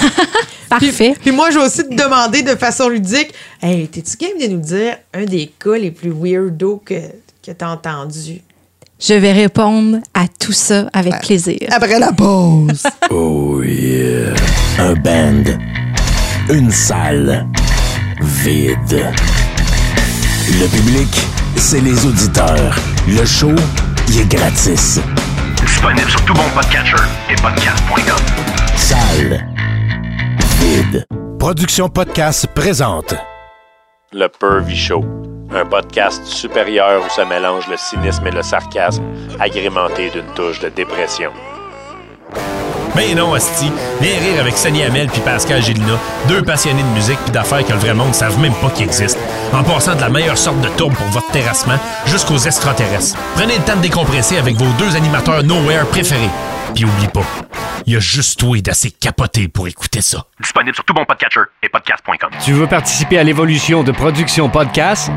Parfait. 0.69 1.15
Puis, 1.19 1.31
moi, 1.31 1.49
je 1.49 1.59
vais 1.59 1.65
aussi 1.65 1.83
te 1.83 1.93
demander 1.93 2.43
de 2.43 2.55
façon 2.55 2.87
ludique, 2.87 3.33
hey, 3.61 3.87
t'es-tu 3.87 4.15
game 4.17 4.39
de 4.39 4.53
nous 4.53 4.61
dire 4.61 4.97
un 5.13 5.25
des 5.25 5.51
cas 5.59 5.75
les 5.75 5.91
plus 5.91 6.11
weirdos 6.11 6.81
que, 6.85 6.93
que 7.45 7.51
t'as 7.51 7.71
entendu? 7.71 8.41
Je 8.99 9.15
vais 9.15 9.33
répondre 9.33 9.97
à 10.13 10.27
tout 10.27 10.53
ça 10.53 10.87
avec 10.93 11.19
plaisir. 11.21 11.57
Après 11.71 11.99
la 11.99 12.13
pause. 12.13 12.83
oh 13.09 13.63
yeah. 13.63 14.33
Un 14.77 14.93
band 14.93 15.43
une 16.49 16.71
salle 16.71 17.47
vide. 18.21 19.05
Le 20.59 20.67
public, 20.67 21.27
c'est 21.55 21.79
les 21.79 22.05
auditeurs. 22.05 22.75
Le 23.07 23.23
show, 23.23 23.53
il 24.07 24.21
est 24.21 24.35
gratis. 24.35 24.99
Disponible 25.61 26.09
sur 26.09 26.25
tout 26.25 26.33
bon 26.33 26.49
podcatcher 26.55 27.03
et 27.29 27.35
podcast.com. 27.35 28.25
Salle 28.75 29.47
vide. 30.59 31.05
Production 31.37 31.87
Podcast 31.87 32.47
présente. 32.55 33.13
Le 34.11 34.27
Pervy 34.27 34.75
Show, 34.75 35.05
un 35.53 35.65
podcast 35.65 36.25
supérieur 36.25 37.03
où 37.05 37.09
se 37.09 37.21
mélange 37.21 37.67
le 37.67 37.77
cynisme 37.77 38.25
et 38.25 38.31
le 38.31 38.41
sarcasme, 38.41 39.03
agrémenté 39.39 40.09
d'une 40.09 40.25
touche 40.33 40.59
de 40.59 40.69
dépression. 40.69 41.31
Ben 42.99 43.15
non, 43.15 43.33
Asti. 43.33 43.71
Viens 44.01 44.19
rire 44.19 44.41
avec 44.41 44.57
Sonny 44.57 44.83
Hamel 44.83 45.07
puis 45.07 45.21
Pascal 45.21 45.63
Gélina, 45.63 45.97
deux 46.27 46.41
passionnés 46.41 46.83
de 46.83 46.87
musique 46.89 47.17
puis 47.23 47.31
d'affaires 47.31 47.65
que 47.65 47.71
le 47.71 47.79
vrai 47.79 47.93
monde 47.93 48.09
ne 48.09 48.13
savent 48.13 48.37
même 48.41 48.53
pas 48.55 48.69
qu'ils 48.71 48.87
existent. 48.87 49.21
En 49.53 49.63
passant 49.63 49.95
de 49.95 50.01
la 50.01 50.09
meilleure 50.09 50.37
sorte 50.37 50.59
de 50.59 50.67
tourbe 50.67 50.93
pour 50.95 51.07
votre 51.07 51.31
terrassement 51.31 51.77
jusqu'aux 52.07 52.39
extraterrestres. 52.39 53.17
Prenez 53.35 53.55
le 53.57 53.63
temps 53.63 53.77
de 53.77 53.81
décompresser 53.81 54.37
avec 54.37 54.57
vos 54.57 54.69
deux 54.77 54.97
animateurs 54.97 55.43
Nowhere 55.43 55.85
préférés. 55.85 56.29
Puis 56.75 56.83
oublie 56.83 57.07
pas, 57.07 57.23
il 57.87 57.93
y 57.93 57.95
a 57.95 58.01
juste 58.01 58.37
toi 58.37 58.59
d'assez 58.59 58.91
capoté 58.91 59.47
pour 59.47 59.69
écouter 59.69 60.01
ça. 60.01 60.25
Disponible 60.41 60.75
sur 60.75 60.83
tout 60.83 60.93
bon 60.93 61.05
podcatcher 61.05 61.43
et 61.63 61.69
podcast.com. 61.69 62.31
Tu 62.43 62.51
veux 62.51 62.67
participer 62.67 63.17
à 63.17 63.23
l'évolution 63.23 63.81
de 63.81 63.93
Production 63.93 64.49
Podcast? 64.49 65.09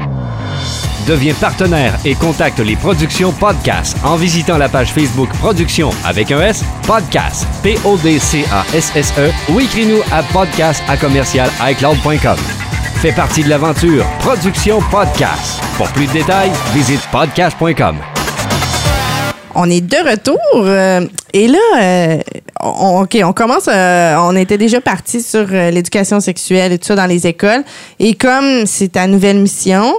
Deviens 1.06 1.34
partenaire 1.34 1.98
et 2.04 2.14
contacte 2.14 2.60
les 2.60 2.76
Productions 2.76 3.32
Podcast 3.32 3.96
en 4.04 4.14
visitant 4.16 4.56
la 4.56 4.68
page 4.68 4.92
Facebook 4.92 5.28
Production 5.40 5.90
avec 6.04 6.30
un 6.30 6.40
S, 6.40 6.62
Podcast, 6.86 7.46
P-O-D-C-A-S-S-E 7.64 9.30
ou 9.52 9.58
écris-nous 9.60 10.00
à 10.12 10.22
podcast 10.22 10.80
à 10.88 10.96
commercial 10.96 11.50
iCloud.com. 11.60 12.36
Fais 13.00 13.12
partie 13.12 13.42
de 13.42 13.48
l'aventure 13.48 14.04
Production 14.20 14.80
Podcast. 14.92 15.60
Pour 15.76 15.88
plus 15.88 16.06
de 16.06 16.12
détails, 16.12 16.52
visite 16.72 17.00
podcast.com. 17.10 17.96
On 19.54 19.68
est 19.68 19.80
de 19.82 20.08
retour. 20.10 20.38
euh, 20.54 21.04
et 21.34 21.46
là, 21.48 21.58
euh, 21.82 22.18
on, 22.60 23.02
OK, 23.02 23.18
on 23.22 23.32
commence. 23.34 23.68
euh, 23.68 24.14
on 24.20 24.34
était 24.36 24.56
déjà 24.56 24.80
parti 24.80 25.20
sur 25.20 25.46
l'éducation 25.46 26.20
sexuelle 26.20 26.72
et 26.72 26.78
tout 26.78 26.86
ça 26.86 26.94
dans 26.94 27.04
les 27.06 27.26
écoles. 27.26 27.62
Et 27.98 28.14
comme 28.14 28.64
c'est 28.66 28.92
ta 28.92 29.06
nouvelle 29.06 29.38
mission, 29.40 29.92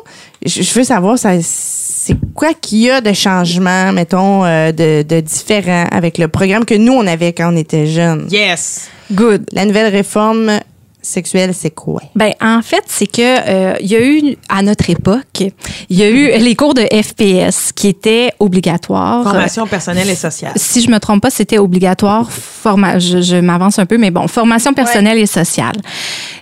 je 0.46 0.74
veux 0.74 0.84
savoir, 0.84 1.18
ça, 1.18 1.32
c'est 1.42 2.16
quoi 2.34 2.54
qu'il 2.54 2.80
y 2.80 2.90
a 2.90 3.02
de 3.02 3.14
changement, 3.14 3.92
mettons, 3.94 4.44
euh, 4.44 4.72
de, 4.72 5.04
de 5.04 5.20
différent 5.22 5.86
avec 5.92 6.18
le 6.18 6.28
programme 6.28 6.66
que 6.66 6.76
nous, 6.76 6.94
on 6.94 7.08
avait 7.08 7.34
quand 7.34 7.54
on 7.54 7.58
était 7.58 7.88
jeunes? 7.88 8.28
Yes. 8.30 8.90
Good. 9.12 9.46
La 9.52 9.66
nouvelle 9.66 9.92
réforme 9.92 10.60
sexuelle, 11.04 11.54
c'est 11.54 11.72
quoi? 11.72 12.02
Ben, 12.16 12.32
en 12.42 12.62
fait, 12.62 12.84
c'est 12.88 13.08
que 13.08 13.22
euh, 13.22 13.76
il 13.82 13.88
y 13.88 13.96
a 13.96 14.06
eu 14.06 14.38
à 14.50 14.62
notre 14.62 14.90
époque, 14.90 15.44
il 15.90 15.98
y 15.98 16.04
a 16.04 16.10
eu 16.10 16.40
les 16.40 16.56
cours 16.56 16.74
de 16.74 16.82
FPS 16.82 17.72
qui 17.74 17.90
étaient 17.90 18.32
obligatoires. 18.40 19.24
Formation 19.24 19.68
personnelle 19.68 20.10
et 20.10 20.16
sociale. 20.16 20.54
Si 20.56 20.82
je 20.82 20.90
me 20.90 21.00
trompe 21.00 21.22
pas, 21.22 21.30
c'était 21.30 21.60
obligatoire. 21.60 22.32
Forma 22.32 23.00
je 23.00 23.22
je 23.22 23.36
m'avance 23.38 23.80
un 23.80 23.86
peu, 23.86 23.98
mais 23.98 24.12
bon, 24.12 24.28
formation 24.28 24.74
personnelle 24.74 25.18
et 25.18 25.26
sociale. 25.26 25.76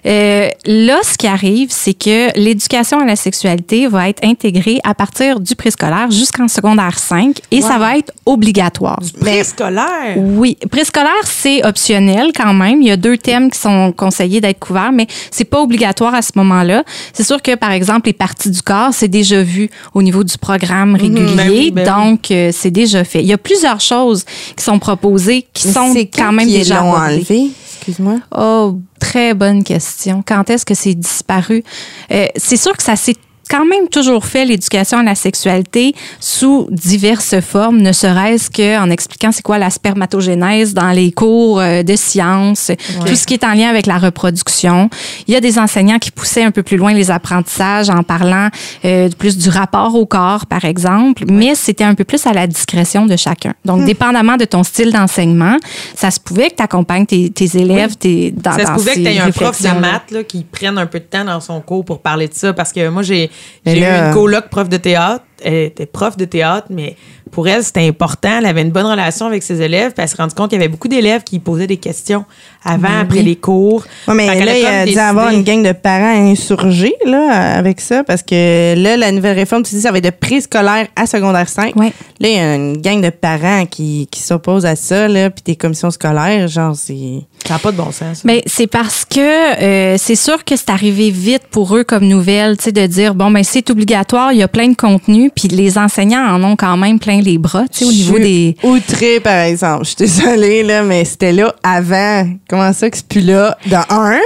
Euh, 0.06 0.50
là, 0.66 1.00
ce 1.04 1.18
qui 1.18 1.28
arrive, 1.28 1.70
c'est 1.72 1.94
que 1.94 2.38
l'éducation 2.38 3.00
à 3.00 3.06
la 3.06 3.16
sexualité 3.16 3.88
va 3.88 4.10
être 4.10 4.24
intégrée 4.24 4.80
à 4.84 4.94
partir 4.94 5.40
du 5.40 5.56
préscolaire 5.56 6.10
jusqu'en 6.12 6.48
secondaire 6.48 6.98
5 6.98 7.38
et 7.52 7.62
ça 7.62 7.78
va 7.78 7.98
être 7.98 8.12
obligatoire. 8.26 9.00
Préscolaire? 9.20 10.18
Oui, 10.18 10.58
préscolaire 10.70 11.12
c'est 11.24 11.66
optionnel 11.66 12.32
quand 12.36 12.54
même. 12.54 12.82
Il 12.82 12.88
y 12.88 12.92
a 12.92 12.98
deux 12.98 13.18
thèmes 13.18 13.52
qui 13.52 13.60
sont 13.60 13.92
conseillés 13.96 14.42
d'être 14.54 14.60
couverts, 14.60 14.92
mais 14.92 15.08
c'est 15.32 15.44
pas 15.46 15.62
obligatoire 15.62 16.14
à 16.16 16.22
ce 16.22 16.32
moment-là. 16.36 16.84
C'est 17.14 17.24
sûr 17.24 17.42
que 17.42 17.56
par 17.56 17.72
exemple 17.72 18.08
les 18.08 18.14
parties 18.14 18.50
du 18.52 18.62
corps 18.62 18.94
c'est 18.94 19.08
déjà 19.08 19.42
vu 19.44 19.70
au 19.94 20.02
niveau 20.02 20.24
du 20.24 20.38
programme 20.38 20.96
régulier, 20.96 21.36
Ben 21.36 21.50
oui, 21.50 21.72
ben 21.72 21.82
oui. 21.82 22.06
donc 22.06 22.32
euh, 22.32 22.52
c'est 22.54 22.72
déjà 22.72 23.04
fait. 23.04 23.22
Il 23.22 23.28
y 23.28 23.34
a 23.34 23.38
plusieurs 23.38 23.82
choses 23.82 24.24
qui 24.56 24.64
sont 24.64 24.80
proposées 24.80 25.48
qui 25.54 25.68
Mais 25.68 25.74
sont 25.74 25.94
c'est 25.94 26.06
quand 26.08 26.32
même 26.32 26.48
qu'ils 26.48 26.58
déjà 26.60 26.82
l'ont 26.82 26.94
abordées. 26.94 27.16
enlevé? 27.16 27.52
Excuse-moi. 27.78 28.16
Oh, 28.38 28.78
très 29.00 29.34
bonne 29.34 29.64
question. 29.64 30.24
Quand 30.26 30.50
est-ce 30.52 30.66
que 30.66 30.76
c'est 30.76 30.94
disparu? 30.94 31.64
Euh, 32.12 32.28
c'est 32.36 32.58
sûr 32.58 32.78
que 32.78 32.84
ça 32.84 32.96
s'est 32.96 33.16
quand 33.52 33.66
même 33.66 33.90
toujours 33.90 34.26
fait 34.26 34.46
l'éducation 34.46 35.00
à 35.00 35.04
la 35.04 35.14
sexualité 35.14 35.94
sous 36.22 36.68
diverses 36.72 37.42
formes, 37.42 37.80
ne 37.80 37.92
serait-ce 37.92 38.50
qu'en 38.50 38.90
expliquant 38.90 39.34
c'est 39.34 39.42
quoi 39.42 39.58
la 39.58 39.70
spermatogénèse 39.70 40.74
dans 40.74 40.92
les 40.92 41.12
cours 41.12 41.60
euh, 41.60 41.84
de 41.84 41.98
sciences, 41.98 42.72
tout 43.06 43.16
ce 43.16 43.28
qui 43.28 43.34
est 43.34 43.44
en 43.44 43.54
lien 43.54 43.68
avec 43.68 43.88
la 43.88 43.98
reproduction. 43.98 44.90
Il 45.28 45.34
y 45.34 45.38
a 45.38 45.42
des 45.42 45.60
enseignants 45.60 46.00
qui 46.00 46.12
poussaient 46.12 46.44
un 46.44 46.52
peu 46.52 46.64
plus 46.64 46.78
loin 46.78 46.94
les 46.94 47.12
apprentissages 47.12 47.90
en 47.90 48.04
parlant 48.04 48.48
euh, 48.86 49.10
plus 49.18 49.38
du 49.38 49.50
rapport 49.50 49.96
au 49.96 50.06
corps, 50.06 50.46
par 50.46 50.64
exemple, 50.64 51.26
mais 51.28 51.54
c'était 51.56 51.84
un 51.84 51.96
peu 51.96 52.06
plus 52.06 52.26
à 52.26 52.32
la 52.32 52.48
discrétion 52.48 53.06
de 53.06 53.18
chacun. 53.18 53.54
Donc, 53.66 53.84
dépendamment 53.86 54.38
de 54.38 54.46
ton 54.46 54.64
style 54.64 54.94
d'enseignement, 54.94 55.58
ça 55.96 56.10
se 56.10 56.20
pouvait 56.22 56.50
que 56.50 56.56
tu 56.56 56.64
accompagnes 56.64 57.06
tes, 57.06 57.30
tes 57.30 57.58
élèves 57.58 57.98
tes, 57.98 58.32
dans, 58.32 58.54
Ça 58.54 58.66
se 58.66 58.72
pouvait 58.72 58.96
que 58.96 59.00
tu 59.00 59.08
aies 59.08 59.20
un 59.20 59.32
prof 59.32 59.62
de 59.62 59.80
maths 59.80 60.12
là, 60.12 60.24
qui 60.24 60.44
prenne 60.44 60.78
un 60.78 60.86
peu 60.86 61.00
de 61.00 61.06
temps 61.06 61.26
dans 61.26 61.42
son 61.42 61.60
cours 61.60 61.84
pour 61.84 62.00
parler 62.00 62.30
de 62.30 62.34
ça. 62.34 62.54
Parce 62.54 62.72
que 62.72 62.88
moi, 62.88 63.02
j'ai 63.04 63.30
j'ai 63.66 63.80
eu 63.80 63.84
une 63.84 64.14
coloc 64.14 64.50
prof 64.50 64.70
de 64.70 64.78
théâtre. 64.78 65.26
Elle 65.44 65.66
était 65.66 65.86
prof 65.86 66.18
de 66.18 66.26
théâtre, 66.26 66.68
mais 66.70 66.96
pour 67.32 67.48
elle, 67.48 67.64
c'était 67.64 67.88
important. 67.88 68.38
Elle 68.40 68.46
avait 68.46 68.62
une 68.62 68.72
bonne 68.72 68.86
relation 68.86 69.26
avec 69.26 69.42
ses 69.44 69.62
élèves. 69.62 69.94
Puis 69.94 70.04
elle 70.04 70.10
s'est 70.10 70.18
rendue 70.18 70.36
compte 70.36 70.50
qu'il 70.50 70.60
y 70.60 70.62
avait 70.62 70.70
beaucoup 70.72 70.88
d'élèves 70.88 71.24
qui 71.24 71.40
posaient 71.40 71.68
des 71.68 71.78
questions 71.78 72.26
avant, 72.64 73.00
après 73.02 73.22
les 73.24 73.36
cours. 73.36 73.84
Oui, 74.08 74.14
mais 74.16 74.28
là, 74.46 74.52
a 74.52 74.56
il 74.58 74.62
y 74.62 74.66
a 74.66 74.80
dû 74.82 74.86
décidé- 74.92 75.00
avoir 75.00 75.30
une 75.32 75.44
gang 75.44 75.64
de 75.64 75.72
parents 75.72 76.30
insurgés 76.30 76.94
là, 77.06 77.56
avec 77.58 77.82
ça, 77.82 78.04
parce 78.04 78.22
que 78.22 78.76
là, 78.76 78.98
la 78.98 79.12
nouvelle 79.12 79.36
réforme, 79.38 79.64
tu 79.64 79.76
dis, 79.76 79.82
ça 79.82 79.92
va 79.92 79.98
être 79.98 80.04
de 80.04 80.10
préscolaire 80.10 80.88
à 80.96 81.06
secondaire 81.06 81.48
5. 81.50 81.76
Ouais. 81.76 81.94
Là, 82.20 82.28
il 82.28 82.36
y 82.36 82.40
a 82.40 82.56
une 82.56 82.78
gang 82.78 83.02
de 83.02 83.10
parents 83.10 83.66
qui, 83.66 84.08
qui 84.12 84.22
s'opposent 84.22 84.66
à 84.66 84.76
ça, 84.76 85.08
là, 85.08 85.30
puis 85.30 85.42
des 85.46 85.56
commissions 85.56 85.92
scolaires, 85.92 86.48
genre, 86.48 86.76
c'est... 86.76 87.22
Ça 87.48 87.56
n'a 87.56 87.60
pas 87.60 87.72
de 87.72 87.78
bon 87.78 87.86
sens. 87.92 88.18
ça. 88.18 88.22
Mais 88.26 88.44
c'est 88.46 88.68
parce 88.68 89.04
que 89.04 89.20
euh, 89.64 89.96
c'est 89.98 90.16
sûr 90.16 90.44
que 90.46 90.56
c'est 90.56 90.70
arrivé 90.70 91.10
vite 91.10 91.44
pour 91.50 91.76
eux 91.76 91.84
comme 91.84 92.06
nouvelle, 92.06 92.56
tu 92.58 92.66
sais, 92.66 92.72
de 92.72 92.86
dire 92.86 93.16
bon 93.16 93.32
ben 93.32 93.44
c'est 93.44 93.68
obligatoire, 93.72 94.32
il 94.32 94.38
y 94.38 94.44
a 94.44 94.48
plein 94.48 94.68
de 94.68 94.76
contenu, 94.76 95.32
puis 95.36 95.48
les 95.48 95.78
enseignants 95.80 96.24
en 96.36 96.44
ont 96.44 96.56
quand 96.56 96.78
même 96.78 97.00
plein 97.00 97.21
les 97.22 97.38
bras, 97.38 97.66
tu 97.72 97.80
sais, 97.80 97.86
au 97.86 97.92
niveau 97.92 98.20
des 98.20 98.56
Outré, 98.64 99.20
par 99.20 99.40
exemple. 99.40 99.86
Je 99.86 99.90
suis 99.90 99.96
désolée, 99.98 100.64
là, 100.64 100.84
mais 100.84 101.06
c'était 101.06 101.32
là 101.32 101.54
avant. 101.64 102.28
Comment 102.50 102.74
ça 102.74 102.90
que 102.90 102.98
c'est 102.98 103.08
plus 103.08 103.22
là? 103.22 103.58
De 103.66 103.76
un, 103.90 104.20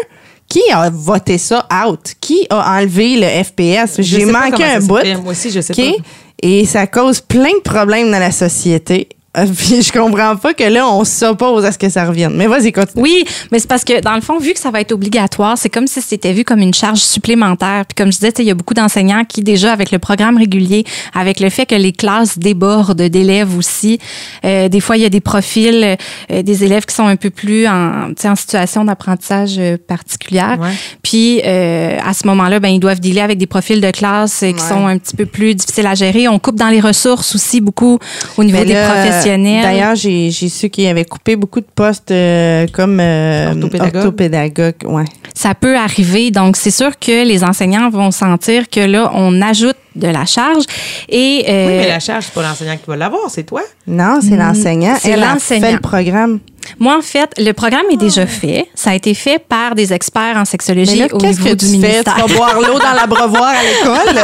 qui 0.47 0.61
a 0.71 0.89
voté 0.89 1.37
ça 1.37 1.67
out? 1.87 2.13
Qui 2.19 2.47
a 2.49 2.77
enlevé 2.79 3.17
le 3.17 3.43
FPS? 3.43 4.01
J'ai 4.01 4.25
manqué 4.25 4.63
un 4.63 4.79
bout. 4.79 5.03
Moi 5.21 5.31
aussi, 5.31 5.51
je 5.51 5.61
sais 5.61 5.73
OK? 5.73 5.97
pas. 5.97 6.03
Et 6.41 6.65
ça 6.65 6.85
cause 6.87 7.21
plein 7.21 7.51
de 7.51 7.61
problèmes 7.63 8.11
dans 8.11 8.19
la 8.19 8.31
société. 8.31 9.09
Puis 9.57 9.81
je 9.81 9.91
comprends 9.91 10.35
pas 10.35 10.53
que 10.53 10.63
là, 10.63 10.87
on 10.87 11.03
s'oppose 11.03 11.65
à 11.65 11.71
ce 11.71 11.77
que 11.77 11.89
ça 11.89 12.05
revienne. 12.05 12.33
Mais 12.35 12.47
vas-y, 12.47 12.71
continue. 12.71 13.03
Oui, 13.03 13.25
mais 13.51 13.59
c'est 13.59 13.67
parce 13.67 13.83
que 13.83 13.99
dans 14.01 14.15
le 14.15 14.21
fond, 14.21 14.37
vu 14.39 14.53
que 14.53 14.59
ça 14.59 14.71
va 14.71 14.81
être 14.81 14.91
obligatoire, 14.91 15.57
c'est 15.57 15.69
comme 15.69 15.87
si 15.87 16.01
c'était 16.01 16.33
vu 16.33 16.43
comme 16.43 16.59
une 16.59 16.73
charge 16.73 16.99
supplémentaire. 16.99 17.83
Puis 17.87 17.95
comme 17.95 18.11
je 18.11 18.17
disais, 18.17 18.31
tu 18.31 18.37
sais, 18.37 18.43
il 18.43 18.47
y 18.47 18.51
a 18.51 18.55
beaucoup 18.55 18.73
d'enseignants 18.73 19.23
qui 19.25 19.41
déjà 19.41 19.71
avec 19.73 19.91
le 19.91 19.99
programme 19.99 20.37
régulier, 20.37 20.83
avec 21.13 21.39
le 21.39 21.49
fait 21.49 21.65
que 21.65 21.75
les 21.75 21.91
classes 21.91 22.37
débordent 22.37 23.01
d'élèves 23.01 23.57
aussi, 23.57 23.99
euh, 24.45 24.69
des 24.69 24.79
fois 24.79 24.97
il 24.97 25.03
y 25.03 25.05
a 25.05 25.09
des 25.09 25.21
profils 25.21 25.97
euh, 26.31 26.41
des 26.41 26.63
élèves 26.63 26.85
qui 26.85 26.95
sont 26.95 27.07
un 27.07 27.15
peu 27.15 27.29
plus 27.29 27.67
en, 27.67 28.07
tu 28.09 28.21
sais, 28.21 28.29
en 28.29 28.35
situation 28.35 28.85
d'apprentissage 28.85 29.55
euh, 29.57 29.77
particulière. 29.87 30.57
Ouais. 30.59 30.69
Puis 31.03 31.41
euh, 31.45 31.97
à 32.05 32.13
ce 32.13 32.25
moment-là, 32.27 32.59
ben 32.59 32.69
ils 32.69 32.79
doivent 32.79 32.99
dealer 32.99 33.21
avec 33.21 33.37
des 33.37 33.47
profils 33.47 33.81
de 33.81 33.91
classe 33.91 34.43
euh, 34.43 34.51
qui 34.51 34.55
Ouais. 34.65 34.69
sont 34.69 34.87
un 34.87 34.97
petit 34.97 35.15
peu 35.15 35.25
plus 35.25 35.53
difficiles 35.55 35.85
à 35.85 35.93
gérer. 35.95 36.27
On 36.27 36.39
coupe 36.39 36.55
dans 36.55 36.69
les 36.69 36.79
ressources 36.79 37.35
aussi 37.35 37.61
beaucoup 37.61 37.99
au 38.37 38.43
niveau 38.43 38.57
Mais 38.59 38.65
des 38.65 38.73
là, 38.73 38.93
professionnels. 39.25 39.63
D'ailleurs, 39.63 39.95
j'ai 39.95 40.31
j'ai 40.31 40.49
su 40.49 40.69
qu'ils 40.69 40.87
avaient 40.87 41.05
coupé 41.05 41.35
beaucoup 41.35 41.59
de 41.59 41.67
postes 41.73 42.11
euh, 42.11 42.67
comme 42.71 42.99
euh, 42.99 43.51
Orthopédagogue. 43.53 43.95
orthopédagogue, 43.95 44.75
ouais. 44.85 45.05
ça 45.33 45.55
peut 45.55 45.77
arriver. 45.77 46.31
Donc, 46.31 46.55
c'est 46.55 46.71
sûr 46.71 46.97
que 46.99 47.25
les 47.25 47.43
enseignants 47.43 47.89
vont 47.89 48.11
sentir 48.11 48.69
que 48.69 48.79
là, 48.79 49.11
on 49.13 49.41
ajoute 49.41 49.77
de 49.95 50.07
la 50.07 50.25
charge. 50.25 50.63
Et, 51.09 51.45
euh, 51.47 51.67
Oui, 51.67 51.73
mais 51.77 51.87
la 51.87 51.99
charge, 51.99 52.25
c'est 52.25 52.33
pas 52.33 52.41
l'enseignant 52.43 52.75
qui 52.77 52.83
va 52.87 52.95
l'avoir, 52.95 53.29
c'est 53.29 53.43
toi. 53.43 53.61
Non, 53.87 54.19
c'est 54.21 54.35
l'enseignant. 54.35 54.93
Mm, 54.93 54.99
c'est 55.01 55.09
Elle 55.11 55.23
a 55.23 55.33
l'enseignant. 55.33 55.67
fait 55.67 55.73
le 55.73 55.79
programme. 55.79 56.39
moi, 56.79 56.97
en 56.97 57.01
fait, 57.01 57.29
le 57.37 57.51
programme 57.53 57.85
est 57.91 57.97
déjà 57.97 58.25
fait. 58.25 58.65
Ça 58.75 58.91
a 58.91 58.95
été 58.95 59.13
fait 59.13 59.39
par 59.39 59.75
des 59.75 59.93
experts 59.93 60.35
en 60.37 60.45
sexologie 60.45 60.97
là, 60.97 61.07
au 61.11 61.17
qu'est-ce 61.17 61.39
niveau 61.39 61.51
que 61.51 61.55
du 61.55 61.71
tu 61.71 61.79
fais? 61.81 62.03
Tu 62.03 62.09
vas 62.21 62.27
boire 62.35 62.59
l'eau 62.59 62.79
dans 62.79 62.93
l'abreuvoir 62.93 63.53
à 63.53 63.63
l'école? 63.63 64.21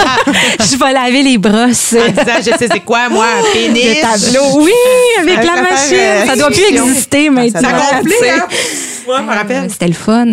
je 0.60 0.78
vais 0.78 0.92
laver 0.94 1.22
les 1.24 1.38
brosses. 1.38 1.94
En 1.94 2.10
disant, 2.10 2.38
je 2.40 2.58
sais 2.58 2.68
c'est 2.72 2.80
quoi, 2.80 3.10
moi, 3.10 3.26
un 3.40 3.54
pénis? 3.54 3.84
Le 3.86 4.02
tableau. 4.02 4.62
Oui, 4.64 4.72
avec 5.20 5.38
la 5.38 5.62
machine. 5.62 5.94
euh, 5.98 6.26
ça 6.26 6.36
doit 6.36 6.50
plus 6.50 6.64
exister 6.70 7.26
Ça 7.26 7.32
maintenant. 7.32 7.62
Ça 7.62 7.70
hein? 7.70 8.48
Ouais. 9.08 9.16
Euh, 9.50 9.66
C'était 9.70 9.88
le 9.88 9.94
fun. 9.94 10.26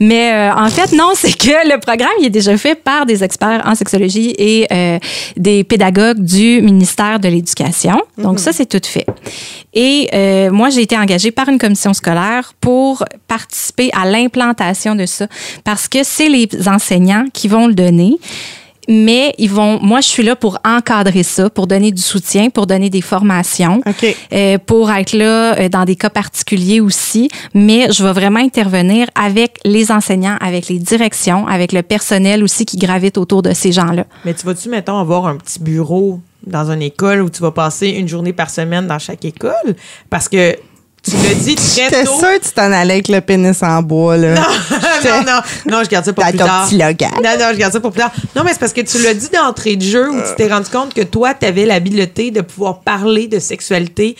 Mais 0.00 0.32
euh, 0.32 0.54
en 0.54 0.68
fait, 0.68 0.92
non, 0.92 1.10
c'est 1.14 1.36
que 1.36 1.68
le 1.70 1.78
programme 1.78 2.10
il 2.20 2.26
est 2.26 2.30
déjà 2.30 2.56
fait 2.56 2.74
par 2.74 3.06
des 3.06 3.22
experts 3.22 3.62
en 3.64 3.74
sexologie 3.74 4.34
et 4.38 4.66
euh, 4.84 4.98
des 5.36 5.64
pédagogues 5.64 6.20
du 6.20 6.60
ministère 6.62 7.18
de 7.20 7.28
l'Éducation. 7.28 8.00
Donc 8.18 8.38
ça, 8.38 8.52
c'est 8.52 8.66
tout 8.66 8.80
fait. 8.84 9.06
Et 9.72 10.08
euh, 10.14 10.50
moi, 10.50 10.70
j'ai 10.70 10.82
été 10.82 10.96
engagée 10.96 11.30
par 11.30 11.48
une 11.48 11.58
commission 11.58 11.92
scolaire 11.92 12.52
pour 12.60 13.04
participer 13.26 13.90
à 13.92 14.06
l'implantation 14.06 14.94
de 14.94 15.06
ça 15.06 15.26
parce 15.64 15.88
que 15.88 15.98
c'est 16.02 16.28
les 16.28 16.48
enseignants 16.68 17.26
qui 17.32 17.48
vont 17.48 17.66
le 17.66 17.74
donner. 17.74 18.18
Mais 18.88 19.34
ils 19.38 19.50
vont, 19.50 19.80
moi, 19.80 20.00
je 20.00 20.08
suis 20.08 20.22
là 20.22 20.36
pour 20.36 20.58
encadrer 20.64 21.22
ça, 21.22 21.50
pour 21.50 21.66
donner 21.66 21.92
du 21.92 22.02
soutien, 22.02 22.50
pour 22.50 22.66
donner 22.66 22.90
des 22.90 23.00
formations, 23.00 23.80
OK. 23.86 24.16
euh, 24.32 24.58
pour 24.58 24.90
être 24.90 25.12
là 25.12 25.58
euh, 25.58 25.68
dans 25.68 25.84
des 25.84 25.96
cas 25.96 26.10
particuliers 26.10 26.80
aussi. 26.80 27.28
Mais 27.54 27.90
je 27.92 28.04
vais 28.04 28.12
vraiment 28.12 28.40
intervenir 28.40 29.08
avec 29.14 29.58
les 29.64 29.90
enseignants, 29.90 30.36
avec 30.40 30.68
les 30.68 30.78
directions, 30.78 31.46
avec 31.46 31.72
le 31.72 31.82
personnel 31.82 32.42
aussi 32.42 32.64
qui 32.64 32.76
gravite 32.76 33.18
autour 33.18 33.42
de 33.42 33.52
ces 33.52 33.72
gens-là. 33.72 34.04
Mais 34.24 34.34
tu 34.34 34.46
vas-tu, 34.46 34.68
mettons, 34.68 34.98
avoir 34.98 35.26
un 35.26 35.36
petit 35.36 35.60
bureau 35.60 36.20
dans 36.46 36.70
une 36.70 36.82
école 36.82 37.22
où 37.22 37.30
tu 37.30 37.40
vas 37.40 37.52
passer 37.52 37.88
une 37.88 38.08
journée 38.08 38.32
par 38.32 38.50
semaine 38.50 38.86
dans 38.86 38.98
chaque 38.98 39.24
école? 39.24 39.76
Parce 40.10 40.28
que 40.28 40.56
tu 41.04 41.16
l'as 41.16 41.34
dit 41.34 41.54
très 41.54 41.84
J'étais 41.84 42.04
tôt. 42.04 42.18
sûre 42.18 42.38
que 42.40 42.44
tu 42.44 42.50
t'en 42.52 42.72
allais 42.72 42.94
avec 42.94 43.08
le 43.08 43.20
pénis 43.20 43.62
en 43.62 43.82
bois, 43.82 44.16
là. 44.16 44.34
non, 45.04 45.22
non, 45.26 45.40
non, 45.70 45.84
je 45.84 45.88
garde 45.90 46.04
ça 46.04 46.12
pour 46.12 46.24
Dans 46.24 46.30
plus 46.30 46.38
ton 46.38 46.46
tard. 46.46 46.66
petit 46.66 46.78
local. 46.78 47.10
Non, 47.22 47.30
non, 47.38 47.46
je 47.52 47.58
garde 47.58 47.72
ça 47.72 47.80
pour 47.80 47.92
plus 47.92 48.00
tard. 48.00 48.12
Non, 48.34 48.42
mais 48.44 48.52
c'est 48.52 48.58
parce 48.60 48.72
que 48.72 48.80
tu 48.80 48.98
l'as 49.02 49.14
dit 49.14 49.28
d'entrée 49.28 49.76
de 49.76 49.82
jeu 49.84 50.10
où 50.10 50.16
tu 50.20 50.34
t'es 50.36 50.48
rendu 50.52 50.70
compte 50.70 50.94
que 50.94 51.02
toi, 51.02 51.34
tu 51.34 51.46
avais 51.46 51.66
l'habileté 51.66 52.30
de 52.30 52.40
pouvoir 52.40 52.80
parler 52.80 53.26
de 53.28 53.38
sexualité 53.38 54.16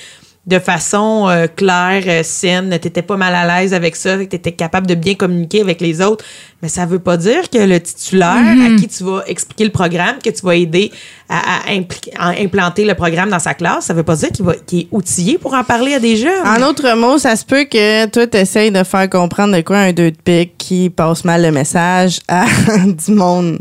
de 0.47 0.59
façon 0.59 1.27
euh, 1.29 1.47
claire, 1.47 2.03
euh, 2.07 2.23
saine. 2.23 2.69
Tu 2.81 2.87
n'étais 2.87 3.03
pas 3.03 3.17
mal 3.17 3.35
à 3.35 3.47
l'aise 3.47 3.73
avec 3.73 3.97
ça, 3.97 4.17
que 4.19 4.25
tu 4.25 4.37
étais 4.37 4.53
capable 4.53 4.87
de 4.87 4.95
bien 4.95 5.15
communiquer 5.15 5.63
avec 5.63 5.81
les 5.81 6.03
autres. 6.03 6.25
Mais 6.63 6.69
ça 6.69 6.87
veut 6.87 6.99
pas 6.99 7.17
dire 7.17 7.49
que 7.51 7.59
le 7.59 7.81
titulaire 7.81 8.37
à 8.37 8.79
qui 8.79 8.89
tu 8.89 9.05
vas 9.05 9.23
expliquer 9.27 9.65
le 9.65 9.71
programme, 9.71 10.17
que 10.23 10.31
tu 10.31 10.45
vas 10.45 10.55
aider 10.55 10.93
à, 11.29 11.39
à 11.39 11.75
à 12.19 12.29
implanter 12.41 12.85
le 12.85 12.95
programme 12.95 13.31
dans 13.31 13.39
sa 13.39 13.55
classe, 13.55 13.87
ça 13.87 13.95
veut 13.95 14.03
pas 14.03 14.17
dire 14.17 14.31
qu'il 14.67 14.81
est 14.81 14.89
outillé 14.91 15.39
pour 15.39 15.55
en 15.55 15.65
parler 15.65 15.95
à 15.95 16.01
des 16.01 16.17
jeunes. 16.17 16.47
En 16.47 16.63
autres 16.63 16.95
mots, 16.97 17.19
ça 17.19 17.37
se 17.37 17.45
peut 17.45 17.65
que 17.65 18.07
toi, 18.07 18.27
t'essayes 18.27 18.71
de 18.71 18.83
faire 18.85 19.09
comprendre 19.11 19.57
de 19.57 19.63
quoi 19.63 19.79
un 19.79 19.93
deux 19.93 20.11
de 20.11 20.17
pique 20.17 20.57
qui 20.57 20.91
passe 20.91 21.25
mal 21.25 21.43
le 21.43 21.51
message 21.51 22.21
à 22.29 22.47
du 23.07 23.13
monde. 23.13 23.59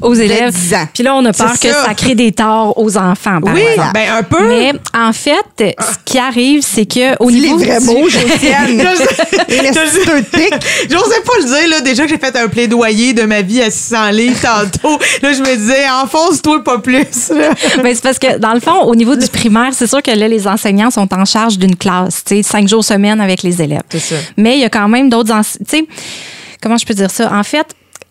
Aux 0.00 0.14
élèves. 0.14 0.52
10 0.52 0.74
ans. 0.74 0.88
Puis 0.92 1.02
là, 1.02 1.14
on 1.14 1.24
a 1.24 1.32
peur 1.32 1.52
que 1.52 1.68
ça. 1.68 1.84
ça 1.86 1.94
crée 1.94 2.14
des 2.14 2.32
torts 2.32 2.76
aux 2.78 2.96
enfants. 2.96 3.40
par 3.40 3.54
oui, 3.54 3.60
exemple. 3.62 3.90
ben 3.94 4.12
un 4.18 4.22
peu. 4.22 4.46
Mais 4.48 4.72
en 4.96 5.12
fait, 5.12 5.44
ce 5.58 5.96
qui 6.04 6.18
arrive, 6.18 6.62
c'est 6.62 6.86
que 6.86 7.16
au 7.22 7.30
Dis 7.30 7.40
niveau 7.40 7.58
les 7.58 7.66
vrais 7.66 7.80
du- 7.80 7.86
mots, 7.86 8.08
Josiane. 8.08 8.82
J'osais 9.78 10.04
pas 10.04 11.32
le 11.38 11.44
dire, 11.44 11.68
là. 11.68 11.80
Déjà 11.80 12.04
que 12.04 12.08
j'ai 12.10 12.18
fait 12.18 12.36
un 12.36 12.48
plaidoyer 12.48 13.12
de 13.12 13.22
ma 13.22 13.42
vie 13.42 13.62
à 13.62 13.70
600 13.70 14.10
livres 14.10 14.40
tantôt. 14.40 14.98
Là, 15.22 15.32
je 15.32 15.40
me 15.40 15.56
disais, 15.56 15.88
enfonce-toi 16.02 16.62
pas 16.64 16.78
plus, 16.78 17.30
là. 17.30 17.50
Ben, 17.82 17.94
c'est 17.94 18.02
parce 18.02 18.18
que, 18.18 18.38
dans 18.38 18.54
le 18.54 18.60
fond, 18.60 18.82
au 18.82 18.94
niveau 18.94 19.16
du 19.16 19.26
primaire, 19.28 19.70
c'est 19.72 19.86
sûr 19.86 20.02
que 20.02 20.10
là, 20.10 20.28
les 20.28 20.46
enseignants 20.46 20.90
sont 20.90 21.12
en 21.14 21.24
charge 21.24 21.58
d'une 21.58 21.76
classe, 21.76 22.22
tu 22.24 22.36
sais, 22.36 22.42
cinq 22.42 22.68
jours 22.68 22.84
semaine 22.84 23.20
avec 23.20 23.42
les 23.42 23.60
élèves. 23.62 23.82
C'est 23.90 23.98
ça. 24.00 24.14
Mais 24.36 24.54
il 24.54 24.60
y 24.60 24.64
a 24.64 24.70
quand 24.70 24.88
même 24.88 25.08
d'autres 25.10 25.24
tu 25.24 25.64
sais, 25.68 25.86
comment 26.62 26.76
je 26.76 26.84
peux 26.86 26.94
dire 26.94 27.10
ça? 27.10 27.32
En 27.34 27.42
fait, 27.42 27.66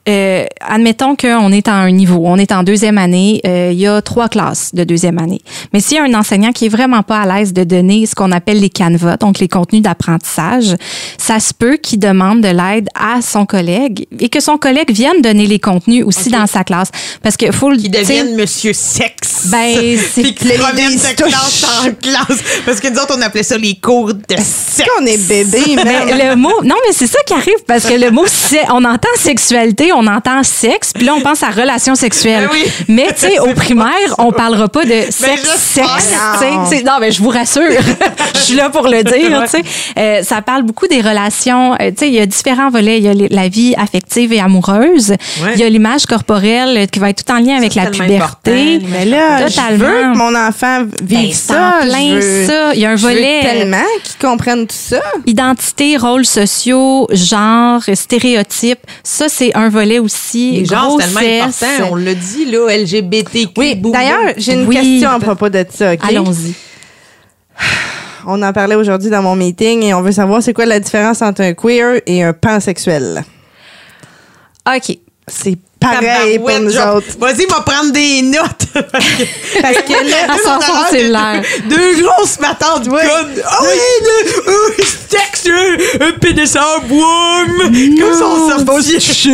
euh, 0.10 0.46
admettons 0.60 1.16
qu'on 1.16 1.52
est 1.52 1.68
à 1.68 1.74
un 1.76 1.92
niveau, 1.92 2.24
on 2.26 2.38
est 2.38 2.52
en 2.52 2.64
deuxième 2.64 2.98
année, 2.98 3.40
euh, 3.48 3.70
il 3.72 3.80
y 3.80 3.88
a 3.88 4.02
trois 4.02 4.28
classes 4.28 4.72
de 4.74 4.84
deuxième 4.84 5.18
année. 5.18 5.40
Mais 5.72 5.80
s'il 5.80 5.96
y 5.98 6.00
a 6.00 6.04
un 6.04 6.14
enseignant 6.14 6.52
qui 6.52 6.66
est 6.66 6.70
vraiment 6.70 7.04
pas 7.04 7.22
à 7.22 7.26
l'aise 7.26 7.54
de 7.54 7.64
donner 7.64 8.06
ce 8.06 8.14
qu'on 8.14 8.32
appelle 8.34 8.60
les 8.60 8.70
canevas, 8.70 9.16
donc 9.18 9.40
les 9.40 9.48
contenus 9.48 9.82
d'apprentissage, 9.82 10.76
ça 11.18 11.40
se 11.40 11.54
peut 11.54 11.78
qu'il 11.78 12.00
demande 12.00 12.42
de 12.42 12.50
l'aide 12.50 12.90
à 12.96 13.22
son 13.22 13.46
collègue 13.46 14.06
et 14.20 14.28
que 14.28 14.42
son 14.42 14.58
collègue 14.58 14.92
vienne 14.92 15.22
donner 15.22 15.46
les 15.46 15.60
contenus 15.60 16.04
aussi 16.06 16.30
dans 16.30 16.48
sa 16.48 16.66
classe. 16.66 16.90
Parce 17.22 17.38
que 17.38 17.52
faut 17.54 17.70
le 17.72 17.78
Qui 17.78 17.90
tu 17.90 17.98
sais, 17.98 18.02
deviennent 18.04 18.36
monsieur 18.36 18.74
sexe. 18.74 19.46
Ben, 19.46 19.98
c'est- 20.14 20.22
Puis 20.22 20.36
qui 20.36 20.46
les 20.50 20.56
promènent 20.58 20.92
idées 20.92 20.96
de 20.96 21.00
se 21.00 21.14
classe 21.14 21.66
en 21.86 21.92
classe. 21.94 22.40
Parce 22.66 22.82
que 22.82 22.90
nous 22.90 22.98
autres, 23.00 23.16
on 23.18 23.22
appelait 23.22 23.44
ça 23.44 23.58
les 23.58 23.76
cours 23.76 24.14
de 24.14 24.36
sexe. 24.38 24.84
qu'on 24.98 25.06
est 25.06 25.18
bébé, 25.28 25.62
Mais 25.86 26.30
le 26.30 26.36
mot, 26.36 26.62
non, 26.64 26.76
mais 26.86 26.92
c'est 26.94 27.08
ça 27.08 27.20
qui 27.26 27.34
arrive 27.34 27.64
parce 27.68 27.86
que 27.86 27.94
le 27.94 28.12
mot, 28.12 28.26
on 28.74 28.84
entend 28.84 29.08
sexualité, 29.16 29.93
on 29.96 30.08
entend 30.08 30.44
sexe, 30.44 30.92
puis 30.94 31.06
là, 31.06 31.14
on 31.16 31.22
pense 31.22 31.44
à 31.44 31.50
relation 31.50 31.96
sexuelle. 31.96 32.48
Ben 32.50 32.50
oui. 32.54 32.72
Mais, 32.88 33.08
tu 33.14 33.28
sais, 33.28 33.40
au 33.40 33.54
primaire, 33.54 34.16
on 34.18 34.32
parlera 34.32 34.68
pas 34.68 34.86
de 34.86 35.02
sexe, 35.10 35.18
j'espère. 35.76 36.00
sexe. 36.00 36.14
sais. 36.70 36.84
Non. 36.84 36.94
Non, 36.94 37.00
mais 37.00 37.12
je 37.12 37.22
vous 37.24 37.30
rassure. 37.30 37.62
Je 38.36 38.40
suis 38.40 38.56
là 38.56 38.70
pour 38.70 38.88
le 38.88 39.04
dire, 39.04 39.42
tu 39.44 39.50
sais. 39.50 39.64
Euh, 39.98 40.22
ça 40.24 40.42
parle 40.42 40.64
beaucoup 40.64 40.88
des 40.88 41.00
relations. 41.02 41.74
euh, 41.76 41.90
tu 41.92 41.98
sais, 42.00 42.08
il 42.08 42.14
y 42.14 42.20
a 42.20 42.26
différents 42.26 42.70
volets. 42.70 42.98
Il 42.98 43.04
y 43.04 43.08
a 43.08 43.14
les- 43.14 43.30
la 43.30 43.48
vie 43.48 43.74
affective 43.78 44.34
et 44.34 44.40
amoureuse. 44.42 45.12
Ouais. 45.42 45.52
Il 45.56 45.62
y 45.62 45.64
a 45.64 45.70
l'image 45.70 46.06
corporelle 46.06 46.78
euh, 46.78 46.86
qui 46.86 47.00
va 47.00 47.10
être 47.10 47.24
tout 47.24 47.32
en 47.32 47.40
lien 47.40 47.56
avec 47.58 47.74
la 47.76 47.86
puberté. 47.88 48.16
important, 48.18 48.88
Mais 48.92 49.06
là, 49.06 49.44
Totalement. 49.48 49.78
je 49.80 49.84
veux 49.86 50.14
que 50.14 50.18
mon 50.18 50.36
enfant 50.36 50.84
vive 51.02 51.20
Ben, 51.30 51.34
ça. 51.34 51.74
plein 51.84 52.16
veux- 52.16 52.46
ça. 52.48 52.74
Il 52.74 52.82
y 52.82 52.86
a 52.86 52.90
un 52.92 52.96
je 52.98 53.08
veux 53.08 53.14
volet, 53.14 53.40
euh, 53.44 53.50
tellement 53.60 53.78
qu'ils 54.04 54.28
comprennent 54.28 54.68
tout 54.68 54.76
ça. 54.78 55.02
Identité, 55.26 55.98
rôles 55.98 56.26
sociaux, 56.26 57.08
genre, 57.12 57.82
stéréotypes, 57.94 58.80
ça 59.04 59.26
c'est 59.30 59.56
un 59.56 59.70
volet 59.70 59.83
aussi. 60.00 60.52
Les 60.52 60.66
gens, 60.66 60.98
c'est 61.00 61.06
tellement 61.14 61.44
important. 61.46 61.90
On 61.92 61.96
l'a 61.96 62.14
dit, 62.14 62.46
là, 62.46 62.70
LGBTQ. 62.78 63.50
Oui, 63.58 63.76
d'ailleurs, 63.76 64.34
j'ai 64.38 64.54
une 64.54 64.68
Oui. 64.68 64.76
question 64.76 65.10
à 65.10 65.20
propos 65.20 65.50
de 65.50 65.66
ça. 65.70 65.92
Allons-y. 66.02 66.54
On 68.26 68.42
en 68.42 68.54
parlait 68.54 68.76
aujourd'hui 68.76 69.10
dans 69.10 69.22
mon 69.22 69.36
meeting 69.36 69.84
et 69.84 69.94
on 69.94 70.02
veut 70.02 70.14
savoir 70.14 70.42
c'est 70.42 70.54
quoi 70.54 70.66
la 70.66 70.80
différence 70.80 71.22
entre 71.22 71.42
un 71.42 71.54
queer 71.54 72.00
et 72.06 72.24
un 72.24 72.32
pansexuel. 72.32 73.22
OK. 74.66 74.98
C'est 75.28 75.58
pareil 75.84 76.40
pour 76.40 76.48
Tabarouette, 76.48 76.62
nous 76.64 76.72
genre, 76.72 76.96
autres. 76.96 77.08
Vas-y, 77.20 77.46
va 77.46 77.62
prendre 77.62 77.92
des 77.92 78.22
notes. 78.22 78.50
Parce 78.74 79.06
que, 79.06 79.62
parce 79.62 79.78
que 79.78 79.94
là, 80.10 80.38
son 80.44 80.90
cellulaire. 80.90 81.44
Deux 81.70 82.02
grosses 82.02 82.40
matantes. 82.40 82.88
Ah 82.90 83.60
oui, 83.62 83.78
le, 84.02 84.52
euh, 84.52 84.84
sexe, 85.10 85.44
euh, 85.48 86.08
un 86.08 86.12
pénis 86.14 86.56
en 86.56 86.80
bois. 86.88 87.46
Comme 87.56 88.18
ça, 88.18 88.26
on 88.26 88.66
sortit. 88.66 88.98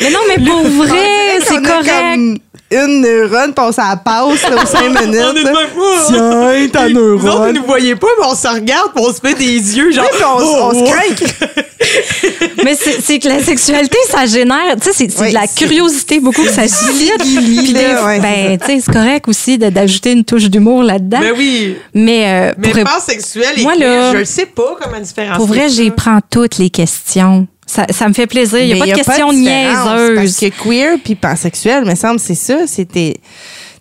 Mais 0.00 0.10
non, 0.10 0.18
mais 0.26 0.44
pour 0.44 0.62
vrai, 0.66 1.38
c'est 1.46 1.62
correct. 1.62 2.40
Une 2.70 3.00
neurone, 3.00 3.52
puis 3.54 3.64
on 3.64 3.72
s'en 3.72 3.96
passe 4.04 4.42
là, 4.50 4.62
aux 4.62 4.66
cinq 4.66 5.00
minutes. 5.00 5.20
On 5.24 5.34
est 5.36 5.40
de 5.40 5.44
là. 5.44 5.52
même, 5.52 5.68
oh, 5.78 5.96
Tiens, 6.08 6.68
ta 6.72 6.88
Vous 6.88 6.96
autres, 6.96 7.16
vous 7.18 7.26
neurone. 7.26 7.54
ne 7.54 7.60
voyez 7.60 7.94
pas, 7.96 8.08
mais 8.18 8.26
on 8.26 8.34
se 8.34 8.48
regarde, 8.48 8.92
puis 8.94 9.04
on 9.06 9.12
se 9.12 9.20
fait 9.20 9.34
des 9.34 9.76
yeux, 9.76 9.92
genre. 9.92 10.08
Puis 10.10 10.24
on, 10.24 10.36
on 10.36 10.72
se 10.72 10.78
oh, 10.80 10.84
craque. 10.84 11.64
Mais 12.64 12.74
c'est 12.74 13.18
que 13.18 13.28
la 13.28 13.42
sexualité, 13.42 13.96
ça 14.08 14.26
génère, 14.26 14.74
tu 14.80 14.90
sais, 14.90 14.92
c'est 15.08 15.20
Oui, 15.20 15.28
de 15.28 15.34
la 15.34 15.46
curiosité 15.46 16.18
beaucoup 16.20 16.42
que 16.42 16.50
ça 16.50 16.66
suscite. 16.68 17.18
Puis 17.18 17.72
des- 17.72 17.82
là, 17.82 18.04
ouais, 18.06 18.18
ben, 18.20 18.58
tu 18.58 18.66
sais, 18.66 18.80
c'est 18.84 18.92
correct 18.92 19.28
aussi 19.28 19.56
d'ajouter 19.58 20.12
une 20.12 20.24
touche 20.24 20.44
d'humour 20.44 20.82
là-dedans. 20.82 21.20
Ben 21.20 21.34
oui. 21.36 21.76
Mais, 21.94 22.50
euh, 22.50 22.54
Mais 22.58 22.70
pour, 22.70 22.82
pansexuel 22.84 23.58
et 23.58 23.62
Moi, 23.62 23.74
là, 23.76 24.12
je 24.14 24.18
ne 24.18 24.24
sais 24.24 24.46
pas 24.46 24.76
comment 24.82 24.98
différencier. 25.00 25.36
pour 25.36 25.46
vrai, 25.46 25.68
j'y 25.68 25.90
prends 25.90 26.18
toutes 26.28 26.58
les 26.58 26.70
questions. 26.70 27.46
Ça, 27.66 27.86
ça 27.90 28.08
me 28.08 28.14
fait 28.14 28.28
plaisir. 28.28 28.60
Il 28.60 28.66
n'y 28.66 28.74
a 28.74 28.76
pas 28.76 28.86
de 28.86 28.92
questions 28.92 29.32
différence, 29.32 30.12
Parce 30.14 30.36
que 30.36 30.62
queer 30.62 30.98
puis 31.02 31.16
pansexuel, 31.16 31.84
me 31.84 31.94
semble, 31.96 32.20
c'est 32.20 32.36
ça. 32.36 32.66
C'était. 32.66 33.16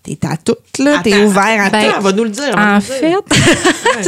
T'es 0.06 0.20
à 0.28 0.38
tout, 0.38 0.56
là. 0.78 1.00
T'es 1.04 1.24
ouvert 1.24 1.66
à 1.66 1.70
Ben, 1.72 1.82
tout. 1.90 1.94
Elle 1.98 2.04
va 2.04 2.12
nous 2.12 2.24
le 2.26 2.30
dire. 2.30 2.56
En 2.56 2.80
fait, 2.80 3.16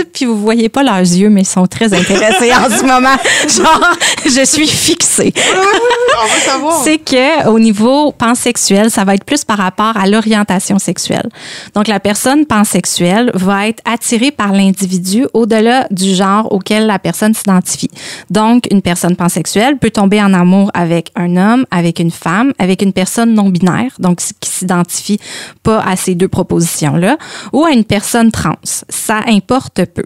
puis 0.13 0.25
vous 0.25 0.37
voyez 0.37 0.69
pas 0.69 0.83
leurs 0.83 0.99
yeux, 0.99 1.29
mais 1.29 1.41
ils 1.41 1.45
sont 1.45 1.65
très 1.65 1.91
intéressés 1.91 2.51
en 2.53 2.69
ce 2.69 2.83
moment. 2.83 3.15
Genre, 3.47 3.97
je 4.25 4.45
suis 4.45 4.67
fixée. 4.67 5.33
Oui, 5.35 5.41
oui, 5.47 5.55
oui, 5.55 5.79
oui, 5.81 6.13
on 6.23 6.27
veut 6.27 6.41
savoir. 6.41 6.83
C'est 6.83 6.99
que 6.99 7.47
au 7.47 7.57
niveau 7.57 8.11
pansexuel, 8.11 8.91
ça 8.91 9.05
va 9.05 9.15
être 9.15 9.23
plus 9.23 9.43
par 9.43 9.57
rapport 9.57 9.97
à 9.97 10.05
l'orientation 10.07 10.77
sexuelle. 10.77 11.29
Donc 11.73 11.87
la 11.87 11.99
personne 11.99 12.45
pansexuelle 12.45 13.31
va 13.33 13.67
être 13.67 13.81
attirée 13.85 14.29
par 14.29 14.51
l'individu 14.51 15.25
au-delà 15.33 15.87
du 15.89 16.13
genre 16.13 16.51
auquel 16.53 16.85
la 16.85 16.99
personne 16.99 17.33
s'identifie. 17.33 17.89
Donc 18.29 18.67
une 18.69 18.83
personne 18.83 19.15
pansexuelle 19.15 19.77
peut 19.77 19.89
tomber 19.89 20.21
en 20.21 20.33
amour 20.33 20.69
avec 20.75 21.11
un 21.15 21.37
homme, 21.37 21.65
avec 21.71 21.99
une 21.99 22.11
femme, 22.11 22.53
avec 22.59 22.83
une 22.83 22.93
personne 22.93 23.33
non 23.33 23.49
binaire, 23.49 23.93
donc 23.97 24.19
qui 24.39 24.49
s'identifie 24.49 25.19
pas 25.63 25.86
à 25.87 25.95
ces 25.95 26.15
deux 26.15 26.27
propositions-là, 26.27 27.17
ou 27.53 27.65
à 27.65 27.71
une 27.71 27.83
personne 27.83 28.31
trans. 28.31 28.55
Ça 28.63 29.21
importe 29.27 29.85
peu. 29.85 30.05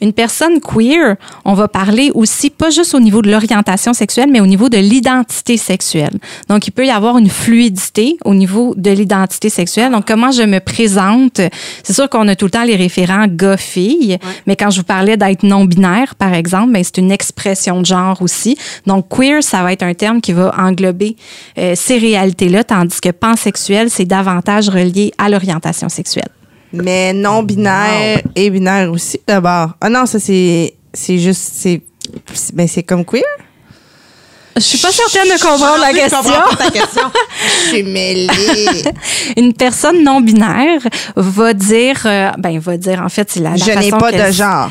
Une 0.00 0.12
personne 0.12 0.60
queer, 0.60 1.16
on 1.44 1.54
va 1.54 1.68
parler 1.68 2.10
aussi 2.14 2.50
pas 2.50 2.70
juste 2.70 2.94
au 2.94 3.00
niveau 3.00 3.22
de 3.22 3.30
l'orientation 3.30 3.92
sexuelle, 3.94 4.28
mais 4.30 4.40
au 4.40 4.46
niveau 4.46 4.68
de 4.68 4.78
l'identité 4.78 5.56
sexuelle. 5.56 6.18
Donc, 6.48 6.66
il 6.66 6.70
peut 6.70 6.86
y 6.86 6.90
avoir 6.90 7.18
une 7.18 7.30
fluidité 7.30 8.16
au 8.24 8.34
niveau 8.34 8.74
de 8.76 8.90
l'identité 8.90 9.48
sexuelle. 9.48 9.92
Donc, 9.92 10.06
comment 10.06 10.30
je 10.30 10.42
me 10.42 10.60
présente, 10.60 11.40
c'est 11.82 11.92
sûr 11.92 12.08
qu'on 12.08 12.28
a 12.28 12.36
tout 12.36 12.46
le 12.46 12.50
temps 12.50 12.64
les 12.64 12.76
référents 12.76 13.26
gars-filles, 13.28 14.18
mais 14.46 14.56
quand 14.56 14.70
je 14.70 14.78
vous 14.78 14.84
parlais 14.84 15.16
d'être 15.16 15.42
non-binaire, 15.42 16.14
par 16.14 16.34
exemple, 16.34 16.72
ben, 16.72 16.84
c'est 16.84 16.98
une 16.98 17.10
expression 17.10 17.80
de 17.80 17.86
genre 17.86 18.20
aussi. 18.20 18.56
Donc, 18.86 19.08
queer, 19.08 19.42
ça 19.42 19.62
va 19.62 19.72
être 19.72 19.82
un 19.82 19.94
terme 19.94 20.20
qui 20.20 20.32
va 20.32 20.54
englober 20.58 21.16
euh, 21.58 21.72
ces 21.74 21.98
réalités-là, 21.98 22.64
tandis 22.64 23.00
que 23.00 23.10
pansexuel, 23.10 23.90
c'est 23.90 24.04
davantage 24.04 24.68
relié 24.68 25.05
à 25.18 25.28
l'orientation 25.28 25.88
sexuelle. 25.88 26.28
Mais 26.72 27.12
non 27.12 27.42
binaire 27.42 28.20
et 28.34 28.50
binaire 28.50 28.90
aussi, 28.90 29.20
d'abord. 29.26 29.70
Ah 29.80 29.88
non, 29.88 30.06
ça, 30.06 30.18
c'est. 30.18 30.74
C'est 30.92 31.18
juste. 31.18 31.52
C'est 31.54 31.82
Ben, 32.52 32.66
c'est 32.66 32.82
comme 32.82 33.04
queer? 33.04 33.22
Je 34.56 34.62
suis 34.62 34.78
pas 34.78 34.90
certaine 34.90 35.28
de 35.36 35.38
comprendre 35.40 35.80
la 35.80 35.90
Je 35.90 35.96
question. 35.96 36.22
ta. 36.22 37.10
Je 37.64 37.68
suis 37.68 37.82
mêlée. 37.82 38.26
Une 39.36 39.52
personne 39.52 40.02
non 40.02 40.22
binaire 40.22 40.80
va 41.14 41.52
dire, 41.52 42.00
euh, 42.06 42.30
ben 42.38 42.58
va 42.58 42.76
dire 42.78 43.02
en 43.02 43.10
fait 43.10 43.30
c'est 43.30 43.40
la, 43.40 43.50
la 43.50 43.56
Je 43.56 43.70
n'ai 43.78 43.90
pas 43.90 44.10
de 44.12 44.32
genre. 44.32 44.70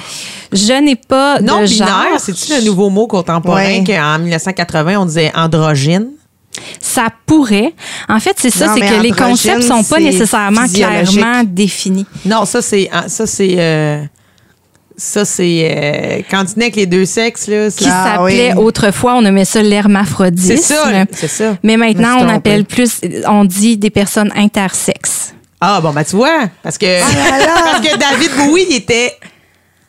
Je 0.51 0.73
n'ai 0.81 0.95
pas 0.95 1.39
Non 1.39 1.61
de 1.61 1.67
binaire, 1.67 1.87
genre. 1.87 2.19
c'est-tu 2.19 2.53
le 2.55 2.65
nouveau 2.65 2.89
mot 2.89 3.05
contemporain 3.05 3.63
Ouais. 3.63 3.83
qu'en 3.85 4.17
1980, 4.17 4.97
on 4.99 5.05
disait 5.05 5.31
androgyne? 5.35 6.07
Ça 6.79 7.07
pourrait. 7.25 7.73
En 8.09 8.19
fait, 8.19 8.35
c'est 8.39 8.49
ça, 8.49 8.73
c'est 8.73 8.81
que 8.81 9.01
les 9.01 9.11
concepts 9.11 9.63
sont 9.63 9.83
pas 9.83 9.97
c'est 9.97 10.03
nécessairement 10.03 10.67
clairement 10.67 11.43
définis. 11.45 12.05
Non, 12.25 12.45
ça, 12.45 12.61
c'est. 12.61 12.89
ah, 12.91 13.05
Ça, 13.07 13.25
c'est. 13.27 13.55
euh, 13.57 14.03
ça, 14.97 15.25
c'est. 15.25 15.67
euh, 15.69 16.21
quand 16.29 16.45
tu 16.45 16.57
nais 16.57 16.65
avec 16.65 16.75
les 16.77 16.85
deux 16.85 17.05
sexes, 17.05 17.47
là. 17.47 17.69
c'est- 17.69 17.79
Qui 17.83 17.89
Ah, 17.91 18.15
s'appelait 18.17 18.53
oui. 18.53 18.63
autrefois, 18.63 19.15
on 19.15 19.21
nommait 19.21 19.43
ça 19.45 19.59
C'est 19.59 19.63
l'hermaphrodisme. 19.63 20.55
ça. 20.57 20.91
C'est 21.11 21.27
ça. 21.27 21.57
Mais 21.63 21.75
maintenant, 21.77 22.17
on 22.21 22.29
appelle 22.29 22.65
plus, 22.65 23.01
on 23.27 23.43
dit 23.45 23.77
des 23.77 23.89
personnes 23.89 24.31
intersexes. 24.35 25.33
Ah, 25.59 25.79
bon, 25.81 25.91
ben, 25.91 26.03
tu 26.03 26.15
vois. 26.15 26.47
Parce 26.63 26.77
que, 26.77 26.85
Ah 27.01 27.61
parce 27.71 27.79
que 27.87 27.97
David 27.97 28.31
Bowie, 28.37 28.65
il 28.69 28.75
était 28.75 29.13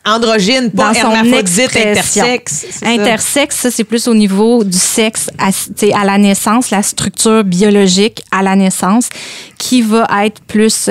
androgyne, 0.07 0.71
pas 0.71 0.93
Dans 0.93 0.99
son 0.99 1.11
intersexe. 1.11 2.65
Intersexe, 2.83 3.55
ça, 3.55 3.71
c'est 3.71 3.83
plus 3.83 4.07
au 4.07 4.13
niveau 4.13 4.63
du 4.63 4.77
sexe 4.77 5.29
à, 5.37 5.49
à 5.99 6.05
la 6.05 6.17
naissance, 6.17 6.69
la 6.71 6.83
structure 6.83 7.43
biologique 7.43 8.23
à 8.31 8.41
la 8.41 8.55
naissance, 8.55 9.09
qui 9.57 9.81
va 9.81 10.07
être 10.23 10.41
plus, 10.41 10.89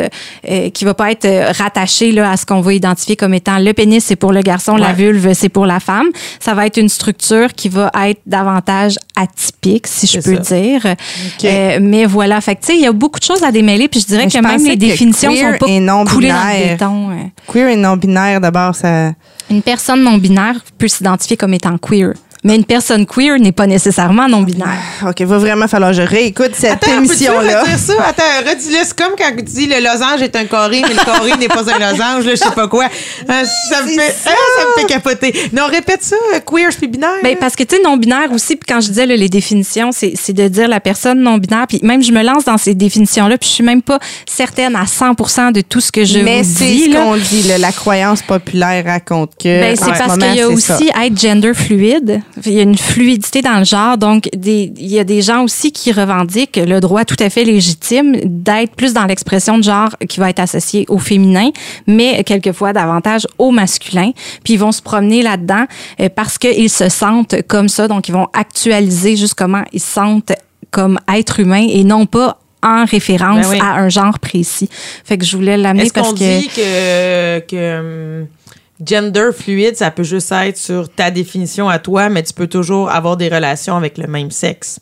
euh, 0.49 0.71
qui 0.71 0.85
va 0.85 0.95
pas 0.95 1.11
être 1.11 1.25
euh, 1.25 1.53
rattachée 1.57 2.13
là, 2.13 2.31
à 2.33 2.37
ce 2.37 2.45
qu'on 2.47 2.61
va 2.61 2.73
identifier 2.75 3.17
comme 3.17 3.35
étant 3.35 3.59
le 3.59 3.73
pénis, 3.73 4.05
c'est 4.05 4.17
pour 4.17 4.33
le 4.33 4.41
garçon, 4.43 4.77
la 4.77 4.93
vulve, 4.93 5.33
c'est 5.35 5.49
pour 5.49 5.67
la 5.67 5.81
femme. 5.81 6.07
Ça 6.41 6.55
va 6.55 6.67
être 6.67 6.77
une 6.79 6.89
structure 6.89 7.53
qui 7.55 7.69
va 7.69 7.91
être 8.09 8.21
davantage 8.27 8.97
atypique, 9.15 9.87
si 9.87 10.07
je 10.07 10.21
peux 10.21 10.37
ça. 10.43 10.55
dire. 10.57 10.95
Euh, 11.45 11.79
mais 11.81 12.05
voilà, 12.07 12.41
fait 12.41 12.57
tu 12.57 12.67
sais, 12.67 12.75
il 12.77 12.83
y 12.83 12.87
a 12.87 12.93
beaucoup 12.93 13.19
de 13.19 13.25
choses 13.25 13.43
à 13.43 13.53
démêler, 13.53 13.89
puis 13.89 14.01
je 14.01 14.07
dirais 14.07 14.25
Mais 14.25 14.31
je 14.31 14.39
que 14.39 14.43
même 14.47 14.65
les 14.65 14.77
définitions 14.77 15.35
sont 15.35 15.59
pas 15.59 15.67
et 15.69 15.81
non 15.81 16.05
coulées 16.05 16.29
dans 16.29 16.35
le 16.35 16.53
binaire. 16.53 16.71
béton. 16.73 17.11
euh. 17.11 17.53
Queer 17.53 17.69
et 17.69 17.77
non-binaire, 17.77 18.41
d'abord, 18.41 18.75
ça. 18.75 19.13
Une 19.51 19.63
personne 19.63 20.03
non 20.03 20.17
binaire 20.19 20.57
peut 20.77 20.89
s'identifier 20.89 21.37
comme 21.37 21.55
étant 21.55 21.79
queer. 21.79 22.15
Mais 22.47 22.55
une 22.57 22.65
personne 22.65 23.05
queer 23.07 23.39
n'est 23.41 23.51
pas 23.53 23.67
nécessairement 23.67 24.29
non 24.29 24.43
binaire. 24.43 24.69
OK, 25.07 25.21
va 25.23 25.39
vraiment 25.39 25.67
falloir 25.67 25.91
que 25.91 25.97
je 25.97 26.03
réécoute 26.03 26.53
cette 26.55 26.73
Attends, 26.75 26.87
peux-tu 26.93 27.07
émission-là. 27.07 27.63
redire 27.63 27.79
ça? 27.79 27.93
Attends, 28.09 28.49
redis-le. 28.49 28.79
C'est 28.85 28.97
comme 28.97 29.15
quand 29.19 29.31
tu 29.37 29.43
dis 29.43 29.67
le 29.67 29.81
losange 29.81 30.23
est 30.23 30.37
un 30.37 30.45
carré, 30.45 30.81
mais 30.83 30.95
le 30.95 31.05
carré 31.05 31.33
n'est 31.39 31.49
pas 31.49 31.65
un 31.69 31.79
losange, 31.79 32.25
là, 32.25 32.31
je 32.31 32.37
sais 32.37 32.51
pas 32.55 32.69
quoi. 32.69 32.85
Euh, 32.85 33.45
ça, 33.71 33.83
me 33.83 33.89
C'est 33.89 34.01
fait, 34.01 34.13
ça. 34.13 34.31
ah, 34.31 34.61
ça 34.61 34.65
me 34.69 34.81
fait 34.81 34.87
capoter. 34.95 35.35
Non, 35.53 35.67
répète 35.67 36.03
ça, 36.05 36.15
euh, 36.35 36.39
queer 36.41 36.69
puis 36.79 36.87
binaire. 36.87 37.11
Ben, 37.23 37.37
parce 37.37 37.57
que, 37.57 37.65
tu 37.65 37.75
sais, 37.77 37.83
non-binaire 37.83 38.31
aussi, 38.33 38.55
puis 38.57 38.67
quand 38.73 38.81
je 38.81 38.89
disais 38.89 39.07
là, 39.07 39.17
les 39.17 39.29
définitions, 39.29 39.91
c'est 39.93 40.13
c'est 40.15 40.33
de 40.33 40.47
dire 40.47 40.69
la 40.69 40.79
personne 40.81 41.21
non-binaire, 41.21 41.67
puis 41.69 41.81
même 41.83 42.03
je 42.03 42.13
me 42.13 42.23
lance 42.23 42.45
dans 42.45 42.59
ces 42.59 42.75
définitions-là, 42.75 43.39
puis 43.39 43.49
je 43.49 43.55
suis 43.55 43.65
même 43.65 43.83
pas 43.83 43.99
certaine 44.25 44.77
à 44.77 44.87
100 44.87 45.51
de 45.53 45.63
tout 45.63 45.81
ce 45.81 45.91
que 45.91 46.05
je 46.05 46.19
Mais 46.21 46.43
vous 46.43 46.55
c'est 46.57 46.65
dis. 46.67 46.85
ce 46.85 46.91
là. 46.95 47.01
qu'on 47.01 47.17
dit, 47.17 47.43
là, 47.43 47.59
la 47.59 47.73
croyance 47.73 48.23
populaire 48.23 48.85
raconte 48.85 49.33
que. 49.37 49.61
Ben, 49.61 49.73
en 49.73 49.77
c'est 49.77 49.93
ce 49.95 49.99
parce 49.99 50.13
qu'il 50.19 50.35
y 50.35 50.41
a 50.41 50.47
c'est 50.47 50.55
aussi 50.55 50.67
ça. 50.95 51.05
être 51.05 51.21
gender 51.21 51.53
fluide. 51.55 52.21
Il 52.45 52.53
y 52.53 52.59
a 52.59 52.63
une 52.63 52.77
fluidité 52.77 53.41
dans 53.41 53.59
le 53.59 53.65
genre. 53.65 53.97
Donc, 53.97 54.29
des- 54.37 54.73
il 54.77 54.89
y 54.89 54.99
a 54.99 55.05
des 55.05 55.23
gens 55.23 55.43
aussi 55.45 55.73
qui 55.73 55.91
revendiquent 55.93 56.57
le 56.63 56.81
droit 56.81 57.05
tout 57.05 57.17
à 57.21 57.31
fait 57.31 57.45
légitime 57.45 58.17
d'être 58.25 58.75
plus 58.75 58.93
dans 58.93 59.07
l'expression 59.07 59.57
de 59.59 59.65
genre 59.65 59.91
qui 60.09 60.21
va 60.21 60.29
être 60.31 60.41
associée 60.41 60.85
au 60.89 60.99
féminin, 60.99 61.51
mais 61.87 62.23
quelquefois 62.25 62.73
davantage 62.73 63.27
au 63.39 63.51
masculin. 63.53 64.11
Puis 64.45 64.55
ils 64.55 64.59
vont 64.61 64.73
se 64.73 64.83
promener 64.83 65.23
là-dedans 65.23 65.65
euh, 66.01 66.09
parce 66.15 66.37
qu'ils 66.37 66.69
se 66.71 66.89
sentent 66.89 67.37
comme 67.49 67.69
ça. 67.69 67.89
Donc, 67.89 68.09
ils 68.09 68.13
vont 68.13 68.29
actualiser 68.33 69.17
juste 69.17 69.35
comment 69.35 69.63
ils 69.73 69.81
se 69.81 69.93
sentent 69.93 70.33
comme 70.71 70.99
être 71.15 71.41
humain 71.41 71.67
et 71.71 71.85
non 71.85 72.05
pas 72.07 72.39
en 72.63 72.85
référence 72.85 73.47
Ben 73.47 73.51
oui. 73.53 73.59
à 73.63 73.77
un 73.77 73.89
genre 73.89 74.19
précis. 74.19 74.69
Fait 75.05 75.17
que 75.17 75.25
je 75.25 75.37
voulais 75.37 75.57
l'amener 75.57 75.89
parce 75.95 76.09
qu'on 76.09 76.15
que... 76.15 76.41
dit 76.41 76.49
que, 76.49 77.39
que 77.41 78.21
hum, 78.23 78.27
gender 78.85 79.31
fluide, 79.37 79.77
ça 79.77 79.91
peut 79.91 80.03
juste 80.03 80.33
être 80.33 80.57
sur 80.57 80.89
ta 80.89 81.11
définition 81.11 81.69
à 81.69 81.79
toi, 81.79 82.09
mais 82.09 82.23
tu 82.23 82.33
peux 82.33 82.47
toujours 82.47 82.91
avoir 82.91 83.17
des 83.17 83.29
relations 83.29 83.77
avec 83.77 83.99
le 83.99 84.07
même 84.07 84.31
sexe? 84.31 84.81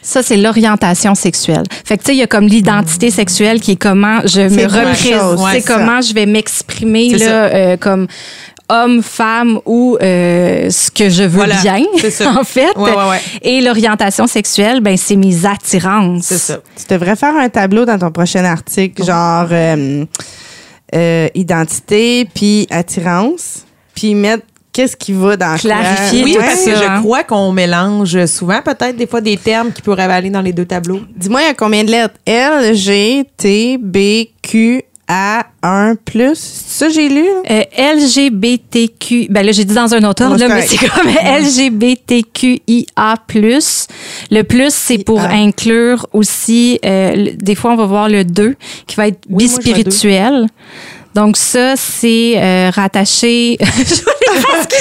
Ça, 0.00 0.22
c'est 0.22 0.36
l'orientation 0.36 1.14
sexuelle. 1.14 1.64
Fait 1.84 1.98
que, 1.98 2.02
tu 2.02 2.06
sais, 2.06 2.14
il 2.14 2.18
y 2.20 2.22
a 2.22 2.26
comme 2.26 2.46
l'identité 2.46 3.10
sexuelle 3.10 3.60
qui 3.60 3.72
est 3.72 3.76
comment 3.76 4.20
je 4.24 4.40
me 4.40 4.64
représente. 4.64 5.40
ouais, 5.40 5.54
c'est 5.54 5.60
ça. 5.60 5.74
comment 5.74 6.00
je 6.00 6.14
vais 6.14 6.24
m'exprimer, 6.24 7.10
là, 7.18 7.44
euh, 7.44 7.76
comme 7.76 8.06
homme, 8.68 9.02
femme 9.02 9.60
ou 9.64 9.96
euh, 10.00 10.70
ce 10.70 10.90
que 10.90 11.08
je 11.08 11.22
veux 11.22 11.28
Voilà, 11.28 11.56
bien, 11.60 11.82
en 12.38 12.44
fait. 12.44 12.76
Ouais, 12.76 12.90
ouais, 12.90 13.08
ouais. 13.10 13.20
Et 13.42 13.60
l'orientation 13.60 14.26
sexuelle, 14.26 14.80
ben, 14.80 14.96
c'est 14.96 15.16
mes 15.16 15.46
attirances. 15.46 16.24
C'est 16.26 16.38
ça. 16.38 16.60
Tu 16.76 16.94
devrais 16.94 17.16
faire 17.16 17.34
un 17.36 17.48
tableau 17.48 17.84
dans 17.84 17.98
ton 17.98 18.10
prochain 18.10 18.44
article, 18.44 19.04
genre 19.04 19.48
euh, 19.50 20.04
euh, 20.94 21.28
identité, 21.34 22.28
puis 22.34 22.66
attirance, 22.70 23.64
puis 23.94 24.14
mettre 24.14 24.44
qu'est-ce 24.72 24.96
qui 24.96 25.12
va 25.12 25.36
dans. 25.36 25.56
Clarifier 25.56 26.22
Oui, 26.22 26.34
tout 26.34 26.40
parce 26.40 26.60
ça, 26.60 26.70
que 26.70 26.76
je 26.76 27.00
crois 27.00 27.24
qu'on 27.24 27.52
mélange 27.52 28.26
souvent 28.26 28.62
peut-être 28.62 28.96
des 28.96 29.06
fois 29.06 29.20
des 29.20 29.36
termes 29.36 29.72
qui 29.72 29.82
pourraient 29.82 30.04
aller 30.04 30.30
dans 30.30 30.40
les 30.40 30.52
deux 30.52 30.66
tableaux. 30.66 31.00
Dis-moi, 31.16 31.42
il 31.42 31.46
y 31.46 31.50
a 31.50 31.54
combien 31.54 31.84
de 31.84 31.90
lettres? 31.90 32.14
L, 32.24 32.74
G, 32.74 33.24
T, 33.36 33.76
B, 33.78 34.28
Q, 34.42 34.82
A, 35.08 35.46
1 35.62 35.94
plus. 36.04 36.34
C'est 36.34 36.84
ça 36.84 36.88
j'ai 36.90 37.08
lu? 37.08 37.24
là? 37.24 37.42
Euh, 37.50 37.94
LGBTQ, 37.96 39.26
ben 39.30 39.44
là 39.44 39.52
j'ai 39.52 39.64
dit 39.64 39.74
dans 39.74 39.94
un 39.94 40.04
autre 40.04 40.24
ordre, 40.24 40.36
là, 40.36 40.48
mais 40.48 40.62
c'est 40.62 40.86
comme 40.86 41.08
LGBTQIA+. 41.08 43.14
Le 44.30 44.42
plus, 44.42 44.72
c'est 44.74 44.98
pour 44.98 45.20
IA. 45.20 45.30
inclure 45.30 46.06
aussi, 46.12 46.78
euh, 46.84 47.30
des 47.36 47.54
fois 47.54 47.72
on 47.72 47.76
va 47.76 47.86
voir 47.86 48.08
le 48.08 48.24
2 48.24 48.54
qui 48.86 48.96
va 48.96 49.08
être 49.08 49.20
Oui, 49.30 49.48
moi, 49.48 49.58
bispirituel. 49.58 50.46
Donc 51.14 51.36
ça, 51.36 51.74
c'est 51.76 52.34
euh, 52.36 52.70
rattaché... 52.74 53.58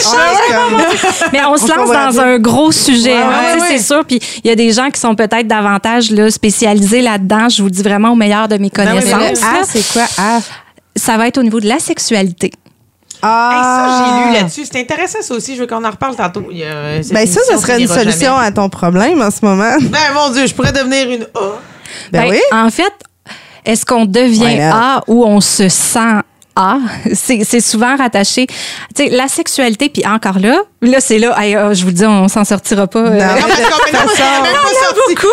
Changent. 0.04 1.30
Mais 1.34 1.40
on 1.46 1.58
se 1.58 1.64
On 1.72 1.76
lance 1.76 2.16
dans 2.16 2.22
un 2.22 2.38
gros 2.38 2.72
sujet, 2.72 3.14
Ouais, 3.14 3.18
hein, 3.22 3.56
ouais, 3.56 3.62
ouais. 3.62 3.68
c'est 3.78 3.84
sûr. 3.84 4.04
Puis 4.06 4.20
il 4.44 4.48
y 4.48 4.52
a 4.52 4.56
des 4.56 4.72
gens 4.72 4.90
qui 4.90 5.00
sont 5.00 5.16
peut-être 5.16 5.48
davantage 5.48 6.12
là, 6.12 6.30
spécialisés 6.30 7.02
là-dedans. 7.02 7.50
Je 7.50 7.62
vous 7.64 7.70
dis 7.70 7.82
vraiment 7.82 8.12
au 8.12 8.16
meilleur 8.16 8.48
de 8.48 8.58
mes 8.58 8.70
Ben 8.70 8.86
mais 8.94 9.02
connaissances. 9.02 9.42
là, 9.42 9.48
A, 9.50 9.54
là. 9.60 9.64
c'est 9.66 9.94
quoi? 9.94 10.04
A? 10.18 10.40
Ça 10.96 11.18
va 11.18 11.28
être 11.28 11.38
au 11.38 11.44
niveau 11.44 11.60
de 11.60 11.68
la 11.68 11.80
sexualité. 11.80 12.48
Hey, 12.48 13.22
Ah! 13.24 13.88
ça, 13.88 14.06
j'ai 14.06 14.28
lu 14.28 14.34
là-dessus. 14.38 14.66
C'est 14.72 14.80
intéressant, 14.80 15.20
ça 15.22 15.34
aussi. 15.34 15.56
Je 15.56 15.62
veux 15.62 15.68
qu'on 15.68 15.84
en 15.84 15.92
reparle 15.92 16.16
tantôt. 16.16 16.48
Il 16.52 16.58
y 16.58 16.64
a, 16.64 17.02
cette 17.02 17.14
Ben 17.14 17.26
ça, 17.26 17.40
ça 17.48 17.58
serait 17.58 17.82
une 17.82 17.88
solution 17.88 18.36
jamais. 18.36 18.48
à 18.48 18.52
ton 18.52 18.70
problème 18.70 19.22
en 19.22 19.32
ce 19.32 19.44
moment. 19.44 19.76
Ben, 19.82 20.14
mon 20.14 20.30
Dieu, 20.32 20.46
je 20.46 20.54
pourrais 20.54 20.74
devenir 20.74 21.10
une 21.10 21.24
A. 21.24 21.28
Ben, 22.12 22.24
Ben, 22.24 22.30
oui. 22.30 22.40
En 22.52 22.70
fait, 22.70 22.94
est-ce 23.68 23.86
qu'on 23.86 24.06
devient. 24.06 24.60
A 24.62 25.04
ou 25.08 25.26
on 25.26 25.42
se 25.42 25.70
sent 25.70 26.22
A? 26.56 26.80
C'est 27.14 27.44
c'est 27.44 27.60
souvent 27.60 27.96
rattaché. 27.96 28.48
Tu 28.48 28.56
sais, 29.04 29.10
la 29.10 29.28
sexualité, 29.28 29.90
puis 29.90 30.06
encore 30.08 30.40
là, 30.40 30.62
là, 30.82 31.00
c'est 31.00 31.18
là, 31.20 31.36
hey, 31.42 31.56
ah, 31.56 31.74
je 31.74 31.82
vous 31.82 31.88
le 31.88 31.94
dis, 31.94 32.06
on 32.06 32.28
s'en 32.28 32.44
sortira 32.46 32.88
pas. 32.88 33.00
euh, 33.00 33.10
Non. 33.20 33.26
Non, 33.94 34.04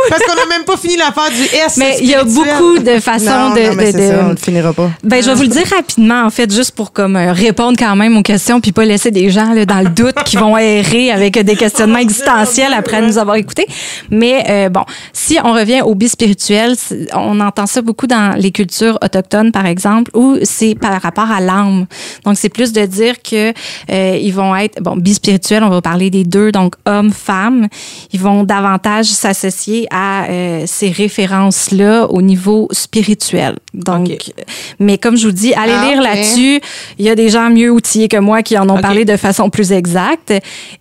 parce 0.09 0.22
qu'on 0.22 0.34
même 0.34 0.49
n'a 0.49 0.57
même 0.57 0.64
pas 0.64 0.76
fini 0.76 0.97
l'affaire 0.97 1.30
du 1.30 1.42
S. 1.45 1.76
mais 1.76 1.97
il 2.01 2.07
y 2.07 2.14
a 2.14 2.20
spirituel. 2.20 2.55
beaucoup 2.59 2.78
de 2.78 3.01
façons 3.01 3.24
non, 3.24 3.55
de. 3.55 3.61
non, 3.61 3.74
mais 3.74 3.92
de- 3.92 3.99
c'est 3.99 4.09
ça, 4.09 4.16
de- 4.16 4.22
on 4.24 4.28
le 4.30 4.36
finira 4.36 4.72
pas. 4.72 4.90
ben, 5.03 5.22
je 5.22 5.28
vais 5.28 5.34
vous 5.34 5.42
le 5.42 5.49
dire 5.49 5.64
rapidement, 5.74 6.22
en 6.24 6.30
fait, 6.30 6.53
juste 6.53 6.72
pour 6.74 6.92
comme 6.92 7.16
euh, 7.16 7.32
répondre 7.32 7.76
quand 7.78 7.95
même 7.97 8.16
aux 8.16 8.22
questions, 8.22 8.61
puis 8.61 8.72
pas 8.72 8.84
laisser 8.84 9.11
des 9.11 9.30
gens 9.30 9.53
là, 9.53 9.64
dans 9.66 9.80
le 9.80 9.88
doute 9.90 10.14
qui 10.24 10.36
vont 10.36 10.57
errer 10.57 11.11
avec 11.11 11.38
des 11.38 11.57
questionnements 11.57 11.99
existentiels 11.99 12.72
après 12.72 13.03
nous 13.03 13.18
avoir 13.18 13.36
écoutés. 13.36 13.66
Mais 14.11 14.45
euh, 14.49 14.68
bon, 14.68 14.84
si 15.12 15.38
on 15.45 15.53
revient 15.53 15.82
au 15.82 15.95
bispirituel, 15.95 16.74
c'est- 16.78 17.09
on 17.14 17.40
entend 17.40 17.66
ça 17.66 17.82
beaucoup 17.82 18.07
dans 18.07 18.34
les 18.38 18.51
cultures 18.51 18.99
autochtones, 19.03 19.53
par 19.53 19.66
exemple, 19.66 20.11
où 20.14 20.36
c'est 20.42 20.74
par 20.74 21.01
rapport 21.03 21.30
à 21.30 21.40
l'âme. 21.40 21.86
Donc, 22.24 22.36
c'est 22.38 22.49
plus 22.49 22.72
de 22.72 22.84
dire 22.86 23.16
que 23.22 23.53
euh, 23.90 24.18
ils 24.20 24.32
vont 24.32 24.55
être 24.57 24.80
bon 24.80 24.97
bispirituels. 24.97 25.34
On 25.62 25.70
va 25.70 25.82
parler 25.82 26.11
des 26.11 26.24
deux, 26.24 26.53
donc 26.53 26.74
homme, 26.87 27.12
femme. 27.12 27.68
Ils 28.12 28.20
vont 28.20 28.45
davantage 28.45 29.07
s'associer 29.07 29.87
à 29.91 30.24
euh, 30.28 30.62
ces 30.66 30.91
références-là 30.91 32.07
au 32.11 32.22
niveau 32.22 32.68
spirituel. 32.72 33.59
Donc, 33.72 34.09
mais 34.78 34.99
comme 34.99 35.16
je 35.16 35.26
vous 35.26 35.32
dis, 35.32 35.53
allez 35.55 35.72
Ah, 35.76 35.85
lire 35.89 35.99
ok. 35.99 36.05
là-dessus. 36.05 36.61
Il 36.99 37.05
y 37.05 37.11
a 37.11 37.14
des 37.14 37.28
gens 37.28 37.51
mieux 37.51 37.70
outillés 37.70 38.09
que 38.09 38.16
moi 38.16 38.43
qui 38.43 38.57
en 38.59 38.68
ont 38.68 38.80
parlé 38.80 39.05
de 39.05 39.16
façon 39.16 39.51
plus 39.51 39.72
exacte. 39.72 40.32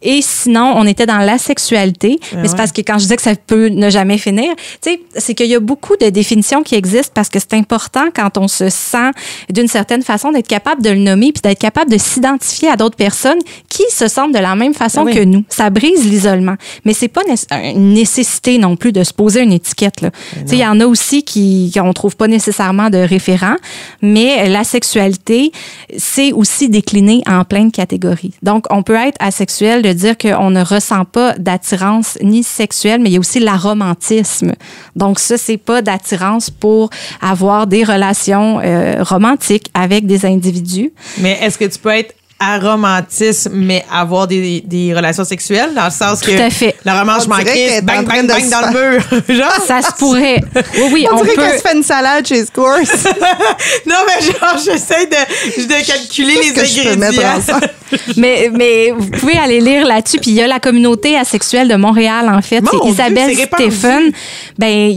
Et 0.01 0.21
sinon, 0.21 0.73
on 0.75 0.85
était 0.85 1.05
dans 1.05 1.17
la 1.17 1.37
sexualité. 1.37 2.19
mais 2.35 2.43
c'est 2.43 2.51
ouais. 2.51 2.57
parce 2.57 2.71
que 2.71 2.81
quand 2.81 2.99
je 2.99 3.07
dis 3.07 3.15
que 3.15 3.21
ça 3.21 3.35
peut 3.35 3.67
ne 3.69 3.89
jamais 3.89 4.17
finir, 4.17 4.49
tu 4.81 4.91
sais, 4.91 4.99
c'est 5.17 5.33
qu'il 5.33 5.47
y 5.47 5.55
a 5.55 5.59
beaucoup 5.59 5.95
de 5.97 6.09
définitions 6.09 6.63
qui 6.63 6.75
existent 6.75 7.11
parce 7.15 7.29
que 7.29 7.39
c'est 7.39 7.53
important 7.53 8.05
quand 8.15 8.37
on 8.37 8.47
se 8.47 8.69
sent 8.69 9.11
d'une 9.49 9.67
certaine 9.67 10.03
façon 10.03 10.31
d'être 10.31 10.47
capable 10.47 10.81
de 10.83 10.89
le 10.91 10.99
nommer 10.99 11.31
puis 11.31 11.41
d'être 11.41 11.59
capable 11.59 11.91
de 11.91 11.97
s'identifier 11.97 12.69
à 12.69 12.75
d'autres 12.75 12.95
personnes 12.95 13.39
qui 13.69 13.83
se 13.89 14.07
sentent 14.07 14.33
de 14.33 14.39
la 14.43 14.55
même 14.55 14.73
façon 14.73 15.03
oui. 15.03 15.13
que 15.15 15.23
nous. 15.23 15.43
Ça 15.49 15.69
brise 15.69 16.05
l'isolement. 16.05 16.55
Mais 16.85 16.93
c'est 16.93 17.07
pas 17.07 17.21
une 17.51 17.93
nécessité 17.93 18.57
non 18.57 18.75
plus 18.75 18.91
de 18.91 19.03
se 19.03 19.13
poser 19.13 19.41
une 19.41 19.51
étiquette. 19.51 20.05
Il 20.51 20.57
y 20.57 20.65
en 20.65 20.79
a 20.79 20.85
aussi 20.85 21.23
qui 21.23 21.71
qu'on 21.73 21.93
trouve 21.93 22.15
pas 22.15 22.27
nécessairement 22.27 22.89
de 22.89 22.97
référent, 22.97 23.55
mais 24.01 24.47
la 24.49 24.63
sexualité, 24.63 25.51
c'est 25.97 26.31
aussi 26.31 26.69
décliné 26.69 27.23
en 27.27 27.43
plein 27.43 27.65
de 27.65 27.71
catégories. 27.71 28.33
Donc, 28.41 28.65
on 28.69 28.83
peut 28.83 28.95
être 28.95 29.17
asexuel 29.19 29.81
de 29.81 29.93
dire 29.93 30.17
qu'on 30.17 30.49
ne 30.49 30.63
ressent 30.63 31.05
pas 31.05 31.33
d'attirance 31.37 32.17
ni 32.21 32.43
sexuelle, 32.43 33.01
mais 33.01 33.09
il 33.09 33.13
y 33.13 33.17
a 33.17 33.19
aussi 33.19 33.39
l'aromantisme. 33.39 34.53
Donc, 34.95 35.19
ça, 35.19 35.37
c'est 35.37 35.57
pas 35.57 35.81
d'attirance 35.81 36.49
pour 36.49 36.89
avoir 37.21 37.67
des 37.67 37.83
relations 37.83 38.59
euh, 38.63 39.03
romantiques 39.03 39.69
avec 39.73 40.05
des 40.05 40.25
individus. 40.25 40.91
Mais 41.19 41.39
est-ce 41.41 41.57
que 41.57 41.65
tu 41.65 41.79
peux 41.79 41.89
être 41.89 42.13
aromantisme, 42.43 43.51
mais 43.53 43.85
avoir 43.91 44.27
des, 44.27 44.61
des 44.65 44.93
relations 44.93 45.23
sexuelles, 45.23 45.73
dans 45.73 45.85
le 45.85 45.91
sens 45.91 46.21
Tout 46.21 46.31
que 46.31 46.41
à 46.41 46.49
fait. 46.49 46.75
le 46.85 46.91
roman, 46.91 47.19
je 47.19 47.25
On 47.25 47.29
m'en 47.29 47.37
dirait 47.37 47.53
qu'elle 47.53 47.67
crisse, 47.67 47.77
est 47.77 47.81
en 47.81 47.85
bang, 47.85 48.05
train 48.07 48.23
bang, 48.23 48.27
de 48.27 48.33
bang 48.33 48.49
dans 48.49 48.67
le 48.79 48.91
mur. 48.91 49.03
Genre, 49.29 49.65
Ça 49.67 49.81
se 49.81 49.91
pourrait. 49.97 50.41
Oui, 50.55 50.89
oui, 50.91 51.07
On, 51.11 51.15
on, 51.17 51.23
dirait 51.23 51.35
peut. 51.35 51.41
qu'elle 51.43 51.57
se 51.59 51.61
fait 51.67 51.75
une 51.75 51.83
salade 51.83 52.27
chez 52.27 52.45
Scores. 52.45 52.77
non, 53.85 53.95
mais 54.07 54.25
genre, 54.25 54.57
j'essaie 54.63 55.05
de, 55.07 55.63
de 55.67 55.85
calculer 55.87 56.33
les 56.35 56.53
Qu'est-ce 56.53 56.75
que 56.75 56.83
je 56.83 56.89
peux 56.89 56.95
mettre 56.95 57.19
ingrédients. 57.25 57.59
mais, 58.17 58.49
mais 58.53 58.91
vous 58.91 59.09
pouvez 59.11 59.37
aller 59.37 59.59
lire 59.61 59.85
là-dessus. 59.85 60.17
Puis 60.19 60.31
il 60.31 60.35
y 60.35 60.41
a 60.41 60.47
la 60.47 60.59
communauté 60.59 61.17
asexuelle 61.17 61.67
de 61.67 61.75
Montréal, 61.75 62.29
en 62.29 62.41
fait. 62.41 62.61
Mon 62.61 62.85
Isabelle. 62.91 63.35
Stephen. 63.35 64.11
Ben, 64.57 64.91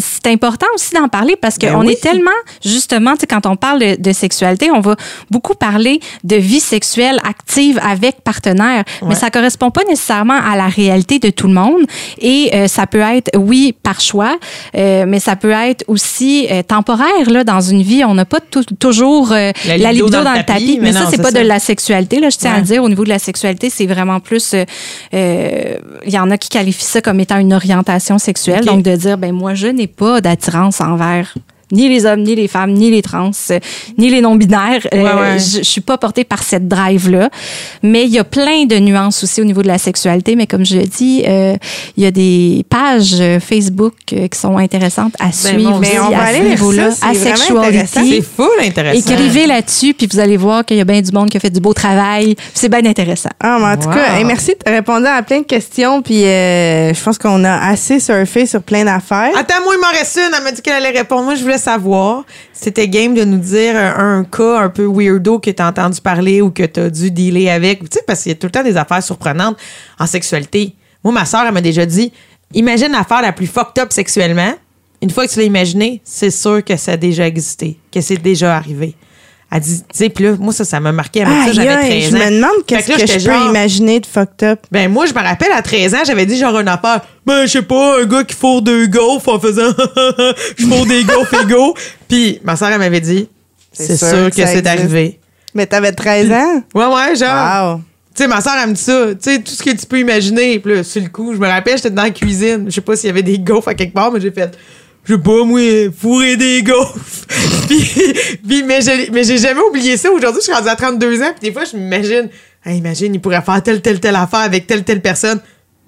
c'est 0.00 0.30
important 0.30 0.66
aussi 0.74 0.90
d'en 0.94 1.08
parler 1.08 1.36
parce 1.36 1.56
qu'on 1.58 1.66
Ben 1.66 1.86
oui. 1.86 1.92
est 1.92 2.00
tellement, 2.02 2.30
justement, 2.64 3.14
tu 3.14 3.20
sais, 3.20 3.26
quand 3.26 3.46
on 3.46 3.56
parle 3.56 3.80
de, 3.80 3.96
de 4.00 4.12
sexualité, 4.12 4.70
on 4.70 4.80
va 4.80 4.96
beaucoup 5.30 5.54
parler 5.54 6.00
de 6.24 6.36
vie 6.36 6.60
sexuelle 6.60 6.81
active 7.24 7.78
avec 7.82 8.22
partenaire. 8.22 8.84
Mais 9.06 9.14
ça 9.14 9.30
correspond 9.30 9.70
pas 9.70 9.82
nécessairement 9.88 10.38
à 10.38 10.56
la 10.56 10.66
réalité 10.68 11.18
de 11.18 11.30
tout 11.30 11.46
le 11.46 11.54
monde. 11.54 11.82
Et 12.20 12.50
euh, 12.54 12.68
ça 12.68 12.86
peut 12.86 13.00
être, 13.00 13.30
oui, 13.36 13.74
par 13.82 14.00
choix, 14.00 14.36
euh, 14.76 15.04
mais 15.06 15.20
ça 15.20 15.36
peut 15.36 15.50
être 15.50 15.84
aussi 15.88 16.46
euh, 16.50 16.62
temporaire, 16.62 17.28
là, 17.30 17.44
dans 17.44 17.60
une 17.60 17.82
vie. 17.82 18.04
On 18.04 18.14
n'a 18.14 18.24
pas 18.24 18.40
toujours 18.78 19.30
La 19.30 19.52
la, 19.66 19.92
libido 19.92 20.10
dans 20.10 20.24
dans, 20.24 20.32
le 20.32 20.38
tapis. 20.44 20.46
tapis, 20.46 20.78
mais 20.80 20.92
mais 20.92 20.98
ça, 20.98 21.06
c'est 21.10 21.18
pas 21.22 21.30
ça. 21.30 21.42
de 21.42 21.46
la 21.46 21.58
sexualité. 21.58 22.20
Là, 22.20 22.30
je 22.30 22.36
tiens 22.38 22.50
à 22.52 22.54
Ouais. 22.54 22.60
le 22.60 22.66
dire, 22.66 22.82
au 22.84 22.88
niveau 22.88 23.04
de 23.04 23.08
la 23.08 23.18
sexualité, 23.18 23.70
c'est 23.70 23.86
vraiment 23.86 24.20
plus. 24.20 24.54
Il 25.12 25.78
y 26.06 26.18
en 26.18 26.30
a 26.30 26.38
qui 26.38 26.48
qualifient 26.48 26.84
ça 26.84 27.00
comme 27.00 27.20
étant 27.20 27.38
une 27.38 27.52
orientation 27.52 28.18
sexuelle. 28.18 28.64
Donc, 28.64 28.82
de 28.82 28.94
dire, 28.96 29.18
ben 29.18 29.32
moi, 29.32 29.54
je 29.54 29.68
n'ai 29.68 29.86
pas 29.86 30.20
d'attirance 30.20 30.80
envers 30.80 31.34
ni 31.72 31.88
les 31.88 32.06
hommes, 32.06 32.22
ni 32.22 32.34
les 32.36 32.46
femmes, 32.48 32.72
ni 32.72 32.90
les 32.90 33.02
trans, 33.02 33.30
euh, 33.50 33.58
ni 33.98 34.10
les 34.10 34.20
non-binaires. 34.20 34.86
Euh, 34.94 35.02
Ouais, 35.02 35.12
ouais. 35.20 35.38
Je, 35.40 35.58
je 35.58 35.62
suis 35.62 35.80
pas 35.80 35.98
portée 35.98 36.22
par 36.24 36.42
cette 36.44 36.68
drive-là. 36.68 37.28
Mais 37.82 38.04
il 38.04 38.10
y 38.10 38.18
a 38.20 38.24
plein 38.24 38.66
de 38.66 38.76
nuances 38.78 39.24
aussi 39.24 39.40
au 39.40 39.44
niveau 39.44 39.62
de 39.62 39.66
la 39.68 39.78
sexualité. 39.78 40.36
Mais 40.36 40.46
comme 40.46 40.64
je 40.64 40.76
le 40.76 40.84
dis, 40.84 41.24
euh, 41.26 41.56
il 41.96 42.04
y 42.04 42.06
a 42.06 42.10
des 42.12 42.64
pages 42.68 43.16
Facebook 43.40 43.94
euh, 44.12 44.28
qui 44.28 44.38
sont 44.38 44.56
intéressantes 44.58 45.14
à 45.18 45.32
suivre 45.32 45.70
bon, 45.72 45.78
aussi 45.80 45.90
Ben, 45.90 45.98
mais 45.98 46.00
on 46.06 46.10
va 46.10 46.22
à 46.22 46.26
aller 46.26 46.38
ce 46.38 46.44
niveau-là. 46.50 46.88
Asexuality. 47.02 47.52
intéressant. 47.56 48.00
C'est 48.08 48.22
full 48.22 48.48
intéressant. 48.64 48.98
Écrivez 49.12 49.46
là-dessus, 49.46 49.94
puis 49.94 50.06
vous 50.12 50.18
allez 50.20 50.36
voir 50.36 50.64
qu'il 50.64 50.76
y 50.76 50.80
a 50.80 50.84
bien 50.84 51.00
du 51.00 51.10
monde 51.12 51.30
qui 51.30 51.36
a 51.36 51.40
fait 51.40 51.50
du 51.50 51.60
beau 51.60 51.72
travail. 51.72 52.36
C'est 52.54 52.68
bien 52.68 52.84
intéressant. 52.84 53.30
Ah, 53.40 53.56
mais 53.58 53.66
en 53.66 53.76
tout 53.76 53.88
Wow. 53.88 53.94
cas, 53.94 54.16
hey, 54.18 54.24
merci 54.24 54.52
de 54.64 54.70
répondre 54.70 55.06
à 55.08 55.22
plein 55.22 55.40
de 55.40 55.44
questions. 55.46 56.02
Puis 56.02 56.24
euh, 56.24 56.92
je 56.94 57.02
pense 57.02 57.18
qu'on 57.18 57.42
a 57.44 57.68
assez 57.68 57.98
surfé 57.98 58.46
sur 58.46 58.62
plein 58.62 58.84
d'affaires. 58.84 59.32
Attends, 59.36 59.62
moi, 59.64 59.74
il 59.76 59.80
m'en 59.80 59.90
reste 59.98 60.16
une. 60.18 60.32
Elle 60.36 60.44
m'a 60.44 60.52
dit 60.52 60.62
qu'elle 60.62 60.74
allait 60.84 60.98
répondre. 60.98 61.24
Moi, 61.24 61.34
je 61.34 61.42
voulais 61.42 61.58
savoir. 61.62 62.24
C'était 62.52 62.88
game 62.88 63.14
de 63.14 63.24
nous 63.24 63.38
dire 63.38 63.76
un, 63.76 64.24
cas 64.24 64.60
un 64.60 64.68
peu 64.68 64.86
weirdo 64.86 65.38
que 65.38 65.50
tu 65.50 65.62
as 65.62 65.68
entendu 65.68 66.00
parler 66.00 66.42
ou 66.42 66.50
que 66.50 66.64
tu 66.64 66.80
as 66.80 66.90
dû 66.90 67.10
dealer 67.10 67.48
avec. 67.48 67.80
Tu 67.80 67.88
sais, 67.92 68.04
parce 68.06 68.22
qu'il 68.22 68.32
y 68.32 68.34
a 68.34 68.38
tout 68.38 68.46
le 68.46 68.50
temps 68.50 68.62
des 68.62 68.76
affaires 68.76 69.02
surprenantes 69.02 69.56
en 69.98 70.06
sexualité. 70.06 70.74
Moi, 71.04 71.12
ma 71.12 71.24
soeur, 71.24 71.44
elle 71.46 71.52
m'a 71.52 71.60
déjà 71.60 71.86
dit 71.86 72.12
imagine 72.54 72.92
l'affaire 72.92 73.22
la 73.22 73.32
plus 73.32 73.46
fucked 73.46 73.82
up 73.82 73.92
sexuellement. 73.92 74.54
Une 75.00 75.10
fois 75.10 75.26
que 75.26 75.32
tu 75.32 75.38
l'as 75.40 75.46
imaginé, 75.46 76.00
c'est 76.04 76.30
sûr 76.30 76.62
que 76.64 76.76
ça 76.76 76.92
a 76.92 76.96
déjà 76.96 77.26
existé, 77.26 77.76
que 77.90 78.00
c'est 78.00 78.18
déjà 78.18 78.56
arrivé. 78.56 78.94
Elle 79.54 79.60
dit, 79.60 79.80
tu 79.80 79.86
sais, 79.92 80.08
puis 80.08 80.24
là, 80.24 80.32
moi, 80.38 80.50
ça, 80.54 80.64
ça 80.64 80.80
m'a 80.80 80.92
marqué. 80.92 81.26
M'a 81.26 81.40
dit 81.42 81.46
ça, 81.48 81.52
j'avais 81.52 81.68
aïe, 81.68 82.08
13 82.08 82.10
je 82.10 82.16
ans. 82.16 82.18
me 82.18 82.36
demande 82.36 82.66
qu'est-ce 82.66 82.86
que, 82.86 83.20
je 83.20 83.28
peux 83.28 83.50
imaginer 83.50 84.00
de 84.00 84.06
fucked 84.06 84.42
up. 84.44 84.60
ben 84.70 84.90
moi, 84.90 85.04
je 85.04 85.12
me 85.12 85.20
rappelle, 85.20 85.52
à 85.52 85.60
13 85.60 85.94
ans, 85.94 85.98
j'avais 86.06 86.24
dit 86.24 86.38
genre 86.38 86.58
une 86.58 86.68
affaire. 86.68 87.02
Ben, 87.26 87.42
je 87.42 87.50
sais 87.50 87.62
pas, 87.62 88.00
un 88.00 88.06
gars 88.06 88.24
qui 88.24 88.34
fourre 88.34 88.62
deux 88.62 88.86
gaufres 88.86 89.28
en 89.28 89.38
faisant 89.38 89.70
je 90.56 90.66
fourre 90.66 90.86
des 90.86 91.04
gaufres 91.04 91.42
égaux. 91.42 91.74
Puis 92.08 92.40
ma 92.42 92.56
soeur, 92.56 92.70
elle 92.70 92.78
m'avait 92.78 93.02
dit, 93.02 93.28
c'est 93.72 93.96
sûr, 93.96 94.30
que, 94.30 94.36
c'est 94.36 94.66
arrivé. 94.66 95.20
Mais 95.54 95.66
t'avais 95.66 95.92
13 95.92 96.32
ans? 96.32 96.62
Ouais, 96.74 96.86
ouais, 96.86 97.14
genre. 97.16 97.74
Wow. 97.74 97.80
Tu 98.14 98.22
sais, 98.22 98.28
ma 98.28 98.40
soeur, 98.40 98.54
elle 98.62 98.70
me 98.70 98.74
dit 98.74 98.80
ça. 98.80 99.08
Tu 99.10 99.16
sais, 99.20 99.38
tout 99.38 99.52
ce 99.52 99.62
que 99.62 99.70
tu 99.70 99.84
peux 99.84 99.98
imaginer. 99.98 100.58
Puis 100.60 100.76
là, 100.76 100.82
sur 100.82 101.02
le 101.02 101.08
coup, 101.08 101.34
je 101.34 101.38
me 101.38 101.46
rappelle, 101.46 101.76
j'étais 101.76 101.90
dans 101.90 102.02
la 102.04 102.10
cuisine. 102.10 102.64
Je 102.66 102.70
sais 102.70 102.80
pas 102.80 102.96
s'il 102.96 103.08
y 103.08 103.10
avait 103.10 103.22
des 103.22 103.38
gaufres 103.38 103.68
à 103.68 103.74
quelque 103.74 103.92
part, 103.92 104.10
mais 104.10 104.20
j'ai 104.20 104.30
fait. 104.30 104.56
Je 105.04 105.14
sais 105.14 105.20
pas, 105.20 105.44
moi, 105.44 105.60
fourrer 105.96 106.36
des 106.36 106.62
gaufres. 106.62 107.26
puis, 107.68 107.84
puis, 108.46 108.62
mais 108.62 108.80
j'ai 108.82 109.10
mais 109.10 109.24
j'ai 109.24 109.38
jamais 109.38 109.60
oublié 109.68 109.96
ça. 109.96 110.10
Aujourd'hui, 110.12 110.40
je 110.40 110.44
suis 110.44 110.52
rendue 110.52 110.68
à 110.68 110.76
32 110.76 111.22
ans. 111.22 111.32
Puis 111.40 111.48
des 111.48 111.52
fois, 111.52 111.64
je 111.64 111.76
m'imagine, 111.76 112.28
Hey, 112.64 112.78
imagine, 112.78 113.12
il 113.12 113.20
pourrait 113.20 113.42
faire 113.42 113.60
telle, 113.62 113.80
telle, 113.82 113.98
telle 113.98 114.14
affaire 114.14 114.40
avec 114.40 114.68
telle, 114.68 114.84
telle 114.84 115.00
personne. 115.02 115.40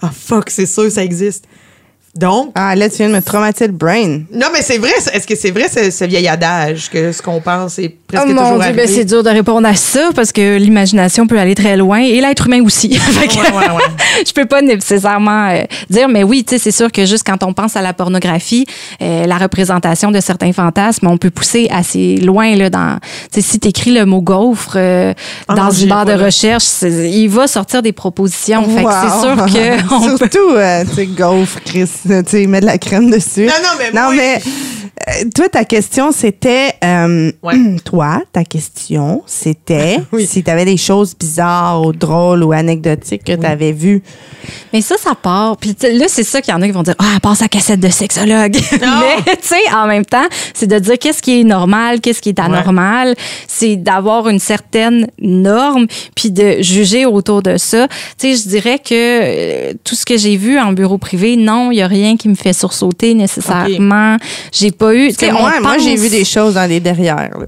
Ah, 0.02 0.10
fuck, 0.12 0.50
c'est 0.50 0.66
sûr, 0.66 0.90
ça 0.90 1.04
existe. 1.04 1.44
Donc, 2.16 2.50
Ah, 2.56 2.74
là, 2.74 2.88
tu 2.90 2.96
viens 2.96 3.08
de 3.08 3.14
me 3.14 3.22
traumatiser 3.22 3.68
le 3.68 3.72
brain. 3.72 4.22
non, 4.32 4.48
mais 4.52 4.62
c'est 4.62 4.78
vrai. 4.78 4.90
Est-ce 5.12 5.26
que 5.26 5.36
c'est 5.36 5.50
vrai, 5.52 5.68
ce, 5.68 5.90
ce 5.92 6.04
vieil 6.04 6.26
adage, 6.26 6.90
que 6.90 7.12
ce 7.12 7.22
qu'on 7.22 7.40
pense 7.40 7.78
est 7.78 7.88
presque 8.14 8.28
oh 8.30 8.34
mon 8.34 8.42
toujours 8.42 8.62
Dieu, 8.62 8.72
ben, 8.72 8.88
c'est 8.88 9.04
dur 9.04 9.22
de 9.22 9.28
répondre 9.30 9.66
à 9.68 9.74
ça 9.74 10.10
parce 10.14 10.32
que 10.32 10.56
l'imagination 10.58 11.26
peut 11.26 11.38
aller 11.38 11.54
très 11.54 11.76
loin 11.76 11.98
et 12.00 12.20
l'être 12.20 12.46
humain 12.46 12.62
aussi. 12.64 12.88
Que 13.24 13.34
Ouais, 13.38 13.50
ouais, 13.50 13.70
ouais. 13.76 13.82
je 14.26 14.32
peux 14.32 14.44
pas 14.46 14.60
nécessairement 14.62 15.48
euh, 15.50 15.62
dire, 15.90 16.08
mais 16.08 16.22
oui, 16.24 16.44
tu 16.44 16.54
sais, 16.54 16.58
c'est 16.58 16.70
sûr 16.72 16.90
que 16.92 17.04
juste 17.06 17.24
quand 17.26 17.42
on 17.42 17.52
pense 17.52 17.76
à 17.76 17.82
la 17.82 17.92
pornographie, 17.92 18.66
euh, 19.02 19.26
la 19.26 19.38
représentation 19.38 20.10
de 20.10 20.20
certains 20.20 20.52
fantasmes, 20.52 21.06
on 21.06 21.16
peut 21.18 21.30
pousser 21.30 21.68
assez 21.70 22.16
loin 22.16 22.54
là 22.56 22.70
dans. 22.70 22.98
Tu 23.32 23.40
si 23.42 23.58
t'écris 23.58 23.92
le 23.92 24.04
mot 24.06 24.20
gaufre 24.20 24.74
euh, 24.76 25.12
Ah 25.48 25.54
dans 25.54 25.70
une 25.70 25.88
barre 25.88 26.04
de 26.04 26.12
recherche, 26.12 26.64
il 26.82 27.28
va 27.28 27.46
sortir 27.46 27.82
des 27.82 27.92
propositions. 27.92 28.64
Fait 28.64 28.84
que 28.84 28.90
c'est 28.90 29.20
sûr 29.20 29.36
Wow. 29.36 29.46
que 29.46 30.18
peut- 30.18 30.18
Surtout, 30.18 30.50
euh, 30.56 30.84
tu 30.88 30.94
sais, 30.94 31.06
gaufre, 31.06 31.58
Chris, 31.64 31.88
tu 32.06 32.12
sais, 32.26 32.46
mets 32.46 32.60
de 32.60 32.66
la 32.66 32.78
crème 32.78 33.10
dessus. 33.10 33.46
Non, 33.46 33.52
non, 33.62 33.68
mais 33.78 33.90
Non, 33.92 34.06
moi- 34.06 34.14
mais 34.16 34.42
euh, 35.08 35.28
toi, 35.34 35.48
ta 35.48 35.64
question, 35.64 36.12
c'était. 36.12 36.72
euh, 36.84 37.30
Ouais. 37.42 37.54
Toi, 37.84 38.22
ta 38.32 38.44
question, 38.44 39.22
c'était 39.26 39.98
Oui. 40.12 40.26
si 40.26 40.42
tu 40.42 40.50
avais 40.50 40.64
des 40.64 40.76
choses 40.76 41.14
bizarres 41.18 41.82
ou 41.84 41.92
drôles 41.92 42.42
ou 42.42 42.52
anecdotiques 42.52 43.24
que 43.24 43.32
tu 43.32 43.46
avais 43.46 43.72
vues. 43.72 44.02
Mais 44.72 44.80
ça, 44.80 44.96
ça 44.96 45.14
part. 45.14 45.56
Puis 45.56 45.74
là, 45.82 46.06
c'est 46.08 46.22
ça 46.24 46.40
qu'il 46.40 46.52
y 46.52 46.56
en 46.56 46.62
a 46.62 46.66
qui 46.66 46.72
vont 46.72 46.82
dire 46.82 46.94
Ah, 46.98 47.18
passe 47.20 47.42
à 47.42 47.48
cassette 47.48 47.80
de 47.80 47.88
sexologue. 47.88 48.54
Mais 48.72 49.22
tu 49.40 49.48
sais, 49.48 49.74
en 49.74 49.86
même 49.86 50.04
temps, 50.04 50.26
c'est 50.54 50.66
de 50.66 50.78
dire 50.78 50.98
qu'est-ce 50.98 51.22
qui 51.22 51.40
est 51.40 51.44
normal, 51.44 52.00
qu'est-ce 52.00 52.20
qui 52.22 52.30
est 52.30 52.40
anormal. 52.40 53.14
C'est 53.48 53.76
d'avoir 53.76 54.28
une 54.28 54.38
certaine 54.38 55.08
norme, 55.20 55.86
puis 56.14 56.30
de 56.30 56.62
juger 56.62 57.04
autour 57.06 57.42
de 57.42 57.56
ça. 57.56 57.88
Tu 58.18 58.34
sais, 58.34 58.42
je 58.42 58.48
dirais 58.48 58.78
que 58.78 58.92
euh, 58.92 59.72
tout 59.84 59.94
ce 59.94 60.04
que 60.04 60.16
j'ai 60.16 60.36
vu 60.36 60.58
en 60.58 60.72
bureau 60.72 60.98
privé, 60.98 61.36
non, 61.36 61.70
il 61.70 61.78
y 61.78 61.82
a 61.82 61.86
rien 61.88 62.16
qui 62.16 62.28
me 62.28 62.34
fait 62.34 62.52
sursauter 62.52 63.14
nécessairement. 63.14 64.16
J'ai 64.52 64.70
pas 64.70 64.83
eu. 64.92 65.10
moi, 65.62 65.78
j'ai 65.78 65.96
vu 65.96 66.08
des 66.08 66.24
choses 66.24 66.54
dans 66.54 66.68
les 66.68 66.80
derrière. 66.80 67.30
là. 67.38 67.46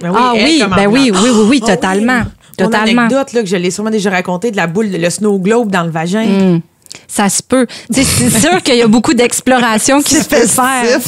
Ben 0.00 0.12
Ah 0.14 0.32
elle, 0.36 0.44
oui, 0.44 0.62
ben 0.68 0.86
en 0.88 0.90
oui, 0.90 1.10
oui, 1.14 1.20
oui, 1.22 1.30
oui, 1.48 1.60
Ah 1.64 1.76
totalement. 1.76 2.22
Mon 2.58 2.66
Totalement. 2.66 3.02
anecdote, 3.02 3.32
là, 3.32 3.40
que 3.42 3.48
je 3.48 3.56
l'ai 3.56 3.70
sûrement 3.70 3.90
déjà 3.90 4.10
raconté, 4.10 4.50
de 4.50 4.56
la 4.56 4.66
boule, 4.68 4.88
le 4.90 5.10
snow 5.10 5.38
globe 5.38 5.70
dans 5.72 5.82
le 5.82 5.90
vagin. 5.90 6.24
Mm. 6.24 6.60
Ça 7.08 7.28
se 7.28 7.42
peut. 7.42 7.66
C'est 7.90 8.04
sûr 8.04 8.62
qu'il 8.62 8.76
y 8.76 8.82
a 8.82 8.86
beaucoup 8.86 9.14
d'exploration 9.14 10.00
qui 10.00 10.14
se 10.14 10.28
peut 10.28 10.46
faire. 10.46 11.00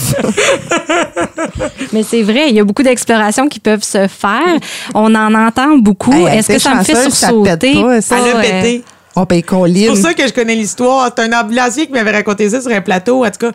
Mais 1.93 2.02
c'est 2.02 2.23
vrai, 2.23 2.47
il 2.51 2.56
y 2.56 2.60
a 2.60 2.64
beaucoup 2.64 2.82
d'explorations 2.82 3.48
qui 3.48 3.60
peuvent 3.60 3.82
se 3.85 4.09
faire. 4.09 4.59
On 4.94 5.14
en 5.14 5.35
entend 5.35 5.78
beaucoup. 5.78 6.12
Hey, 6.12 6.39
Est-ce 6.39 6.48
que 6.48 6.59
ça 6.59 6.74
me 6.74 6.82
fait 6.85 6.94
chanceuse, 6.94 7.12
ça 7.14 7.28
sursauter? 7.28 7.73
pète 7.74 7.82
pas, 7.82 8.01
ça? 8.01 8.16
Elle 8.18 8.24
a 8.24 8.32
Ah, 8.35 8.36
ouais. 8.40 8.62
pété. 8.62 8.85
On 9.18 9.24
paye 9.24 9.44
C'est 9.48 9.86
pour 9.86 9.97
ça 9.97 10.12
que 10.14 10.27
je 10.27 10.32
connais 10.32 10.55
l'histoire. 10.55 11.10
C'est 11.16 11.23
un 11.24 11.40
ambulancier 11.40 11.86
qui 11.86 11.93
m'avait 11.93 12.10
raconté 12.12 12.51
ça 12.51 12.60
sur 12.60 12.70
un 12.70 12.81
plateau. 12.82 13.24
En 13.24 13.31
tout 13.31 13.39
cas, 13.47 13.52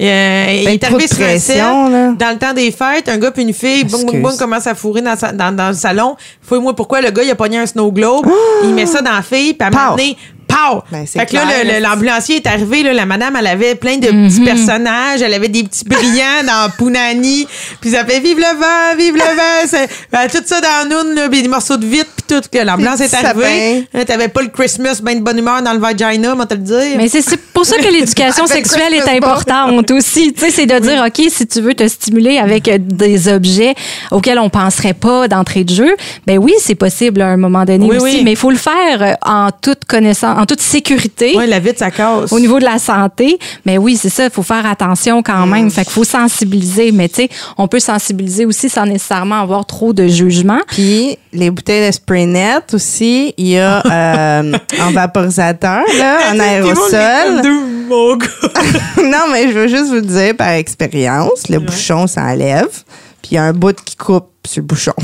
euh, 0.00 0.46
il 0.62 0.68
est 0.68 0.84
arrivé 0.84 1.06
sur 1.06 1.20
un 1.22 1.38
set, 1.38 1.56
pression, 1.58 2.12
dans 2.18 2.30
le 2.32 2.38
temps 2.38 2.52
des 2.54 2.70
fêtes, 2.70 3.08
un 3.08 3.18
gars 3.18 3.30
puis 3.30 3.42
une 3.42 3.52
fille, 3.52 3.84
boum, 3.84 4.04
boum, 4.04 4.22
boum, 4.22 4.36
commence 4.38 4.66
à 4.66 4.74
fourrer 4.74 5.02
dans, 5.02 5.16
sa- 5.16 5.32
dans, 5.32 5.54
dans 5.54 5.68
le 5.68 5.74
salon. 5.74 6.16
Fouille-moi 6.42 6.74
pourquoi 6.74 7.00
le 7.00 7.10
gars, 7.10 7.22
il 7.22 7.30
a 7.30 7.34
pogné 7.34 7.58
un 7.58 7.66
snow 7.66 7.92
globe, 7.92 8.26
il 8.64 8.72
met 8.74 8.86
ça 8.86 9.02
dans 9.02 9.12
la 9.12 9.22
fille, 9.22 9.54
puis 9.54 9.62
à 9.64 9.66
un 9.66 9.70
moment 9.70 9.90
Pow. 9.90 9.96
donné, 9.96 10.16
pow! 10.50 10.82
Ben, 10.90 11.04
c'est 11.06 11.18
fait 11.20 11.26
que 11.26 11.34
là, 11.34 11.80
l'ambulancier 11.80 12.36
est 12.36 12.46
arrivé, 12.46 12.82
là, 12.82 12.92
la 12.92 13.06
madame, 13.06 13.36
elle 13.38 13.46
avait 13.46 13.74
plein 13.74 13.96
de 13.96 14.10
Mhm. 14.10 14.28
petits 14.28 14.40
personnages, 14.40 15.22
elle 15.22 15.34
avait 15.34 15.48
des 15.48 15.62
petits 15.64 15.84
brillants 15.84 16.42
dans 16.46 16.70
Punani, 16.78 17.46
puis 17.80 17.90
ça 17.90 18.04
fait 18.04 18.20
Vive 18.20 18.38
le 18.38 18.58
vent, 18.58 18.96
vive 18.98 19.14
le 19.14 19.20
vent! 19.20 19.66
C'est- 19.66 19.88
ben, 20.12 20.26
tout 20.30 20.42
ça 20.44 20.60
dans 20.60 20.88
Noun, 20.88 21.14
là, 21.14 21.28
puis 21.28 21.42
des 21.42 21.48
morceaux 21.48 21.76
de 21.76 21.86
vitre, 21.86 22.10
puis 22.16 22.24
tout. 22.36 22.40
que 22.52 22.58
L'ambulance 22.64 23.00
est 23.00 23.14
arrivée. 23.14 23.86
Là, 23.94 24.04
T'avais 24.04 24.28
pas 24.28 24.42
le 24.42 24.48
Christmas, 24.48 25.00
ben 25.02 25.18
de 25.18 25.22
bonne 25.24 25.38
humeur 25.38 25.62
dans 25.62 25.72
le 25.72 25.78
vagina, 25.78 26.34
moi 26.34 26.46
te 26.46 26.54
le 26.54 26.60
dire. 26.60 26.96
Mais 26.96 27.08
c'est 27.08 27.22
pour 27.52 27.64
ça 27.64 27.76
que 27.78 27.88
l'éducation 27.88 28.46
sexuelle 28.46 28.94
est 28.94 29.08
importante 29.08 29.90
aussi. 29.90 30.32
Tu 30.32 30.40
sais, 30.40 30.50
c'est 30.50 30.66
de 30.66 30.78
dire, 30.78 31.04
OK, 31.06 31.22
si 31.30 31.46
tu 31.46 31.60
veux 31.60 31.74
te 31.74 31.86
stimuler 31.88 32.38
avec 32.38 32.68
euh, 32.68 32.78
des 32.80 33.28
objets 33.28 33.74
auxquels 34.10 34.38
on 34.38 34.48
penserait 34.50 34.94
pas 34.94 35.28
d'entrée 35.28 35.64
de 35.64 35.72
jeu, 35.74 35.96
ben 36.26 36.38
oui, 36.38 36.52
c'est 36.60 36.74
possible 36.74 37.20
à 37.22 37.28
un 37.28 37.36
moment 37.36 37.64
donné 37.64 37.86
Oui, 37.88 37.96
aussi, 37.96 38.16
oui. 38.16 38.22
mais 38.24 38.32
il 38.32 38.36
faut 38.36 38.50
le 38.50 38.56
faire 38.56 39.02
euh, 39.02 39.12
en 39.24 39.50
toute 39.50 39.84
connaissance, 39.86 40.36
en 40.40 40.46
toute 40.46 40.60
sécurité. 40.62 41.36
Ouais, 41.36 41.46
la 41.46 41.58
vitre, 41.58 41.78
ça 41.80 41.90
casse. 41.90 42.32
Au 42.32 42.40
niveau 42.40 42.58
de 42.58 42.64
la 42.64 42.78
santé, 42.78 43.38
mais 43.66 43.76
oui, 43.76 43.96
c'est 44.00 44.08
ça, 44.08 44.24
il 44.24 44.30
faut 44.30 44.42
faire 44.42 44.64
attention 44.64 45.22
quand 45.22 45.46
Mm. 45.46 45.50
même. 45.50 45.70
Fait 45.70 45.82
qu'il 45.84 45.92
faut 45.92 46.04
sensibiliser, 46.04 46.92
mais 46.92 47.08
tu 47.08 47.16
sais, 47.16 47.28
on 47.58 47.68
peut 47.68 47.78
sensibiliser 47.80 48.46
aussi 48.46 48.68
sans 48.70 48.86
nécessairement 48.86 49.40
avoir 49.42 49.66
trop 49.66 49.92
de 49.92 50.06
jugement. 50.06 50.60
Puis 50.68 51.18
les 51.32 51.50
bouteilles 51.50 51.86
de 51.86 51.92
spray 51.92 52.24
net 52.26 52.72
aussi, 52.72 53.34
il 53.36 53.48
y 53.48 53.58
a 53.58 53.82
euh, 53.86 54.52
en 54.80 54.90
vaporisateur, 54.92 55.82
là, 55.98 56.18
en 56.32 56.38
aérosol. 56.40 57.42
non, 59.04 59.26
mais 59.32 59.48
je 59.48 59.52
veux 59.52 59.68
juste 59.68 59.88
vous 59.88 59.94
le 59.96 60.00
dire 60.02 60.36
par 60.36 60.50
expérience, 60.50 61.48
le 61.48 61.58
bouchon 61.58 62.06
s'enlève, 62.06 62.68
puis 63.20 63.32
il 63.32 63.34
y 63.34 63.38
a 63.38 63.44
un 63.44 63.52
bout 63.52 63.76
qui 63.84 63.96
coupe 63.96 64.28
sur 64.46 64.62
le 64.62 64.66
bouchon. 64.66 64.94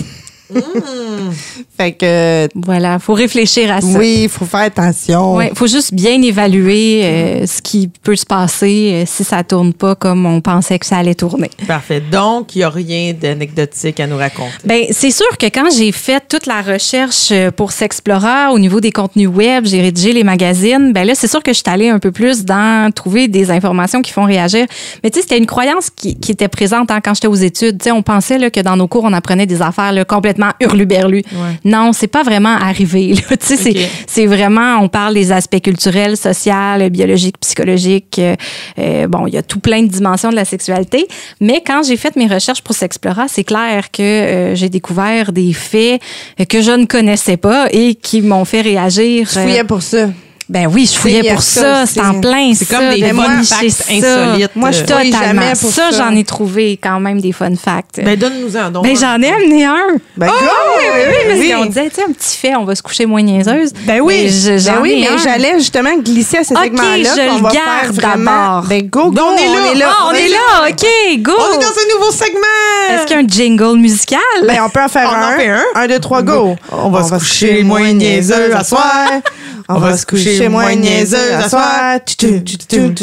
fait 1.77 1.93
que 1.93 2.49
Voilà, 2.55 2.99
faut 2.99 3.15
réfléchir 3.15 3.73
à 3.73 3.81
ça. 3.81 3.99
oui, 3.99 4.21
il 4.25 4.29
faut 4.29 4.45
faire 4.45 4.61
attention. 4.61 5.37
Ouais, 5.37 5.51
faut 5.55 5.67
juste 5.67 5.95
bien 5.95 6.21
évaluer 6.23 7.05
euh, 7.05 7.47
ce 7.47 7.63
qui 7.63 7.89
peut 7.89 8.17
se 8.17 8.27
passer 8.27 8.91
euh, 8.93 9.05
si 9.07 9.25
ça 9.25 9.43
tourne 9.45 9.73
pas 9.73 9.95
comme 9.95 10.27
on 10.27 10.41
pensait 10.41 10.79
que 10.79 10.87
ça 10.87 10.99
allait 10.99 11.15
tourner. 11.15 11.51
Parfait. 11.67 12.01
Donc, 12.01 12.55
il 12.55 12.59
n'y 12.59 12.65
a 12.65 12.71
rien 12.71 13.13
d'anecdotique 13.13 14.01
à 14.01 14.07
nous 14.07 14.17
raconter. 14.17 14.53
Ben, 14.65 14.85
c'est 14.91 15.11
sûr 15.11 15.27
que 15.39 15.47
quand 15.47 15.69
j'ai 15.77 15.93
fait 15.93 16.23
toute 16.29 16.47
la 16.47 16.63
recherche 16.63 17.29
euh, 17.33 17.51
pour 17.51 17.73
Sexplora 17.73 18.53
au 18.53 18.59
niveau 18.59 18.81
des 18.81 18.93
contenus 18.93 19.29
web, 19.29 19.67
j'ai 19.67 19.81
rédigé 19.81 20.13
les 20.13 20.25
magazines, 20.25 20.93
ben 20.93 21.07
là, 21.07 21.15
c'est 21.15 21.29
sûr 21.29 21.43
que 21.43 21.53
je 21.53 21.59
suis 21.59 21.65
allée 21.67 21.89
un 21.89 21.99
peu 21.99 22.13
plus 22.13 22.45
dans 22.45 22.93
trouver 22.93 23.29
des 23.29 23.51
informations 23.51 24.03
qui 24.03 24.13
font 24.13 24.25
réagir. 24.25 24.67
Mais 25.03 25.11
tu 25.11 25.17
sais, 25.17 25.23
c'était 25.23 25.39
une 25.39 25.47
croyance 25.47 25.91
qui, 25.91 26.17
qui 26.17 26.33
était 26.33 26.49
présente 26.49 26.91
hein, 26.91 27.01
quand 27.03 27.15
j'étais 27.15 27.27
aux 27.27 27.35
études. 27.35 27.79
Tu 27.79 27.85
sais, 27.85 27.93
on 27.93 28.03
pensait 28.03 28.39
là, 28.39 28.51
que 28.51 28.61
dans 28.61 28.77
nos 28.77 28.89
cours, 28.89 29.05
on 29.05 29.13
apprenait 29.13 29.47
des 29.47 29.63
affaires 29.63 29.93
là, 29.93 30.05
complètement 30.05 30.36
hurluberlues. 30.61 31.23
Non, 31.65 31.93
c'est 31.93 32.07
pas 32.07 32.23
vraiment 32.23 32.55
arrivé. 32.57 33.15
là. 33.15 33.37
Tu 33.47 33.57
sais, 33.57 33.75
c'est- 34.07 34.27
vraiment, 34.27 34.79
on 34.81 34.89
parle 34.89 35.15
des 35.15 35.31
aspects 35.33 35.61
culturels, 35.61 36.17
sociaux, 36.17 36.91
biologiques, 36.91 37.37
psychologiques. 37.41 38.19
euh, 38.19 38.35
euh, 38.79 39.07
bon, 39.07 39.27
il 39.27 39.35
y 39.35 39.39
a 39.39 39.43
tout 39.43 39.61
plein 39.61 39.83
de 39.83 39.89
dimensions 39.89 40.31
de 40.31 40.35
la 40.37 40.45
sexualité. 40.45 41.07
Mais 41.41 41.63
quand 41.67 41.83
j'ai 41.87 41.97
fait 41.97 42.17
mes 42.17 42.27
recherches 42.27 42.63
pour 42.63 42.75
Sexplora, 42.75 43.27
c'est 43.29 43.45
clair 43.45 43.91
que 43.93 44.03
euh, 44.03 44.55
j'ai 44.55 44.69
découvert 44.69 45.33
des 45.33 45.53
faits 45.53 46.01
que 46.49 46.61
je 46.61 46.73
ne 46.73 46.87
connaissais 46.87 47.37
pas 47.37 47.69
et 47.73 47.95
qui 47.95 48.21
m'ont 48.23 48.45
fait 48.45 48.63
réagir. 48.63 49.29
Je 49.33 49.41
fouillais 49.41 49.65
pour 49.65 49.83
ça. 49.83 50.09
Ben 50.49 50.69
oui, 50.73 50.89
je 50.93 50.97
fouillais 50.97 51.33
pour 51.33 51.43
ça 51.43 51.87
c'est 51.87 52.01
en 52.01 52.21
plein 52.21 52.53
C'est 52.55 52.67
ça, 52.67 52.77
comme 52.79 52.91
des 52.91 53.01
de 53.01 53.09
fun 53.09 53.43
facts 53.43 53.85
insolites. 53.91 54.51
Moi, 54.55 54.71
je 54.71 54.81
Totalement. 54.83 55.01
fouille 55.03 55.13
jamais 55.13 55.53
pour 55.61 55.71
ça, 55.73 55.91
ça. 55.91 55.99
j'en 56.11 56.15
ai 56.17 56.23
trouvé 56.25 56.79
quand 56.81 57.01
même 57.01 57.21
des 57.21 57.33
fun 57.33 57.51
facts. 57.57 58.01
Ben, 58.05 58.17
donne-nous 58.17 58.57
un. 58.57 58.71
donc. 58.71 58.85
Ben, 58.85 58.97
j'en 58.97 59.21
ai 59.21 59.29
amené 59.33 59.65
un. 59.65 59.75
Ben, 60.17 60.29
go! 60.29 60.33
Oui, 60.33 60.85
oui, 60.95 61.03
oui, 61.09 61.51
parce 61.51 61.61
qu'on 61.61 61.67
disait, 61.67 61.89
tu 61.91 61.95
sais, 61.97 62.03
un 62.09 62.13
petit 62.13 62.37
fait, 62.39 62.55
on 62.55 62.65
va 62.65 62.75
se 62.77 62.83
coucher 62.83 63.07
moins 63.07 63.23
niaiseuse. 63.23 63.73
Ben 63.87 64.01
oui. 64.01 64.23
Mais 64.25 64.29
je- 64.29 64.51
Ben 64.51 64.59
j'en 64.77 64.81
oui, 64.83 64.93
ai 64.93 65.01
mais 65.11 65.19
j'allais 65.19 65.55
justement 65.59 65.97
glisser 65.99 66.39
à 66.39 66.45
ce 66.45 66.55
Ok, 66.55 66.61
segment-là. 66.63 66.97
je 67.17 67.29
qu'on 67.41 67.49
le 67.49 67.53
garde 67.53 67.97
d'abord. 67.97 68.63
Ben 68.69 68.83
go, 68.89 69.11
go, 69.11 69.23
On 69.25 69.37
est 69.37 69.75
là. 69.79 69.89
Ah, 69.91 70.05
on 70.11 70.13
est 70.15 70.29
là, 70.29 70.69
OK, 70.69 70.87
go! 71.23 71.33
On 71.37 71.55
est 71.55 71.63
dans 71.63 71.67
un 71.67 71.99
nouveau 71.99 72.13
segment. 72.13 72.91
Est-ce 72.91 73.05
qu'il 73.07 73.17
y 73.17 73.19
a 73.19 73.23
un 73.23 73.27
jingle 73.29 73.79
musical? 73.79 74.21
Ben, 74.47 74.61
on 74.65 74.69
peut 74.71 74.83
en 74.85 74.89
faire 74.89 75.11
On 75.13 75.25
en 75.25 75.29
un. 75.33 75.37
fait 75.37 75.49
un. 75.49 75.65
Un, 75.75 75.87
deux, 75.89 75.99
trois, 75.99 76.23
go. 76.23 76.55
On 76.71 76.91
va 76.91 77.03
se 77.03 77.11
coucher 77.11 77.65
moins 77.65 77.93
niaiseux 77.93 78.55
à 78.55 78.63
soir. 78.63 78.85
On 79.69 79.81
va 79.81 79.97
se 79.97 80.07
coucher 80.07 80.36
à 80.43 81.49
soir. 81.49 82.01
Tutum, 82.05 82.43
tutum, 82.45 82.95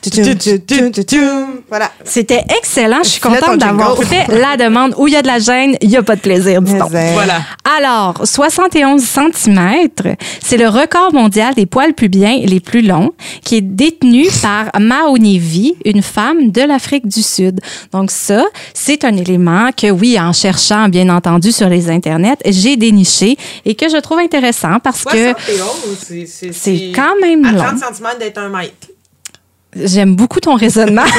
tutum, 0.00 0.90
tutum. 0.92 1.60
Voilà. 1.68 1.90
C'était 2.04 2.42
excellent. 2.58 3.02
Je 3.02 3.08
suis 3.10 3.20
contente 3.20 3.58
d'avoir 3.58 4.02
fait 4.02 4.26
la 4.28 4.56
demande. 4.56 4.94
Où 4.98 5.06
il 5.06 5.14
y 5.14 5.16
a 5.16 5.22
de 5.22 5.26
la 5.26 5.38
gêne, 5.38 5.76
il 5.82 5.88
n'y 5.88 5.96
a 5.96 6.02
pas 6.02 6.16
de 6.16 6.20
plaisir, 6.20 6.60
euh, 6.60 7.10
Voilà. 7.12 7.42
Alors, 7.78 8.20
71 8.24 9.02
cm, 9.02 9.88
c'est 10.42 10.56
le 10.56 10.68
record 10.68 11.12
mondial 11.12 11.54
des 11.54 11.66
poils 11.66 11.94
pubiens 11.94 12.38
les 12.44 12.60
plus 12.60 12.82
longs 12.82 13.12
qui 13.44 13.56
est 13.56 13.60
détenu 13.60 14.26
par 14.42 14.70
Maonevi, 14.80 15.74
une 15.84 16.02
femme 16.02 16.50
de 16.50 16.62
l'Afrique 16.62 17.06
du 17.06 17.22
Sud. 17.22 17.60
Donc 17.92 18.10
ça, 18.10 18.44
c'est 18.74 19.04
un 19.04 19.16
élément 19.16 19.70
que 19.76 19.90
oui, 19.90 20.18
en 20.18 20.32
cherchant 20.32 20.88
bien 20.88 21.08
entendu 21.08 21.52
sur 21.52 21.68
les 21.68 21.90
internets, 21.90 22.36
j'ai 22.46 22.76
déniché 22.76 23.36
et 23.64 23.74
que 23.74 23.88
je 23.88 23.96
trouve 23.98 24.18
intéressant 24.18 24.78
parce 24.82 25.04
que 25.04 25.34
71, 25.34 26.17
c'est- 26.26 26.92
quand 26.94 27.14
même 27.20 27.44
À 27.44 27.52
long. 27.52 27.58
30 27.78 27.94
cm 27.96 28.08
d'être 28.18 28.38
un 28.38 28.48
mètre. 28.48 28.88
j'aime 29.76 30.16
beaucoup 30.16 30.40
ton 30.40 30.54
raisonnement. 30.56 31.02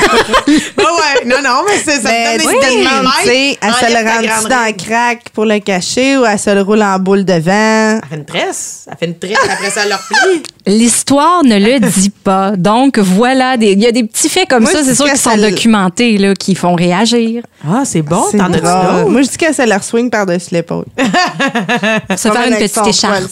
Ah 0.81 0.81
ouais, 0.81 1.25
non, 1.25 1.35
non, 1.43 1.61
mais 1.67 1.77
c'est 1.77 2.01
ça 2.01 2.09
me 2.09 2.37
tu 2.39 2.43
donne 2.45 2.55
te 2.55 2.59
des 2.61 3.29
sais, 3.29 3.57
elle 3.61 3.73
se 3.73 3.85
le 3.85 4.03
grande 4.03 4.49
dans 4.49 4.65
le 4.65 4.73
crack 4.73 5.29
pour 5.33 5.45
le 5.45 5.59
cacher 5.59 6.17
ou 6.17 6.25
elle 6.25 6.39
se 6.39 6.49
le 6.49 6.61
roule 6.61 6.81
en 6.81 6.97
boule 6.97 7.23
de 7.25 7.33
vent? 7.33 7.99
Elle 8.01 8.09
fait 8.09 8.15
une 8.15 8.25
tresse. 8.25 8.85
Elle 8.89 8.97
fait 8.97 9.05
une 9.05 9.19
tresse, 9.19 9.37
après 9.51 9.69
ça, 9.69 9.81
elle 9.83 9.89
leur 9.89 9.99
plie. 10.01 10.41
L'histoire 10.65 11.43
ne 11.43 11.57
le 11.59 11.79
dit 11.99 12.09
pas. 12.09 12.51
Donc 12.57 12.97
voilà, 12.97 13.57
des- 13.57 13.73
il 13.73 13.79
y 13.81 13.85
a 13.87 13.91
des 13.91 14.03
petits 14.03 14.29
faits 14.29 14.49
comme 14.49 14.63
Moi, 14.63 14.71
ça, 14.71 14.83
c'est 14.83 14.95
sûr 14.95 15.05
que 15.05 15.11
qui 15.11 15.17
ça 15.17 15.31
sont 15.31 15.37
le- 15.37 15.51
documentés, 15.51 16.17
là, 16.17 16.33
qui 16.33 16.55
font 16.55 16.73
réagir. 16.75 17.43
Ah, 17.67 17.83
c'est 17.85 18.01
bon, 18.01 18.23
t'en 18.35 18.49
d'autres? 18.49 19.09
Moi, 19.09 19.21
je 19.21 19.29
dis 19.29 19.37
qu'elle 19.37 19.53
se 19.53 19.67
leur 19.67 19.83
swing 19.83 20.09
par-dessus 20.09 20.53
l'épaule. 20.55 20.85
Se 22.17 22.29
faire 22.29 22.47
une 22.47 22.57
petite 22.57 22.87
écharpe. 22.87 23.23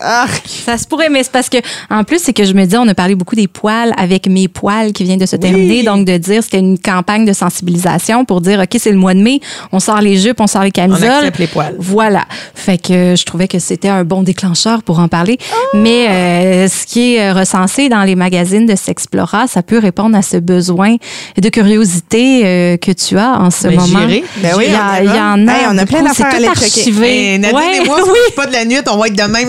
Ah, 0.00 0.26
Ça 0.46 0.78
se 0.78 0.86
pourrait, 0.86 1.08
mais 1.08 1.22
c'est 1.22 1.32
parce 1.32 1.48
que, 1.48 1.58
en 1.90 2.04
plus, 2.04 2.20
c'est 2.22 2.32
que 2.32 2.44
je 2.44 2.52
me 2.52 2.64
dis, 2.64 2.76
on 2.76 2.86
a 2.88 2.94
parlé 2.94 3.14
beaucoup 3.14 3.34
des 3.34 3.48
poils 3.48 3.92
avec 3.96 4.26
mes 4.28 4.48
poils 4.48 4.92
qui 4.92 5.04
vient 5.04 5.16
de 5.16 5.26
se 5.26 5.36
terminer. 5.36 5.82
Donc, 5.82 6.04
de 6.06 6.16
dire, 6.16 6.42
c'était 6.42 6.58
une 6.58 6.78
campagne 6.78 7.24
de 7.24 7.32
sensibilisation 7.32 8.24
pour 8.24 8.40
dire, 8.40 8.60
OK, 8.60 8.76
c'est 8.78 8.90
le 8.92 8.96
mois 8.98 9.14
de 9.14 9.20
mai, 9.20 9.40
on 9.72 9.80
sort 9.80 10.00
les 10.00 10.16
jupes, 10.16 10.40
on 10.40 10.46
sort 10.46 10.62
les 10.62 10.70
camisoles. 10.70 11.08
accepte 11.08 11.38
les 11.38 11.46
poils. 11.46 11.74
Voilà. 11.78 12.24
Fait 12.54 12.78
que 12.78 13.14
je 13.16 13.24
trouvais 13.24 13.48
que 13.48 13.58
c'était 13.58 13.88
un 13.88 14.04
bon 14.04 14.22
déclencheur 14.22 14.82
pour 14.82 14.98
en 14.98 15.08
parler. 15.08 15.38
Mais 15.74 16.06
euh, 16.08 16.68
ce 16.68 16.86
qui 16.86 17.14
est 17.16 17.20
euh, 17.30 17.32
recensé 17.32 17.88
dans 17.88 18.02
les 18.04 18.14
magazines 18.14 18.66
de 18.66 18.76
Sexplora, 18.76 19.46
ça 19.46 19.62
peut 19.62 19.78
répondre 19.78 20.16
à 20.16 20.22
ce 20.22 20.36
besoin 20.36 20.96
de 21.40 21.48
curiosité 21.48 22.42
euh, 22.44 22.76
que 22.76 22.92
tu 22.92 23.18
as 23.18 23.38
en 23.40 23.50
ce 23.50 23.68
Ben, 23.68 23.76
moment. 23.76 24.00
Ben 24.06 24.52
oui, 24.56 24.64
il 24.66 24.72
y, 24.72 24.76
on 24.76 24.78
a- 24.80 25.02
y 25.02 25.20
en 25.20 25.48
a. 25.48 25.52
Hey, 25.52 25.66
on 25.70 25.78
a 25.78 25.86
plein 25.86 25.98
beaucoup. 26.00 26.08
d'affaires 26.08 26.26
à 26.26 26.36
aller 26.36 26.48
checker. 26.54 26.92
Eh, 27.34 27.38
Nadine 27.38 27.56
Ouais, 27.56 27.76
et 27.82 27.86
moi, 27.86 27.98
oui. 28.06 28.18
pas 28.36 28.46
de 28.46 28.52
la 28.52 28.64
nuit, 28.64 28.76
on 28.90 28.96
va 28.96 29.06
être 29.08 29.16
de 29.16 29.22
même. 29.22 29.48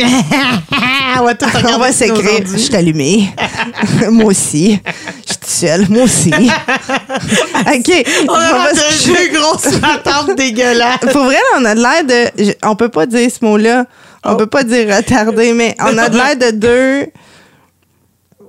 On 1.19 1.23
va 1.25 1.35
tout 1.35 1.45
on 1.55 1.77
va 1.79 1.87
nos 1.87 1.93
s'écrire. 1.93 2.41
Je 2.51 2.57
suis 2.57 2.75
allumée. 2.75 3.29
Moi 4.09 4.25
aussi. 4.25 4.79
Je 5.25 5.31
suis 5.33 5.37
toute 5.39 5.45
seule. 5.45 5.89
Moi 5.89 6.03
aussi. 6.03 6.31
OK. 6.33 8.05
On 8.27 8.33
a 8.33 8.71
deux 8.73 9.29
grosses 9.39 9.67
attentes 9.83 10.35
dégueulasses. 10.37 10.99
Pour 11.11 11.25
vrai, 11.25 11.37
on 11.57 11.65
a 11.65 11.75
de 11.75 11.81
l'air 11.81 12.03
de. 12.05 12.53
On 12.63 12.75
peut 12.75 12.89
pas 12.89 13.05
dire 13.05 13.29
ce 13.29 13.43
mot-là. 13.43 13.85
On 14.23 14.35
peut 14.35 14.47
pas 14.47 14.63
dire 14.63 14.95
retardé, 14.95 15.53
mais 15.53 15.75
on 15.79 15.97
a 15.97 16.09
de 16.09 16.15
l'air 16.17 16.35
de 16.35 16.51
deux. 16.57 17.07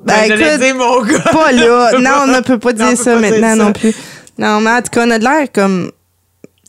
Ben, 0.05 0.29
Ben, 0.29 0.41
écoute, 0.41 0.61
dire, 0.61 0.75
mon 0.75 1.03
gars. 1.03 1.19
pas 1.31 1.53
là. 1.53 1.93
Non, 2.01 2.11
on 2.23 2.27
ne 2.29 2.41
peut 2.41 2.59
pas 2.59 2.73
dire 2.73 2.97
ça 2.97 3.13
pas 3.13 3.21
dire 3.21 3.31
maintenant 3.31 3.57
ça. 3.57 3.57
non 3.57 3.73
plus. 3.73 3.95
Non, 4.39 4.61
mais 4.61 4.71
en 4.71 4.83
tout 4.83 4.89
cas, 4.93 5.05
on 5.07 5.11
a 5.11 5.19
de 5.19 5.25
l'air 5.25 5.53
comme. 5.53 5.91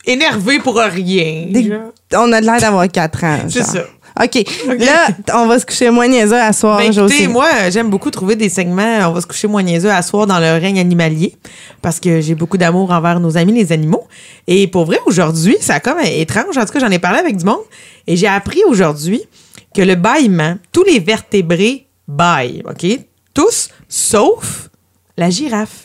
Énervé 0.04 0.58
pour 0.58 0.76
rien. 0.76 1.46
des-. 1.48 1.72
On 2.14 2.32
a 2.32 2.40
de 2.40 2.46
l'air 2.46 2.60
d'avoir 2.60 2.88
4 2.88 3.24
ans. 3.24 3.38
C'est 3.48 3.62
ça. 3.62 3.84
OK. 4.20 4.44
Là, 4.78 5.08
on 5.34 5.46
va 5.46 5.58
se 5.58 5.66
coucher 5.66 5.90
moins 5.90 6.08
niaiseux 6.08 6.40
à 6.40 6.52
soir, 6.52 6.78
Ben, 6.78 6.92
écoutez, 6.92 7.28
moi, 7.28 7.48
euh, 7.54 7.70
j'aime 7.70 7.88
beaucoup 7.90 8.10
trouver 8.10 8.36
des 8.36 8.48
segments. 8.48 9.08
On 9.08 9.12
va 9.12 9.20
se 9.20 9.26
coucher 9.26 9.48
moins 9.48 9.62
niaiseux 9.62 9.90
à 9.90 10.02
soir 10.02 10.26
dans 10.26 10.38
le 10.38 10.52
règne 10.60 10.78
animalier 10.78 11.34
parce 11.80 11.98
que 11.98 12.20
j'ai 12.20 12.34
beaucoup 12.34 12.58
d'amour 12.58 12.90
envers 12.90 13.20
nos 13.20 13.36
amis 13.36 13.52
les 13.52 13.72
animaux. 13.72 14.04
Et 14.46 14.66
pour 14.66 14.84
vrai, 14.84 14.98
aujourd'hui, 15.06 15.56
ça 15.60 15.74
a 15.74 15.80
comme 15.80 15.98
étrange. 16.00 16.56
En 16.56 16.64
tout 16.64 16.72
cas, 16.72 16.80
j'en 16.80 16.90
ai 16.90 16.98
parlé 16.98 17.18
avec 17.18 17.36
du 17.36 17.44
monde 17.44 17.62
et 18.06 18.16
j'ai 18.16 18.26
appris 18.28 18.60
aujourd'hui 18.68 19.22
que 19.74 19.82
le 19.82 19.94
bâillement, 19.94 20.56
tous 20.72 20.84
les 20.84 20.98
vertébrés 20.98 21.86
baillent, 22.06 22.62
OK? 22.68 22.86
Tous, 23.34 23.70
sauf 23.88 24.68
la 25.16 25.30
girafe. 25.30 25.84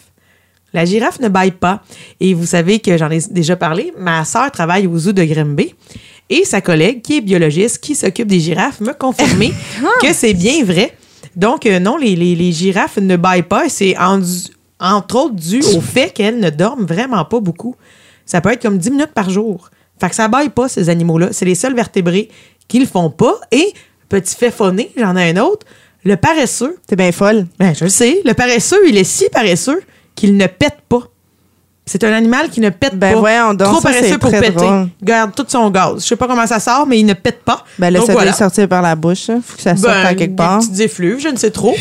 La 0.74 0.86
girafe 0.86 1.20
ne 1.20 1.30
baille 1.30 1.52
pas. 1.52 1.82
Et 2.20 2.34
vous 2.34 2.46
savez 2.46 2.80
que 2.80 2.98
j'en 2.98 3.10
ai 3.10 3.20
déjà 3.32 3.56
parlé. 3.56 3.94
Ma 3.98 4.26
sœur 4.26 4.52
travaille 4.52 4.86
au 4.86 4.98
zoo 4.98 5.14
de 5.14 5.24
Grimby. 5.24 5.74
Et 6.30 6.44
sa 6.46 6.62
collègue, 6.62 7.02
qui 7.02 7.18
est 7.18 7.22
biologiste, 7.22 7.80
qui 7.80 7.96
s'occupe 7.96 8.28
des 8.28 8.40
girafes, 8.40 8.80
m'a 8.82 8.94
confirmé 8.94 9.54
que 10.02 10.14
c'est 10.14 10.34
bien 10.34 10.64
vrai. 10.64 10.96
Donc, 11.36 11.66
euh, 11.66 11.80
non, 11.80 11.98
les, 11.98 12.16
les- 12.16 12.36
les 12.36 12.52
girafes 12.52 12.98
ne 12.98 13.16
baillent 13.16 13.44
pas. 13.44 13.66
et 13.66 13.70
C'est 13.70 13.98
en- 13.98 14.22
entre 14.80 15.16
autres 15.16 15.36
dû 15.36 15.60
au 15.76 15.82
fait 15.82 16.14
qu'elles 16.14 16.40
ne 16.40 16.50
dorment 16.50 16.86
vraiment 16.86 17.24
pas 17.26 17.40
beaucoup. 17.40 17.76
Ça 18.26 18.42
peut 18.42 18.52
être 18.52 18.62
comme 18.62 18.78
10 18.78 18.92
minutes 18.92 19.14
par 19.14 19.30
jour. 19.30 19.70
Fait 20.00 20.10
que 20.10 20.16
ça 20.16 20.28
baille 20.28 20.50
pas, 20.50 20.68
ces 20.68 20.90
animaux-là. 20.90 21.30
C'est 21.32 21.46
les 21.46 21.56
seuls 21.56 21.76
vertébrés 21.76 22.30
qui 22.68 22.80
le 22.80 22.86
font 22.86 23.10
pas. 23.10 23.36
Et 23.52 23.74
petit 24.10 24.36
fait 24.36 24.52
phoné, 24.52 24.92
j'en 24.98 25.16
ai 25.16 25.30
un 25.32 25.38
autre. 25.42 25.66
Le 26.04 26.16
paresseux, 26.18 26.78
T'es 26.88 26.96
bien 26.96 27.12
folle. 27.12 27.48
ben, 27.58 27.74
je 27.74 27.86
le 27.86 27.90
sais, 27.90 28.22
le 28.24 28.34
paresseux, 28.34 28.88
il 28.88 28.98
est 28.98 29.04
si 29.04 29.28
paresseux 29.32 29.82
qu'il 30.16 30.36
ne 30.38 30.46
pète 30.48 30.78
pas. 30.88 31.04
C'est 31.90 32.04
un 32.04 32.12
animal 32.14 32.50
qui 32.50 32.60
ne 32.60 32.70
pète 32.70 32.96
Ben 32.96 33.14
pas. 33.14 33.20
voyons 33.20 33.54
donc, 33.54 33.70
Trop 33.70 33.80
ça, 33.82 33.90
paresseux 33.90 34.18
pour 34.18 34.30
péter. 34.30 34.52
drôle. 34.52 34.90
Garde 35.02 35.32
tout 35.34 35.46
son 35.48 35.70
gaz. 35.70 35.94
Je 36.04 36.06
sais 36.08 36.16
pas 36.18 36.28
comment 36.28 36.46
ça 36.46 36.60
sort, 36.60 36.86
mais 36.86 37.00
il 37.00 37.06
ne 37.06 37.14
pète 37.14 37.42
pas. 37.44 37.64
Ben 37.80 37.92
ça 37.96 38.12
voilà. 38.12 38.32
doit 38.32 38.34
sortir 38.38 38.68
par 38.68 38.82
la 38.82 38.96
bouche. 38.96 39.30
hein. 39.30 39.40
Faut 39.44 39.56
que 39.56 39.62
ça 39.64 39.76
sorte 39.76 39.94
Ben, 39.96 40.06
à 40.06 40.14
quelque 40.14 40.32
des 40.32 40.36
part. 40.36 40.60
petites 40.60 40.80
effluves, 40.82 41.20
je 41.22 41.30
ne 41.30 41.38
sais 41.38 41.50
trop. 41.50 41.74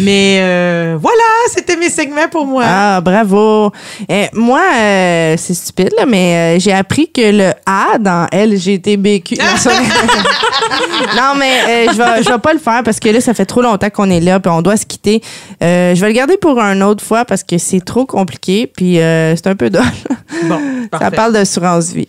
Mais 0.00 0.38
euh, 0.40 0.96
voilà, 1.00 1.22
c'était 1.54 1.76
mes 1.76 1.90
segments 1.90 2.28
pour 2.30 2.46
moi. 2.46 2.64
Ah, 2.66 3.00
bravo. 3.02 3.70
Eh, 4.08 4.28
moi, 4.32 4.62
euh, 4.78 5.34
c'est 5.38 5.52
stupide, 5.54 5.90
là, 5.98 6.06
mais 6.06 6.56
euh, 6.56 6.58
j'ai 6.58 6.72
appris 6.72 7.10
que 7.12 7.20
le 7.30 7.50
A 7.66 7.98
dans 7.98 8.26
LGTBQ. 8.32 9.36
Non, 9.40 9.56
ça- 9.56 9.70
non, 11.16 11.34
mais 11.38 11.86
je 11.92 11.96
vais, 11.98 12.22
je 12.22 12.28
vais 12.30 12.38
pas 12.38 12.52
le 12.52 12.58
faire 12.58 12.82
parce 12.84 12.98
que 13.00 13.08
là, 13.08 13.20
ça 13.20 13.34
fait 13.34 13.44
trop 13.46 13.62
longtemps 13.62 13.90
qu'on 13.90 14.08
est 14.10 14.20
là 14.20 14.40
puis 14.40 14.50
on 14.50 14.62
doit 14.62 14.76
se 14.76 14.86
quitter. 14.86 15.20
Je 15.60 15.98
vais 16.00 16.06
le 16.08 16.12
garder 16.12 16.36
pour 16.36 16.58
une 16.58 16.82
autre 16.82 17.04
fois 17.04 17.24
parce 17.24 17.42
que 17.44 17.58
c'est 17.58 17.84
trop 17.84 18.06
compliqué 18.06 18.66
puis 18.66 18.94
c'est 18.96 19.46
un 19.50 19.56
peu 19.56 19.70
dole. 19.70 19.82
Bon, 20.44 20.60
Ça 20.98 21.10
parle 21.10 21.32
d'assurance 21.32 21.90
vie. 21.92 22.08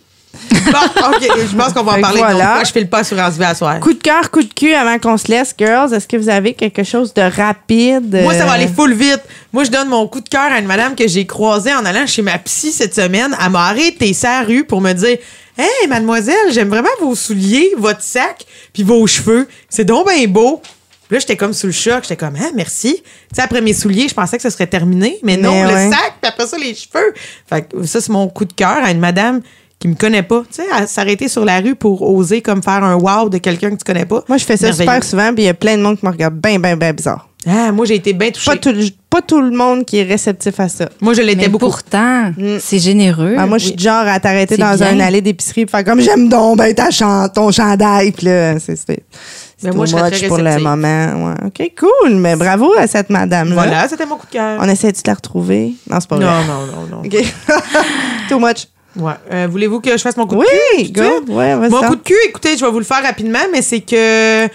Bon, 0.50 1.08
OK, 1.10 1.28
je 1.50 1.56
pense 1.56 1.72
qu'on 1.74 1.82
va 1.82 1.92
en 1.98 2.00
parler. 2.00 2.18
voilà. 2.18 2.32
Donc, 2.44 2.54
moi, 2.54 2.64
je 2.64 2.72
fais 2.72 2.80
le 2.80 2.86
pas 2.86 3.04
sur 3.04 3.18
Asvé 3.18 3.44
à 3.44 3.54
soir. 3.54 3.78
Coup 3.80 3.92
de 3.92 3.98
cœur, 3.98 4.30
coup 4.30 4.42
de 4.42 4.52
cul 4.52 4.72
avant 4.74 4.98
qu'on 4.98 5.18
se 5.18 5.28
laisse, 5.28 5.54
girls. 5.58 5.92
Est-ce 5.92 6.08
que 6.08 6.16
vous 6.16 6.28
avez 6.30 6.54
quelque 6.54 6.82
chose 6.84 7.12
de 7.12 7.20
rapide? 7.22 8.20
Moi, 8.22 8.32
ça 8.34 8.46
va 8.46 8.52
aller 8.52 8.68
full 8.68 8.94
vite. 8.94 9.20
Moi, 9.52 9.64
je 9.64 9.70
donne 9.70 9.88
mon 9.88 10.06
coup 10.08 10.20
de 10.20 10.28
cœur 10.28 10.50
à 10.50 10.58
une 10.58 10.66
madame 10.66 10.94
que 10.94 11.06
j'ai 11.06 11.26
croisée 11.26 11.74
en 11.74 11.84
allant 11.84 12.06
chez 12.06 12.22
ma 12.22 12.38
psy 12.38 12.72
cette 12.72 12.94
semaine. 12.94 13.36
Elle 13.44 13.50
m'a 13.50 13.66
arrêté 13.66 14.12
sa 14.14 14.40
rue 14.42 14.64
pour 14.64 14.80
me 14.80 14.92
dire 14.92 15.18
Hey, 15.58 15.86
mademoiselle, 15.88 16.50
j'aime 16.50 16.68
vraiment 16.68 16.88
vos 17.00 17.14
souliers, 17.14 17.72
votre 17.76 18.02
sac, 18.02 18.46
puis 18.72 18.82
vos 18.84 19.06
cheveux. 19.06 19.46
C'est 19.68 19.84
donc 19.84 20.08
bien 20.08 20.26
beau. 20.26 20.62
Puis 21.12 21.16
là, 21.18 21.20
j'étais 21.20 21.36
comme 21.36 21.52
sous 21.52 21.66
le 21.66 21.74
choc. 21.74 21.98
J'étais 22.04 22.16
comme, 22.16 22.36
ah, 22.40 22.48
merci. 22.54 22.94
Tu 23.02 23.02
sais, 23.36 23.42
après 23.42 23.60
mes 23.60 23.74
souliers, 23.74 24.08
je 24.08 24.14
pensais 24.14 24.38
que 24.38 24.42
ce 24.42 24.48
serait 24.48 24.66
terminé. 24.66 25.18
Mais 25.22 25.36
non, 25.36 25.52
Mais 25.52 25.68
le 25.68 25.74
ouais. 25.74 25.90
sac, 25.90 26.14
puis 26.22 26.30
après 26.30 26.46
ça, 26.46 26.56
les 26.56 26.74
cheveux. 26.74 27.12
Fait 27.46 27.68
que 27.68 27.84
ça, 27.84 28.00
c'est 28.00 28.10
mon 28.12 28.28
coup 28.28 28.46
de 28.46 28.52
cœur 28.54 28.78
à 28.82 28.90
une 28.90 28.98
madame 28.98 29.42
qui 29.78 29.88
me 29.88 29.94
connaît 29.94 30.22
pas. 30.22 30.40
Tu 30.50 30.62
sais, 30.62 30.70
à 30.72 30.86
s'arrêter 30.86 31.28
sur 31.28 31.44
la 31.44 31.60
rue 31.60 31.74
pour 31.74 32.00
oser 32.00 32.40
comme 32.40 32.62
faire 32.62 32.82
un 32.82 32.94
wow 32.94 33.28
de 33.28 33.36
quelqu'un 33.36 33.68
que 33.72 33.76
tu 33.76 33.84
connais 33.84 34.06
pas. 34.06 34.24
Moi, 34.26 34.38
je 34.38 34.44
fais 34.46 34.56
ça 34.56 34.72
super 34.72 35.04
souvent, 35.04 35.34
puis 35.34 35.42
il 35.42 35.46
y 35.46 35.50
a 35.50 35.54
plein 35.54 35.76
de 35.76 35.82
monde 35.82 35.98
qui 35.98 36.06
me 36.06 36.10
regarde 36.12 36.36
bien, 36.40 36.58
bien, 36.58 36.78
bien 36.78 36.94
bizarre. 36.94 37.28
Ah, 37.46 37.72
moi, 37.72 37.84
j'ai 37.84 37.96
été 37.96 38.14
bien 38.14 38.30
touchée. 38.30 38.46
Pas 38.52 38.56
tout, 38.56 38.72
pas 39.10 39.20
tout 39.20 39.42
le 39.42 39.50
monde 39.50 39.84
qui 39.84 39.98
est 39.98 40.04
réceptif 40.04 40.58
à 40.60 40.68
ça. 40.70 40.88
Moi, 41.02 41.12
je 41.12 41.20
l'étais 41.20 41.48
beaucoup. 41.48 41.66
pourtant, 41.66 42.32
c'est 42.60 42.78
généreux. 42.78 43.34
Ah, 43.36 43.46
moi, 43.46 43.58
je 43.58 43.66
suis 43.66 43.78
genre 43.78 44.06
à 44.06 44.18
t'arrêter 44.18 44.56
dans 44.56 44.74
bien. 44.76 44.86
un 44.96 45.00
allée 45.00 45.20
d'épicerie 45.20 45.62
et 45.62 45.66
faire 45.66 45.84
comme 45.84 46.00
j'aime 46.00 46.28
donc 46.30 46.56
ben 46.56 46.72
ta 46.74 46.90
chan- 46.90 47.28
ton 47.28 47.50
chandail. 47.50 48.12
Puis 48.12 48.26
là, 48.26 48.58
c'est 48.60 48.78
c'est- 49.62 49.70
too 49.70 49.76
moi, 49.76 49.86
je 49.86 49.90
serais 49.92 50.10
much 50.10 50.18
très 50.18 50.28
pour 50.28 50.38
le 50.38 50.58
moment. 50.58 51.26
Ouais. 51.28 51.34
OK, 51.46 51.72
cool. 51.78 52.14
Mais 52.16 52.36
bravo 52.36 52.72
à 52.78 52.86
cette 52.86 53.10
madame-là. 53.10 53.54
Voilà, 53.54 53.88
c'était 53.88 54.06
mon 54.06 54.16
coup 54.16 54.26
de 54.26 54.32
cœur. 54.32 54.58
On 54.60 54.68
essaie 54.68 54.92
de 54.92 54.98
la 55.06 55.14
retrouver? 55.14 55.72
Non, 55.88 55.98
c'est 56.00 56.08
pas 56.08 56.16
Non, 56.18 56.26
vrai. 56.26 56.44
non, 56.46 56.66
non, 56.66 56.96
non. 56.96 57.02
OK. 57.04 57.24
Too 58.28 58.38
much. 58.38 58.66
Ouais. 58.96 59.12
Euh, 59.32 59.48
Voulez-vous 59.50 59.80
que 59.80 59.90
je 59.92 60.02
fasse 60.02 60.16
mon 60.16 60.26
coup 60.26 60.34
de 60.34 60.40
Oui, 60.40 60.46
cul? 60.86 60.92
de 60.92 61.02
suite? 61.02 61.28
Ouais, 61.28 61.54
vas-y 61.56 61.70
Mon 61.70 61.80
coup 61.82 61.96
de 61.96 62.02
cul, 62.02 62.14
écoutez, 62.28 62.56
je 62.58 62.64
vais 62.64 62.70
vous 62.70 62.78
le 62.78 62.84
faire 62.84 63.02
rapidement, 63.02 63.38
mais 63.50 63.62
c'est 63.62 63.80
que 63.80 64.48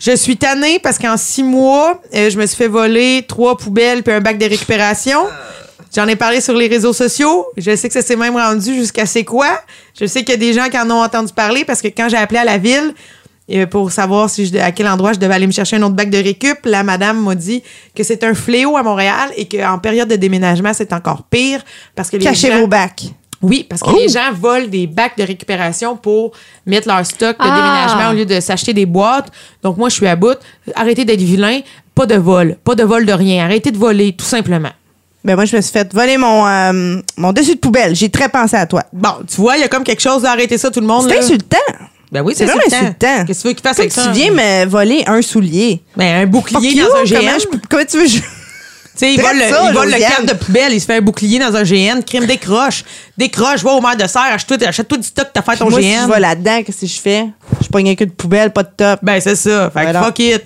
je 0.00 0.16
suis 0.16 0.36
tannée 0.36 0.78
parce 0.80 0.98
qu'en 0.98 1.16
six 1.16 1.44
mois, 1.44 2.00
euh, 2.14 2.28
je 2.28 2.36
me 2.38 2.46
suis 2.46 2.56
fait 2.56 2.66
voler 2.68 3.24
trois 3.28 3.56
poubelles 3.56 4.02
puis 4.02 4.12
un 4.12 4.20
bac 4.20 4.38
de 4.38 4.46
récupération. 4.46 5.20
J'en 5.94 6.06
ai 6.08 6.16
parlé 6.16 6.40
sur 6.40 6.52
les 6.54 6.66
réseaux 6.66 6.92
sociaux. 6.92 7.46
Je 7.56 7.74
sais 7.76 7.86
que 7.88 7.94
ça 7.94 8.02
s'est 8.02 8.16
même 8.16 8.34
rendu 8.36 8.74
jusqu'à 8.74 9.06
c'est 9.06 9.24
quoi. 9.24 9.46
Je 9.98 10.04
sais 10.04 10.20
qu'il 10.24 10.30
y 10.30 10.34
a 10.34 10.36
des 10.36 10.52
gens 10.52 10.68
qui 10.68 10.76
en 10.78 10.90
ont 10.90 11.02
entendu 11.02 11.32
parler 11.32 11.64
parce 11.64 11.80
que 11.80 11.88
quand 11.88 12.08
j'ai 12.10 12.16
appelé 12.18 12.40
à 12.40 12.44
la 12.44 12.58
ville 12.58 12.92
euh, 13.52 13.66
pour 13.66 13.92
savoir 13.92 14.28
si 14.30 14.46
je- 14.46 14.56
à 14.58 14.72
quel 14.72 14.88
endroit 14.88 15.12
je 15.12 15.18
devais 15.18 15.34
aller 15.34 15.46
me 15.46 15.52
chercher 15.52 15.76
un 15.76 15.82
autre 15.82 15.94
bac 15.94 16.10
de 16.10 16.18
récup, 16.18 16.58
la 16.64 16.82
madame 16.82 17.22
m'a 17.22 17.34
dit 17.34 17.62
que 17.94 18.02
c'est 18.02 18.24
un 18.24 18.34
fléau 18.34 18.76
à 18.76 18.82
Montréal 18.82 19.30
et 19.36 19.46
qu'en 19.46 19.78
période 19.78 20.08
de 20.08 20.16
déménagement, 20.16 20.72
c'est 20.74 20.92
encore 20.92 21.22
pire 21.30 21.60
parce 21.94 22.10
que 22.10 22.16
les 22.16 22.24
Cachez 22.24 22.48
gens- 22.52 22.60
vos 22.60 22.66
bacs. 22.66 23.04
oui, 23.42 23.64
parce 23.68 23.82
que 23.82 23.90
Oh! 23.90 23.96
les 24.00 24.08
gens 24.08 24.32
volent 24.34 24.66
des 24.66 24.86
bacs 24.86 25.16
de 25.16 25.22
récupération 25.22 25.96
pour 25.96 26.32
mettre 26.64 26.88
leur 26.88 27.04
stock 27.06 27.36
de 27.38 27.44
Ah! 27.44 27.54
déménagement 27.54 28.10
au 28.10 28.14
lieu 28.14 28.26
de 28.26 28.40
s'acheter 28.40 28.72
des 28.72 28.86
boîtes. 28.86 29.30
Donc, 29.62 29.76
moi, 29.76 29.88
je 29.90 29.94
suis 29.94 30.06
à 30.08 30.16
bout. 30.16 30.38
Arrêtez 30.74 31.04
d'être 31.04 31.20
vilain. 31.22 31.60
Pas 31.94 32.06
de 32.06 32.16
vol. 32.16 32.56
Pas 32.64 32.74
de 32.74 32.82
vol 32.82 33.06
de 33.06 33.12
rien. 33.12 33.44
Arrêtez 33.44 33.70
de 33.70 33.78
voler, 33.78 34.12
tout 34.12 34.24
simplement. 34.24 34.70
Ben 35.24 35.34
moi, 35.34 35.44
je 35.44 35.56
me 35.56 35.60
suis 35.60 35.72
fait 35.72 35.92
voler 35.92 36.18
mon, 36.18 36.46
euh, 36.46 37.00
mon 37.16 37.32
dessus 37.32 37.54
de 37.56 37.60
poubelle. 37.60 37.94
J'ai 37.96 38.10
très 38.10 38.28
pensé 38.28 38.54
à 38.56 38.66
toi. 38.66 38.84
Bon, 38.92 39.10
tu 39.28 39.40
vois, 39.40 39.56
il 39.56 39.60
y 39.60 39.64
a 39.64 39.68
comme 39.68 39.82
quelque 39.82 40.02
chose 40.02 40.22
d'arrêter 40.22 40.56
ça, 40.58 40.70
tout 40.70 40.80
le 40.80 40.86
monde. 40.86 41.06
C'est 41.08 41.18
insultant. 41.18 41.56
Ben 42.12 42.22
oui, 42.22 42.34
C'est 42.36 42.44
insultant. 42.44 43.24
Qu'est-ce 43.26 43.38
que 43.38 43.42
tu 43.42 43.48
veux 43.48 43.54
qu'il 43.54 43.62
fasse 43.62 43.78
avec 43.78 43.92
ça? 43.92 44.02
tu 44.06 44.12
viens 44.12 44.30
me 44.30 44.64
voler 44.66 45.02
un 45.06 45.20
soulier. 45.22 45.82
Ben, 45.96 46.22
un 46.22 46.26
bouclier 46.26 46.56
Fuck 46.70 46.74
you, 46.74 46.86
dans 46.86 46.96
un 47.00 47.04
GN. 47.04 47.58
comment, 47.68 47.82
tu 47.88 47.98
veux... 47.98 48.06
je- 48.06 48.18
Tu 48.18 49.00
sais, 49.04 49.12
il 49.14 49.20
vole, 49.20 49.36
le, 49.36 49.44
il 49.68 49.74
vole 49.74 49.90
le 49.90 49.98
cadre 49.98 50.26
de 50.26 50.32
poubelle, 50.32 50.72
il 50.72 50.80
se 50.80 50.86
fait 50.86 50.94
un 50.96 51.00
bouclier 51.02 51.38
dans 51.38 51.54
un 51.54 51.64
GN. 51.64 52.00
Crime, 52.02 52.24
décroche. 52.24 52.82
Décroche, 53.18 53.62
va 53.62 53.72
au 53.72 53.80
maire 53.82 53.96
de 53.96 54.06
serre, 54.06 54.22
achète-toi 54.32 54.66
achète-toi 54.68 54.96
du 54.98 55.06
stock, 55.06 55.28
t'as 55.34 55.42
fait 55.42 55.56
ton 55.58 55.68
Moi, 55.68 55.82
si 55.82 55.90
GN. 55.90 56.06
je 56.06 56.12
vais 56.12 56.20
là-dedans, 56.20 56.62
qu'est-ce 56.64 56.80
que 56.80 56.86
je 56.86 56.98
fais? 57.00 57.26
Je 57.60 57.68
pogne 57.68 57.90
un 57.90 57.94
cul 57.94 58.06
de 58.06 58.12
poubelle, 58.12 58.52
pas 58.52 58.62
de 58.62 58.70
top. 58.74 59.00
Ben, 59.02 59.20
c'est 59.20 59.36
ça. 59.36 59.70
Fait 59.70 59.84
que 59.92 59.98
fuck 59.98 60.18
it. 60.20 60.42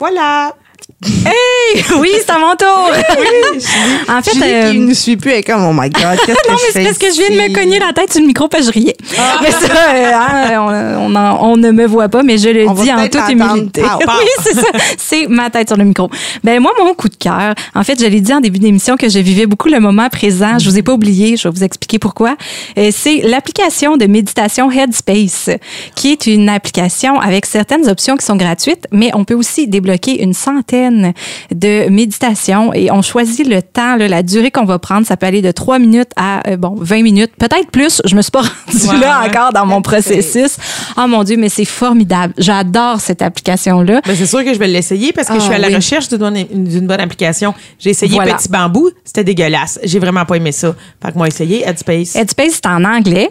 Voilà. 0.00 0.54
oui, 1.98 2.10
c'est 2.18 2.30
à 2.30 2.38
mon 2.38 2.54
tour. 2.56 2.90
en 4.08 4.22
fait, 4.22 4.32
Julie 4.34 4.44
euh, 4.52 4.70
qui 4.72 4.78
ne 4.78 4.94
suit 4.94 5.16
plus, 5.16 5.30
elle 5.30 5.38
est 5.38 5.42
comme, 5.42 5.64
oh 5.64 5.72
my 5.72 5.88
God, 5.90 6.18
qu'est-ce 6.26 6.38
que 6.38 6.48
non, 6.50 6.54
mais 6.56 6.72
c'est 6.72 6.84
parce 6.84 6.98
que 6.98 7.06
je 7.10 7.14
viens 7.16 7.30
de 7.46 7.48
me 7.50 7.54
cogner 7.54 7.78
la 7.78 7.92
tête 7.92 8.12
sur 8.12 8.20
le 8.20 8.26
micro 8.26 8.48
parce 8.48 8.66
que 8.66 8.72
je 8.72 8.78
riais. 8.78 8.96
Mais 9.42 9.50
ça, 9.50 9.66
euh, 9.94 10.12
hein, 10.14 10.98
on, 11.00 11.12
on 11.12 11.16
en- 11.16 11.50
on 11.52 11.56
ne 11.56 11.70
me 11.70 11.86
voit 11.86 12.08
pas, 12.08 12.22
mais 12.22 12.36
je 12.38 12.48
le 12.50 12.68
On 12.68 12.74
dis 12.74 12.92
en 12.92 13.08
toute 13.08 13.28
humilité. 13.30 13.82
Pow, 13.82 13.98
pow. 14.04 14.12
oui, 14.18 14.28
c'est 14.42 14.54
ça. 14.54 14.66
C'est 14.98 15.26
ma 15.28 15.50
tête 15.50 15.68
sur 15.68 15.76
le 15.76 15.84
micro. 15.84 16.10
Ben 16.42 16.60
moi, 16.60 16.72
mon 16.78 16.92
coup 16.94 17.08
de 17.08 17.16
cœur, 17.16 17.54
en 17.74 17.82
fait, 17.84 17.98
je 18.00 18.06
l'ai 18.06 18.20
dit 18.20 18.32
en 18.34 18.40
début 18.40 18.58
d'émission 18.58 18.96
que 18.96 19.08
je 19.08 19.18
vivais 19.18 19.46
beaucoup 19.46 19.68
le 19.68 19.80
moment 19.80 20.08
présent. 20.10 20.58
Je 20.58 20.68
vous 20.68 20.78
ai 20.78 20.82
pas 20.82 20.92
oublié, 20.92 21.36
je 21.36 21.48
vais 21.48 21.54
vous 21.54 21.64
expliquer 21.64 21.98
pourquoi. 21.98 22.36
Euh, 22.78 22.90
c'est 22.92 23.22
l'application 23.22 23.96
de 23.96 24.06
méditation 24.06 24.70
Headspace, 24.70 25.50
qui 25.94 26.12
est 26.12 26.26
une 26.26 26.48
application 26.48 27.20
avec 27.20 27.46
certaines 27.46 27.88
options 27.88 28.16
qui 28.16 28.24
sont 28.26 28.36
gratuites, 28.36 28.86
mais 28.92 29.10
on 29.14 29.24
peut 29.24 29.34
aussi 29.34 29.66
débloquer 29.66 30.22
une 30.22 30.34
centaine 30.34 30.73
de 31.54 31.88
méditations 31.88 32.72
et 32.74 32.90
on 32.90 33.02
choisit 33.02 33.46
le 33.46 33.62
temps, 33.62 33.96
là, 33.96 34.08
la 34.08 34.22
durée 34.22 34.50
qu'on 34.50 34.64
va 34.64 34.78
prendre. 34.78 35.06
Ça 35.06 35.16
peut 35.16 35.26
aller 35.26 35.42
de 35.42 35.50
3 35.50 35.78
minutes 35.78 36.10
à 36.16 36.48
euh, 36.48 36.56
bon 36.56 36.74
20 36.78 37.02
minutes, 37.02 37.32
peut-être 37.38 37.70
plus. 37.70 38.00
Je 38.04 38.14
me 38.16 38.22
suis 38.22 38.30
pas 38.30 38.42
rendue 38.66 39.00
là 39.00 39.22
encore 39.26 39.52
dans 39.52 39.66
mon 39.66 39.82
processus. 39.90 40.56
Oh 40.96 41.06
mon 41.06 41.24
Dieu, 41.24 41.36
mais 41.36 41.48
c'est 41.48 41.64
formidable. 41.64 42.34
J'adore 42.38 43.00
cette 43.00 43.22
application-là. 43.22 44.00
Ben, 44.06 44.14
c'est 44.16 44.26
sûr 44.26 44.44
que 44.44 44.52
je 44.52 44.58
vais 44.58 44.68
l'essayer 44.68 45.12
parce 45.12 45.28
que 45.28 45.34
Ah, 45.34 45.38
je 45.38 45.44
suis 45.44 45.54
à 45.54 45.58
la 45.58 45.68
oui. 45.68 45.74
recherche 45.76 46.08
d'une 46.08 46.18
bonne, 46.18 46.34
d'une 46.50 46.86
bonne 46.86 47.00
application. 47.00 47.54
J'ai 47.78 47.90
essayé 47.90 48.14
Voilà. 48.14 48.34
Petit 48.34 48.48
Bambou, 48.48 48.90
c'était 49.04 49.24
dégueulasse. 49.24 49.78
J'ai 49.84 49.98
vraiment 49.98 50.24
pas 50.24 50.36
aimé 50.36 50.52
ça. 50.52 50.74
Fait 51.02 51.12
que 51.12 51.18
moi, 51.18 51.28
essayé 51.28 51.62
Headspace. 51.66 52.16
Headspace, 52.16 52.52
c'est 52.62 52.66
en 52.66 52.84
anglais. 52.84 53.30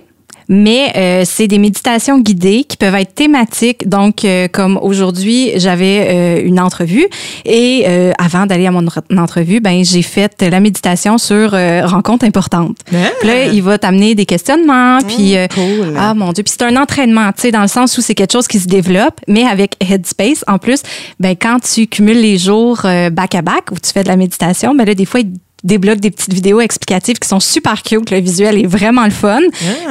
Mais 0.50 0.92
euh, 0.96 1.24
c'est 1.26 1.48
des 1.48 1.58
méditations 1.58 2.20
guidées 2.20 2.64
qui 2.68 2.78
peuvent 2.78 2.96
être 2.96 3.16
thématiques. 3.16 3.88
Donc, 3.88 4.26
euh, 4.26 4.48
comme 4.48 4.78
aujourd'hui, 4.82 5.52
j'avais 5.56 6.08
euh, 6.10 6.42
une 6.46 6.60
entrevue 6.60 7.06
et 7.46 7.84
euh, 7.88 8.12
avant 8.18 8.46
d'aller 8.46 8.68
à 8.68 8.72
mon 8.72 8.82
re- 8.84 9.18
entrevue, 9.18 9.60
ben 9.60 9.84
j'ai 9.84 10.02
fait 10.02 10.42
la 10.42 10.60
méditation 10.60 11.18
sur 11.18 11.54
euh, 11.54 11.86
rencontre 11.86 12.26
importante. 12.26 12.78
Ah. 12.94 12.98
Puis 13.20 13.28
là, 13.28 13.46
il 13.46 13.62
va 13.62 13.78
t'amener 13.78 14.16
des 14.16 14.26
questionnements, 14.26 15.00
puis 15.08 15.38
euh, 15.38 15.48
cool. 15.48 15.96
ah 15.98 16.14
mon 16.14 16.32
dieu, 16.34 16.44
puis 16.44 16.54
c'est 16.58 16.66
un 16.66 16.76
entraînement, 16.82 17.32
tu 17.34 17.42
sais, 17.44 17.52
dans 17.52 17.62
le 17.62 17.68
sens 17.68 17.98
où 17.98 18.02
c'est 18.02 18.16
quelque 18.16 18.34
chose 18.34 18.48
qui 18.48 18.60
se 18.60 18.68
développe, 18.68 19.20
mais 19.28 19.44
avec 19.46 19.76
Headspace, 19.80 20.44
en 20.48 20.58
plus, 20.58 20.82
ben 21.20 21.36
quand 21.40 21.60
tu 21.60 21.88
cumules 21.88 22.22
les 22.22 22.38
jours 22.38 22.82
euh, 22.86 23.10
back 23.10 23.36
à 23.36 23.42
back 23.42 23.72
où 23.72 23.76
tu 23.76 23.92
fais 23.92 24.04
de 24.04 24.10
la 24.10 24.18
méditation, 24.18 24.76
ben 24.76 24.86
là 24.86 24.94
des 24.96 25.06
fois 25.06 25.22
il 25.22 25.32
débloque 25.64 26.00
des 26.00 26.12
petites 26.12 26.34
vidéos 26.34 26.60
explicatives 26.62 27.18
qui 27.18 27.28
sont 27.28 27.40
super 27.40 27.82
cute, 27.84 28.10
le 28.12 28.20
visuel 28.20 28.58
est 28.60 28.68
vraiment 28.68 29.06
le 29.06 29.12
fun. 29.12 29.40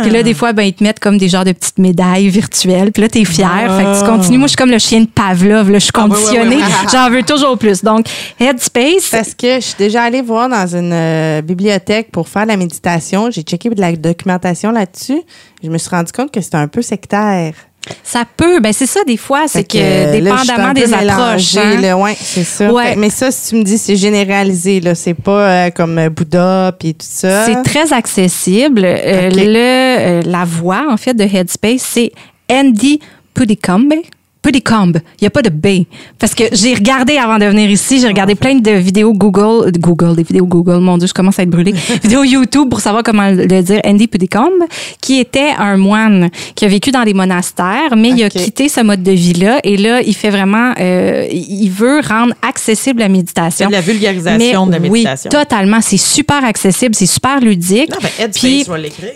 Puis 0.03 0.11
là 0.11 0.23
des 0.23 0.35
fois 0.35 0.53
ben 0.53 0.63
ils 0.65 0.75
te 0.75 0.83
mettent 0.85 1.01
comme 1.01 1.19
des 1.19 1.29
genres 1.29 1.45
de 1.45 1.53
petites 1.53 1.79
médailles 1.79 2.29
virtuelles, 2.29 2.93
puis 2.93 3.03
là 3.03 3.09
t'es 3.09 3.25
fier, 3.25 3.75
fait 3.77 3.85
que 3.85 4.01
tu 4.01 4.07
continues. 4.07 4.39
Moi 4.39 4.47
je 4.47 4.51
suis 4.51 4.57
comme 4.57 4.71
le 4.71 4.79
chien 4.79 5.01
de 5.01 5.07
Pavlov, 5.07 5.71
là, 5.71 5.79
je 5.79 5.85
suis 5.85 5.93
Ah, 5.95 6.03
conditionnée, 6.03 6.59
j'en 6.93 7.11
veux 7.11 7.23
toujours 7.23 7.57
plus. 7.59 7.83
Donc 7.83 8.07
Headspace, 8.39 9.09
Parce 9.11 9.35
que 9.35 9.57
je 9.57 9.61
suis 9.61 9.79
déjà 9.79 10.03
allée 10.03 10.23
voir 10.23 10.49
dans 10.49 10.67
une 10.67 10.93
euh, 10.93 11.43
bibliothèque 11.43 12.11
pour 12.11 12.29
faire 12.29 12.47
la 12.47 12.57
méditation. 12.57 13.31
J'ai 13.31 13.43
checké 13.43 13.71
de 13.71 13.81
la 13.81 13.93
documentation 13.97 14.71
là-dessus. 14.73 15.21
Je 15.63 15.69
me 15.71 15.79
suis 15.79 15.91
rendu 15.91 16.13
compte 16.13 16.31
que 16.33 16.41
c'était 16.41 16.57
un 16.57 16.69
peu 16.69 16.83
sectaire. 16.83 17.55
Ça 18.05 18.25
peut, 18.37 18.61
ben 18.61 18.73
c'est 18.73 18.87
ça 18.87 19.01
des 19.05 19.17
fois, 19.17 19.49
c'est 19.49 19.65
que, 19.65 19.77
là, 19.79 20.13
suis 20.39 20.47
dépendamment 20.47 20.73
des 20.73 20.93
approches. 20.95 21.57
hein. 21.57 21.81
là. 21.81 21.97
ouais, 21.99 22.17
c'est 22.21 22.45
ça. 22.45 22.73
Ouais. 22.73 22.91
Fait- 22.91 22.97
mais 22.97 23.11
ça, 23.11 23.31
si 23.31 23.51
tu 23.51 23.57
me 23.57 23.63
dis, 23.65 23.77
c'est 23.79 23.97
généralisé, 23.97 24.81
là. 24.81 24.95
C'est 24.95 25.15
pas 25.15 25.67
euh, 25.67 25.71
comme 25.71 25.99
euh, 25.99 26.09
Bouddha 26.09 26.73
puis 26.79 26.95
tout 26.95 27.07
ça. 27.09 27.45
C'est 27.47 27.63
très 27.63 27.93
accessible. 27.93 28.83
Euh, 28.85 29.31
le, 29.31 29.47
euh, 29.49 30.23
la 30.25 30.45
voix, 30.45 30.87
en 30.91 30.97
fait, 30.97 31.15
de 31.15 31.25
Headspace, 31.25 31.83
c'est 31.83 32.13
Andy 32.51 33.01
Pudikambe. 33.35 33.95
Pudicombe. 34.43 34.99
Il 35.21 35.25
n'y 35.25 35.27
a 35.27 35.31
pas 35.31 35.43
de 35.43 35.49
B. 35.49 35.85
Parce 36.19 36.35
que 36.35 36.45
j'ai 36.53 36.75
regardé 36.75 37.17
avant 37.17 37.39
de 37.39 37.45
venir 37.47 37.71
ici, 37.71 38.01
j'ai 38.01 38.09
regardé 38.09 38.35
plein 38.35 38.57
de 38.57 38.71
vidéos 38.73 39.13
Google, 39.13 39.71
Google, 39.79 40.17
des 40.17 40.25
vidéos 40.25 40.47
Google, 40.47 40.79
mon 40.79 40.99
Dieu, 40.99 41.07
je 41.07 41.15
commence 41.15 41.39
à 41.39 41.43
être 41.45 41.51
brûlée. 41.51 41.73
vidéos 42.03 42.25
YouTube 42.25 42.69
pour 42.69 42.81
savoir 42.81 43.03
comment 43.03 43.31
le 43.31 43.63
dire. 43.63 43.81
Andy 43.85 44.09
Pudicombe, 44.09 44.65
qui 45.01 45.19
était 45.21 45.51
un 45.59 45.77
moine 45.77 46.31
qui 46.55 46.65
a 46.65 46.69
vécu 46.69 46.91
dans 46.91 47.05
des 47.05 47.15
monastères, 47.15 47.97
mais 47.97 48.11
il 48.11 48.23
a 48.25 48.31
quitté 48.31 48.69
ce 48.69 48.81
mode 48.81 49.03
de 49.03 49.13
vie-là. 49.13 49.61
Et 49.65 49.77
là, 49.77 50.03
il 50.03 50.15
fait 50.15 50.31
vraiment, 50.31 50.73
euh, 50.79 51.27
il 51.31 51.69
veut 51.69 52.01
rendre 52.01 52.35
accessible 52.47 53.01
la 53.01 53.09
méditation. 53.09 53.69
De 53.69 53.73
la 53.73 53.81
vulgarisation 53.81 54.67
de 54.67 54.73
la 54.73 54.79
méditation. 54.79 55.31
Oui, 55.33 55.39
totalement. 55.39 55.81
C'est 55.81 55.97
super 55.97 56.45
accessible, 56.45 56.95
c'est 56.95 57.07
super 57.07 57.41
ludique. 57.41 57.91
Non, 57.91 57.99
ben, 58.03 58.31
Puis, 58.31 58.65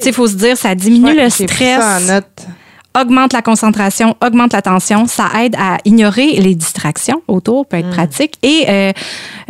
sais, 0.00 0.12
faut 0.12 0.26
se 0.28 0.34
dire, 0.34 0.56
ça 0.56 0.74
diminue 0.74 1.14
le 1.14 1.46
pris 1.46 1.64
ça 1.64 1.96
en 1.96 2.00
stress 2.00 2.08
note. 2.08 2.46
Augmente 3.00 3.32
la 3.32 3.42
concentration, 3.42 4.16
augmente 4.24 4.52
l'attention, 4.52 5.06
ça 5.06 5.24
aide 5.42 5.54
à 5.56 5.78
ignorer 5.84 6.32
les 6.40 6.54
distractions 6.54 7.22
autour, 7.28 7.66
peut 7.66 7.76
être 7.78 7.90
pratique. 7.90 8.34
Et 8.42 8.64
euh, 8.68 8.92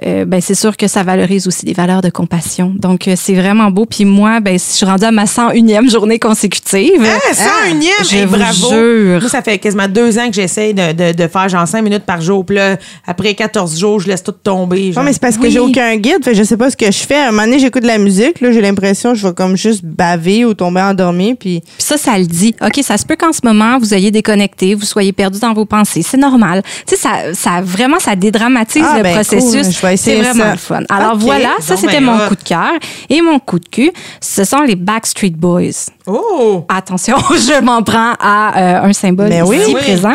euh, 0.04 0.24
ben, 0.24 0.40
c'est 0.40 0.54
sûr 0.54 0.76
que 0.76 0.88
ça 0.88 1.02
valorise 1.02 1.46
aussi 1.46 1.64
des 1.64 1.72
valeurs 1.72 2.02
de 2.02 2.10
compassion. 2.10 2.72
Donc, 2.76 3.08
euh, 3.08 3.14
c'est 3.16 3.34
vraiment 3.34 3.70
beau. 3.70 3.86
Puis 3.86 4.04
moi, 4.04 4.40
ben, 4.40 4.54
je 4.58 4.64
suis 4.64 4.86
rendue 4.86 5.04
à 5.04 5.10
ma 5.12 5.24
101e 5.24 5.90
journée 5.90 6.18
consécutive. 6.18 7.02
Ah, 7.04 7.32
101e! 7.32 7.84
je 8.10 8.16
Hey, 8.16 8.24
vous 8.24 8.36
bravo! 8.36 8.68
jure. 8.70 9.20
Moi, 9.20 9.28
ça 9.30 9.42
fait 9.42 9.58
quasiment 9.58 9.88
deux 9.88 10.18
ans 10.18 10.26
que 10.28 10.34
j'essaie 10.34 10.72
de, 10.72 10.92
de, 10.92 11.12
de 11.16 11.28
faire 11.28 11.48
genre 11.48 11.66
5 11.66 11.82
minutes 11.82 12.04
par 12.04 12.20
jour. 12.20 12.44
Puis 12.44 12.56
là, 12.56 12.76
après 13.06 13.34
14 13.34 13.78
jours, 13.78 14.00
je 14.00 14.08
laisse 14.08 14.22
tout 14.22 14.32
tomber. 14.32 14.92
genre. 14.92 15.02
Non, 15.02 15.06
mais 15.06 15.12
c'est 15.12 15.20
parce 15.22 15.36
que 15.36 15.42
Oui. 15.44 15.50
j'ai 15.50 15.60
aucun 15.60 15.96
guide. 15.96 16.24
Fait 16.24 16.34
je 16.34 16.42
sais 16.42 16.56
pas 16.56 16.70
ce 16.70 16.76
que 16.76 16.86
je 16.86 16.98
fais. 16.98 17.16
À 17.16 17.28
un 17.28 17.30
moment 17.30 17.44
donné, 17.44 17.58
j'écoute 17.58 17.82
de 17.82 17.86
la 17.88 17.98
musique. 17.98 18.40
Là, 18.40 18.50
j'ai 18.52 18.60
l'impression 18.60 19.12
que 19.12 19.18
je 19.18 19.26
vais 19.26 19.34
comme 19.34 19.56
juste 19.56 19.84
baver 19.84 20.44
ou 20.44 20.54
tomber 20.54 20.80
endormi. 20.82 21.34
Puis 21.34 21.60
Puis 21.60 21.62
ça, 21.78 21.96
ça 21.96 22.18
le 22.18 22.26
dit. 22.26 22.54
OK, 22.60 22.80
ça 22.82 22.96
se 22.98 23.06
peut 23.06 23.14
qu'en 23.16 23.32
ce 23.36 23.46
moment, 23.46 23.78
vous 23.78 23.94
ayez 23.94 24.10
déconnecté, 24.10 24.74
vous 24.74 24.84
soyez 24.84 25.12
perdu 25.12 25.38
dans 25.38 25.52
vos 25.52 25.64
pensées. 25.64 26.02
C'est 26.02 26.16
normal. 26.16 26.62
Tu 26.86 26.96
sais, 26.96 27.02
ça, 27.02 27.34
ça, 27.34 27.60
vraiment, 27.62 27.98
ça 28.00 28.16
dédramatise 28.16 28.84
Ah, 28.86 28.96
le 28.98 29.02
ben, 29.02 29.14
processus. 29.14 29.62
cool. 29.66 29.72
Je 29.72 29.80
vais 29.86 29.94
essayer 29.94 30.16
C'est 30.16 30.22
vraiment 30.22 30.44
ça. 30.44 30.52
le 30.52 30.58
fun. 30.58 30.80
Alors 30.88 31.16
voilà, 31.16 31.50
ça, 31.60 31.74
Bon, 31.74 31.80
c'était 31.80 32.00
ben, 32.00 32.04
mon 32.06 32.18
coup 32.28 32.34
de 32.36 32.42
cœur. 32.42 32.72
Et 33.08 33.20
mon 33.20 33.38
coup 33.38 33.58
de 33.58 33.68
cul, 33.68 33.92
ce 34.20 34.44
sont 34.44 34.62
les 34.62 34.76
Backstreet 34.76 35.30
Boys. 35.36 35.90
Oh! 36.06 36.64
Attention, 36.68 37.16
je 37.32 37.60
m'en 37.62 37.82
prends 37.82 38.12
à 38.20 38.58
euh, 38.84 38.88
un 38.88 38.92
symbole 38.92 39.28
Mais 39.28 39.42
oui, 39.42 39.56
ici 39.58 39.72
oui. 39.74 39.80
présent. 39.80 40.14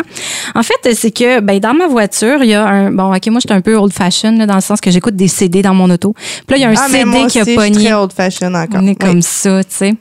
En 0.54 0.62
fait, 0.62 0.94
c'est 0.94 1.10
que 1.10 1.40
ben, 1.40 1.58
dans 1.60 1.74
ma 1.74 1.86
voiture, 1.86 2.42
il 2.42 2.50
y 2.50 2.54
a 2.54 2.64
un... 2.66 2.90
Bon, 2.90 3.14
OK, 3.14 3.26
moi, 3.26 3.40
je 3.42 3.48
suis 3.48 3.56
un 3.56 3.60
peu 3.60 3.76
old-fashioned 3.76 4.46
dans 4.46 4.54
le 4.54 4.60
sens 4.60 4.80
que 4.80 4.90
j'écoute 4.90 5.16
des 5.16 5.28
CD 5.28 5.60
dans 5.62 5.74
mon 5.74 5.90
auto. 5.90 6.14
Puis 6.46 6.50
là, 6.50 6.56
il 6.56 6.60
y 6.60 6.64
a 6.64 6.68
un 6.68 6.74
ah, 6.76 6.88
moi 6.88 6.98
CD 6.98 7.24
aussi, 7.24 7.26
qui 7.32 7.38
a 7.38 7.44
je 7.44 7.48
suis 7.48 7.56
pogné. 7.56 7.84
très 7.84 7.92
old 7.92 8.12
fashion 8.12 8.54
encore. 8.54 8.80
On 8.82 8.86
est 8.86 8.90
Oui. 8.90 8.96
comme 8.96 9.22
ça, 9.22 9.62
tu 9.64 9.70
sais. 9.76 9.94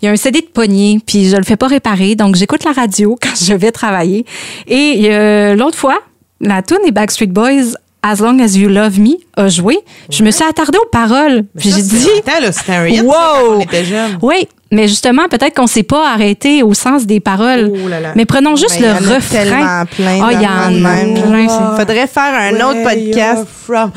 Il 0.00 0.04
y 0.06 0.08
a 0.08 0.12
un 0.12 0.16
CD 0.16 0.40
de 0.42 0.46
poignée, 0.46 1.00
puis 1.04 1.28
je 1.28 1.36
le 1.36 1.42
fais 1.44 1.56
pas 1.56 1.66
réparer, 1.66 2.14
donc 2.14 2.36
j'écoute 2.36 2.64
la 2.64 2.72
radio 2.72 3.16
quand 3.22 3.34
je 3.44 3.54
vais 3.54 3.72
travailler. 3.72 4.24
Et 4.68 5.08
euh, 5.10 5.54
l'autre 5.56 5.76
fois, 5.78 5.98
la 6.40 6.62
tune 6.62 6.78
des 6.84 6.92
Backstreet 6.92 7.26
Boys, 7.26 7.74
As 8.04 8.16
Long 8.20 8.38
As 8.40 8.56
You 8.56 8.68
Love 8.68 8.98
Me, 8.98 9.10
a 9.36 9.48
joué. 9.48 9.78
Je 10.10 10.24
me 10.24 10.30
suis 10.30 10.44
attardée 10.44 10.78
aux 10.78 10.88
paroles, 10.90 11.44
puis 11.58 11.70
j'ai 11.70 11.82
dit... 11.82 12.08
Attends, 12.26 12.40
là, 12.40 12.50
c'était 12.52 12.72
un 12.72 12.86
hit, 12.88 12.96
ça, 12.96 13.04
Wow! 13.04 13.12
quand 13.12 13.56
on 13.56 13.60
était 13.60 13.84
jeunes. 13.84 14.18
Oui, 14.22 14.48
mais 14.72 14.88
justement, 14.88 15.28
peut-être 15.30 15.54
qu'on 15.54 15.66
s'est 15.68 15.82
pas 15.84 16.10
arrêté 16.12 16.62
au 16.64 16.74
sens 16.74 17.06
des 17.06 17.20
paroles. 17.20 17.70
Oh 17.72 17.88
là 17.88 18.00
là. 18.00 18.12
Mais 18.16 18.24
prenons 18.24 18.56
juste 18.56 18.80
Ben, 18.80 18.94
le 18.94 19.00
il 19.00 19.06
y 19.06 19.10
en 19.10 19.14
refrain. 19.14 19.84
Ah, 20.24 20.32
il 20.32 20.42
y 20.42 20.46
en 20.46 20.50
a 20.50 20.70
même. 20.70 21.14
plein. 21.14 21.46
c'est- 21.48 21.78
Faudrait 21.78 22.06
faire 22.06 22.34
un 22.34 22.54
autre 22.56 22.82
podcast. 22.82 23.46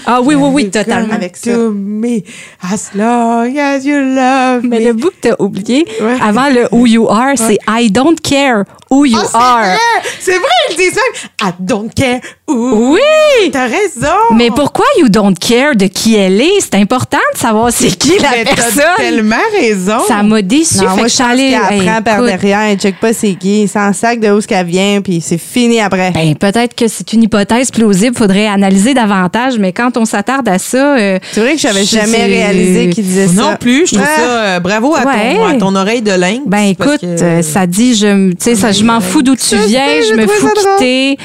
Ah 0.06 0.22
oui, 0.22 0.35
oui, 0.35 0.49
oui, 0.53 0.69
totalement. 0.69 1.14
Avec 1.14 1.35
ça. 1.38 1.52
to 1.52 1.72
me 1.72 2.22
as 2.61 2.91
long 2.95 3.56
as 3.57 3.80
you 3.84 3.95
love 3.97 4.61
Mais 4.64 4.80
le 4.80 4.93
bout 4.93 5.10
que 5.10 5.30
t'as 5.30 5.35
oublié, 5.39 5.85
Ouais. 6.02 6.18
avant 6.22 6.49
le 6.49 6.68
Who 6.72 6.85
You 6.85 7.07
Are, 7.10 7.34
c'est 7.35 7.57
I 7.68 7.89
don't 7.91 8.15
care 8.22 8.64
who 8.89 9.06
you 9.06 9.18
Ah, 9.19 9.26
c'est 9.31 9.38
are. 9.38 9.60
vrai! 9.61 10.10
C'est 10.19 10.38
vrai, 10.38 10.47
ils 10.72 10.77
disent 10.77 10.95
même 10.95 11.49
I 11.49 11.53
don't 11.60 11.89
care 11.95 12.19
who. 12.47 12.93
Oui! 12.93 13.49
T'as 13.52 13.65
raison! 13.68 14.15
Mais 14.35 14.49
pourquoi 14.49 14.85
you 14.99 15.10
don't 15.10 15.34
care 15.39 15.76
de 15.76 15.88
qui 15.88 16.15
elle 16.15 16.39
est? 16.41 16.60
C'est 16.61 16.76
important 16.76 17.18
de 17.34 17.39
savoir 17.39 17.72
c'est 17.72 17.97
qui 17.97 18.18
la 18.19 18.30
Mais 18.31 18.43
t'as 18.45 18.56
personne. 18.56 18.84
tellement 18.97 19.35
raison! 19.60 19.99
Ça 20.07 20.22
m'a 20.23 20.41
déçu. 20.41 20.65
Non, 20.76 20.90
fait 20.90 20.96
moi, 20.98 21.08
je 21.08 21.14
suis 21.14 21.24
allée- 21.24 21.44
Hey, 21.44 21.56
apprend 21.88 22.02
par 22.02 22.16
écoute, 22.16 22.28
derrière, 22.28 22.60
elle 22.62 22.78
check 22.78 23.00
pas 23.00 23.14
c'est 23.14 23.34
qui, 23.36 23.68
sans 23.68 23.94
sac 23.94 24.20
de 24.20 24.30
où 24.30 24.42
ce 24.42 24.48
qu'elle 24.48 24.66
vient, 24.66 25.02
puis 25.02 25.22
c'est 25.22 25.38
fini 25.38 25.80
après. 25.82 26.12
Ben, 26.12 26.36
peut-être 26.36 26.76
que 26.76 26.88
c'est 26.88 27.14
une 27.14 27.24
hypothèse 27.24 27.72
plausible, 27.72 28.16
faudrait 28.16 28.48
analyser 28.48 28.94
davantage, 28.94 29.58
mais 29.60 29.72
quand 29.74 29.98
on 29.98 30.06
s'attarde 30.06 30.48
à 30.50 30.58
ça. 30.60 30.98
euh, 30.98 31.20
c'est 31.32 31.42
vrai 31.42 31.54
que 31.56 31.60
j'avais 31.62 31.84
jamais 31.84 32.18
sais- 32.18 32.26
réalisé 32.26 32.90
qu'il 32.90 33.04
disait 33.04 33.28
ça. 33.28 33.34
Non 33.42 33.56
plus, 33.60 33.86
je 33.88 33.96
trouve 33.96 34.08
Ah. 34.08 34.20
ça 34.20 34.22
euh, 34.46 34.60
bravo 34.60 34.96
à, 34.96 35.04
Ouais. 35.06 35.36
ton, 35.36 35.46
à 35.46 35.54
ton 35.56 35.76
oreille 35.76 36.02
de 36.02 36.12
lynx. 36.12 36.42
Ben 36.46 36.74
parce 36.76 36.96
écoute, 36.96 37.02
que- 37.02 37.24
euh, 37.24 37.42
ça 37.42 37.68
dit, 37.68 37.96
je, 37.96 38.08
m- 38.08 38.34
tu 38.38 38.44
sais, 38.44 38.56
ça, 38.56 38.72
je 38.72 38.84
m'en 38.84 39.02
fous 39.02 39.22
d'où 39.22 39.36
tu 39.36 39.56
viens, 39.68 39.86
je 40.10 40.14
me 40.16 40.28
fous 40.28 40.48
quitter, 40.56 41.18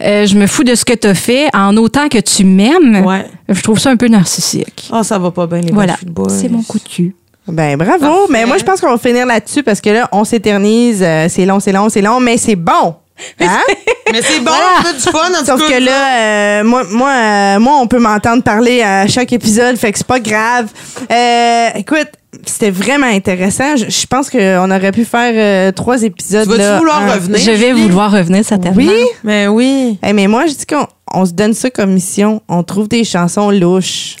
euh, 0.00 0.26
je 0.26 0.34
me 0.36 0.46
fous 0.46 0.64
de 0.64 0.74
ce 0.74 0.84
que 0.84 0.92
tu 0.94 1.06
as 1.08 1.14
fait, 1.14 1.48
en 1.54 1.76
autant 1.76 2.08
que 2.08 2.18
tu 2.18 2.44
m'aimes. 2.44 3.04
Ouais. 3.04 3.26
Je 3.48 3.60
trouve 3.62 3.78
ça 3.78 3.90
un 3.90 3.96
peu 3.96 4.08
narcissique. 4.08 4.88
Ah, 4.92 5.02
ça 5.02 5.18
va 5.18 5.30
pas 5.30 5.46
bien, 5.46 5.60
les 5.60 5.72
Voilà, 5.72 5.96
c'est 6.28 6.48
mon 6.50 6.62
coup 6.62 6.78
de 6.78 6.88
cul. 6.88 7.14
Ben 7.48 7.76
bravo, 7.76 7.98
Parfait. 8.00 8.26
mais 8.30 8.44
moi 8.46 8.56
je 8.58 8.64
pense 8.64 8.80
qu'on 8.80 8.90
va 8.90 8.98
finir 8.98 9.26
là-dessus 9.26 9.62
parce 9.62 9.80
que 9.80 9.90
là 9.90 10.08
on 10.12 10.24
s'éternise, 10.24 11.02
euh, 11.02 11.26
c'est 11.28 11.46
long, 11.46 11.60
c'est 11.60 11.72
long, 11.72 11.88
c'est 11.88 12.02
long, 12.02 12.20
mais 12.20 12.36
c'est 12.36 12.56
bon. 12.56 12.94
Hein? 13.40 13.48
Mais 14.12 14.22
c'est 14.22 14.38
bon, 14.38 14.52
Voilà. 14.52 14.64
on 14.84 14.88
a 14.88 14.92
du 14.92 15.00
fun, 15.00 15.18
en 15.34 15.38
tout 15.40 15.44
Sauf 15.44 15.68
cas. 15.68 15.76
que 15.78 15.84
là, 15.84 16.60
euh, 16.60 16.64
moi, 16.64 16.84
moi, 16.88 17.10
euh, 17.10 17.58
moi, 17.58 17.74
on 17.82 17.86
peut 17.88 17.98
m'entendre 17.98 18.42
parler 18.44 18.80
à 18.80 19.06
chaque 19.08 19.32
épisode, 19.34 19.76
fait 19.76 19.90
que 19.92 19.98
c'est 19.98 20.06
pas 20.06 20.20
grave. 20.20 20.68
Euh, 21.12 21.68
écoute, 21.74 22.08
c'était 22.46 22.70
vraiment 22.70 23.08
intéressant. 23.08 23.76
Je, 23.76 23.90
je 23.90 24.06
pense 24.06 24.30
qu'on 24.30 24.70
aurait 24.70 24.92
pu 24.92 25.04
faire 25.04 25.32
euh, 25.34 25.72
trois 25.72 26.02
épisodes. 26.04 26.44
Tu 26.44 26.48
vas-tu 26.50 26.60
là, 26.62 26.78
vouloir 26.78 27.02
en- 27.02 27.12
revenir? 27.12 27.38
Je 27.38 27.50
vais 27.50 27.72
vouloir 27.72 28.10
revenir 28.12 28.44
certainement. 28.46 28.76
Oui. 28.78 28.92
Mais 29.24 29.46
oui. 29.48 29.98
Hey, 30.02 30.14
mais 30.14 30.26
moi, 30.28 30.46
je 30.46 30.54
dis 30.54 30.64
qu'on 30.64 30.86
on 31.12 31.26
se 31.26 31.32
donne 31.32 31.52
ça 31.52 31.68
comme 31.68 31.90
mission. 31.92 32.40
On 32.48 32.62
trouve 32.62 32.88
des 32.88 33.04
chansons 33.04 33.50
louches. 33.50 34.16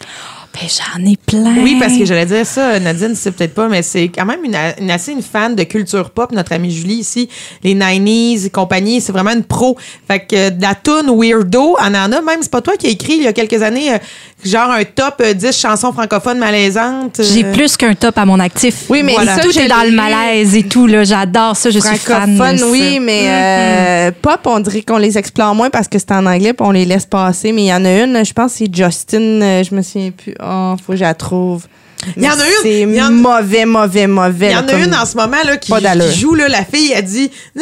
Ben, 0.60 0.68
j'en 0.68 1.04
ai 1.04 1.16
plein. 1.16 1.62
Oui, 1.62 1.76
parce 1.78 1.96
que 1.96 2.04
j'allais 2.04 2.26
dire 2.26 2.44
ça, 2.44 2.80
Nadine, 2.80 3.14
c'est 3.14 3.30
peut-être 3.30 3.54
pas, 3.54 3.68
mais 3.68 3.82
c'est 3.82 4.08
quand 4.08 4.24
même 4.24 4.44
une, 4.44 4.90
assez 4.90 5.12
une 5.12 5.22
fan 5.22 5.54
de 5.54 5.62
culture 5.62 6.10
pop, 6.10 6.32
notre 6.32 6.52
amie 6.52 6.72
Julie 6.72 6.96
ici, 6.96 7.28
les 7.62 7.74
90s 7.74 8.46
et 8.46 8.50
compagnie, 8.50 9.00
c'est 9.00 9.12
vraiment 9.12 9.32
une 9.32 9.44
pro. 9.44 9.76
Fait 10.08 10.20
que 10.20 10.34
euh, 10.34 10.50
la 10.60 10.74
tune 10.74 11.16
Weirdo, 11.16 11.76
on 11.78 11.94
en 11.94 12.12
a 12.12 12.20
même, 12.22 12.42
c'est 12.42 12.50
pas 12.50 12.60
toi 12.60 12.76
qui 12.76 12.86
as 12.88 12.90
écrit 12.90 13.14
il 13.14 13.22
y 13.22 13.26
a 13.28 13.32
quelques 13.32 13.62
années, 13.62 13.92
euh, 13.92 13.98
genre 14.44 14.70
un 14.70 14.84
top 14.84 15.14
euh, 15.20 15.34
10 15.34 15.52
chansons 15.58 15.92
francophones 15.92 16.38
malaisantes. 16.38 17.20
euh, 17.20 17.24
J'ai 17.24 17.44
plus 17.44 17.76
qu'un 17.76 17.94
top 17.94 18.16
à 18.18 18.24
mon 18.24 18.38
actif. 18.40 18.84
Oui, 18.88 19.02
mais 19.02 19.14
Voilà. 19.14 19.36
ça, 19.36 19.42
tout 19.42 19.58
est 19.58 19.68
dans 19.68 19.82
le 19.84 19.90
malaise 19.92 20.54
et 20.56 20.62
tout. 20.62 20.86
Là, 20.86 21.04
j'adore 21.04 21.56
ça. 21.56 21.70
Je 21.70 21.78
suis 21.78 21.96
fan. 21.98 22.36
Francophone, 22.38 22.52
de 22.54 22.58
ça. 22.60 22.66
oui, 22.68 22.98
mais 23.00 23.24
euh, 23.28 24.10
pop, 24.22 24.40
on 24.46 24.60
dirait 24.60 24.82
qu'on 24.82 24.98
les 24.98 25.18
explore 25.18 25.54
moins 25.54 25.70
parce 25.70 25.88
que 25.88 25.98
c'est 25.98 26.12
en 26.12 26.24
anglais 26.26 26.52
puis 26.52 26.66
on 26.66 26.70
les 26.70 26.84
laisse 26.84 27.06
passer. 27.06 27.52
Mais 27.52 27.62
il 27.62 27.66
y 27.68 27.74
en 27.74 27.84
a 27.84 27.90
une, 28.04 28.24
je 28.24 28.32
pense 28.32 28.52
que 28.52 28.58
c'est 28.58 28.74
Justin, 28.74 29.18
euh, 29.42 29.62
je 29.64 29.74
me 29.74 29.82
souviens 29.82 30.10
plus. 30.10 30.34
Oh, 30.42 30.74
faut 30.86 30.92
que 30.92 30.98
je 30.98 31.04
la 31.04 31.14
trouve. 31.14 31.64
Il 32.16 32.22
y 32.22 32.28
en 32.28 32.30
a 32.30 32.34
une, 32.46 32.62
C'est 32.62 32.86
mauvais, 33.10 33.64
mauvais, 33.64 34.06
mauvais. 34.06 34.50
Il 34.50 34.52
y 34.52 34.56
en 34.56 34.68
a 34.68 34.72
une 34.84 34.94
en 34.94 35.04
ce 35.04 35.16
moment 35.16 35.36
là, 35.44 35.56
qui, 35.56 35.72
joue, 36.16 36.34
là, 36.36 36.46
la 36.48 36.64
fille, 36.64 36.92
elle 36.94 37.04
dit 37.04 37.28
Euh, 37.58 37.60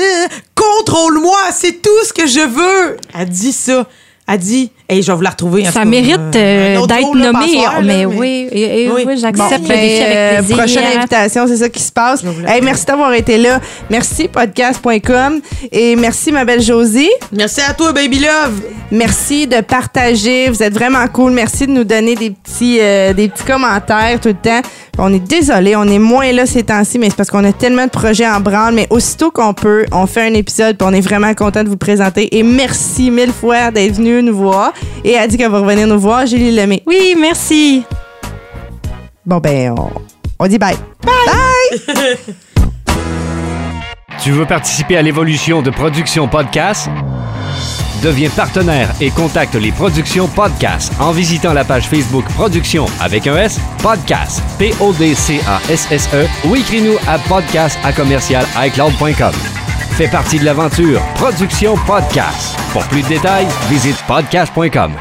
Contrôle-moi, 0.55 1.39
c'est 1.53 1.81
tout 1.81 1.89
ce 2.07 2.13
que 2.13 2.27
je 2.27 2.41
veux. 2.47 2.97
Elle 3.19 3.29
dit 3.31 3.53
ça. 3.53 3.87
Elle 4.29 4.39
dit 4.39 4.71
Hey, 4.89 5.03
je 5.03 5.11
vais 5.11 5.17
vous 5.17 5.23
la 5.23 5.31
retrouver. 5.31 5.67
en 5.67 5.73
Ça 5.73 5.85
mérite 5.85 6.17
euh, 6.37 6.87
d'être 6.87 7.15
nommé. 7.17 7.57
là, 7.57 7.81
mais, 7.83 8.07
oui, 8.07 8.49
et- 8.53 8.85
et 8.85 8.91
Oui. 8.91 9.03
oui, 9.05 9.19
j'accepte 9.21 9.37
Bon, 9.63 9.69
le 9.69 9.75
défi 9.75 9.99
ben, 10.01 10.07
euh, 10.07 10.29
avec 10.39 10.47
plaisir. 10.47 10.57
prochaine 10.57 10.99
invitation, 10.99 11.47
c'est 11.49 11.57
ça 11.57 11.69
qui 11.69 11.83
se 11.83 11.91
passe. 11.91 12.23
Hey, 12.47 12.61
merci 12.63 12.85
d'avoir 12.87 13.13
été 13.13 13.37
là. 13.37 13.61
Merci 13.91 14.29
podcast.com 14.29 15.41
et 15.73 15.97
merci 15.97 16.31
ma 16.31 16.45
belle 16.45 16.63
Josie. 16.63 17.11
Merci 17.33 17.61
à 17.69 17.75
toi, 17.75 17.93
Baby 17.93 18.21
Love. 18.21 18.61
Merci 18.93 19.49
de 19.49 19.61
partager. 19.61 20.49
Vous 20.51 20.63
êtes 20.63 20.75
vraiment 20.75 21.05
cool. 21.13 21.33
Merci 21.33 21.67
de 21.67 21.73
nous 21.73 21.83
donner 21.85 22.15
des 22.15 22.31
petits, 22.31 22.79
euh, 22.81 23.13
des 23.13 23.29
petits 23.29 23.43
commentaires 23.45 24.21
tout 24.21 24.29
le 24.29 24.35
temps. 24.35 24.61
On 24.99 25.13
est 25.13 25.19
désolé, 25.19 25.77
on 25.77 25.85
est 25.85 25.99
moins 25.99 26.33
là 26.33 26.47
ces 26.47 26.63
temps-ci, 26.63 26.99
mais 26.99 27.11
c'est 27.11 27.17
parce 27.17 27.29
qu'on 27.29 27.45
a 27.45 27.53
tellement 27.53 27.85
de 27.85 27.91
projets 27.91 28.27
en 28.27 28.41
branle. 28.41 28.73
Mais 28.75 28.87
aussitôt 28.89 29.31
qu'on 29.31 29.53
peut, 29.53 29.85
on 29.93 30.07
fait 30.07 30.23
un 30.23 30.33
épisode, 30.33 30.79
puis 30.79 30.89
on 30.89 30.95
est 30.95 31.01
vraiment 31.03 31.35
content 31.35 31.65
de 31.65 31.69
vous 31.69 31.77
présenter. 31.77 32.35
Et 32.39 32.43
merci 32.43 33.11
mille 33.11 33.33
fois 33.33 33.71
d'être 33.73 33.97
venu 33.97 34.23
nous 34.23 34.35
voir. 34.37 34.73
Et 35.05 35.13
elle 35.13 35.29
dit 35.29 35.37
qu'elle 35.37 35.51
va 35.51 35.61
revenir 35.61 35.87
nous 35.87 35.99
voir, 35.99 36.27
Julie 36.27 36.55
Lemay. 36.55 36.83
Oui, 36.87 37.15
merci. 37.19 37.85
Bon 39.25 39.39
ben, 39.39 39.75
on, 39.77 39.91
on 40.39 40.47
dit 40.47 40.59
bye. 40.59 40.77
Tu 44.23 44.31
veux 44.33 44.47
participer 44.47 44.97
à 44.97 45.03
l'évolution 45.03 45.63
de 45.63 45.71
Production 45.71 46.27
Podcast? 46.27 46.89
Deviens 48.03 48.31
partenaire 48.31 48.91
et 49.01 49.11
contacte 49.11 49.55
les 49.55 49.73
Productions 49.73 50.29
Podcast 50.29 50.93
en 51.01 51.13
visitant 51.13 51.53
la 51.53 51.65
page 51.65 51.87
Facebook 51.89 52.25
Production 52.35 52.87
avec 53.01 53.27
un 53.27 53.37
S, 53.37 53.59
Podcast, 53.83 54.43
P-O-D-C-A-S-S-E 54.59 56.25
E 56.25 56.49
ou 56.49 56.57
écris-nous 56.57 56.97
à 57.07 57.19
podcast 57.19 57.79
à 57.85 57.93
commercial 57.93 58.45
iCloud.com. 58.57 59.33
Fais 59.97 60.09
partie 60.09 60.39
de 60.39 60.45
l'aventure 60.45 61.01
Production 61.15 61.75
Podcast. 61.87 62.55
Pour 62.75 62.85
plus 62.89 63.01
de 63.01 63.09
détails, 63.09 63.47
visite 63.71 63.97
podcast.com. 64.07 64.93